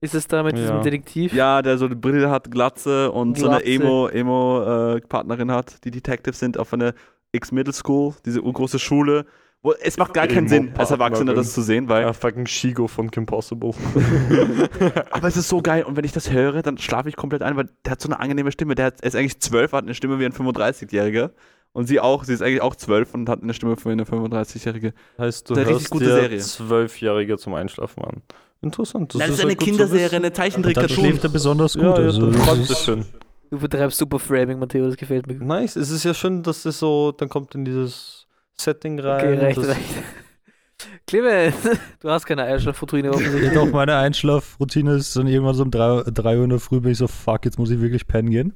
Ist 0.00 0.14
es 0.14 0.28
da 0.28 0.42
mit 0.42 0.56
Ja. 0.56 0.62
diesem 0.62 0.82
Detektiv? 0.82 1.32
Ja, 1.32 1.60
der 1.60 1.76
so 1.78 1.86
eine 1.86 1.96
Brille 1.96 2.30
hat, 2.30 2.50
Glatze 2.50 3.10
und 3.10 3.36
so 3.36 3.48
eine 3.48 3.60
Glatze. 3.62 4.14
Emo, 4.14 4.62
äh, 4.62 5.00
hat. 5.48 5.84
Die 5.84 5.90
Detectives 5.90 6.38
sind 6.38 6.58
auf 6.58 6.72
einer 6.72 6.94
X-Middle 7.32 7.72
School, 7.72 8.14
diese 8.24 8.40
urgroße 8.42 8.78
Schule. 8.78 9.26
Wo, 9.60 9.72
es 9.72 9.96
macht 9.98 10.14
gar 10.14 10.28
keinen 10.28 10.46
Sinn, 10.46 10.72
als 10.78 10.92
Erwachsener 10.92 11.34
das 11.34 11.52
zu 11.52 11.62
sehen, 11.62 11.88
weil 11.88 12.02
Ja, 12.02 12.12
fucking 12.12 12.46
Shigo 12.46 12.86
von 12.86 13.10
Kim 13.10 13.26
Possible. 13.26 13.72
Aber 15.10 15.26
es 15.26 15.36
ist 15.36 15.48
so 15.48 15.60
geil 15.60 15.82
und 15.82 15.96
wenn 15.96 16.04
ich 16.04 16.12
das 16.12 16.30
höre, 16.30 16.62
dann 16.62 16.78
schlafe 16.78 17.08
ich 17.08 17.16
komplett 17.16 17.42
ein, 17.42 17.56
weil 17.56 17.68
der 17.84 17.92
hat 17.92 18.00
so 18.00 18.08
eine 18.08 18.20
angenehme 18.20 18.52
Stimme. 18.52 18.76
Der 18.76 18.86
hat, 18.86 19.00
er 19.00 19.08
ist 19.08 19.16
eigentlich 19.16 19.40
zwölf, 19.40 19.72
hat 19.72 19.82
eine 19.82 19.94
Stimme 19.94 20.20
wie 20.20 20.26
ein 20.26 20.32
35-Jähriger. 20.32 21.30
Und 21.72 21.86
sie 21.86 21.98
auch, 22.00 22.22
sie 22.24 22.32
ist 22.32 22.42
eigentlich 22.42 22.62
auch 22.62 22.76
zwölf 22.76 23.14
und 23.14 23.28
hat 23.28 23.42
eine 23.42 23.52
Stimme 23.52 23.76
wie 23.76 23.90
eine 23.90 24.04
35-Jährige. 24.04 24.94
heißt, 25.18 25.50
du 25.50 25.54
Eine 25.54 25.62
richtig 25.62 25.80
hörst 25.80 25.90
gute 25.90 26.04
dir 26.06 26.14
Serie. 26.14 26.38
Zwölfjährige 26.38 27.36
zum 27.36 27.54
Einschlafen 27.54 28.04
an. 28.04 28.22
Interessant. 28.60 29.14
Das, 29.14 29.28
ist 29.28 29.38
ja 29.38 29.44
eine 29.44 29.56
zu 29.56 29.64
Kinderserie, 29.64 30.06
eine 30.08 30.16
Und 30.16 30.22
dann 30.24 30.34
Zeichentrick-Cartoon. 30.34 30.96
schläft 30.96 31.24
er 31.24 31.30
besonders 31.30 31.74
gut. 31.74 31.82
Ja, 31.84 31.90
ja, 32.00 32.06
also, 32.06 32.30
dann 32.30 32.32
das 32.46 32.58
ist- 32.58 32.70
das 32.70 32.84
schön. 32.84 33.04
Du 33.50 33.58
betreibst 33.58 33.96
super 33.98 34.18
Framing, 34.18 34.58
Matteo, 34.58 34.84
das 34.86 34.96
gefällt 34.96 35.26
mir. 35.26 35.34
Nice, 35.36 35.76
es 35.76 35.90
ist 35.90 36.04
ja 36.04 36.12
schön, 36.12 36.42
dass 36.42 36.64
es 36.66 36.78
so, 36.80 37.12
dann 37.12 37.28
kommt 37.30 37.54
in 37.54 37.64
dieses 37.64 38.26
Setting 38.54 38.98
rein. 39.00 39.20
Okay, 39.20 39.34
recht, 39.46 39.56
das, 39.58 39.68
recht. 39.68 39.78
Clemens, 41.06 41.54
du 42.00 42.10
hast 42.10 42.26
keine 42.26 42.42
Einschlafroutine 42.44 43.08
Ja, 43.08 43.14
offensichtlich. 43.14 43.52
doch, 43.54 43.66
meine 43.70 43.96
Einschlafroutine 43.96 44.94
ist 44.96 45.16
dann 45.16 45.26
irgendwann 45.26 45.54
so 45.54 45.62
um 45.62 45.70
3, 45.70 46.36
Uhr 46.36 46.44
in 46.44 46.50
der 46.50 46.58
Früh 46.60 46.80
bin 46.80 46.92
ich 46.92 46.98
so, 46.98 47.08
fuck, 47.08 47.44
jetzt 47.46 47.58
muss 47.58 47.70
ich 47.70 47.80
wirklich 47.80 48.06
pennen 48.06 48.30
gehen. 48.30 48.52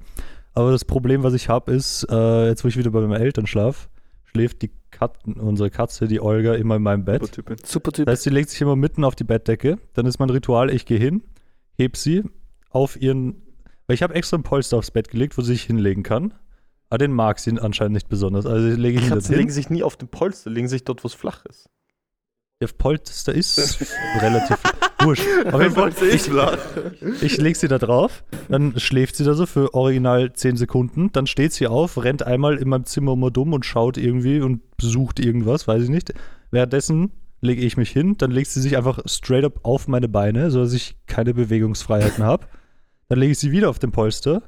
Aber 0.55 0.71
das 0.71 0.85
Problem, 0.85 1.23
was 1.23 1.33
ich 1.33 1.49
habe, 1.49 1.73
ist, 1.73 2.07
äh, 2.11 2.49
jetzt 2.49 2.63
wo 2.63 2.69
ich 2.69 2.77
wieder 2.77 2.91
bei 2.91 3.01
meinen 3.01 3.23
Eltern 3.23 3.47
schlaf, 3.47 3.89
schläft 4.25 4.61
die 4.63 4.71
Katzen, 5.03 5.35
unsere 5.35 5.71
Katze, 5.71 6.07
die 6.07 6.21
Olga, 6.21 6.55
immer 6.55 6.77
in 6.77 6.83
meinem 6.83 7.05
Bett. 7.05 7.33
Typin. 7.33 7.57
Super 7.65 7.93
Typ. 7.93 8.07
Das 8.07 8.13
heißt, 8.13 8.23
sie 8.25 8.31
legt 8.31 8.51
sich 8.51 8.61
immer 8.61 8.77
mitten 8.77 9.05
auf 9.05 9.15
die 9.15 9.25
Bettdecke. 9.25 9.79
Dann 9.95 10.07
ist 10.07 10.19
mein 10.19 10.31
Ritual, 10.31 10.71
ich 10.71 10.87
gehe 10.87 10.99
hin, 10.99 11.23
heb 11.77 11.97
sie 11.97 12.23
auf 12.71 13.01
ihren. 13.01 13.43
Weil 13.87 13.95
ich 13.95 14.03
habe 14.03 14.15
extra 14.15 14.37
ein 14.37 14.43
Polster 14.43 14.77
aufs 14.77 14.91
Bett 14.91 15.09
gelegt, 15.09 15.37
wo 15.37 15.43
sie 15.43 15.53
sich 15.53 15.65
hinlegen 15.65 16.03
kann. 16.03 16.35
Aber 16.89 16.99
den 16.99 17.13
mag 17.13 17.39
sie 17.39 17.59
anscheinend 17.59 17.95
nicht 17.95 18.09
besonders. 18.09 18.47
Also 18.47 18.69
lege 18.69 19.01
ich 19.01 19.09
Katzen 19.09 19.35
legen 19.35 19.49
hin. 19.49 19.55
sich 19.55 19.71
nie 19.71 19.83
auf 19.83 19.97
den 19.97 20.09
Polster, 20.09 20.51
legen 20.51 20.69
sich 20.69 20.85
dort, 20.85 21.03
wo 21.03 21.09
es 21.09 21.15
flach 21.15 21.45
ist. 21.47 21.69
Der 22.63 22.69
Polster 22.69 23.35
ist 23.35 23.59
relativ 24.21 24.57
wurscht. 25.01 25.27
Auf 25.51 25.61
jeden 25.61 25.75
Fall, 25.75 25.91
ich, 26.13 26.31
ich 27.21 27.37
lege 27.39 27.59
sie 27.59 27.67
da 27.67 27.79
drauf, 27.79 28.23
dann 28.49 28.79
schläft 28.79 29.17
sie 29.17 29.25
da 29.25 29.35
so 29.35 29.47
für 29.47 29.75
original 29.75 30.33
10 30.33 30.57
Sekunden, 30.57 31.11
dann 31.11 31.27
steht 31.27 31.53
sie 31.53 31.67
auf, 31.67 32.05
rennt 32.05 32.23
einmal 32.23 32.59
in 32.59 32.69
meinem 32.69 32.85
Zimmer 32.85 33.15
immer 33.15 33.33
dumm 33.33 33.53
und 33.53 33.67
schaut 33.67 33.97
irgendwie 33.97 34.41
und 34.41 34.63
sucht 34.81 35.19
irgendwas, 35.19 35.67
weiß 35.67 35.83
ich 35.83 35.89
nicht. 35.89 36.15
Währenddessen 36.53 37.11
lege 37.41 37.63
ich 37.63 37.77
mich 37.77 37.91
hin, 37.91 38.17
dann 38.17 38.31
legt 38.31 38.51
sie 38.51 38.61
sich 38.61 38.77
einfach 38.77 39.01
straight 39.07 39.45
up 39.45 39.59
auf 39.65 39.89
meine 39.89 40.09
Beine, 40.09 40.53
sodass 40.53 40.73
ich 40.73 40.95
keine 41.09 41.35
Bewegungsfreiheiten 41.35 42.23
habe. 42.23 42.47
Dann 43.09 43.19
lege 43.19 43.33
ich 43.33 43.41
sie 43.41 43.51
wieder 43.51 43.71
auf 43.71 43.81
den 43.81 43.91
Polster 43.91 44.45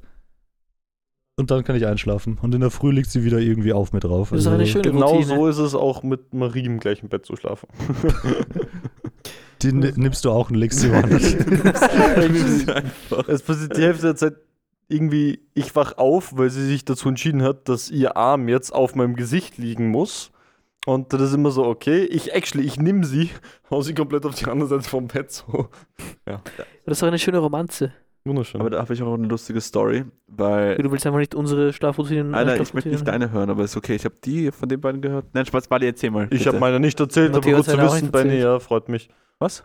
und 1.36 1.50
dann 1.50 1.64
kann 1.64 1.76
ich 1.76 1.86
einschlafen. 1.86 2.38
Und 2.40 2.54
in 2.54 2.60
der 2.60 2.70
Früh 2.70 2.90
liegt 2.92 3.10
sie 3.10 3.24
wieder 3.24 3.38
irgendwie 3.38 3.72
auf 3.72 3.92
mir 3.92 4.00
drauf. 4.00 4.30
Das 4.30 4.40
ist 4.40 4.46
eine 4.46 4.66
schöne 4.66 4.82
Genau 4.90 5.12
Routine. 5.14 5.36
so 5.36 5.46
ist 5.48 5.58
es 5.58 5.74
auch 5.74 6.02
mit 6.02 6.32
Marie 6.34 6.64
im 6.64 6.78
gleichen 6.80 7.08
Bett 7.08 7.26
zu 7.26 7.36
schlafen. 7.36 7.68
Die 9.62 9.72
ni- 9.72 9.92
nimmst 9.96 10.24
du 10.24 10.30
auch 10.30 10.50
und 10.50 10.56
legst 10.56 10.80
sie 10.80 10.90
woanders. 10.92 11.22
es 13.28 13.42
passiert 13.42 13.76
die 13.76 13.82
Hälfte 13.82 14.06
der 14.06 14.16
Zeit 14.16 14.34
irgendwie, 14.88 15.40
ich 15.54 15.74
wach 15.74 15.96
auf, 15.96 16.36
weil 16.36 16.50
sie 16.50 16.66
sich 16.66 16.84
dazu 16.84 17.08
entschieden 17.08 17.42
hat, 17.42 17.68
dass 17.68 17.90
ihr 17.90 18.16
Arm 18.16 18.48
jetzt 18.48 18.74
auf 18.74 18.94
meinem 18.94 19.16
Gesicht 19.16 19.56
liegen 19.56 19.88
muss. 19.88 20.30
Und 20.86 21.14
das 21.14 21.22
ist 21.22 21.32
immer 21.32 21.50
so, 21.50 21.64
okay, 21.64 22.04
ich 22.04 22.34
actually, 22.34 22.66
ich 22.66 22.78
nehme 22.78 23.06
sie, 23.06 23.30
hau 23.70 23.80
sie 23.80 23.94
komplett 23.94 24.26
auf 24.26 24.34
die 24.34 24.44
andere 24.44 24.68
Seite 24.68 24.86
vom 24.86 25.06
Bett 25.08 25.32
so. 25.32 25.68
Das 26.26 26.42
ist 26.86 27.00
doch 27.02 27.08
eine 27.08 27.18
schöne 27.18 27.38
Romanze. 27.38 27.92
Wunderschön. 28.26 28.60
Aber 28.60 28.70
da 28.70 28.78
habe 28.78 28.94
ich 28.94 29.02
auch 29.02 29.12
eine 29.14 29.26
lustige 29.26 29.60
Story, 29.60 30.04
weil. 30.28 30.76
Du 30.76 30.90
willst 30.90 31.06
einfach 31.06 31.18
nicht 31.18 31.34
unsere 31.34 31.72
Schlafroutinen. 31.74 32.34
Alter, 32.34 32.56
äh, 32.56 32.62
ich 32.62 32.72
möchte 32.72 32.88
nicht 32.88 33.06
deine 33.06 33.30
hören, 33.30 33.50
aber 33.50 33.64
ist 33.64 33.76
okay. 33.76 33.94
Ich 33.96 34.04
habe 34.06 34.14
die 34.24 34.50
von 34.50 34.68
den 34.68 34.80
beiden 34.80 35.02
gehört. 35.02 35.26
Nein, 35.34 35.44
Spaß, 35.44 35.68
Bali, 35.68 35.86
erzähl 35.86 36.10
mal. 36.10 36.26
ich 36.30 36.46
habe 36.46 36.58
meine 36.58 36.80
nicht 36.80 36.98
erzählt, 36.98 37.28
aber 37.30 37.38
Matthias 37.38 37.66
gut 37.66 37.74
zu 37.74 37.82
wissen, 37.82 38.00
nicht 38.00 38.12
Benny, 38.12 38.28
erzählt. 38.30 38.44
ja, 38.44 38.58
freut 38.60 38.88
mich. 38.88 39.10
Was? 39.38 39.62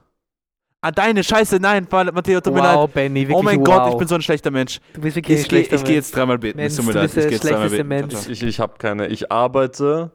Ah, 0.82 0.92
deine 0.92 1.24
Scheiße, 1.24 1.58
nein, 1.60 1.88
Matteo, 1.90 2.42
tut 2.42 2.54
mir 2.54 2.60
leid. 2.62 2.76
Wow, 2.76 2.90
Benny, 2.90 3.22
wirklich 3.22 3.38
Oh 3.38 3.44
mein 3.44 3.60
wow. 3.60 3.66
Gott, 3.66 3.92
ich 3.92 3.98
bin 3.98 4.08
so 4.08 4.16
ein 4.16 4.22
schlechter 4.22 4.52
Mensch. 4.52 4.80
Du 4.94 5.02
bist 5.02 5.16
wirklich 5.16 5.40
Ich 5.40 5.46
ein 5.46 5.50
gehe 5.50 5.58
schlechter 5.60 5.76
ich 5.76 5.84
geh 5.86 5.94
jetzt 5.96 6.16
dreimal 6.16 6.38
beten. 6.38 6.58
Mensch, 6.58 6.72
Es 6.72 6.78
tut 6.78 6.86
mir 6.86 6.94
du 6.94 7.00
leid. 7.00 7.06
bist 7.14 7.16
der 7.18 7.24
Ich 7.24 7.30
gehe 7.30 7.36
jetzt 7.38 7.50
dreimal 7.50 7.70
beten. 7.70 7.88
Mensch. 7.88 8.30
Ich, 8.30 8.44
ich 8.44 8.60
habe 8.60 8.74
keine. 8.78 9.08
Ich 9.08 9.32
arbeite. 9.32 10.12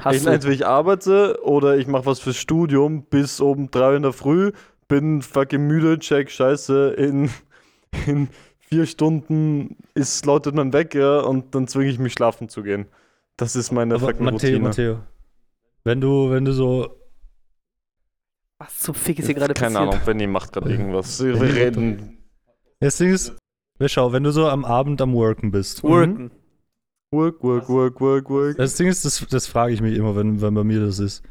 Hast 0.00 0.16
ich, 0.16 0.22
du? 0.24 0.30
entweder 0.30 0.54
ich 0.54 0.66
arbeite 0.66 1.38
oder 1.42 1.76
ich 1.76 1.86
mache 1.86 2.06
was 2.06 2.20
fürs 2.20 2.36
Studium 2.36 3.04
bis 3.04 3.40
um 3.40 3.70
drei 3.70 3.96
in 3.96 4.02
der 4.02 4.12
Früh, 4.14 4.52
bin 4.88 5.20
fucking 5.20 5.66
müde, 5.66 5.98
check 5.98 6.30
Scheiße, 6.30 6.94
in, 6.96 7.28
in 8.06 8.28
vier 8.58 8.86
Stunden 8.86 9.76
ist 9.94 10.24
lautet 10.26 10.54
man 10.54 10.72
weg, 10.72 10.94
ja, 10.94 11.20
und 11.20 11.54
dann 11.54 11.68
zwinge 11.68 11.90
ich 11.90 11.98
mich 11.98 12.12
schlafen 12.14 12.48
zu 12.48 12.62
gehen. 12.62 12.86
Das 13.36 13.56
ist 13.56 13.72
meine 13.72 13.94
Aber 13.94 14.06
fucking 14.08 14.24
Matteo, 14.24 14.50
Routine. 14.50 14.60
Matteo. 14.60 15.00
Wenn 15.84 16.00
du, 16.00 16.30
wenn 16.30 16.44
du 16.44 16.52
so. 16.52 16.98
Was 18.58 18.78
zum 18.78 18.94
Fick 18.94 19.18
ist 19.18 19.26
hier 19.26 19.34
gerade 19.34 19.54
Keine 19.54 19.74
passiert? 19.74 19.94
Ahnung, 19.94 20.04
Benny 20.06 20.26
macht 20.26 20.52
gerade 20.52 20.70
irgendwas. 20.70 21.22
Wir 21.22 21.40
reden. 21.40 22.18
Das 22.80 22.98
Ding 22.98 23.12
ist, 23.12 23.36
ja, 23.80 23.88
schau, 23.88 24.12
wenn 24.12 24.22
du 24.22 24.30
so 24.30 24.48
am 24.48 24.64
Abend 24.64 25.00
am 25.00 25.12
Worken 25.14 25.50
bist. 25.50 25.82
Worken. 25.82 26.30
Work, 27.10 27.42
work, 27.42 27.68
work, 27.68 28.00
work, 28.00 28.30
work. 28.30 28.56
Das 28.56 28.76
Ding 28.76 28.86
ist, 28.86 29.04
das, 29.04 29.26
das 29.28 29.46
frage 29.46 29.74
ich 29.74 29.82
mich 29.82 29.96
immer, 29.96 30.16
wenn, 30.16 30.40
wenn 30.40 30.54
bei 30.54 30.64
mir 30.64 30.80
das 30.80 30.98
ist. 30.98 31.22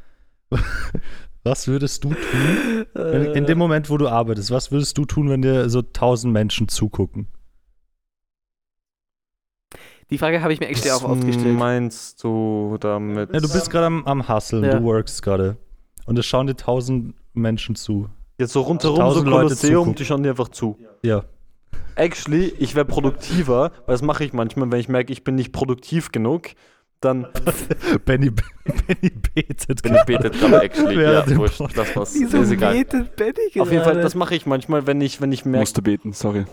Was 1.44 1.68
würdest 1.68 2.04
du 2.04 2.10
tun, 2.10 2.86
wenn, 2.94 3.34
in 3.34 3.46
dem 3.46 3.58
Moment, 3.58 3.90
wo 3.90 3.98
du 3.98 4.08
arbeitest, 4.08 4.52
was 4.52 4.72
würdest 4.72 4.98
du 4.98 5.06
tun, 5.06 5.30
wenn 5.30 5.42
dir 5.42 5.70
so 5.70 5.82
tausend 5.82 6.34
Menschen 6.34 6.68
zugucken? 6.68 7.28
Die 10.10 10.18
Frage 10.18 10.42
habe 10.42 10.52
ich 10.54 10.60
mir 10.60 10.70
Was 10.70 10.92
auch 10.92 11.10
oft 11.10 11.26
gestellt. 11.26 11.58
meinst 11.58 12.22
du 12.24 12.78
damit? 12.80 13.34
Ja, 13.34 13.40
du 13.40 13.50
bist 13.52 13.70
gerade 13.70 13.86
am, 13.86 14.06
am 14.06 14.28
Hustlen, 14.28 14.64
Ja. 14.66 14.78
du 14.78 14.84
workst 14.84 15.22
gerade. 15.24 15.58
Und 16.06 16.20
es 16.20 16.26
schauen 16.26 16.48
dir 16.48 16.56
tausend 16.58 17.16
Menschen 17.34 17.76
zu. 17.76 18.10
Jetzt 18.38 18.52
so 18.54 18.62
rundherum, 18.62 18.98
so 18.98 19.02
Tausend 19.02 19.28
Leute 19.28 19.44
Kolosseum, 19.46 19.74
zugucken. 19.74 19.96
die 19.96 20.06
schauen 20.06 20.24
dir 20.24 20.30
einfach 20.32 20.50
zu. 20.50 20.78
Ja. 21.02 21.24
Actually, 21.96 22.54
ich 22.58 22.76
wäre 22.76 22.86
produktiver, 22.86 23.72
weil 23.86 23.94
das 23.94 24.02
mache 24.02 24.24
ich 24.26 24.34
manchmal, 24.34 24.72
wenn 24.72 24.80
ich 24.80 24.90
merke, 24.90 25.14
ich 25.14 25.24
bin 25.24 25.36
nicht 25.36 25.54
produktiv 25.54 26.12
genug, 26.12 26.50
dann 27.02 27.28
Benny, 28.06 28.30
Benny 28.32 29.12
betet. 29.34 29.86
ich 29.86 30.04
betet 30.06 30.40
gerade 30.40 30.62
actually. 30.64 31.02
Ja, 31.02 31.22
dem 31.24 31.38
wurscht, 31.40 31.60
das 31.76 31.96
was. 31.96 32.14
Wieso 32.14 32.42
Ist 32.42 32.52
egal. 32.52 32.74
betet 32.74 33.16
Benny 33.16 33.34
gerade? 33.52 33.62
Auf 33.62 33.72
jeden 33.72 33.84
Fall, 33.84 34.02
das 34.02 34.16
mache 34.16 34.36
ich 34.36 34.46
manchmal, 34.46 34.88
wenn 34.88 35.02
ich, 35.02 35.20
wenn 35.20 35.32
ich 35.32 35.44
merke. 35.44 35.62
Musste 35.62 35.82
beten, 35.82 36.14
sorry. 36.14 36.46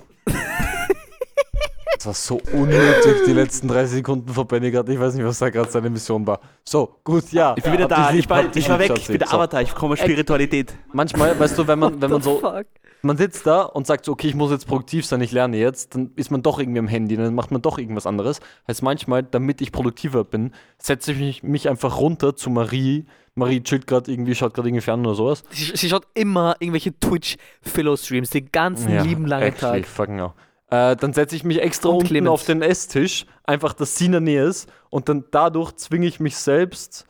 Das 1.96 2.06
war 2.06 2.14
so 2.14 2.40
unnötig, 2.52 3.24
die 3.26 3.32
letzten 3.32 3.66
drei 3.66 3.84
Sekunden 3.86 4.32
vor 4.32 4.46
Benny 4.46 4.70
gerade. 4.70 4.92
Ich 4.92 5.00
weiß 5.00 5.14
nicht, 5.14 5.24
was 5.24 5.38
da 5.40 5.50
gerade 5.50 5.68
seine 5.68 5.90
Mission 5.90 6.24
war. 6.26 6.40
So, 6.64 7.00
gut, 7.02 7.32
ja. 7.32 7.54
Ich 7.56 7.64
bin 7.64 7.72
wieder 7.72 7.88
da. 7.88 8.12
Ich 8.12 8.30
war, 8.30 8.44
ich 8.54 8.68
war 8.68 8.78
weg. 8.78 8.92
Ich 8.96 9.08
bin 9.08 9.18
der. 9.18 9.32
Avatar. 9.34 9.62
Ich 9.62 9.74
komme 9.74 9.96
Spiritualität. 9.96 10.74
Manchmal, 10.92 11.38
weißt 11.38 11.58
du, 11.58 11.66
wenn 11.66 11.78
man, 11.80 12.00
wenn 12.00 12.10
man 12.10 12.22
so, 12.22 12.38
Fuck. 12.38 12.66
Man 13.02 13.16
sitzt 13.16 13.46
da 13.46 13.62
und 13.62 13.86
sagt 13.86 14.04
so, 14.04 14.12
okay, 14.12 14.28
ich 14.28 14.34
muss 14.34 14.50
jetzt 14.50 14.66
produktiv 14.66 15.06
sein, 15.06 15.20
ich 15.20 15.32
lerne 15.32 15.56
jetzt, 15.56 15.94
dann 15.94 16.10
ist 16.16 16.30
man 16.30 16.42
doch 16.42 16.58
irgendwie 16.58 16.78
am 16.80 16.88
Handy, 16.88 17.16
dann 17.16 17.34
macht 17.34 17.50
man 17.50 17.62
doch 17.62 17.78
irgendwas 17.78 18.06
anderes. 18.06 18.40
Heißt 18.66 18.82
manchmal, 18.82 19.22
damit 19.22 19.60
ich 19.60 19.72
produktiver 19.72 20.24
bin, 20.24 20.52
setze 20.78 21.12
ich 21.12 21.18
mich, 21.18 21.42
mich 21.42 21.68
einfach 21.68 21.98
runter 21.98 22.34
zu 22.36 22.50
Marie. 22.50 23.06
Marie 23.34 23.62
chillt 23.62 23.86
gerade 23.86 24.10
irgendwie, 24.10 24.34
schaut 24.34 24.52
gerade 24.54 24.68
irgendwie 24.68 24.82
fern 24.82 25.06
oder 25.06 25.14
sowas. 25.14 25.44
Sie, 25.50 25.72
sie 25.76 25.88
schaut 25.88 26.06
immer 26.14 26.56
irgendwelche 26.58 26.92
Twitch-Philo-Streams 26.98 28.30
den 28.30 28.50
ganzen 28.50 28.98
lieben 29.04 29.26
langen 29.26 29.54
Tag. 29.56 29.86
fucking 29.86 30.16
hell. 30.18 30.32
Äh, 30.70 30.96
dann 30.96 31.12
setze 31.14 31.34
ich 31.36 31.44
mich 31.44 31.62
extra 31.62 31.88
Und 31.88 31.96
unten 31.96 32.08
Clemens. 32.08 32.30
auf 32.30 32.44
den 32.44 32.60
Esstisch, 32.62 33.24
einfach, 33.44 33.72
dass 33.72 33.96
sie 33.96 34.06
in 34.06 34.12
der 34.12 34.20
Nähe 34.20 34.44
ist 34.44 34.68
und 34.90 35.08
dann 35.08 35.24
dadurch 35.30 35.72
zwinge 35.76 36.06
ich 36.06 36.20
mich 36.20 36.36
selbst, 36.36 37.06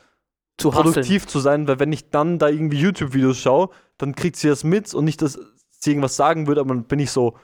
Zu 0.58 0.68
hustlen. 0.68 0.84
produktiv 0.92 1.26
zu 1.26 1.40
sein, 1.40 1.66
weil 1.66 1.80
wenn 1.80 1.90
ich 1.92 2.10
dann 2.10 2.38
da 2.38 2.48
irgendwie 2.48 2.78
YouTube-Videos 2.78 3.36
schaue, 3.38 3.70
dann 3.96 4.14
kriegt 4.14 4.36
sie 4.36 4.48
das 4.48 4.62
mit 4.62 4.94
und 4.94 5.04
nicht, 5.04 5.22
dass 5.22 5.40
sie 5.78 5.90
irgendwas 5.90 6.16
sagen 6.16 6.46
würde, 6.46 6.60
aber 6.60 6.74
dann 6.74 6.84
bin 6.84 6.98
ich 6.98 7.10
so, 7.10 7.36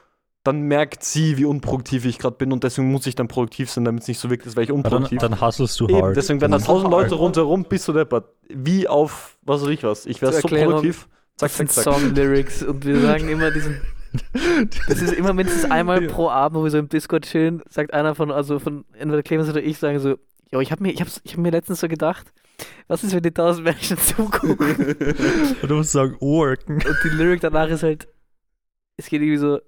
dann 0.43 0.63
merkt 0.63 1.03
sie, 1.05 1.39
wie 1.39 1.45
unproduktiv 1.47 2.05
ich 2.05 2.19
gerade 2.19 2.37
bin 2.37 2.53
und 2.53 2.65
deswegen 2.65 2.91
muss 2.91 3.07
ich 3.07 3.15
dann 3.15 3.29
produktiv 3.29 3.71
sein, 3.71 3.85
damit 3.85 4.03
es 4.03 4.09
nicht 4.09 4.19
so 4.19 4.29
wirkt, 4.31 4.45
als 4.45 4.57
wäre 4.57 4.65
ich 4.65 4.69
Ja, 4.69 4.75
dann, 4.75 4.85
unproduktiv. 4.85 5.19
dann 5.21 5.41
hustlest 5.41 5.81
du 5.81 5.89
Eben, 5.89 6.03
hard. 6.03 6.17
deswegen 6.17 6.41
werden 6.41 6.53
da 6.53 6.59
Dann- 6.59 6.67
tausend 6.67 6.91
Leute 6.91 7.15
rundherum, 7.15 7.65
bist 7.65 7.89
du 7.89 7.93
deppert. 7.93 8.27
Wie 8.49 8.87
auf, 8.87 9.39
was 9.43 9.63
weiß 9.63 9.69
ich 9.69 9.83
was. 9.85 10.05
Ich 10.07 10.21
wäre 10.21 10.33
so 10.33 10.47
produktiv. 10.49 11.09
Zack, 11.37 11.49
Das 11.49 11.57
zack, 11.57 11.57
sind 11.57 11.73
zack. 11.73 11.85
Song-Lyrics 11.95 12.63
und 12.63 12.85
wir 12.85 13.01
sagen 13.01 13.29
immer 13.29 13.51
diesen. 13.51 13.81
Das 14.89 15.03
ist 15.03 15.13
immer 15.13 15.33
mindestens 15.33 15.69
einmal 15.71 16.01
pro 16.03 16.29
Abend, 16.29 16.57
wo 16.59 16.63
wir 16.63 16.71
so 16.71 16.79
im 16.79 16.89
Discord 16.89 17.25
chillen, 17.25 17.63
sagt 17.69 17.93
einer 17.93 18.15
von, 18.15 18.31
also 18.31 18.61
von 18.61 18.85
entweder 18.97 19.25
Clemens 19.25 19.49
oder 19.49 19.61
ich, 19.61 19.79
sagen 19.79 19.99
so, 19.99 20.15
jo, 20.53 20.61
ich 20.61 20.71
habe 20.71 20.85
mir, 20.85 20.93
ich 20.93 21.01
ich 21.25 21.33
hab 21.33 21.39
mir 21.41 21.51
letztens 21.51 21.81
so 21.81 21.89
gedacht, 21.89 22.33
was 22.87 23.03
ist, 23.03 23.13
wenn 23.13 23.23
die 23.25 23.33
tausend 23.33 23.65
Menschen 23.65 23.99
zugucken? 23.99 24.57
Und 25.63 25.69
du 25.69 25.75
musst 25.75 25.91
sagen, 25.91 26.17
worken. 26.21 26.75
Und 26.75 26.97
die 27.03 27.09
Lyric 27.09 27.41
danach 27.41 27.69
ist 27.69 27.83
halt, 27.83 28.07
es 28.97 29.09
geht 29.09 29.23
irgendwie 29.23 29.39
so, 29.39 29.61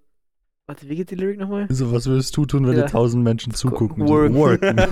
warte, 0.68 0.88
wie 0.88 0.96
geht 0.96 1.12
die 1.12 1.14
Lyric 1.14 1.38
nochmal? 1.38 1.66
So, 1.68 1.92
was 1.92 2.06
würdest 2.06 2.36
du 2.36 2.44
tun, 2.44 2.66
wenn 2.66 2.76
Ja. 2.76 2.82
dir 2.82 2.90
tausend 2.90 3.22
Menschen 3.22 3.54
zugucken? 3.54 4.08
Work. 4.08 4.34
Worken. 4.34 4.76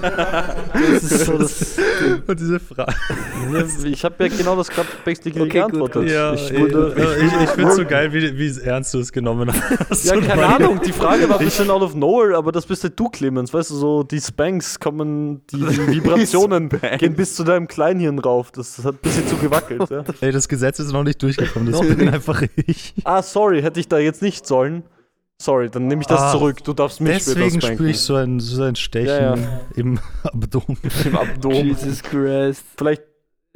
Das 0.74 1.02
ist 1.02 1.26
so 1.26 1.38
das. 1.38 1.78
Und 2.26 2.38
diese 2.38 2.60
Frage. 2.60 2.94
Ich 3.84 4.04
habe 4.04 4.24
ja 4.24 4.36
genau 4.36 4.56
das 4.56 4.68
gerade 4.68 4.88
basically 5.04 5.40
Okay, 5.42 5.50
geantwortet. 5.58 6.10
Ja, 6.10 6.32
ich 6.34 6.50
ich, 6.50 6.58
wurde, 6.58 6.94
ich, 6.96 7.42
ich, 7.42 7.50
finde 7.50 7.70
es 7.70 7.76
so 7.76 7.84
geil, 7.84 8.12
wie, 8.12 8.38
wie 8.38 8.60
ernst 8.60 8.94
du 8.94 8.98
es 8.98 9.12
genommen 9.12 9.50
hast. 9.52 10.04
Ja, 10.04 10.20
keine 10.20 10.46
Ahnung, 10.46 10.80
die 10.84 10.92
Frage 10.92 11.28
war 11.28 11.38
ein 11.38 11.44
bisschen 11.44 11.70
out 11.70 11.82
of 11.82 11.94
nowhere, 11.94 12.36
aber 12.36 12.52
das 12.52 12.66
bist 12.66 12.84
halt 12.84 12.98
du, 12.98 13.08
Clemens. 13.08 13.52
Weißt 13.52 13.70
du, 13.70 13.74
so 13.74 14.02
die 14.02 14.20
Spanks 14.20 14.80
kommen, 14.80 15.42
die, 15.50 15.58
die 15.58 15.86
Vibrationen 15.88 16.70
gehen 16.98 17.14
bis 17.14 17.34
zu 17.34 17.44
deinem 17.44 17.68
Kleinhirn 17.68 18.18
rauf. 18.18 18.50
Das 18.52 18.78
hat 18.84 18.94
ein 18.94 18.98
bisschen 19.02 19.26
zu 19.28 19.36
gewackelt. 19.36 19.90
Ja. 19.90 20.04
Ey, 20.20 20.32
das 20.32 20.48
Gesetz 20.48 20.78
ist 20.78 20.92
noch 20.92 21.04
nicht 21.04 21.22
durchgekommen, 21.22 21.70
das 21.70 21.80
bin 21.80 22.08
einfach 22.08 22.42
ich. 22.66 22.94
Ah, 23.04 23.22
sorry, 23.22 23.62
hätte 23.62 23.80
ich 23.80 23.88
da 23.88 23.98
jetzt 23.98 24.22
nicht 24.22 24.46
sollen. 24.46 24.84
Sorry, 25.40 25.68
dann 25.68 25.88
nehme 25.88 26.00
ich 26.02 26.06
das 26.06 26.20
Ah, 26.20 26.32
zurück. 26.32 26.62
Du 26.64 26.72
darfst 26.72 27.00
mich 27.00 27.24
Deswegen 27.24 27.60
später 27.60 27.74
spüre 27.74 27.90
ich 27.90 28.00
so 28.00 28.14
ein, 28.14 28.40
so 28.40 28.62
ein 28.62 28.76
Stechen 28.76 29.06
Ja, 29.42 29.60
im 29.74 29.98
Abdomen. 30.22 30.78
im 31.04 31.16
Abdomen. 31.16 31.66
Jesus 31.66 32.02
Christ. 32.02 32.64
Vielleicht 32.76 33.02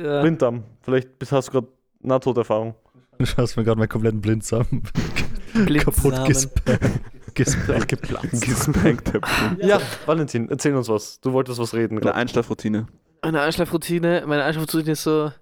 Ja. 0.01 0.21
Blinddarm. 0.23 0.65
Vielleicht 0.83 1.09
hast 1.31 1.49
du 1.49 1.53
gerade 1.53 1.69
Nahtoderfahrung. 2.01 2.75
Du 3.19 3.25
hast 3.37 3.57
mir 3.57 3.65
gerade 3.65 3.79
meinen 3.79 3.89
kompletten 3.89 4.21
Blindsamen 4.21 4.83
kaputt 5.79 6.25
gespankt. 6.25 7.89
Geplatzt. 7.89 8.43
Gespankt. 8.45 9.13
Ja, 9.61 9.81
Valentin, 10.07 10.49
erzähl 10.51 10.75
uns 10.75 10.89
was. 10.89 11.21
Du 11.21 11.33
wolltest 11.33 11.59
was 11.59 11.75
reden 11.75 11.95
Eine 11.95 12.01
gerade. 12.01 12.15
Einschlafroutine. 12.17 12.87
Meine 13.23 13.41
Einschlafroutine, 13.41 14.25
meine 14.27 14.45
Einschlafroutine 14.45 14.93
ist 14.93 15.03
so. 15.05 15.33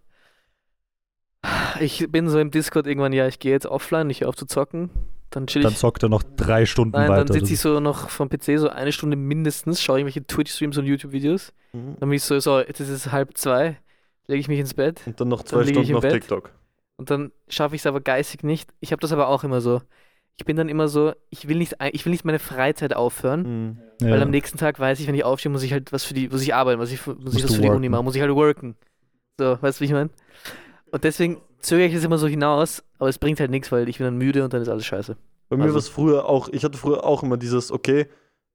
Ich 1.81 2.07
bin 2.11 2.29
so 2.29 2.39
im 2.39 2.51
Discord 2.51 2.87
irgendwann, 2.87 3.13
ja, 3.13 3.27
ich 3.27 3.39
gehe 3.39 3.53
jetzt 3.53 3.67
offline, 3.67 4.09
ich 4.11 4.23
höre 4.23 4.29
auf 4.29 4.37
zu 4.37 4.47
zocken. 4.47 4.91
Dann 5.37 5.47
chill 5.47 5.61
Dann 5.63 5.73
ich. 5.73 5.79
zockt 5.79 6.03
er 6.03 6.09
noch 6.09 6.23
drei 6.23 6.65
Stunden 6.65 6.93
Nein, 6.97 7.11
weiter. 7.11 7.27
dann 7.27 7.35
sitze 7.41 7.53
ich 7.53 7.61
so 7.61 7.79
noch 7.79 8.09
vom 8.09 8.31
PC 8.31 8.59
so 8.59 8.71
eine 8.71 8.91
Stunde 8.91 9.17
mindestens, 9.19 9.83
schaue 9.83 9.99
irgendwelche 9.99 10.27
Twitch-Streams 10.27 10.79
und 10.79 10.87
YouTube-Videos. 10.87 11.53
Mhm. 11.75 11.97
Dann 12.01 12.09
bin 12.09 12.13
ich 12.17 12.23
so, 12.23 12.39
so, 12.41 12.59
jetzt 12.61 12.81
ist 12.81 12.89
es 12.89 13.13
halb 13.13 13.37
zwei, 13.37 13.77
lege 14.29 14.41
ich 14.41 14.49
mich 14.49 14.59
ins 14.59 14.73
Bett 14.73 15.03
Und 15.05 15.21
dann 15.21 15.29
noch 15.29 15.43
Dann 15.43 15.47
zwei 15.49 15.61
ich 15.63 15.69
Stunden 15.69 15.95
auf 15.97 16.01
Bett. 16.01 16.13
TikTok. 16.13 16.51
und 16.97 17.11
dann 17.11 17.33
schaffe 17.49 17.75
ich 17.75 17.83
es 17.83 17.87
aber 17.87 18.01
geistig 18.01 18.45
nicht. 18.45 18.71
Ich 18.81 18.93
habe 18.93 19.01
das 19.01 19.13
aber 19.13 19.29
auch 19.29 19.45
immer 19.45 19.61
so. 19.61 19.83
Ich 20.39 20.47
bin 20.47 20.57
dann 20.57 20.71
immer 20.71 20.89
so, 20.89 21.13
ich 21.29 21.49
will 21.49 21.59
nicht, 21.59 21.75
ich 21.93 22.05
will 22.07 22.13
nicht 22.13 22.25
meine 22.25 22.39
Freizeit 22.39 22.97
aufhören, 22.97 23.43
Mhm. 23.43 23.79
ja. 24.07 24.13
weil 24.13 24.23
am 24.23 24.31
nächsten 24.31 24.57
Tag 24.57 24.81
weiß 24.81 25.01
ich, 25.01 25.07
wenn 25.07 25.15
ich 25.15 25.25
aufstehe, 25.25 25.53
muss 25.53 25.63
ich 25.65 25.73
halt 25.73 25.93
was 25.93 26.05
für 26.05 26.15
die, 26.15 26.29
muss 26.31 26.41
ich 26.43 26.55
arbeiten, 26.55 26.79
muss 26.81 26.93
ich, 26.93 27.07
muss 27.07 27.35
ich 27.37 27.45
was 27.45 27.55
für 27.55 27.61
die 27.61 27.69
Uni 27.69 27.73
worken. 27.75 27.91
machen, 27.91 28.05
muss 28.07 28.17
ich 28.17 28.23
halt 28.23 28.35
worken. 28.35 28.75
So, 29.39 29.59
weißt 29.61 29.81
du, 29.81 29.83
wie 29.83 29.87
ich 29.87 29.93
meine? 29.93 30.09
Und 30.91 31.05
deswegen 31.05 31.43
zögere 31.67 31.87
ich 31.89 31.95
es 31.95 32.05
immer 32.05 32.19
so 32.19 32.27
hinaus, 32.27 32.83
aber 32.99 33.09
es 33.09 33.19
bringt 33.19 33.41
halt 33.41 33.51
nichts, 33.51 33.71
weil 33.73 33.89
ich 33.89 33.99
bin 33.99 34.07
dann 34.07 34.17
müde 34.17 34.45
und 34.45 34.53
dann 34.53 34.63
ist 34.63 34.69
alles 34.69 34.87
scheiße. 34.87 35.17
Bei 35.49 35.57
mir 35.57 35.65
Also- 35.65 35.75
war 35.75 35.79
es 35.81 35.89
früher 35.89 36.27
auch, 36.27 36.49
ich 36.49 36.65
hatte 36.65 36.79
früher 36.79 37.05
auch 37.05 37.23
immer 37.23 37.37
dieses, 37.37 37.71
okay, 37.71 38.07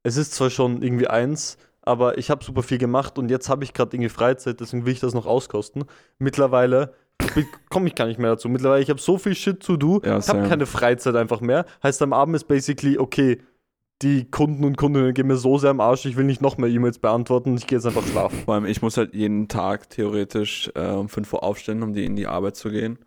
es 0.02 0.16
ist 0.16 0.34
zwar 0.34 0.50
schon 0.50 0.82
irgendwie 0.82 1.06
eins, 1.06 1.56
aber 1.82 2.18
ich 2.18 2.30
habe 2.30 2.44
super 2.44 2.62
viel 2.62 2.78
gemacht 2.78 3.18
und 3.18 3.30
jetzt 3.30 3.48
habe 3.48 3.64
ich 3.64 3.72
gerade 3.72 3.96
irgendwie 3.96 4.08
Freizeit, 4.10 4.60
deswegen 4.60 4.84
will 4.86 4.92
ich 4.92 5.00
das 5.00 5.14
noch 5.14 5.26
auskosten. 5.26 5.84
Mittlerweile 6.18 6.94
komme 7.70 7.86
ich 7.88 7.94
gar 7.94 8.06
nicht 8.06 8.18
mehr 8.18 8.30
dazu. 8.30 8.48
Mittlerweile, 8.48 8.82
ich 8.82 8.90
habe 8.90 9.00
so 9.00 9.16
viel 9.18 9.34
Shit 9.34 9.60
to 9.62 9.76
do, 9.76 10.00
Ja, 10.04 10.18
ich 10.18 10.28
habe 10.28 10.48
keine 10.48 10.66
Freizeit 10.66 11.14
einfach 11.16 11.40
mehr. 11.40 11.64
Heißt, 11.82 12.02
am 12.02 12.12
Abend 12.12 12.34
ist 12.36 12.44
basically, 12.48 12.98
okay, 12.98 13.40
die 14.02 14.30
Kunden 14.30 14.64
und 14.64 14.76
Kundinnen 14.76 15.14
gehen 15.14 15.26
mir 15.26 15.36
so 15.36 15.58
sehr 15.58 15.70
am 15.70 15.80
Arsch, 15.80 16.04
ich 16.06 16.16
will 16.16 16.24
nicht 16.24 16.42
noch 16.42 16.58
mehr 16.58 16.68
E-Mails 16.68 16.98
beantworten, 16.98 17.56
ich 17.56 17.66
gehe 17.66 17.78
jetzt 17.78 17.86
einfach 17.86 18.06
schlafen. 18.06 18.40
Vor 18.44 18.54
allem, 18.54 18.66
ich 18.66 18.82
muss 18.82 18.96
halt 18.96 19.14
jeden 19.14 19.48
Tag 19.48 19.90
theoretisch 19.90 20.70
äh, 20.74 20.88
um 20.88 21.08
5 21.08 21.32
Uhr 21.32 21.42
aufstehen, 21.42 21.82
um 21.82 21.92
die 21.92 22.04
in 22.04 22.16
die 22.16 22.26
Arbeit 22.26 22.56
zu 22.56 22.70
gehen. 22.70 22.98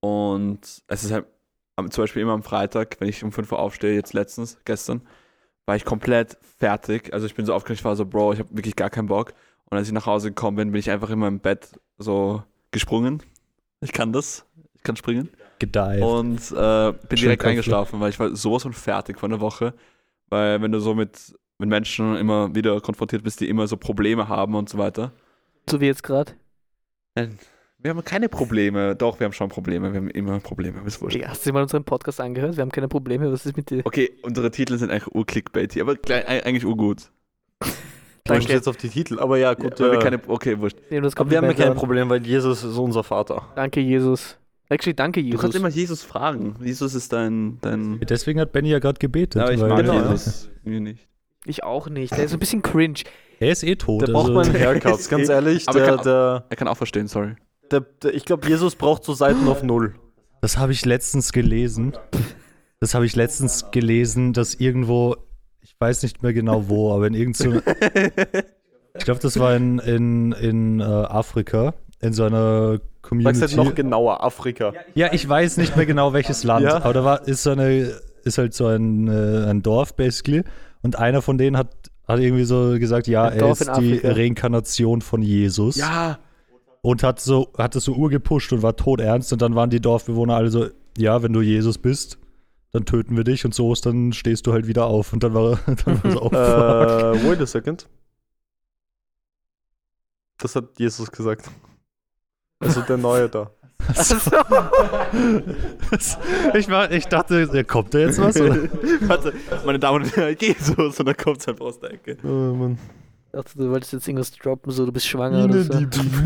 Und 0.00 0.60
es 0.86 1.04
ist 1.04 1.12
halt 1.12 1.26
zum 1.90 2.02
Beispiel 2.04 2.22
immer 2.22 2.32
am 2.32 2.42
Freitag, 2.42 2.96
wenn 3.00 3.08
ich 3.08 3.24
um 3.24 3.32
5 3.32 3.52
Uhr 3.52 3.58
aufstehe, 3.58 3.94
jetzt 3.94 4.12
letztens, 4.12 4.58
gestern, 4.64 5.02
war 5.66 5.76
ich 5.76 5.84
komplett 5.84 6.38
fertig. 6.58 7.12
Also 7.12 7.26
ich 7.26 7.34
bin 7.34 7.44
so 7.44 7.54
aufgeregt, 7.54 7.80
ich 7.80 7.84
war 7.84 7.96
so, 7.96 8.06
Bro, 8.06 8.34
ich 8.34 8.38
habe 8.38 8.50
wirklich 8.56 8.76
gar 8.76 8.90
keinen 8.90 9.08
Bock. 9.08 9.34
Und 9.68 9.76
als 9.76 9.88
ich 9.88 9.92
nach 9.92 10.06
Hause 10.06 10.28
gekommen 10.28 10.56
bin, 10.56 10.72
bin 10.72 10.78
ich 10.78 10.90
einfach 10.90 11.10
in 11.10 11.18
meinem 11.18 11.40
Bett 11.40 11.78
so 11.98 12.42
gesprungen. 12.70 13.22
Ich 13.80 13.92
kann 13.92 14.12
das. 14.12 14.46
Ich 14.74 14.82
kann 14.82 14.96
springen. 14.96 15.28
gedived. 15.58 16.02
und 16.02 16.38
äh, 16.52 16.92
bin 17.08 17.18
direkt 17.18 17.42
Kopf, 17.42 17.50
eingeschlafen, 17.50 18.00
weil 18.00 18.10
ich 18.10 18.20
war 18.20 18.34
sowas 18.36 18.62
von 18.62 18.72
fertig 18.72 19.18
von 19.18 19.30
der 19.30 19.40
Woche. 19.40 19.74
Weil 20.28 20.60
wenn 20.62 20.72
du 20.72 20.80
so 20.80 20.94
mit, 20.94 21.34
mit 21.58 21.68
Menschen 21.68 22.16
immer 22.16 22.54
wieder 22.54 22.80
konfrontiert 22.80 23.22
bist, 23.22 23.40
die 23.40 23.48
immer 23.48 23.66
so 23.66 23.76
Probleme 23.76 24.28
haben 24.28 24.54
und 24.54 24.68
so 24.68 24.78
weiter. 24.78 25.12
So 25.68 25.80
wie 25.80 25.86
jetzt 25.86 26.02
gerade. 26.02 26.32
Wir 27.14 27.90
haben 27.90 28.04
keine 28.04 28.28
Probleme. 28.28 28.96
Doch, 28.96 29.20
wir 29.20 29.24
haben 29.24 29.32
schon 29.32 29.48
Probleme. 29.48 29.92
Wir 29.92 30.00
haben 30.00 30.10
immer 30.10 30.40
Probleme. 30.40 30.82
Ist 30.84 31.00
wurscht. 31.00 31.18
Hast 31.24 31.44
du 31.44 31.50
dir 31.50 31.54
mal 31.54 31.62
unseren 31.62 31.84
Podcast 31.84 32.20
angehört? 32.20 32.56
Wir 32.56 32.62
haben 32.62 32.72
keine 32.72 32.88
Probleme. 32.88 33.30
Was 33.30 33.46
ist 33.46 33.56
mit 33.56 33.70
dir? 33.70 33.82
Okay, 33.84 34.10
unsere 34.22 34.50
Titel 34.50 34.76
sind 34.76 34.90
eigentlich 34.90 35.14
ur-clickbaity, 35.14 35.80
aber 35.80 35.96
eigentlich 36.08 36.66
urgut. 36.66 37.10
Danke. 38.24 38.52
jetzt 38.52 38.68
auf 38.68 38.76
die 38.76 38.88
Titel. 38.88 39.18
Aber 39.18 39.38
ja, 39.38 39.54
gut. 39.54 39.78
Wir 39.78 39.92
äh, 39.92 39.98
keine, 39.98 40.20
okay, 40.26 40.58
wurscht. 40.58 40.78
Aber 40.90 41.30
wir 41.30 41.38
haben 41.38 41.46
ja 41.46 41.54
kein 41.54 41.70
an. 41.70 41.76
Problem, 41.76 42.08
weil 42.10 42.26
Jesus 42.26 42.64
ist 42.64 42.76
unser 42.76 43.04
Vater. 43.04 43.48
Danke, 43.54 43.80
Jesus. 43.80 44.36
Actually, 44.68 44.94
danke, 44.96 45.20
Du 45.20 45.26
Jesus. 45.26 45.40
kannst 45.40 45.56
immer 45.56 45.68
Jesus 45.68 46.02
fragen. 46.02 46.56
Jesus 46.62 46.94
ist 46.94 47.12
dein. 47.12 47.58
dein 47.60 48.00
Deswegen 48.00 48.40
hat 48.40 48.52
Benny 48.52 48.70
ja 48.70 48.78
gerade 48.80 48.98
gebetet. 48.98 49.40
ja, 49.42 49.50
ich 49.50 49.60
weil- 49.60 49.68
mag 49.68 49.78
Genau. 49.78 50.10
Jesus 50.10 50.50
irgendwie 50.64 50.80
nicht. 50.80 51.08
ich 51.44 51.62
auch 51.62 51.88
nicht. 51.88 52.10
Der 52.16 52.24
ist 52.24 52.32
ein 52.32 52.38
bisschen 52.40 52.62
cringe. 52.62 53.00
Er 53.38 53.52
ist 53.52 53.62
eh 53.62 53.76
tot. 53.76 54.02
Der 54.02 54.12
braucht 54.12 54.30
also- 54.30 54.32
mal 54.34 54.44
einen 54.46 54.54
Haircut, 54.58 55.08
ganz 55.08 55.28
ehrlich. 55.28 55.68
Aber 55.68 55.78
Der, 55.78 55.88
kann- 55.88 56.04
der, 56.04 56.44
Er 56.48 56.56
kann 56.56 56.68
auch 56.68 56.76
verstehen, 56.76 57.06
sorry. 57.06 57.36
der, 57.70 57.80
der, 58.02 58.14
ich 58.14 58.24
glaube, 58.24 58.48
Jesus 58.48 58.74
braucht 58.74 59.04
so 59.04 59.14
Seiten 59.14 59.46
auf 59.46 59.62
Null. 59.62 59.94
Das 60.40 60.58
habe 60.58 60.72
ich 60.72 60.84
letztens 60.84 61.32
gelesen. 61.32 61.96
Das 62.80 62.94
habe 62.94 63.06
ich 63.06 63.14
letztens 63.16 63.70
gelesen, 63.70 64.32
dass 64.32 64.54
irgendwo, 64.54 65.16
ich 65.60 65.74
weiß 65.78 66.02
nicht 66.02 66.22
mehr 66.22 66.32
genau 66.32 66.68
wo, 66.68 66.92
aber 66.92 67.06
in 67.06 67.14
irgendeinem. 67.14 67.62
ich 68.98 69.04
glaube, 69.04 69.20
das 69.20 69.38
war 69.38 69.54
in, 69.56 69.78
in, 69.78 70.32
in 70.32 70.80
äh, 70.80 70.84
Afrika, 70.84 71.74
in 72.00 72.12
so 72.12 72.24
einer 72.24 72.80
Community. 73.06 73.40
halt 73.40 73.56
noch 73.56 73.74
genauer, 73.74 74.22
Afrika. 74.22 74.72
ja, 74.94 75.12
ich 75.12 75.28
weiß 75.28 75.56
nicht 75.56 75.76
mehr 75.76 75.86
genau 75.86 76.12
welches 76.12 76.44
Land, 76.44 76.64
Ja. 76.66 76.76
aber 76.76 76.92
da 76.92 77.04
war, 77.04 77.26
ist 77.28 77.42
so 77.42 77.50
eine, 77.50 77.98
ist 78.24 78.38
halt 78.38 78.54
so 78.54 78.66
ein, 78.66 79.08
äh, 79.08 79.46
ein 79.50 79.62
Dorf, 79.62 79.94
basically. 79.94 80.42
Und 80.82 80.96
einer 80.96 81.22
von 81.22 81.38
denen 81.38 81.56
hat, 81.56 81.68
hat 82.06 82.20
irgendwie 82.20 82.44
so 82.44 82.78
gesagt, 82.78 83.06
ja, 83.06 83.24
Ein 83.24 83.32
er 83.34 83.38
Dorf 83.38 83.60
ist 83.60 83.70
die. 83.78 83.98
Reinkarnation 84.04 85.00
von 85.00 85.22
Jesus. 85.22 85.76
Ja, 85.76 86.18
Und 86.82 87.02
hat 87.02 87.18
so, 87.20 87.52
hat 87.58 87.74
das 87.74 87.84
so 87.84 87.94
urgepusht 87.94 88.52
und 88.52 88.62
war 88.62 88.76
todernst. 88.76 89.32
Und 89.32 89.42
dann 89.42 89.54
waren 89.56 89.70
die 89.70 89.80
Dorfbewohner 89.80 90.36
alle 90.36 90.50
so, 90.50 90.66
ja, 90.96 91.22
wenn 91.22 91.32
du 91.32 91.40
Jesus 91.40 91.78
bist, 91.78 92.18
dann 92.72 92.84
töten 92.84 93.16
wir 93.16 93.24
dich 93.24 93.44
und 93.44 93.54
so 93.54 93.72
ist, 93.72 93.86
dann 93.86 94.12
stehst 94.12 94.46
du 94.46 94.52
halt 94.52 94.66
wieder 94.68 94.86
auf. 94.86 95.12
Und 95.12 95.22
dann 95.24 95.34
war 95.34 95.52
er, 95.66 95.74
dann 95.84 96.04
war 96.04 96.10
so, 96.12 96.22
oh. 96.22 96.28
Äh, 96.28 97.28
wait 97.30 97.40
a 97.40 97.46
second. 97.46 97.88
Das 100.38 100.54
hat 100.54 100.78
Jesus 100.78 101.10
gesagt. 101.10 101.48
Also 102.60 102.80
der 102.82 102.96
Neue 102.96 103.28
da. 103.28 103.50
Also, 103.94 104.16
ich, 106.54 106.68
war, 106.68 106.90
ich 106.90 107.06
dachte, 107.06 107.48
ja, 107.52 107.62
kommt 107.62 107.94
da 107.94 107.98
jetzt 107.98 108.20
was? 108.20 108.40
Oder? 108.40 108.56
warte, 109.02 109.32
meine 109.64 109.78
Damen 109.78 110.02
und 110.04 110.16
Herren, 110.16 110.36
Jesus, 110.40 110.98
und 110.98 111.06
dann 111.06 111.16
kommt 111.16 111.38
es 111.40 111.48
einfach 111.48 111.66
aus 111.66 111.78
der 111.78 111.92
Ecke. 111.92 112.16
Oh, 112.24 112.54
Mann. 112.54 112.78
ich 113.26 113.32
dachte, 113.32 113.58
du 113.58 113.70
wolltest 113.70 113.92
jetzt 113.92 114.08
irgendwas 114.08 114.32
droppen, 114.32 114.72
so 114.72 114.86
du 114.86 114.92
bist 114.92 115.06
schwanger 115.06 115.44
oder 115.44 115.62
so. 115.62 115.72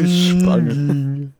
Spange. 0.06 1.32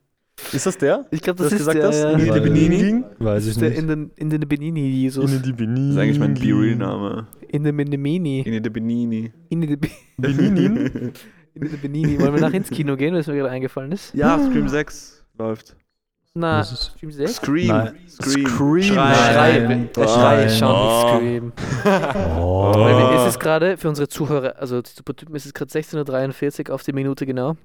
Ist 0.53 0.66
das 0.66 0.76
der? 0.78 1.07
Ich 1.11 1.20
glaube, 1.20 1.36
Du 1.38 1.45
das 1.45 1.53
hast 1.53 1.61
ist 1.61 1.66
gesagt, 1.68 1.78
der, 1.78 1.86
das? 2.12 2.26
ja. 2.26 2.28
Weil- 2.34 2.41
Benini? 2.41 3.05
Weiß 3.18 3.34
Das 3.36 3.45
ich 3.45 3.51
ist 3.51 3.61
der 3.61 3.70
nicht. 3.70 3.78
in 3.78 3.88
den, 3.88 4.11
in 4.16 4.30
den 4.30 4.41
Benini, 4.49 4.88
Jesus. 4.88 5.30
Ine 5.30 5.41
die 5.41 5.53
Benini. 5.53 5.86
Das 5.88 5.97
ist 5.97 5.99
eigentlich 6.03 6.18
mein 6.18 6.34
Be-Real-Name. 6.34 7.26
In 7.49 7.64
den 7.64 7.76
Benini. 7.76 8.41
Ine 8.41 8.61
de 8.61 8.70
Benini. 8.72 9.32
In 9.51 9.61
den 9.61 9.78
Be- 9.78 9.88
In 11.55 11.62
den 11.68 11.80
Benini. 11.80 12.18
Wollen 12.20 12.34
wir 12.34 12.40
nachher 12.40 12.55
ins 12.57 12.70
Kino 12.70 12.96
gehen, 12.96 13.14
was 13.14 13.26
mir 13.26 13.34
gerade 13.36 13.51
eingefallen 13.51 13.92
ist? 13.92 14.14
Ja, 14.14 14.38
Scream 14.38 14.68
6 14.68 15.24
läuft. 15.38 15.76
Na, 16.32 16.62
Stream 16.62 17.11
6? 17.11 17.34
Scream. 17.34 17.66
Nein. 17.66 17.94
Scream. 18.09 18.46
Scream. 18.46 18.82
Schrei. 18.82 19.88
Der 19.96 20.09
Schrei 20.09 20.44
ist 20.44 20.59
schon 20.59 20.68
Nein. 20.68 21.42
nicht 21.42 21.53
Scream. 21.80 22.38
Oh. 22.38 22.72
Wir- 22.76 23.16
Es 23.26 23.26
ist 23.34 23.40
gerade 23.40 23.76
für 23.76 23.88
unsere 23.88 24.07
Zuhörer, 24.07 24.55
also 24.57 24.80
die 24.80 24.90
Supertypen, 24.90 25.34
es 25.34 25.44
ist 25.46 25.55
gerade 25.55 25.70
16.43 25.72 26.68
Uhr 26.68 26.74
auf 26.76 26.84
die 26.84 26.92
Minute 26.92 27.26
genau. 27.26 27.57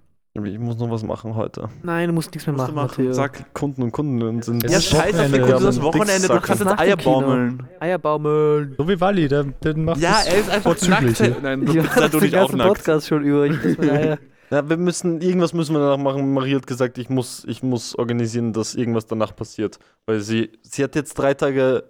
Ich 0.43 0.59
muss 0.59 0.77
noch 0.77 0.91
was 0.91 1.01
machen 1.01 1.33
heute. 1.35 1.69
Nein, 1.81 2.09
du 2.09 2.13
musst 2.13 2.29
nichts 2.33 2.45
mehr 2.45 2.53
Musst 2.57 2.73
machen, 2.73 3.05
machen. 3.05 3.13
Sag. 3.13 3.53
Kunden 3.53 3.81
und 3.83 3.93
Kundinnen 3.93 4.41
sind. 4.41 4.69
Ja, 4.69 4.79
ist 4.79 4.87
scheiß 4.89 5.17
auf 5.17 5.31
Kunde, 5.31 5.47
das 5.47 5.81
Wochenende, 5.81 6.27
du 6.27 6.33
kannst 6.41 6.49
jetzt 6.49 6.65
Nach 6.65 6.75
dem 6.75 6.79
Eier 6.79 6.97
baumeln. 6.97 7.63
Eierbaumeln. 7.79 8.75
So 8.77 8.87
wie 8.89 8.99
Wally, 8.99 9.29
der, 9.29 9.43
der 9.45 9.77
macht 9.77 10.01
Ja, 10.01 10.11
das 10.17 10.27
er 10.27 10.37
ist 10.39 10.49
einfach 10.49 10.77
vorzüglich. 10.77 11.19
nackt. 11.21 11.41
Nein, 11.41 11.61
Ich 11.63 11.69
du 11.71 11.77
war 11.77 12.01
bist 12.01 12.13
den 12.13 12.19
nicht 12.19 12.35
auch 12.37 12.51
nackt. 12.51 12.67
Podcast 12.67 13.07
schon 13.07 13.23
über. 13.23 13.45
Ich 13.45 13.79
Eier. 13.79 14.17
Ja, 14.51 14.69
wir 14.69 14.77
müssen, 14.77 15.21
irgendwas 15.21 15.53
müssen 15.53 15.73
wir 15.73 15.79
danach 15.79 15.97
machen. 15.97 16.31
Marie 16.31 16.53
hat 16.55 16.67
gesagt, 16.67 16.99
ich 16.99 17.09
muss, 17.09 17.43
ich 17.47 17.63
muss 17.63 17.95
organisieren, 17.97 18.53
dass 18.53 18.75
irgendwas 18.75 19.07
danach 19.07 19.35
passiert. 19.35 19.79
Weil 20.05 20.19
sie, 20.19 20.51
sie 20.61 20.83
hat 20.83 20.93
jetzt 20.93 21.15
drei 21.15 21.33
Tage, 21.33 21.83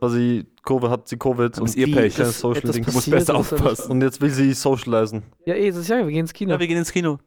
quasi 0.00 0.46
Covid, 0.64 0.90
hat 0.90 1.08
sie 1.08 1.16
Covid 1.16 1.56
und 1.60 1.76
ihr 1.76 1.94
Pech. 1.94 2.14
Social 2.16 2.62
Ding. 2.72 2.84
Du 2.84 2.90
musst 2.92 3.08
besser 3.08 3.36
aufpassen. 3.36 3.92
Und 3.92 4.02
jetzt 4.02 4.20
will 4.20 4.30
sie 4.30 4.52
socialisen. 4.54 5.22
Ja, 5.46 5.54
eh, 5.54 5.68
das 5.68 5.78
ist 5.78 5.88
ja, 5.88 5.98
wir 5.98 6.06
gehen 6.06 6.20
ins 6.22 6.32
Kino. 6.32 6.50
Ja, 6.50 6.58
wir 6.58 6.66
gehen 6.66 6.78
ins 6.78 6.92
Kino. 6.92 7.20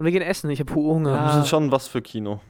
Und 0.00 0.06
wir 0.06 0.12
gehen 0.12 0.22
essen, 0.22 0.48
ich 0.48 0.60
habe 0.60 0.74
Hunger. 0.74 1.12
Wir 1.12 1.26
müssen 1.26 1.44
schauen, 1.46 1.70
was 1.70 1.86
für 1.86 2.00
Kino. 2.00 2.40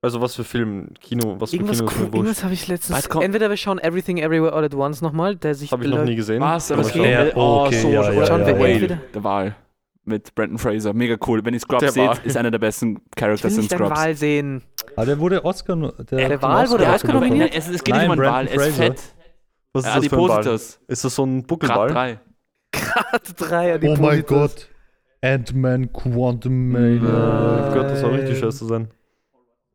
Also 0.00 0.22
was 0.22 0.34
für 0.34 0.44
Film, 0.44 0.88
Kino, 0.98 1.36
was 1.38 1.50
für 1.50 1.56
Irgendwas, 1.56 1.78
Kino 1.78 1.90
ist 1.90 1.96
cool, 1.98 2.02
wurscht. 2.04 2.14
irgendwas 2.14 2.42
habe 2.44 2.54
ich 2.54 2.68
letztens. 2.68 3.06
Entweder 3.06 3.50
wir 3.50 3.58
schauen 3.58 3.78
Everything 3.78 4.16
Everywhere 4.16 4.54
All 4.54 4.64
at 4.64 4.74
Once 4.74 5.02
nochmal, 5.02 5.36
der 5.36 5.54
sich 5.54 5.70
Habe 5.72 5.84
ich 5.84 5.90
noch 5.90 6.04
nie 6.04 6.14
gesehen. 6.16 6.40
Was? 6.40 6.72
Aber 6.72 6.80
es 6.80 6.92
geht. 6.92 7.04
Ja, 7.04 7.26
Oh, 7.36 7.66
okay, 7.66 7.80
so 7.82 7.88
ja, 7.90 8.02
schon. 8.04 8.16
ja, 8.16 8.26
Schauen 8.26 8.40
ja, 8.40 8.58
wir 8.58 8.76
ja. 8.86 8.98
Der 9.14 9.24
Wahl. 9.24 9.56
Mit 10.06 10.34
Brandon 10.34 10.56
Fraser. 10.56 10.94
Mega 10.94 11.16
cool. 11.26 11.44
Wenn 11.44 11.52
ihr 11.52 11.60
Scrubs 11.60 11.80
Der 11.80 11.92
seht, 11.92 12.24
ist 12.24 12.36
einer 12.38 12.50
der 12.50 12.58
besten 12.58 12.96
Ich 12.96 13.10
Characters 13.14 13.56
will 13.56 13.62
in 13.64 13.68
Scrubs. 13.68 13.90
Wahl 13.90 14.14
sehen. 14.14 14.62
Ah, 14.96 15.04
der 15.04 15.18
wurde 15.18 15.44
Oscar. 15.44 15.76
Der, 15.76 16.28
Der 16.30 16.42
Wal 16.42 16.70
wurde 16.70 16.86
Oscar 16.86 17.12
nominiert? 17.12 17.54
Es, 17.54 17.68
es 17.68 17.84
geht 17.84 17.94
Nein, 17.94 18.08
nicht 18.08 18.18
um 18.18 18.22
einen 18.24 18.32
Wal, 18.32 18.46
er 18.46 18.54
ist 18.66 18.76
fett. 18.76 19.02
Was 19.74 19.84
ist 19.86 19.96
das 19.96 20.06
für 20.06 20.16
ein 20.16 20.18
Ball? 20.26 20.30
Adipositas. 20.38 20.80
Ist 20.88 21.04
das 21.04 21.14
so 21.14 21.24
ein 21.24 21.38
Grad 21.40 21.46
Buckelball? 21.46 21.88
3. 21.90 22.18
Grad 22.72 23.22
3 23.50 23.80
Oh 23.90 23.96
mein 24.00 24.24
Gott. 24.26 24.68
Ant-Man 25.24 25.92
Quantum 25.92 26.70
Mania. 26.70 27.70
Gott, 27.74 27.84
das 27.90 28.00
soll 28.00 28.14
richtig 28.14 28.38
scheiße 28.38 28.66
sein. 28.66 28.88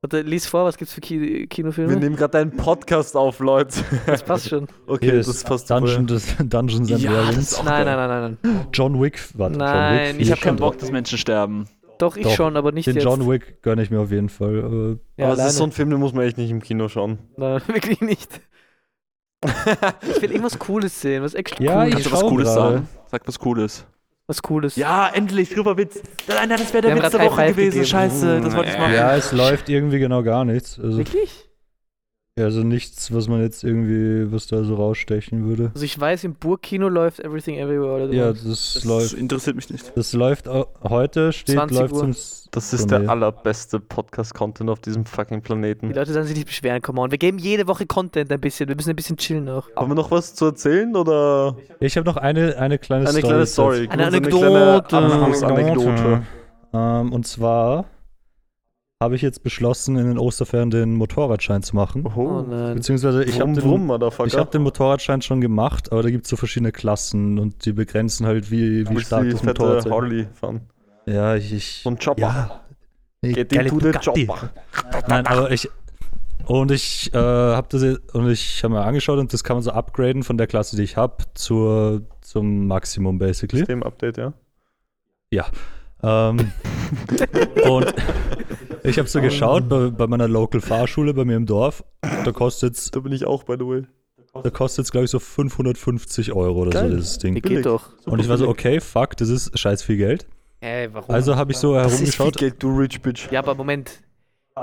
Warte, 0.01 0.21
lies 0.21 0.45
vor, 0.45 0.63
was 0.63 0.77
gibt's 0.77 0.93
für 0.93 1.01
Ki 1.01 1.19
Wir 1.19 1.47
Kinofilme? 1.47 1.95
nehmen 1.97 2.15
gerade 2.15 2.37
einen 2.37 2.51
Podcast 2.55 3.17
auf, 3.17 3.39
Leute. 3.39 3.81
Das 4.05 4.23
passt 4.23 4.47
schon. 4.47 4.67
Okay, 4.87 5.11
das 5.11 5.27
ist 5.27 5.45
passt 5.45 5.69
Dungeon, 5.69 6.07
des, 6.07 6.37
Dungeons 6.37 6.89
and 6.91 7.01
Ja, 7.01 7.11
Dragons. 7.11 7.35
das 7.35 7.51
ist 7.51 7.63
Nein, 7.65 7.85
nein, 7.85 7.97
nein, 7.97 8.09
nein, 8.21 8.37
nein. 8.41 8.67
John 8.71 9.01
Wick. 9.01 9.19
Warte, 9.33 9.57
Nein, 9.57 9.97
John 9.97 10.03
Wick. 10.05 10.13
ich 10.15 10.19
Ich 10.21 10.27
vier 10.27 10.35
hab 10.35 10.41
keinen 10.41 10.55
Bock, 10.57 10.77
dass 10.77 10.91
Menschen 10.91 11.17
sterben. 11.17 11.65
Doch, 11.97 12.15
ich 12.15 12.23
Doch. 12.23 12.33
schon, 12.35 12.55
aber 12.55 12.71
nicht 12.71 12.87
Den 12.87 12.95
jetzt. 12.95 13.03
John 13.03 13.29
Wick 13.29 13.61
gönne 13.61 13.81
ich 13.81 13.91
mir 13.91 13.99
auf 13.99 14.11
jeden 14.11 14.29
Fall. 14.29 14.63
aber- 14.63 14.99
ja, 15.17 15.25
Aber 15.25 15.33
es 15.33 15.39
alleine. 15.39 15.49
ist 15.49 15.57
so 15.57 15.63
ein 15.65 15.71
Film, 15.73 15.89
den 15.89 15.99
muss 15.99 16.13
man 16.13 16.23
echt 16.23 16.37
nicht 16.37 16.49
im 16.51 16.61
Kino 16.61 16.87
schauen. 16.87 17.19
Nein, 17.35 17.61
wirklich 17.67 17.99
nicht. 18.01 18.39
Ich 20.15 20.21
will 20.21 20.31
irgendwas 20.31 20.59
Cooles 20.59 21.01
sehen, 21.01 21.23
was 21.23 21.33
echt 21.33 21.59
Ja, 21.59 21.81
cool 21.81 21.87
ich 21.87 21.93
Kannst 21.93 22.05
ist. 22.07 22.11
du 22.13 22.17
was 22.17 22.21
Cooles 22.29 22.53
sagen? 22.53 22.87
Sag 23.07 23.27
was 23.27 23.39
Cooles. 23.39 23.85
Was 24.29 24.43
Cooles. 24.43 24.75
Ja, 24.75 25.09
endlich, 25.11 25.49
super 25.49 25.75
Witz. 25.75 26.03
Nein, 26.27 26.49
nein, 26.49 26.59
das 26.59 26.71
wäre 26.71 26.83
der 26.85 26.95
Witz 26.95 27.09
der 27.09 27.19
Woche 27.21 27.47
gewesen. 27.47 27.71
gegeben. 27.71 27.85
Scheiße, 27.87 28.41
das 28.41 28.55
wollte 28.55 28.69
ich 28.69 28.77
machen. 28.77 28.93
Ja, 28.93 29.15
es 29.15 29.31
läuft 29.31 29.69
irgendwie 29.69 29.97
genau 29.97 30.21
gar 30.21 30.45
nichts. 30.45 30.79
Also, 30.79 30.99
Wirklich? 30.99 31.48
Also 32.43 32.63
nichts, 32.63 33.13
was 33.13 33.27
man 33.27 33.41
jetzt 33.41 33.63
irgendwie, 33.63 34.31
was 34.31 34.47
da 34.47 34.63
so 34.63 34.75
rausstechen 34.75 35.45
würde. 35.47 35.71
Also 35.73 35.85
ich 35.85 35.99
weiß, 35.99 36.23
im 36.23 36.33
Burgkino 36.35 36.87
läuft 36.89 37.19
Everything 37.19 37.57
Everywhere 37.57 37.93
All 37.95 38.01
at 38.09 38.13
Ja, 38.13 38.31
das, 38.33 38.73
Das 38.75 38.83
läuft. 38.85 39.13
interessiert 39.13 39.55
mich 39.55 39.69
nicht. 39.69 39.91
Das 39.95 40.13
läuft 40.13 40.47
heute, 40.83 41.31
steht, 41.33 41.55
20 41.55 41.79
läuft 41.79 41.93
Uhr. 41.93 41.99
zum. 41.99 42.15
Das 42.51 42.73
ist 42.73 42.89
Von 42.89 43.01
der 43.03 43.09
allerbeste 43.11 43.79
Podcast-Content 43.79 44.71
auf 44.71 44.79
diesem 44.79 45.05
fucking 45.05 45.37
Die 45.37 45.43
Planeten. 45.43 45.93
Leute 45.93 46.11
sollen 46.13 46.25
sich 46.25 46.35
nicht 46.35 46.47
beschweren, 46.47 46.81
come 46.81 46.99
on. 46.99 47.11
Wir 47.11 47.19
geben 47.19 47.37
jede 47.37 47.67
Woche 47.67 47.85
Content 47.85 48.31
ein 48.31 48.41
bisschen. 48.41 48.67
Wir 48.67 48.75
müssen 48.75 48.89
ein 48.89 48.95
bisschen 48.95 49.17
chillen 49.17 49.47
auch. 49.49 49.67
Haben 49.75 49.91
wir 49.91 49.95
noch 49.95 50.09
was 50.09 50.33
zu 50.33 50.45
erzählen 50.45 50.95
oder 50.95 51.55
Ich 51.79 51.95
habe 51.95 52.07
noch 52.07 52.17
eine, 52.17 52.57
eine 52.57 52.79
kleine 52.79 53.07
eine 53.07 53.19
Story. 53.19 53.27
kleine 53.27 53.45
Story? 53.45 53.77
Eine 53.91 54.03
Kurz 54.03 54.15
Anekdote. 54.15 54.83
kleine 54.87 55.13
Abschlussanekdote. 55.13 56.21
Ähm, 56.73 57.13
und 57.13 57.27
zwar 57.27 57.85
habe 59.01 59.15
ich 59.15 59.21
jetzt 59.21 59.43
beschlossen, 59.43 59.97
in 59.97 60.07
den 60.07 60.17
Osterferien 60.17 60.71
den 60.71 60.95
Motorradschein 60.95 61.63
zu 61.63 61.75
machen. 61.75 62.05
Oh 62.05 62.11
Oh, 62.19 62.41
nein. 62.41 62.75
Beziehungsweise 62.75 63.23
ich 63.23 63.39
habe 63.39 63.53
den, 63.53 64.25
ich 64.25 64.35
hab 64.35 64.51
den 64.51 64.61
Motorradschein 64.63 65.21
schon 65.21 65.39
gemacht, 65.39 65.91
aber 65.91 66.03
da 66.03 66.09
gibt 66.09 66.25
es 66.25 66.29
so 66.29 66.35
verschiedene 66.35 66.73
Klassen 66.73 67.39
und 67.39 67.65
die 67.65 67.71
begrenzen 67.71 68.25
halt, 68.25 68.51
wie, 68.51 68.89
wie 68.89 68.99
stark 68.99 69.29
das 69.29 69.41
Motorrad 69.43 69.83
sein 69.83 69.93
Harley 69.93 70.27
fahren. 70.33 70.61
Ja, 71.05 71.35
ich. 71.35 71.53
ich 71.53 71.85
Und 71.85 72.03
Chopper. 72.03 72.21
ja. 72.21 72.61
Geht 73.21 73.53
into 73.53 73.79
the. 73.79 73.91
Chopper. 73.91 74.49
Nein, 75.07 75.25
aber 75.27 75.51
ich. 75.51 75.69
Und 76.45 76.71
ich 76.71 77.13
äh, 77.13 77.17
habe 77.17 77.67
das 77.69 77.83
und 78.13 78.29
ich 78.29 78.63
habe 78.63 78.73
mir 78.73 78.81
angeschaut 78.81 79.19
und 79.19 79.31
das 79.31 79.43
kann 79.43 79.57
man 79.57 79.63
so 79.63 79.71
upgraden 79.71 80.23
von 80.23 80.37
der 80.37 80.47
Klasse, 80.47 80.75
die 80.75 80.83
ich 80.83 80.97
habe, 80.97 81.17
zur 81.35 82.01
zum 82.21 82.67
Maximum 82.67 83.19
basically. 83.19 83.59
System-Update, 83.59 84.17
ja. 84.17 84.33
Ähm, 86.01 86.51
und 87.69 87.93
ich 88.83 88.97
habe 88.99 89.07
so 89.09 89.21
geschaut 89.21 89.67
bei, 89.69 89.89
bei 89.89 90.07
meiner 90.07 90.27
Local 90.27 90.61
Fahrschule 90.61 91.13
bei 91.13 91.25
mir 91.25 91.35
im 91.35 91.45
Dorf. 91.45 91.83
Da 92.01 92.31
kostet 92.31 92.75
es, 92.75 92.91
Da 92.91 92.99
bin 92.99 93.11
ich 93.11 93.25
auch, 93.25 93.43
the 93.47 93.59
way. 93.59 93.83
da 94.43 94.49
kostet's, 94.49 94.91
glaube 94.91 95.05
ich, 95.05 95.11
so 95.11 95.19
550 95.19 96.33
Euro 96.33 96.61
oder 96.61 96.71
Geil. 96.71 96.89
so, 96.89 96.95
dieses 96.97 97.17
Ding. 97.17 97.35
Geht 97.35 97.65
doch. 97.65 97.89
Und 98.05 98.19
ich 98.19 98.29
war 98.29 98.37
so, 98.37 98.47
okay, 98.47 98.79
fuck, 98.79 99.17
das 99.17 99.29
ist 99.29 99.57
scheiß 99.57 99.83
viel 99.83 99.97
Geld. 99.97 100.27
Ey, 100.61 100.89
warum? 100.93 101.13
Also 101.13 101.35
habe 101.35 101.51
ich 101.51 101.57
so 101.57 101.73
Das 101.73 101.85
ist 101.93 101.99
viel 101.99 102.07
herumgeschaut. 102.07 102.37
Geld, 102.37 102.55
du 102.63 102.77
rich 102.77 103.01
bitch. 103.01 103.31
ja, 103.31 103.39
aber 103.39 103.55
Moment. 103.55 104.01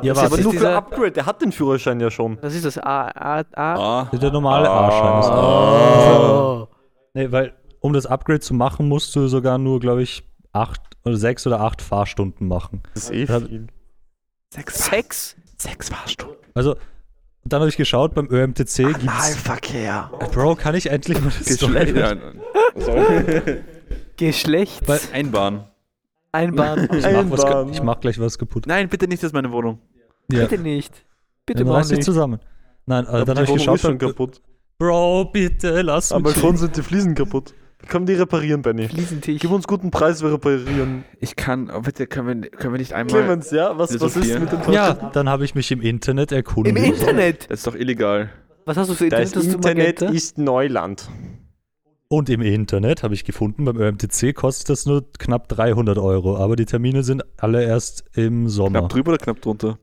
Ja, 0.02 0.12
Das 0.12 0.18
Aber 0.18 0.26
ist 0.26 0.32
warte, 0.32 0.42
nur 0.44 0.52
für 0.54 0.76
Upgrade, 0.76 1.12
der 1.12 1.24
hat 1.26 1.40
den 1.40 1.52
Führerschein 1.52 2.00
ja 2.00 2.10
schon. 2.10 2.36
Was 2.42 2.54
ist 2.54 2.66
das? 2.66 2.76
A, 2.76 3.08
A, 3.08 3.40
A? 3.54 4.02
Ah. 4.02 4.10
der 4.16 4.30
normale 4.30 4.68
A-Schein 4.68 5.20
ist. 5.20 5.30
Oh. 5.30 6.68
Nee, 7.14 7.32
weil 7.32 7.54
um 7.80 7.92
das 7.94 8.04
Upgrade 8.04 8.40
zu 8.40 8.52
machen, 8.52 8.88
musst 8.88 9.16
du 9.16 9.26
sogar 9.28 9.56
nur, 9.56 9.80
glaube 9.80 10.02
ich, 10.02 10.22
acht 10.52 10.80
oder 11.04 11.16
sechs 11.16 11.46
oder 11.46 11.60
acht 11.60 11.80
Fahrstunden 11.80 12.46
machen. 12.46 12.82
Das 12.94 13.04
ist 13.04 13.12
eh 13.12 13.26
viel. 13.26 13.66
Sechs, 14.56 14.84
Sex? 14.86 15.36
sechs 15.58 15.88
Fahrstunden. 15.90 16.36
Also, 16.54 16.76
dann 17.44 17.60
habe 17.60 17.68
ich 17.68 17.76
geschaut, 17.76 18.14
beim 18.14 18.26
ÖMTC 18.30 18.76
gibt's. 18.76 19.06
Analverkehr. 19.06 20.10
Bro, 20.32 20.56
kann 20.56 20.74
ich 20.74 20.90
endlich 20.90 21.20
mal 21.20 21.30
das 21.38 21.54
Story- 21.54 21.92
Geschlecht. 21.92 22.18
Sorry. 22.76 23.56
Geschlecht? 24.16 24.88
Weil- 24.88 25.00
Einbahn. 25.12 25.66
Einbahn. 26.32 26.88
Ich 26.92 27.02
mach, 27.04 27.30
was, 27.30 27.70
ich 27.70 27.82
mach 27.82 28.00
gleich 28.00 28.18
was 28.18 28.38
kaputt. 28.38 28.66
Nein, 28.66 28.88
bitte 28.88 29.06
nicht, 29.08 29.22
das 29.22 29.28
ist 29.28 29.32
meine 29.34 29.50
Wohnung. 29.52 29.78
Ja. 30.30 30.40
Bitte 30.46 30.58
nicht. 30.60 30.92
Bitte 31.46 31.60
Dann 31.60 31.68
mal 31.68 31.76
reiß 31.78 31.88
dich 31.88 31.98
nicht. 31.98 32.04
zusammen. 32.04 32.40
Nein, 32.86 33.04
äh, 33.04 33.08
Aber 33.08 33.24
dann 33.24 33.36
habe 33.38 33.46
ich 33.46 33.52
geschaut. 33.54 33.76
ist 33.76 33.82
schon 33.82 33.98
kaputt. 33.98 34.40
Bro, 34.78 35.26
bitte 35.32 35.80
lass 35.82 36.12
mich. 36.12 36.22
Balkon 36.22 36.56
sind 36.56 36.76
die 36.76 36.82
Fliesen 36.82 37.14
kaputt. 37.14 37.54
Können 37.88 38.06
die 38.06 38.14
reparieren, 38.14 38.62
Benny? 38.62 38.88
Fliesentisch. 38.88 39.40
Gib 39.40 39.50
uns 39.50 39.66
guten 39.66 39.90
Preis, 39.90 40.22
wir 40.22 40.32
reparieren. 40.32 41.04
Ich 41.20 41.36
kann, 41.36 41.70
oh, 41.70 41.80
bitte, 41.82 42.06
können 42.06 42.42
wir, 42.42 42.50
können 42.50 42.74
wir 42.74 42.78
nicht 42.78 42.94
einmal. 42.94 43.14
Clemens, 43.22 43.50
ja? 43.50 43.76
Was, 43.78 44.00
was 44.00 44.16
ist 44.16 44.38
mit 44.40 44.50
dem 44.50 44.58
Ja, 44.72 44.86
Fahrstuhl? 44.86 45.10
dann 45.12 45.28
habe 45.28 45.44
ich 45.44 45.54
mich 45.54 45.70
im 45.70 45.82
Internet 45.82 46.32
erkundigt. 46.32 46.76
Im 46.76 46.84
Internet? 46.84 47.50
Das 47.50 47.60
ist 47.60 47.66
doch 47.66 47.74
illegal. 47.74 48.30
Was 48.64 48.76
hast 48.76 48.88
du 48.90 48.94
für 48.94 49.08
Das 49.08 49.32
Internet? 49.32 49.36
dass 49.36 49.48
du 49.48 49.56
Internet 49.56 50.02
ist 50.02 50.38
Neuland. 50.38 51.08
Und 52.08 52.28
im 52.30 52.40
Internet 52.40 53.02
habe 53.02 53.14
ich 53.14 53.24
gefunden, 53.24 53.64
beim 53.64 53.76
ÖMTC 53.76 54.32
kostet 54.34 54.70
das 54.70 54.86
nur 54.86 55.04
knapp 55.18 55.48
300 55.48 55.98
Euro, 55.98 56.36
aber 56.38 56.54
die 56.56 56.64
Termine 56.64 57.02
sind 57.02 57.22
alle 57.36 57.64
erst 57.64 58.04
im 58.14 58.48
Sommer. 58.48 58.78
Knapp 58.78 58.88
drüber 58.90 59.10
oder 59.12 59.18
knapp 59.18 59.40
drunter? 59.42 59.78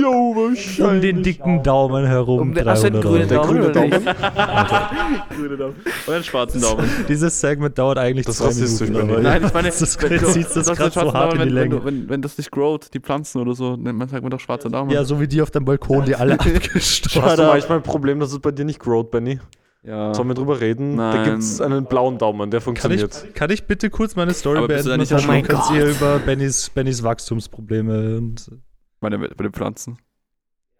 Jo, 0.00 0.48
Um 0.86 1.00
den 1.00 1.22
dicken 1.22 1.62
Daumen 1.62 2.06
herum 2.06 2.40
Um 2.40 2.54
den- 2.54 2.64
300 2.64 2.84
einen 2.94 3.02
grünen 3.02 3.30
Euro. 3.30 3.42
Daumen 3.42 3.60
grüne 3.62 3.70
oder 3.70 3.80
nicht? 3.80 4.16
Grüne 5.36 5.56
Daumen. 5.56 5.74
Und 6.06 6.14
einen 6.14 6.24
schwarzen 6.24 6.60
Daumen. 6.60 6.88
Dieses 7.08 7.40
Segment 7.40 7.76
dauert 7.78 7.98
eigentlich 7.98 8.26
Das 8.26 8.40
ist 8.40 8.78
zwei 8.78 8.86
Minuten. 8.86 9.10
Aber- 9.12 9.20
Nein, 9.22 9.44
ich 9.44 9.52
meine, 9.54 9.68
Das 9.68 10.00
wenn 10.02 10.08
du- 10.10 10.16
das 10.24 10.36
einen 10.68 10.90
so 10.90 11.12
hart 11.12 11.34
in 11.34 11.38
Daumen, 11.38 11.38
die 11.38 11.38
wenn, 11.38 11.38
wenn, 11.38 11.54
Länge. 11.54 11.68
du- 11.76 11.84
wenn, 11.84 12.08
wenn 12.08 12.22
das 12.22 12.38
nicht 12.38 12.50
growt, 12.50 12.92
die 12.94 13.00
Pflanzen 13.00 13.40
oder 13.40 13.54
so, 13.54 13.76
nennt 13.76 13.98
man 13.98 14.08
sagt 14.08 14.22
man 14.22 14.30
doch 14.30 14.40
schwarzer 14.40 14.70
Daumen. 14.70 14.90
Ja, 14.90 15.04
so 15.04 15.20
wie 15.20 15.28
die 15.28 15.42
auf 15.42 15.50
dem 15.50 15.64
Balkon, 15.64 16.04
die 16.04 16.14
alle 16.16 16.34
abgestorben 16.34 17.22
Hast 17.28 17.38
du 17.38 17.42
manchmal 17.44 17.78
ein 17.78 17.82
Problem, 17.84 18.20
dass 18.20 18.32
es 18.32 18.38
bei 18.38 18.50
dir 18.50 18.64
nicht 18.64 18.78
growt, 18.80 19.10
Benny? 19.10 19.38
ja. 19.84 20.14
Sollen 20.14 20.28
wir 20.28 20.34
drüber 20.34 20.60
reden? 20.60 20.96
Da 20.96 21.14
Nein. 21.14 21.24
gibt 21.24 21.38
es 21.38 21.60
einen 21.60 21.84
blauen 21.86 22.18
Daumen, 22.18 22.50
der 22.50 22.60
Kann 22.60 22.64
funktioniert. 22.64 23.24
ich, 23.28 23.34
kann 23.34 23.50
ich 23.50 23.64
bitte 23.64 23.90
kurz 23.90 24.14
meine 24.16 24.32
Story 24.32 24.58
Aber 24.58 24.68
bist 24.68 24.86
du 24.86 24.90
beenden? 24.90 25.08
da 25.08 25.16
nicht 25.16 25.24
Und 25.26 25.28
dann 25.28 25.28
Oh 25.28 25.32
mein 25.32 25.42
könnt 25.42 25.70
ihr 25.78 25.86
über 25.90 26.18
Bennys, 26.20 26.70
Bennys 26.70 27.02
Wachstumsprobleme 27.02 28.16
und 28.18 28.48
Meine, 29.02 29.18
bei 29.18 29.42
den 29.44 29.52
Pflanzen. 29.52 29.98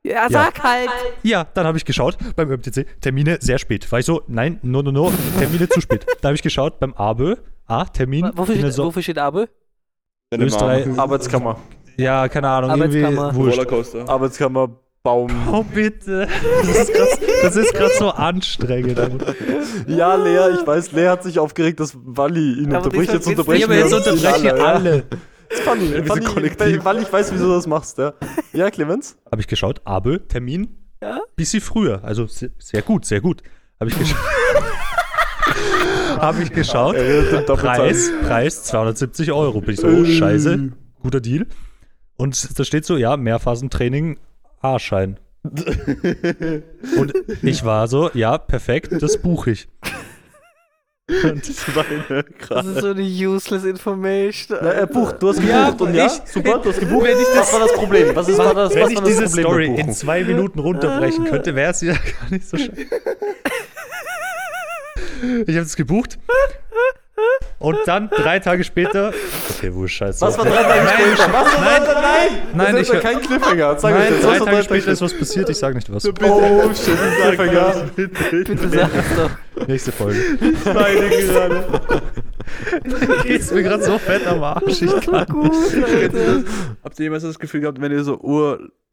Ja, 0.04 0.12
Ja. 0.14 0.28
sag 0.30 0.62
halt. 0.64 0.88
Ja, 1.22 1.44
dann 1.54 1.66
habe 1.66 1.76
ich 1.78 1.84
geschaut 1.84 2.16
beim 2.34 2.50
ÖMTC, 2.50 2.86
Termine 3.00 3.38
sehr 3.40 3.58
spät. 3.58 3.90
War 3.92 4.00
ich 4.00 4.06
so, 4.06 4.22
nein, 4.26 4.58
no, 4.62 4.82
no, 4.82 4.90
no, 4.90 5.12
Termine 5.38 5.68
zu 5.68 5.80
spät. 5.80 6.06
Da 6.20 6.28
habe 6.28 6.34
ich 6.34 6.42
geschaut 6.42 6.80
beim 6.80 6.92
ABÖ, 6.94 7.36
ah, 7.66 7.84
Termin, 7.84 8.30
Wofür 8.34 8.56
steht, 8.56 8.72
So- 8.72 8.84
wofür 8.86 9.02
steht 9.02 9.18
Abe? 9.18 9.48
Österreich, 10.34 10.86
Arbeitskammer. 10.98 11.58
ja, 11.98 12.26
keine 12.28 12.48
Ahnung, 12.48 12.70
irgendwie 12.70 13.04
Arbeitskammer. 13.04 13.34
wurscht. 13.34 13.58
Rollercoaster. 13.58 14.08
Arbeitskammer, 14.08 14.68
Baum. 15.04 15.30
Oh, 15.52 15.62
bitte. 15.64 16.26
Das 17.42 17.56
ist 17.56 17.74
gerade 17.74 17.92
so 17.98 18.10
anstrengend. 18.10 18.98
Ja, 19.88 20.14
Lea, 20.14 20.54
ich 20.60 20.66
weiß, 20.66 20.92
Lea 20.92 21.08
hat 21.08 21.22
sich 21.24 21.38
aufgeregt, 21.38 21.80
dass 21.80 21.96
Wally 21.96 22.60
ihn 22.60 22.68
Aber 22.74 22.84
unterbricht. 22.84 23.12
Jetzt 23.12 23.26
unterbrechen 23.26 23.70
Ja, 23.72 23.84
unterbreche 23.84 24.36
ich 24.36 24.42
ja. 24.44 24.52
alle. 24.54 25.04
Das 25.52 25.60
ist 25.60 25.68
funny. 25.68 26.02
funny 26.06 26.24
kollektiv. 26.24 26.84
Weil 26.84 27.02
ich 27.02 27.12
weiß, 27.12 27.32
wieso 27.32 27.46
du 27.48 27.54
das 27.54 27.66
machst, 27.66 27.98
ja. 27.98 28.14
Ja, 28.52 28.70
Clemens? 28.70 29.16
Habe 29.30 29.40
ich 29.42 29.46
geschaut, 29.48 29.80
ABÖ, 29.84 30.18
Termin, 30.18 30.68
Ja? 31.02 31.20
bisschen 31.36 31.60
früher. 31.60 32.02
Also 32.04 32.26
se- 32.26 32.52
sehr 32.58 32.82
gut, 32.82 33.04
sehr 33.04 33.20
gut. 33.20 33.42
Habe 33.80 33.90
ich 33.90 33.98
geschaut. 33.98 34.18
Habe 36.18 36.42
ich 36.42 36.52
geschaut. 36.52 36.96
Preis, 37.46 38.10
Preis 38.22 38.64
270 38.64 39.32
Euro. 39.32 39.60
Bin 39.60 39.74
ich 39.74 39.80
so, 39.80 39.88
oh, 39.88 40.04
scheiße, 40.04 40.70
guter 41.02 41.20
Deal. 41.20 41.46
Und 42.16 42.58
da 42.58 42.64
steht 42.64 42.84
so, 42.84 42.96
ja, 42.96 43.16
Mehrphasentraining, 43.16 44.18
A-Schein. 44.60 45.18
Und 46.96 47.12
ich 47.42 47.64
war 47.64 47.88
so, 47.88 48.10
ja, 48.14 48.38
perfekt, 48.38 48.92
das 49.02 49.18
buche 49.20 49.50
ich. 49.52 49.68
Und 51.24 51.42
Das 52.50 52.66
ist 52.66 52.80
so 52.80 52.88
eine 52.88 53.02
useless 53.02 53.64
information. 53.64 54.58
Na, 54.62 54.70
er 54.72 54.86
bucht, 54.86 55.22
du 55.22 55.28
hast 55.28 55.36
gebucht 55.36 55.50
Ja, 55.52 55.68
und 55.78 55.94
ja, 55.94 56.06
ich- 56.06 56.32
super, 56.32 56.58
du 56.58 56.68
hast 56.70 56.80
gebucht. 56.80 57.04
wenn 57.06 57.18
ich 57.18 57.24
das- 57.26 57.36
was 57.38 57.52
war 57.52 57.60
das 57.60 57.72
Problem? 57.74 58.14
Was 58.16 58.28
ist 58.28 58.38
war 58.38 58.54
das, 58.54 58.74
Wenn 58.74 58.82
was 58.82 58.90
ich 58.90 58.96
war 58.96 59.02
das 59.04 59.10
diese 59.12 59.22
Problem 59.42 59.44
Story 59.74 59.80
in 59.80 59.92
zwei 59.92 60.24
Minuten 60.24 60.58
runterbrechen 60.58 61.24
könnte, 61.24 61.54
wäre 61.54 61.70
es 61.72 61.80
ja 61.80 61.92
gar 61.94 62.30
nicht 62.30 62.48
so 62.48 62.56
schön. 62.56 62.72
Ich 65.46 65.54
habe 65.56 65.66
es 65.66 65.76
gebucht. 65.76 66.18
Und 67.58 67.78
dann 67.86 68.10
drei 68.10 68.38
Tage 68.40 68.64
später. 68.64 69.12
Okay, 69.50 69.72
wurscht, 69.72 69.98
scheiße. 69.98 70.20
Was 70.26 70.36
war 70.36 70.44
drei 70.44 70.62
Tage 70.62 70.88
später? 70.88 71.32
Was 71.32 71.54
war 71.54 71.60
Nein, 71.60 71.82
drei 71.84 71.92
Nein! 71.94 72.28
nein, 72.54 72.74
das 72.74 72.74
ich, 72.74 72.80
ist 72.88 72.94
ja 72.94 73.00
kein 73.00 73.20
Cliffhanger. 73.20 73.78
Sag 73.78 73.94
nein, 73.94 74.12
drei 74.20 74.28
was 74.28 74.40
war 74.40 74.46
Tage 74.46 74.62
später 74.64 74.92
ist 74.92 75.02
was 75.02 75.18
passiert, 75.18 75.48
ich 75.48 75.56
sage 75.56 75.74
nicht 75.76 75.92
was. 75.92 76.04
Oh, 76.04 76.70
shit, 76.74 76.98
ein 76.98 77.36
Cliffhanger. 77.36 77.90
Bitte 77.94 78.68
sag 78.68 78.90
es 78.94 79.16
doch. 79.16 79.66
Nächste 79.68 79.92
Folge. 79.92 80.20
Beide 80.64 81.08
gerade. 81.08 81.64
Geht's 83.22 83.50
mir 83.50 83.62
gerade 83.62 83.84
so 83.84 83.98
fett 83.98 84.26
am 84.26 84.42
Arsch. 84.42 84.82
Ich 84.82 85.00
kann. 85.00 85.26
Gut, 85.26 85.52
Alter. 85.52 86.42
Habt 86.82 86.98
ihr 86.98 87.04
jemals 87.04 87.22
das 87.22 87.38
Gefühl 87.38 87.60
gehabt, 87.60 87.80
wenn 87.80 87.92
ihr 87.92 88.04
so 88.04 88.18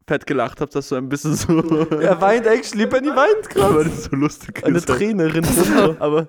urfett 0.09 0.25
gelacht 0.25 0.61
habt, 0.61 0.75
dass 0.75 0.89
so 0.89 0.95
ein 0.95 1.09
bisschen 1.09 1.35
so. 1.35 1.59
Er 1.99 2.19
weint 2.21 2.45
actually, 2.45 2.85
Benny 2.85 3.09
weint 3.09 3.45
weil 3.55 3.71
gerade. 3.73 3.89
das 3.89 4.05
so 4.05 4.15
lustig 4.15 4.65
Eine 4.65 4.77
ist. 4.77 4.87
Träne 4.87 5.33
rinnt 5.33 5.47
runter. 5.47 5.95
Aber 5.99 6.27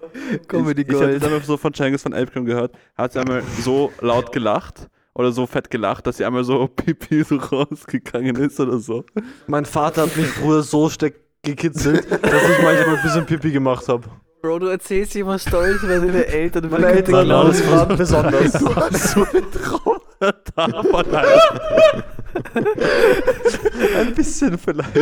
Comedy 0.48 0.82
ich, 0.82 0.88
ich 0.88 0.94
habe 0.94 1.04
Gold. 1.06 1.14
jetzt 1.14 1.24
einmal 1.24 1.42
so 1.42 1.56
von 1.56 1.72
Cengiz 1.74 2.02
von 2.02 2.12
Elbcam 2.12 2.44
gehört, 2.44 2.72
hat 2.96 3.12
sie 3.12 3.20
einmal 3.20 3.42
so 3.62 3.92
laut 4.00 4.32
gelacht 4.32 4.88
oder 5.14 5.32
so 5.32 5.46
fett 5.46 5.70
gelacht, 5.70 6.06
dass 6.06 6.18
sie 6.18 6.24
einmal 6.24 6.44
so 6.44 6.66
pipi 6.76 7.24
so 7.24 7.36
rausgegangen 7.36 8.36
ist 8.36 8.60
oder 8.60 8.78
so. 8.78 9.04
Mein 9.46 9.64
Vater 9.64 10.02
hat 10.02 10.16
mich 10.16 10.26
früher 10.28 10.62
so 10.62 10.88
steck 10.88 11.14
gekitzelt, 11.42 12.10
dass 12.10 12.22
ich 12.42 12.62
manchmal 12.62 12.96
ein 12.96 13.02
bisschen 13.02 13.24
Pipi 13.24 13.50
gemacht 13.50 13.88
habe. 13.88 14.06
Bro, 14.42 14.58
du 14.58 14.66
erzählst 14.68 15.16
immer 15.16 15.38
Stories 15.38 15.82
über 15.82 15.98
deine 15.98 16.26
Eltern. 16.26 16.70
Meine 16.70 16.86
Eltern 16.86 17.22
genau, 17.24 17.44
das 17.44 17.70
waren 17.70 17.96
besonders. 17.96 18.52
Du 18.52 18.74
hast 18.74 19.08
so 19.10 19.26
eine 19.26 19.50
Trauma 19.50 20.32
davon, 20.54 21.14
Alter. 21.14 22.04
Ein 23.98 24.14
bisschen 24.14 24.58
vielleicht. 24.58 24.90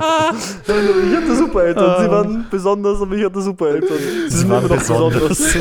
Ich 0.00 1.16
hatte 1.16 1.36
super 1.36 1.64
Eltern. 1.64 2.02
Sie 2.02 2.10
waren 2.10 2.46
besonders, 2.50 3.00
aber 3.02 3.14
ich 3.14 3.24
hatte 3.24 3.40
super 3.40 3.68
Eltern. 3.68 3.98
Sie 4.28 4.36
sind 4.36 4.46
immer 4.46 4.60
noch 4.60 4.68
besonders. 4.68 5.40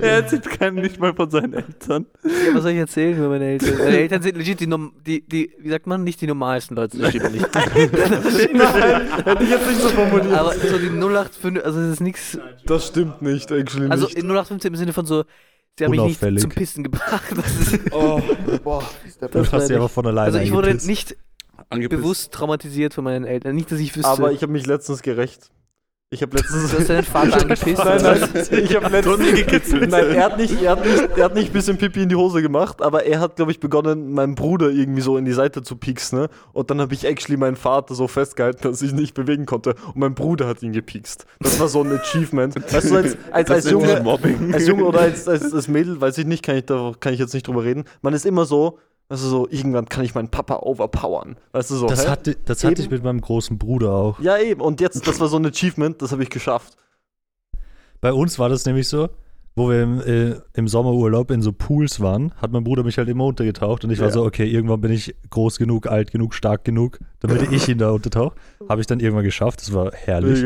Er 0.00 0.12
erzählt 0.12 0.48
keinen 0.50 0.76
nicht 0.76 0.98
mal 0.98 1.14
von 1.14 1.30
seinen 1.30 1.52
Eltern. 1.54 2.06
Ja, 2.22 2.54
was 2.54 2.62
soll 2.62 2.72
ich 2.72 2.78
erzählen 2.78 3.16
über 3.16 3.28
meine 3.28 3.44
Eltern? 3.44 3.78
Meine 3.78 3.98
Eltern 3.98 4.22
sind 4.22 4.36
legit 4.36 4.60
die, 4.60 4.66
die, 5.06 5.20
die, 5.26 5.52
wie 5.58 5.68
sagt 5.68 5.86
man, 5.86 6.04
nicht 6.04 6.20
die 6.20 6.26
normalsten 6.26 6.76
Leute, 6.76 6.98
das 6.98 7.10
stimmt 7.10 7.32
nicht. 7.32 7.48
Nein, 7.54 9.02
hätte 9.24 9.44
ich 9.44 9.50
jetzt 9.50 9.66
nicht 9.66 9.80
so 9.80 9.88
formuliert. 9.88 10.32
Aber 10.32 10.52
so 10.54 10.78
die 10.78 10.88
085, 10.88 11.64
also 11.64 11.80
es 11.80 11.92
ist 11.94 12.00
nichts, 12.00 12.38
das 12.66 12.86
stimmt 12.86 13.22
nicht, 13.22 13.50
actually 13.50 13.90
also 13.90 14.06
nicht. 14.06 14.16
in 14.16 14.26
0815 14.26 14.72
im 14.72 14.76
Sinne 14.76 14.92
von 14.92 15.06
so, 15.06 15.24
sie 15.78 15.84
haben 15.84 15.90
mich 15.92 16.20
nicht 16.20 16.40
zum 16.40 16.50
Pissen 16.50 16.84
gebracht. 16.84 17.24
Das 17.36 17.46
ist, 17.72 17.80
Oh, 17.92 18.20
boah. 18.62 18.82
Du 19.20 19.26
das 19.28 19.52
hast 19.52 19.66
sie 19.66 19.72
meine 19.72 19.76
aber 19.76 19.86
ich. 19.86 19.92
von 19.92 20.06
alleine 20.06 20.26
Also 20.26 20.38
ich 20.38 20.52
wurde 20.52 20.74
nicht 20.74 21.16
Angepisst. 21.70 22.00
bewusst 22.02 22.32
traumatisiert 22.32 22.94
von 22.94 23.04
meinen 23.04 23.24
Eltern. 23.24 23.54
Nicht, 23.54 23.70
dass 23.72 23.78
ich 23.80 23.94
wüsste, 23.96 24.08
Aber 24.08 24.32
ich 24.32 24.42
habe 24.42 24.52
mich 24.52 24.66
letztens 24.66 25.02
gerecht. 25.02 25.50
Ich 26.14 26.22
habe 26.22 26.36
letztens. 26.36 26.70
du 26.70 26.78
hast 26.78 26.88
deinen 26.88 27.02
Vater 27.02 27.34
angepisst. 27.40 27.84
Nein, 27.84 28.02
nein, 28.02 28.28
ich 28.62 28.76
habe 28.76 28.88
letztens 28.88 29.34
gekitzelt. 29.34 29.90
Nein, 29.90 30.10
er 30.10 30.24
hat 30.24 30.38
nicht, 30.38 30.62
er 30.62 30.70
hat 30.70 30.84
nicht, 30.84 31.16
er 31.16 31.24
hat 31.24 31.34
nicht 31.34 31.52
bisschen 31.52 31.76
Pipi 31.76 32.04
in 32.04 32.08
die 32.08 32.14
Hose 32.14 32.40
gemacht, 32.40 32.80
aber 32.82 33.04
er 33.04 33.18
hat, 33.18 33.34
glaube 33.34 33.50
ich, 33.50 33.58
begonnen, 33.58 34.12
meinen 34.12 34.36
Bruder 34.36 34.70
irgendwie 34.70 35.00
so 35.00 35.16
in 35.16 35.24
die 35.24 35.32
Seite 35.32 35.62
zu 35.62 35.74
pieksen. 35.74 36.20
Ne? 36.20 36.28
Und 36.52 36.70
dann 36.70 36.80
habe 36.80 36.94
ich 36.94 37.04
actually 37.04 37.36
meinen 37.36 37.56
Vater 37.56 37.96
so 37.96 38.06
festgehalten, 38.06 38.62
dass 38.62 38.80
ich 38.80 38.92
nicht 38.92 39.14
bewegen 39.14 39.44
konnte. 39.44 39.74
Und 39.88 39.96
mein 39.96 40.14
Bruder 40.14 40.46
hat 40.46 40.62
ihn 40.62 40.72
gepiekst. 40.72 41.26
Das 41.40 41.58
war 41.58 41.66
so 41.66 41.82
ein 41.82 41.90
Achievement. 41.90 42.54
Weißt 42.72 42.92
du, 42.92 42.96
als, 42.96 43.16
als, 43.32 43.50
als 43.50 43.70
Junge, 43.70 44.00
Mobbing. 44.00 44.54
als 44.54 44.68
Junge 44.68 44.84
oder 44.84 45.00
als, 45.00 45.26
als, 45.26 45.52
als 45.52 45.66
Mädel, 45.66 46.00
weiß 46.00 46.16
ich 46.18 46.26
nicht, 46.26 46.44
kann 46.44 46.56
ich, 46.56 46.66
da, 46.66 46.92
kann 47.00 47.12
ich 47.12 47.18
jetzt 47.18 47.34
nicht 47.34 47.48
drüber 47.48 47.64
reden. 47.64 47.84
Man 48.02 48.14
ist 48.14 48.24
immer 48.24 48.44
so, 48.44 48.78
weißt 49.08 49.22
du, 49.24 49.28
so, 49.28 49.48
irgendwann 49.50 49.88
kann 49.88 50.04
ich 50.04 50.14
meinen 50.14 50.28
Papa 50.28 50.56
overpowern. 50.62 51.36
Weißt 51.52 51.70
du 51.70 51.76
so, 51.76 51.86
Das 51.86 52.06
hä? 52.06 52.10
hatte, 52.10 52.36
das 52.44 52.64
hatte 52.64 52.82
ich 52.82 52.90
mit 52.90 53.02
meinem 53.04 53.20
großen 53.20 53.58
Bruder 53.58 53.92
auch. 53.92 54.20
Ja, 54.20 54.38
eben. 54.38 54.60
Und 54.60 54.80
jetzt, 54.80 55.06
das 55.06 55.20
war 55.20 55.28
so 55.28 55.36
ein 55.36 55.46
Achievement, 55.46 56.00
das 56.02 56.12
habe 56.12 56.22
ich 56.22 56.30
geschafft. 56.30 56.76
Bei 58.00 58.12
uns 58.12 58.38
war 58.38 58.48
das 58.48 58.66
nämlich 58.66 58.88
so, 58.88 59.08
wo 59.56 59.70
wir 59.70 59.82
im, 59.82 60.00
äh, 60.00 60.34
im 60.54 60.66
Sommerurlaub 60.66 61.30
in 61.30 61.40
so 61.40 61.52
Pools 61.52 62.00
waren, 62.00 62.32
hat 62.36 62.50
mein 62.50 62.64
Bruder 62.64 62.82
mich 62.82 62.98
halt 62.98 63.08
immer 63.08 63.24
untergetaucht 63.24 63.84
und 63.84 63.90
ich 63.90 64.00
war 64.00 64.08
Ja. 64.08 64.12
so, 64.12 64.24
okay, 64.24 64.46
irgendwann 64.46 64.80
bin 64.80 64.90
ich 64.90 65.14
groß 65.30 65.58
genug, 65.58 65.86
alt 65.86 66.10
genug, 66.10 66.34
stark 66.34 66.64
genug, 66.64 66.98
damit 67.20 67.40
ich 67.52 67.68
ihn 67.68 67.78
da 67.78 67.90
untertauche. 67.92 68.34
Habe 68.68 68.80
ich 68.80 68.88
dann 68.88 68.98
irgendwann 69.00 69.24
geschafft, 69.24 69.60
das 69.60 69.72
war 69.72 69.92
herrlich. 69.92 70.44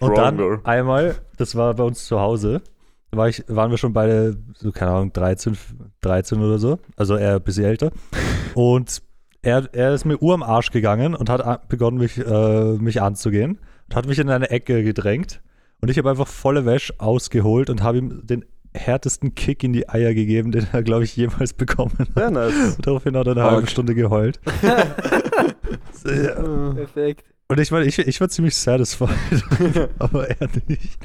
Und 0.00 0.16
dann 0.16 0.64
einmal, 0.64 1.16
das 1.36 1.54
war 1.54 1.74
bei 1.74 1.84
uns 1.84 2.06
zu 2.06 2.18
Hause, 2.18 2.62
war 3.10 3.28
ich, 3.28 3.44
waren 3.48 3.70
wir 3.70 3.78
schon 3.78 3.92
beide, 3.92 4.36
so 4.54 4.72
keine 4.72 4.92
Ahnung, 4.92 5.12
13, 5.12 5.56
13 6.00 6.40
oder 6.40 6.58
so. 6.58 6.78
Also 6.96 7.14
er 7.14 7.36
ein 7.36 7.42
bisschen 7.42 7.64
älter. 7.64 7.90
Und 8.54 9.02
er, 9.42 9.68
er 9.72 9.94
ist 9.94 10.04
mir 10.04 10.20
ur 10.22 10.34
am 10.34 10.42
Arsch 10.42 10.70
gegangen 10.70 11.14
und 11.14 11.30
hat 11.30 11.68
begonnen, 11.68 11.98
mich, 11.98 12.18
äh, 12.18 12.72
mich 12.74 13.00
anzugehen. 13.00 13.58
Und 13.88 13.96
hat 13.96 14.06
mich 14.06 14.18
in 14.18 14.28
eine 14.28 14.50
Ecke 14.50 14.82
gedrängt. 14.82 15.40
Und 15.80 15.90
ich 15.90 15.98
habe 15.98 16.10
einfach 16.10 16.26
volle 16.26 16.66
Wäsche 16.66 16.94
ausgeholt 16.98 17.70
und 17.70 17.82
habe 17.82 17.98
ihm 17.98 18.26
den 18.26 18.44
härtesten 18.74 19.34
Kick 19.34 19.64
in 19.64 19.72
die 19.72 19.88
Eier 19.88 20.12
gegeben, 20.12 20.52
den 20.52 20.66
er, 20.72 20.82
glaube 20.82 21.04
ich, 21.04 21.16
jemals 21.16 21.52
bekommen 21.54 21.92
hat. 21.98 22.08
Sehr 22.14 22.30
nice. 22.30 22.76
Und 22.76 22.86
daraufhin 22.86 23.16
hat 23.16 23.26
er 23.26 23.32
eine 23.32 23.42
halbe 23.42 23.56
Arg. 23.56 23.70
Stunde 23.70 23.94
geheult. 23.94 24.40
Ja. 26.04 26.72
Perfekt. 26.72 27.24
Und 27.48 27.60
ich 27.60 27.70
meine, 27.70 27.84
ich, 27.84 27.98
ich 27.98 28.20
war 28.20 28.28
ziemlich 28.28 28.54
satisfied, 28.54 29.10
aber 29.98 30.28
er 30.28 30.48
nicht. 30.66 30.98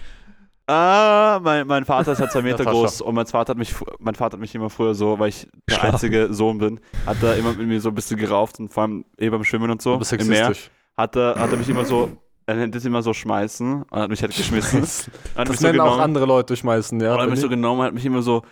Ah, 0.67 1.41
mein, 1.43 1.67
mein 1.67 1.83
Vater 1.83 2.13
ist 2.13 2.19
ja 2.19 2.29
zwei 2.29 2.41
Meter 2.41 2.63
groß 2.71 3.01
und 3.01 3.15
mein 3.15 3.25
Vater, 3.25 3.51
hat 3.51 3.57
mich, 3.57 3.73
mein 3.99 4.15
Vater 4.15 4.33
hat 4.33 4.39
mich 4.39 4.55
immer 4.55 4.69
früher 4.69 4.95
so, 4.95 5.19
weil 5.19 5.29
ich 5.29 5.41
der 5.41 5.51
Geschlagen. 5.65 5.93
einzige 5.93 6.33
Sohn 6.33 6.57
bin, 6.57 6.79
hat 7.05 7.21
er 7.21 7.35
immer 7.35 7.53
mit 7.53 7.67
mir 7.67 7.81
so 7.81 7.89
ein 7.89 7.95
bisschen 7.95 8.17
gerauft 8.17 8.59
und 8.59 8.71
vor 8.71 8.83
allem 8.83 9.05
eh 9.17 9.29
beim 9.29 9.43
Schwimmen 9.43 9.69
und 9.71 9.81
so 9.81 9.93
Du 9.93 9.99
bist 9.99 10.13
im 10.13 10.27
Meer, 10.27 10.53
hat 10.95 11.15
er, 11.17 11.35
hat 11.37 11.51
er 11.51 11.57
mich 11.57 11.67
immer 11.67 11.83
so, 11.83 12.11
er 12.45 12.55
nennt 12.55 12.75
es 12.75 12.85
immer 12.85 13.01
so 13.01 13.13
schmeißen 13.13 13.83
und 13.83 13.99
hat 13.99 14.09
mich 14.09 14.21
halt 14.21 14.35
geschmissen. 14.35 14.81
Hat 15.35 15.47
mich 15.49 15.57
Das 15.57 15.59
so 15.59 15.67
nennen 15.67 15.81
auch 15.81 15.85
genommen, 15.85 16.01
andere 16.01 16.25
Leute 16.25 16.55
schmeißen, 16.55 16.99
ja. 17.01 17.13
und 17.13 17.21
hat 17.21 17.29
mich 17.29 17.41
so 17.41 17.49
genommen, 17.49 17.81
hat 17.81 17.93
mich 17.93 18.05
immer 18.05 18.21
so 18.21 18.43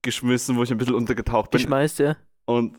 geschmissen, 0.00 0.56
wo 0.56 0.62
ich 0.62 0.70
ein 0.70 0.78
bisschen 0.78 0.94
untergetaucht 0.94 1.50
bin. 1.50 1.58
Geschmeißt, 1.60 1.98
ja. 1.98 2.16
und 2.46 2.78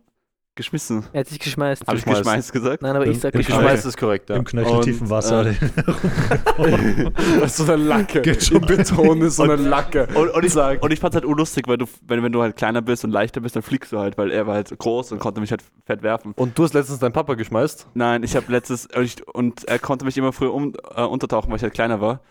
geschmissen. 0.56 1.06
Er 1.14 1.22
hat 1.22 1.28
sich 1.28 1.40
geschmeißt. 1.40 1.88
Habe 1.88 1.98
ich 1.98 2.04
Geschmeißt. 2.06 2.52
gesagt? 2.52 2.82
Nein, 2.82 2.96
aber 2.96 3.06
ich 3.06 3.14
Im- 3.16 3.20
sag 3.22 3.34
im 3.34 3.40
geschmeißt. 3.40 3.62
Geschmeißt 3.62 3.86
ist 3.86 3.98
korrekt, 3.98 4.30
ja. 4.30 4.36
Im 4.36 4.44
knöcheltiefen 4.44 5.10
Wasser. 5.10 5.46
äh, 5.48 5.54
Das 7.40 7.52
ist 7.52 7.66
so 7.66 7.72
eine 7.72 7.84
Lacke. 7.84 8.22
Geht 8.22 8.52
Im 8.52 8.62
Beton 8.62 9.22
ist 9.22 9.38
so 9.38 9.44
eine 9.44 9.56
Lacke. 9.56 10.08
Und, 10.14 10.30
und 10.30 10.46
ich, 10.46 10.54
Sag. 10.54 10.82
und 10.84 10.92
ich 10.92 11.00
fand's 11.00 11.16
halt 11.16 11.26
unlustig, 11.26 11.68
weil 11.68 11.78
du, 11.78 11.86
wenn, 12.08 12.24
wenn 12.24 12.32
du 12.32 12.42
halt 12.42 12.56
kleiner 12.58 12.82
bist 12.82 13.04
und 13.06 13.12
leichter 13.12 13.42
bist, 13.42 13.56
dann 13.56 13.64
fliegst 13.64 13.92
du 13.92 14.00
halt, 14.00 14.18
weil 14.18 14.32
er 14.32 14.48
war 14.48 14.56
halt 14.56 14.78
groß 14.78 15.12
und 15.12 15.20
konnte 15.20 15.42
mich 15.42 15.52
halt 15.52 15.64
fett 15.86 16.04
werfen. 16.04 16.34
Und 16.36 16.58
du 16.58 16.64
hast 16.64 16.74
letztens 16.74 17.00
deinen 17.00 17.14
Papa 17.14 17.36
geschmeißt? 17.36 17.88
Nein, 17.94 18.24
ich 18.24 18.36
habe 18.36 18.52
letztes 18.52 18.88
und, 18.88 19.04
ich, 19.04 19.28
und 19.28 19.66
er 19.66 19.80
konnte 19.80 20.06
mich 20.06 20.18
immer 20.18 20.34
früher 20.34 20.54
um, 20.54 20.74
äh, 20.96 21.04
untertauchen, 21.04 21.50
weil 21.50 21.58
ich 21.58 21.64
halt 21.64 21.74
kleiner 21.74 22.02
war. 22.02 22.22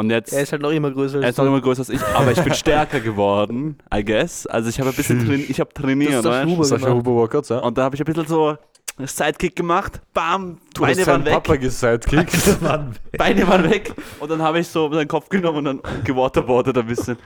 Und 0.00 0.08
jetzt 0.08 0.32
Er 0.32 0.42
ist 0.42 0.52
halt 0.52 0.62
noch 0.62 0.70
immer 0.70 0.90
größer 0.90 1.18
er 1.18 1.24
als 1.26 1.34
ist 1.34 1.38
noch 1.38 1.44
immer 1.44 1.60
größer 1.60 1.80
als 1.80 1.90
ich, 1.90 2.00
aber 2.14 2.32
ich 2.32 2.40
bin 2.40 2.54
stärker 2.64 3.00
geworden, 3.00 3.76
I 3.94 4.02
guess. 4.02 4.46
Also 4.46 4.70
ich 4.70 4.80
habe 4.80 4.88
ein 4.88 4.96
bisschen 4.96 5.26
train, 5.26 5.44
ich 5.46 5.60
habe 5.60 5.68
Das 5.74 5.82
trainiert, 5.82 6.12
ist 6.12 6.24
weißt? 6.24 6.48
Huber 6.48 6.64
Sascha. 6.64 6.90
Huber 6.90 7.10
Workouts, 7.12 7.50
ja? 7.50 7.58
Und 7.58 7.76
da 7.76 7.82
habe 7.82 7.96
ich 7.96 8.00
ein 8.00 8.06
bisschen 8.06 8.26
so 8.26 8.56
Sidekick 8.98 9.56
gemacht, 9.56 10.00
bam, 10.14 10.56
Du 10.72 10.80
Beine 10.80 11.00
hast 11.00 11.06
waren 11.06 11.24
weg, 11.26 11.34
Papa 11.34 11.56
gesidekickt. 11.56 12.32
Mann, 12.62 12.94
Beine 13.18 13.46
waren 13.46 13.70
weg. 13.70 13.92
Und 14.20 14.30
dann 14.30 14.40
habe 14.40 14.60
ich 14.60 14.68
so 14.68 14.90
seinen 14.90 15.08
Kopf 15.08 15.28
genommen 15.28 15.58
und 15.58 15.64
dann 15.66 15.80
gewaterboardet 16.02 16.78
ein 16.78 16.86
bisschen. 16.86 17.18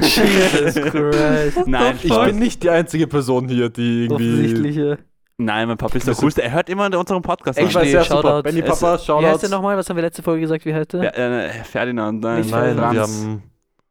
Jesus 0.00 0.74
Christ. 0.74 1.66
Nein, 1.66 1.98
Ich 2.02 2.24
bin 2.24 2.38
nicht 2.38 2.62
die 2.62 2.68
einzige 2.68 3.06
Person 3.06 3.48
hier, 3.48 3.70
die 3.70 4.04
irgendwie... 4.04 4.94
Nein, 5.38 5.68
mein 5.68 5.76
Papa 5.76 5.98
ist 5.98 6.06
der 6.06 6.14
coolste. 6.14 6.42
Er 6.42 6.52
hört 6.52 6.70
immer 6.70 6.86
unseren 6.98 7.20
Podcast 7.20 7.58
Ich 7.58 7.74
weiß, 7.74 7.92
ja, 7.92 8.02
Shoutout. 8.02 8.22
super. 8.28 8.42
Benny 8.42 8.62
Papa, 8.62 8.98
Wie 9.20 9.26
heißt 9.26 9.42
der 9.42 9.50
nochmal? 9.50 9.76
Was 9.76 9.88
haben 9.90 9.96
wir 9.96 10.02
letzte 10.02 10.22
Folge 10.22 10.40
gesagt? 10.40 10.64
Wie 10.64 10.72
heißt 10.74 10.94
der? 10.94 11.04
Ja, 11.04 11.10
äh, 11.10 11.64
Ferdinand, 11.64 12.20
nein, 12.22 12.40
Nicht 12.40 12.50
Nein, 12.50 12.76
Franz, 12.76 12.94
wir 12.94 13.00
haben 13.02 13.42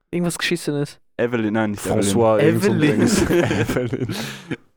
Irgendwas 0.10 0.38
Geschissenes. 0.38 1.00
Evelyn, 1.18 1.54
nein, 1.54 1.72
nicht 1.72 1.86
Evelyn. 1.86 2.02
François 2.02 2.12
so 2.12 2.38
Evelyn. 2.40 3.02
Evelyn. 3.02 4.16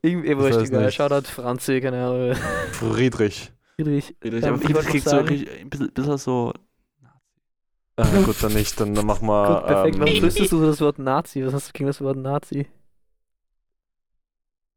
Irgendwie, 0.02 0.28
Ich 0.28 0.36
wurscht, 0.36 0.56
weiß 0.58 0.68
egal. 0.68 0.84
nicht. 0.84 0.94
Shoutout 0.94 1.28
Franzi, 1.28 1.80
keine 1.80 2.04
Ahnung. 2.06 2.34
Friedrich. 2.72 3.50
Friedrich. 3.76 4.14
Friedrich, 4.20 4.44
aber 4.46 4.56
ich 4.56 4.62
Friedrich 4.64 4.86
kriegt 4.86 5.08
so 5.08 5.16
richtig- 5.18 5.48
ein 5.62 5.70
bisschen, 5.70 6.18
so. 6.18 6.52
Äh, 7.96 8.04
gut, 8.24 8.36
dann 8.42 8.52
nicht. 8.52 8.78
Dann, 8.78 8.94
dann 8.94 9.06
machen 9.06 9.26
wir... 9.26 9.46
Gut, 9.56 9.66
perfekt. 9.66 9.98
Warum 9.98 10.14
ähm, 10.14 10.22
wüsstest 10.22 10.52
du 10.52 10.64
das 10.64 10.80
Wort 10.80 10.98
Nazi? 10.98 11.44
Was 11.44 11.54
hast 11.54 11.68
du 11.68 11.72
gegen 11.72 11.86
das 11.88 12.00
Wort 12.00 12.16
Nazi? 12.16 12.66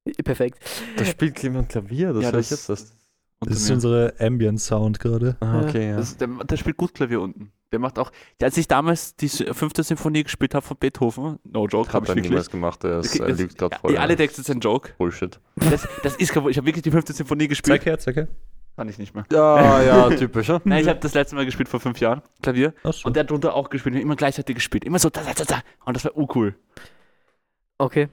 Perfekt. 0.23 0.59
da 0.97 1.05
spielt 1.05 1.41
jemand 1.43 1.69
Klavier, 1.69 2.13
das 2.13 2.23
Ja, 2.23 2.31
höre 2.31 2.39
ich 2.39 2.49
das- 2.49 2.67
jetzt 2.67 2.69
erst. 2.69 2.95
das 3.41 3.57
ist 3.57 3.67
mir. 3.69 3.75
unsere 3.75 4.13
Ambient-Sound 4.19 4.99
gerade. 4.99 5.37
Ah, 5.39 5.61
Ja. 5.61 5.67
okay, 5.67 5.89
ja. 5.89 5.97
Das, 5.97 6.17
der, 6.17 6.27
der 6.27 6.57
spielt 6.57 6.77
gut 6.77 6.93
Klavier 6.93 7.21
unten. 7.21 7.51
Der 7.71 7.79
macht 7.79 7.97
auch. 7.99 8.11
Der, 8.41 8.47
als 8.47 8.57
ich 8.57 8.67
damals 8.67 9.15
die 9.15 9.29
fünfte 9.29 9.81
Symphonie 9.83 10.23
gespielt 10.23 10.53
habe 10.55 10.65
von 10.65 10.75
Beethoven, 10.75 11.39
no 11.43 11.67
joke, 11.67 11.87
Hat 11.87 11.93
habe 11.93 12.05
ich 12.05 12.09
wirklich. 12.09 12.29
niemals 12.29 12.49
gemacht, 12.49 12.83
er, 12.83 12.99
ist, 12.99 13.17
er 13.17 13.27
das- 13.29 13.39
lügt 13.39 13.57
gerade 13.57 13.75
Ja, 13.75 13.79
voll. 13.79 13.97
alle 13.97 14.15
Texte 14.17 14.41
sind 14.43 14.61
Joke. 14.63 14.91
Bullshit. 14.97 15.39
Das, 15.55 15.87
das 16.03 16.15
ist 16.17 16.33
kaputt. 16.33 16.51
Ich 16.51 16.57
habe 16.57 16.67
wirklich 16.67 16.83
die 16.83 16.91
fünfte 16.91 17.13
Symphonie 17.13 17.47
gespielt. 17.47 17.77
Zeig 17.81 17.85
her, 17.85 17.97
zeig 17.99 18.15
her. 18.17 18.27
Kann 18.75 18.89
ich 18.89 18.97
nicht 18.97 19.13
mehr. 19.15 19.25
Ja, 19.31 19.81
ja, 19.83 20.09
typisch, 20.17 20.49
ja? 20.49 20.59
Nein, 20.65 20.81
ich 20.81 20.87
habe 20.89 20.99
das 20.99 21.13
letzte 21.13 21.35
Mal 21.35 21.45
gespielt 21.45 21.69
vor 21.69 21.79
fünf 21.79 21.99
Jahren, 21.99 22.21
Klavier. 22.41 22.73
Achso. 22.83 23.07
Und 23.07 23.15
der 23.15 23.23
hat 23.23 23.29
drunter 23.31 23.53
auch 23.53 23.69
gespielt. 23.69 23.95
Immer 23.95 24.15
gleichzeitig 24.15 24.55
gespielt. 24.55 24.83
Immer 24.85 24.99
so 24.99 25.09
da, 25.09 25.21
da, 25.23 25.33
da, 25.33 25.43
da. 25.45 25.61
Und 25.85 25.95
das 25.95 26.03
war 26.05 26.15
urcool. 26.17 26.55
Okay. 27.77 28.09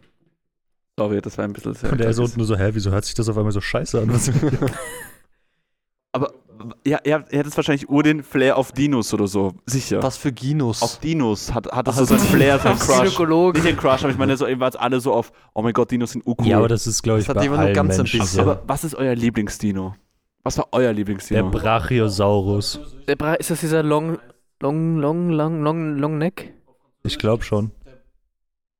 Sorry, 0.98 1.20
das 1.20 1.38
war 1.38 1.44
ein 1.44 1.52
bisschen 1.52 1.74
sehr. 1.74 1.90
Und 1.92 1.98
der 1.98 2.10
ist 2.10 2.18
unten 2.18 2.38
nur 2.38 2.46
so, 2.46 2.56
hä, 2.56 2.70
wieso 2.72 2.90
hört 2.90 3.04
sich 3.04 3.14
das 3.14 3.28
auf 3.28 3.36
einmal 3.38 3.52
so 3.52 3.60
scheiße 3.60 4.00
an? 4.00 4.10
Aber 6.12 6.32
ja, 6.84 6.98
er, 7.04 7.24
er 7.30 7.38
hat 7.38 7.46
jetzt 7.46 7.56
wahrscheinlich 7.56 7.88
ur 7.88 8.02
den 8.02 8.22
Flair 8.24 8.56
auf 8.56 8.72
Dinos 8.72 9.14
oder 9.14 9.28
so. 9.28 9.52
Sicher. 9.66 10.02
Was 10.02 10.16
für 10.16 10.32
Ginos? 10.32 10.82
Auf 10.82 10.98
Dinos 10.98 11.54
hat, 11.54 11.70
hat 11.70 11.86
das 11.86 11.96
so 11.96 12.04
seinen 12.04 12.18
Flair, 12.18 12.58
seinen 12.58 12.78
Crush. 13.10 13.54
Nicht 13.54 13.64
den 13.66 13.76
Crush, 13.76 14.02
aber 14.02 14.10
ich 14.10 14.18
meine, 14.18 14.36
so 14.36 14.46
eben 14.46 14.60
war 14.60 14.68
es 14.68 14.76
alle 14.76 15.00
so 15.00 15.12
auf, 15.12 15.30
oh 15.54 15.62
mein 15.62 15.72
Gott, 15.72 15.90
Dinos 15.90 16.12
sind 16.12 16.26
urcool. 16.26 16.46
ja, 16.48 16.58
aber 16.58 16.68
das 16.68 16.86
ist, 16.86 17.02
glaube 17.02 17.20
ich, 17.20 17.26
Das 17.26 17.36
hat 17.36 17.42
bei 17.42 17.46
nur 17.48 17.58
allen 17.58 17.74
ganz 17.74 17.92
ein 17.94 17.98
Menschen 17.98 18.20
bisschen. 18.20 18.36
so. 18.44 18.50
Aber 18.50 18.62
was 18.66 18.82
ist 18.84 18.94
euer 18.96 19.14
Lieblingsdino? 19.14 19.94
Was 20.42 20.58
war 20.58 20.66
euer 20.72 20.84
Der 20.84 20.92
Lieblingsdino? 20.94 21.50
Brachiosaurus. 21.50 22.80
Der 23.06 23.16
Bra 23.16 23.34
ist 23.34 23.50
das 23.50 23.60
dieser 23.60 23.82
Long, 23.82 24.18
Long, 24.60 24.96
Long, 24.98 25.30
Long, 25.30 25.62
Long, 25.62 25.96
Long 25.98 26.18
Neck? 26.18 26.54
Ich 27.04 27.18
glaube 27.18 27.44
schon. 27.44 27.70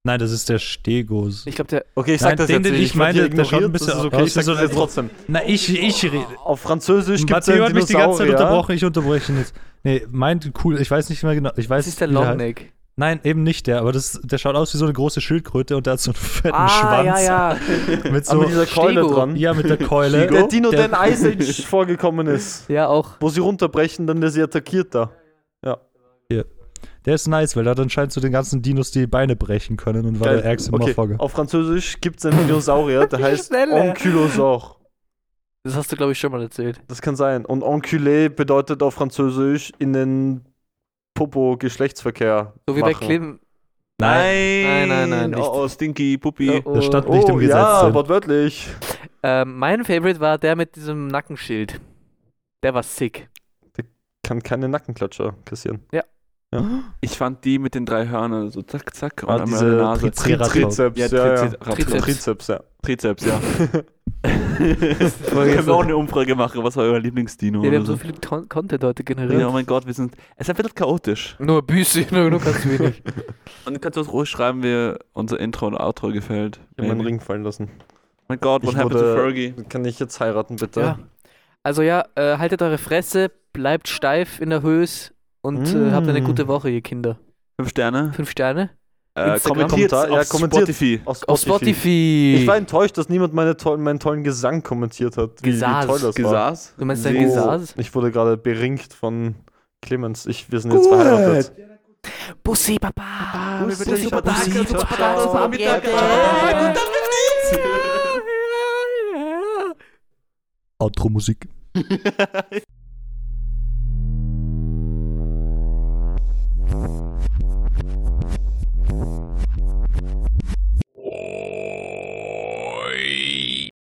Nein, 0.09 0.19
das 0.21 0.33
ist 0.33 0.49
der 0.49 0.59
Stegos. 0.59 1.43
Ich 1.45 1.55
glaube, 1.55 1.69
der. 1.69 1.85
Okay, 1.95 2.15
ich 2.15 2.21
Nein, 2.23 2.31
sag 2.31 2.37
das 2.39 2.47
den, 2.47 2.57
jetzt 2.57 2.65
den 2.65 2.73
nicht. 2.73 2.83
ich 2.83 2.95
meine, 2.95 3.29
der 3.29 3.45
schaut 3.45 3.63
ein 3.63 3.73
bisschen 3.73 3.89
das 3.89 3.99
ist 3.99 4.05
okay, 4.07 4.17
aus 4.17 4.27
ich 4.29 4.33
sag 4.33 4.45
so 4.45 4.53
das 4.55 4.63
jetzt 4.63 4.75
trotzdem. 4.75 5.11
Na, 5.27 5.41
ich, 5.47 5.69
ich 5.83 6.03
rede. 6.05 6.25
Auf 6.43 6.61
Französisch 6.61 7.27
gibt 7.27 7.31
es 7.41 7.47
Matteo 7.47 7.63
hat 7.65 7.75
mich 7.75 7.85
die 7.85 7.93
ganze 7.93 8.19
Zeit 8.19 8.31
unterbrochen, 8.31 8.75
ich 8.75 8.85
unterbreche 8.87 9.33
ihn 9.33 9.39
jetzt. 9.39 9.53
Nee, 9.83 10.07
meint 10.11 10.51
cool, 10.65 10.81
ich 10.81 10.91
weiß 10.91 11.11
nicht 11.11 11.23
mehr 11.23 11.35
genau. 11.35 11.51
Ich 11.57 11.69
weiß, 11.69 11.85
Das 11.85 11.93
ist 11.93 12.01
der 12.01 12.09
wie 12.09 12.15
Long 12.15 12.25
heißt. 12.27 12.39
Neck. 12.39 12.73
Nein, 12.97 13.21
eben 13.23 13.43
nicht 13.45 13.67
der, 13.69 13.81
aber 13.81 13.93
das, 13.93 14.19
der 14.25 14.39
schaut 14.39 14.57
aus 14.57 14.75
wie 14.75 14.79
so 14.79 14.85
eine 14.87 14.93
große 14.95 15.21
Schildkröte 15.21 15.77
und 15.77 15.87
der 15.87 15.93
hat 15.93 16.01
so 16.01 16.11
einen 16.11 16.17
fetten 16.17 16.57
Ah, 16.57 16.69
Schwanz. 16.69 17.07
ja, 17.07 17.21
ja. 17.21 17.57
Mit 18.11 18.29
Aber 18.29 18.37
so, 18.37 18.39
mit 18.41 18.49
dieser 18.49 18.67
Keule 18.67 19.03
Stego. 19.03 19.15
dran. 19.15 19.37
ja, 19.37 19.55
mit 19.55 19.69
der 19.69 19.77
Keule. 19.77 20.27
Der 20.27 20.49
Dino, 20.49 20.71
der 20.73 20.87
in 20.87 20.91
Der- 20.91 21.09
Ice 21.13 21.29
Age 21.39 21.65
vorgekommen 21.65 22.27
ist. 22.27 22.69
Ja, 22.69 22.89
auch. 22.89 23.11
Wo 23.21 23.29
sie 23.29 23.39
runterbrechen, 23.41 24.07
dann 24.09 24.21
der 24.21 24.31
sie 24.31 24.43
attackiert 24.43 24.97
da. 24.97 25.13
Der 27.05 27.15
ist 27.15 27.27
nice, 27.29 27.57
weil 27.57 27.67
er 27.67 27.71
hat 27.71 27.81
anscheinend 27.81 28.13
zu 28.13 28.21
den 28.21 28.33
ganzen 28.33 28.63
Dinos 28.63 28.91
die 28.91 29.07
Beine 29.07 29.37
brechen 29.37 29.77
können 29.77 30.05
und 30.07 30.21
war 30.21 30.27
Geil. 30.29 30.37
der 30.39 30.45
ärgste 30.47 30.73
Okay, 30.73 30.81
Motherfucker. 30.81 31.21
auf 31.21 31.33
Französisch 31.33 32.01
gibt 32.01 32.19
es 32.19 32.27
einen 32.27 32.47
Dinosaurier, 32.47 33.07
der 33.07 33.19
heißt. 33.23 33.55
Ankylosaur. 33.55 34.77
Das 35.65 35.75
hast 35.77 35.91
du, 35.93 35.97
glaube 35.97 36.13
ich, 36.13 36.19
schon 36.19 36.33
mal 36.33 36.41
erzählt. 36.43 36.81
Das 36.89 37.03
kann 37.03 37.17
sein. 37.17 37.45
Und 37.45 37.63
Enculé 37.63 38.29
bedeutet 38.29 38.83
auf 38.83 38.95
Französisch 38.95 39.73
in 39.79 39.93
den 39.93 40.45
Popo-Geschlechtsverkehr. 41.15 42.55
So 42.67 42.77
wie 42.77 42.81
bei 42.81 42.93
machen. 42.93 43.07
Clem. 43.07 43.41
Nein, 44.01 44.63
Nein, 44.63 44.89
nein, 44.89 45.11
nein, 45.11 45.31
nicht. 45.31 45.41
Oh, 45.41 45.65
oh 45.65 45.69
Stinky, 45.69 46.17
Puppi. 46.19 46.63
Oh, 46.65 46.75
Das 46.75 46.85
stand 46.85 47.07
Oh, 47.09 47.17
nicht 47.17 47.29
im 47.29 47.39
Gesetz 47.39 47.55
ja, 47.57 47.83
drin. 47.83 47.95
wortwörtlich. 47.95 48.69
Ähm, 49.25 49.57
mein 49.59 49.85
Favorite 49.85 50.21
war 50.21 50.39
der 50.39 50.55
mit 50.55 50.77
diesem 50.77 51.09
Nackenschild. 51.09 51.81
Der 52.63 52.75
war 52.75 52.85
sick. 52.85 53.29
Kann 54.23 54.43
keine 54.43 54.69
Nackenklatscher 54.69 55.35
kassieren. 55.45 55.81
Ich 57.03 57.19
fand 57.19 57.45
die 57.45 57.59
mit 57.59 57.75
den 57.75 57.85
drei 57.85 58.09
Hörnern, 58.09 58.51
so 58.51 58.63
zack, 58.63 58.95
zack. 58.95 59.23
Ah, 59.25 59.33
einmal 59.35 59.47
diese 59.47 59.65
Nase. 59.67 60.07
Triz- 60.07 60.23
Triceratops. 60.23 60.77
Trizeps, 60.77 60.99
Ja, 60.99 61.07
ja, 61.07 61.35
ja. 61.45 61.49
Trizeps. 61.51 62.05
Trizeps. 62.05 62.47
Trizeps, 62.47 62.49
ja. 62.49 62.61
Trizeps, 62.83 63.25
ja. 63.27 63.41
Können 64.23 65.67
wir 65.67 65.69
auch 65.75 65.83
eine 65.85 65.97
Umfrage 65.97 66.35
machen, 66.35 66.65
was 66.65 66.77
war 66.77 66.85
euer 66.85 66.99
Lieblingsdino? 67.01 67.63
Ja, 67.63 67.71
wir 67.71 67.79
haben 67.79 67.87
so 67.87 67.93
so? 67.93 67.99
viel 67.99 68.15
Con 68.27 68.49
Content 68.49 68.83
heute 68.83 69.03
Ja, 69.03 69.15
generiert. 69.15 69.45
oh 69.47 69.53
mein 69.53 69.67
Gott, 69.67 69.87
wir 69.87 69.93
sind. 69.95 70.15
Es 70.37 70.49
ist 70.49 70.51
ein 70.51 70.57
bisschen 70.57 70.75
chaotisch. 70.75 71.37
Nur 71.39 71.63
bisschen, 71.63 72.07
nur, 72.11 72.31
nur 72.31 72.41
ganz 72.41 72.65
wenig. 72.67 73.03
Und 73.67 73.75
du 73.75 73.81
kannst 73.81 73.99
uns 73.99 74.11
ruhig 74.13 74.29
schreiben, 74.29 74.63
wie 74.63 74.95
unser 75.13 75.39
Intro 75.39 75.67
und 75.67 75.77
Outro 75.77 76.09
gefällt. 76.11 76.61
Ich 76.77 76.83
hab 76.83 76.89
meinen. 76.89 77.01
Ring 77.07 77.21
fallen 77.21 77.43
lassen. 77.45 77.69
Oh 77.81 78.25
mein 78.29 78.41
Gott, 78.41 78.63
what 78.65 78.73
Ich 78.73 78.77
happened 78.79 78.93
to 78.99 78.99
wurde- 79.07 79.15
Fergie? 79.15 79.55
Kann 79.69 79.85
ich 79.85 79.99
jetzt 79.99 80.19
heiraten, 80.21 80.57
bitte? 80.57 80.81
Ja. 80.81 80.99
Also 81.63 81.83
ja, 81.83 82.05
äh, 82.15 82.39
haltet 82.39 82.63
eure 82.63 82.79
Fresse, 82.79 83.31
bleibt 83.53 83.89
steif 83.89 84.41
in 84.41 84.49
der 84.51 84.63
Höhe 84.63 84.87
und 85.43 85.67
äh, 85.75 85.91
habt 85.93 86.09
eine 86.09 86.21
Mm. 86.21 86.25
gute 86.25 86.49
Woche, 86.49 86.71
ihr 86.71 86.81
Kinder. 86.83 87.19
Fünf 87.59 87.71
Sterne. 87.71 88.13
Fünf 88.15 88.31
Sterne. 88.31 88.71
Äh, 89.15 89.41
kommentiert 89.41 89.91
Kommentar- 89.91 90.11
ja, 90.13 90.21
auf 90.21 90.29
kommentiert. 90.29 90.63
Spotify. 90.65 91.01
Auf 91.05 91.29
Auf 91.29 91.41
Spotify. 91.41 92.37
Ich 92.41 92.47
war 92.47 92.57
enttäuscht, 92.57 92.97
dass 92.99 93.09
niemand 93.09 93.35
meine 93.35 93.57
tollen, 93.57 93.83
meinen 93.83 93.99
tollen 93.99 94.23
Gesang 94.23 94.63
kommentiert 94.63 95.17
hat. 95.17 95.43
Wie, 95.43 95.47
wie 95.47 95.51
Gesaß. 95.53 95.87
toll 95.87 95.95
das 96.01 96.05
war. 96.05 96.13
Gesaß. 96.13 96.75
du 96.79 96.85
meinst 96.85 97.05
dein 97.05 97.15
Gesaß? 97.19 97.75
Ich 97.79 97.93
wurde 97.97 98.13
gerade 98.13 98.37
beringt 98.37 98.93
von 98.93 99.35
Clemens. 99.83 100.27
Ich, 100.27 100.53
wir 100.53 100.61
sind 100.61 100.73
jetzt 100.73 100.87
verheiratet. 100.89 101.53
Bussi, 102.45 102.79
Papa. 102.79 103.65
Bussi, 103.65 103.85
Bussi, 103.91 104.03
super, 104.05 104.23
Papa. 104.23 104.37
danke, 104.41 104.59
Bussi, 104.61 104.67
super, 104.73 104.85
Papa. 104.85 104.97
danke, 105.03 105.23
super, 105.23 105.41
danke. 105.49 105.65
Danke. 105.65 105.89
Outro-Musik. 110.79 111.49
Oh. 116.71 117.09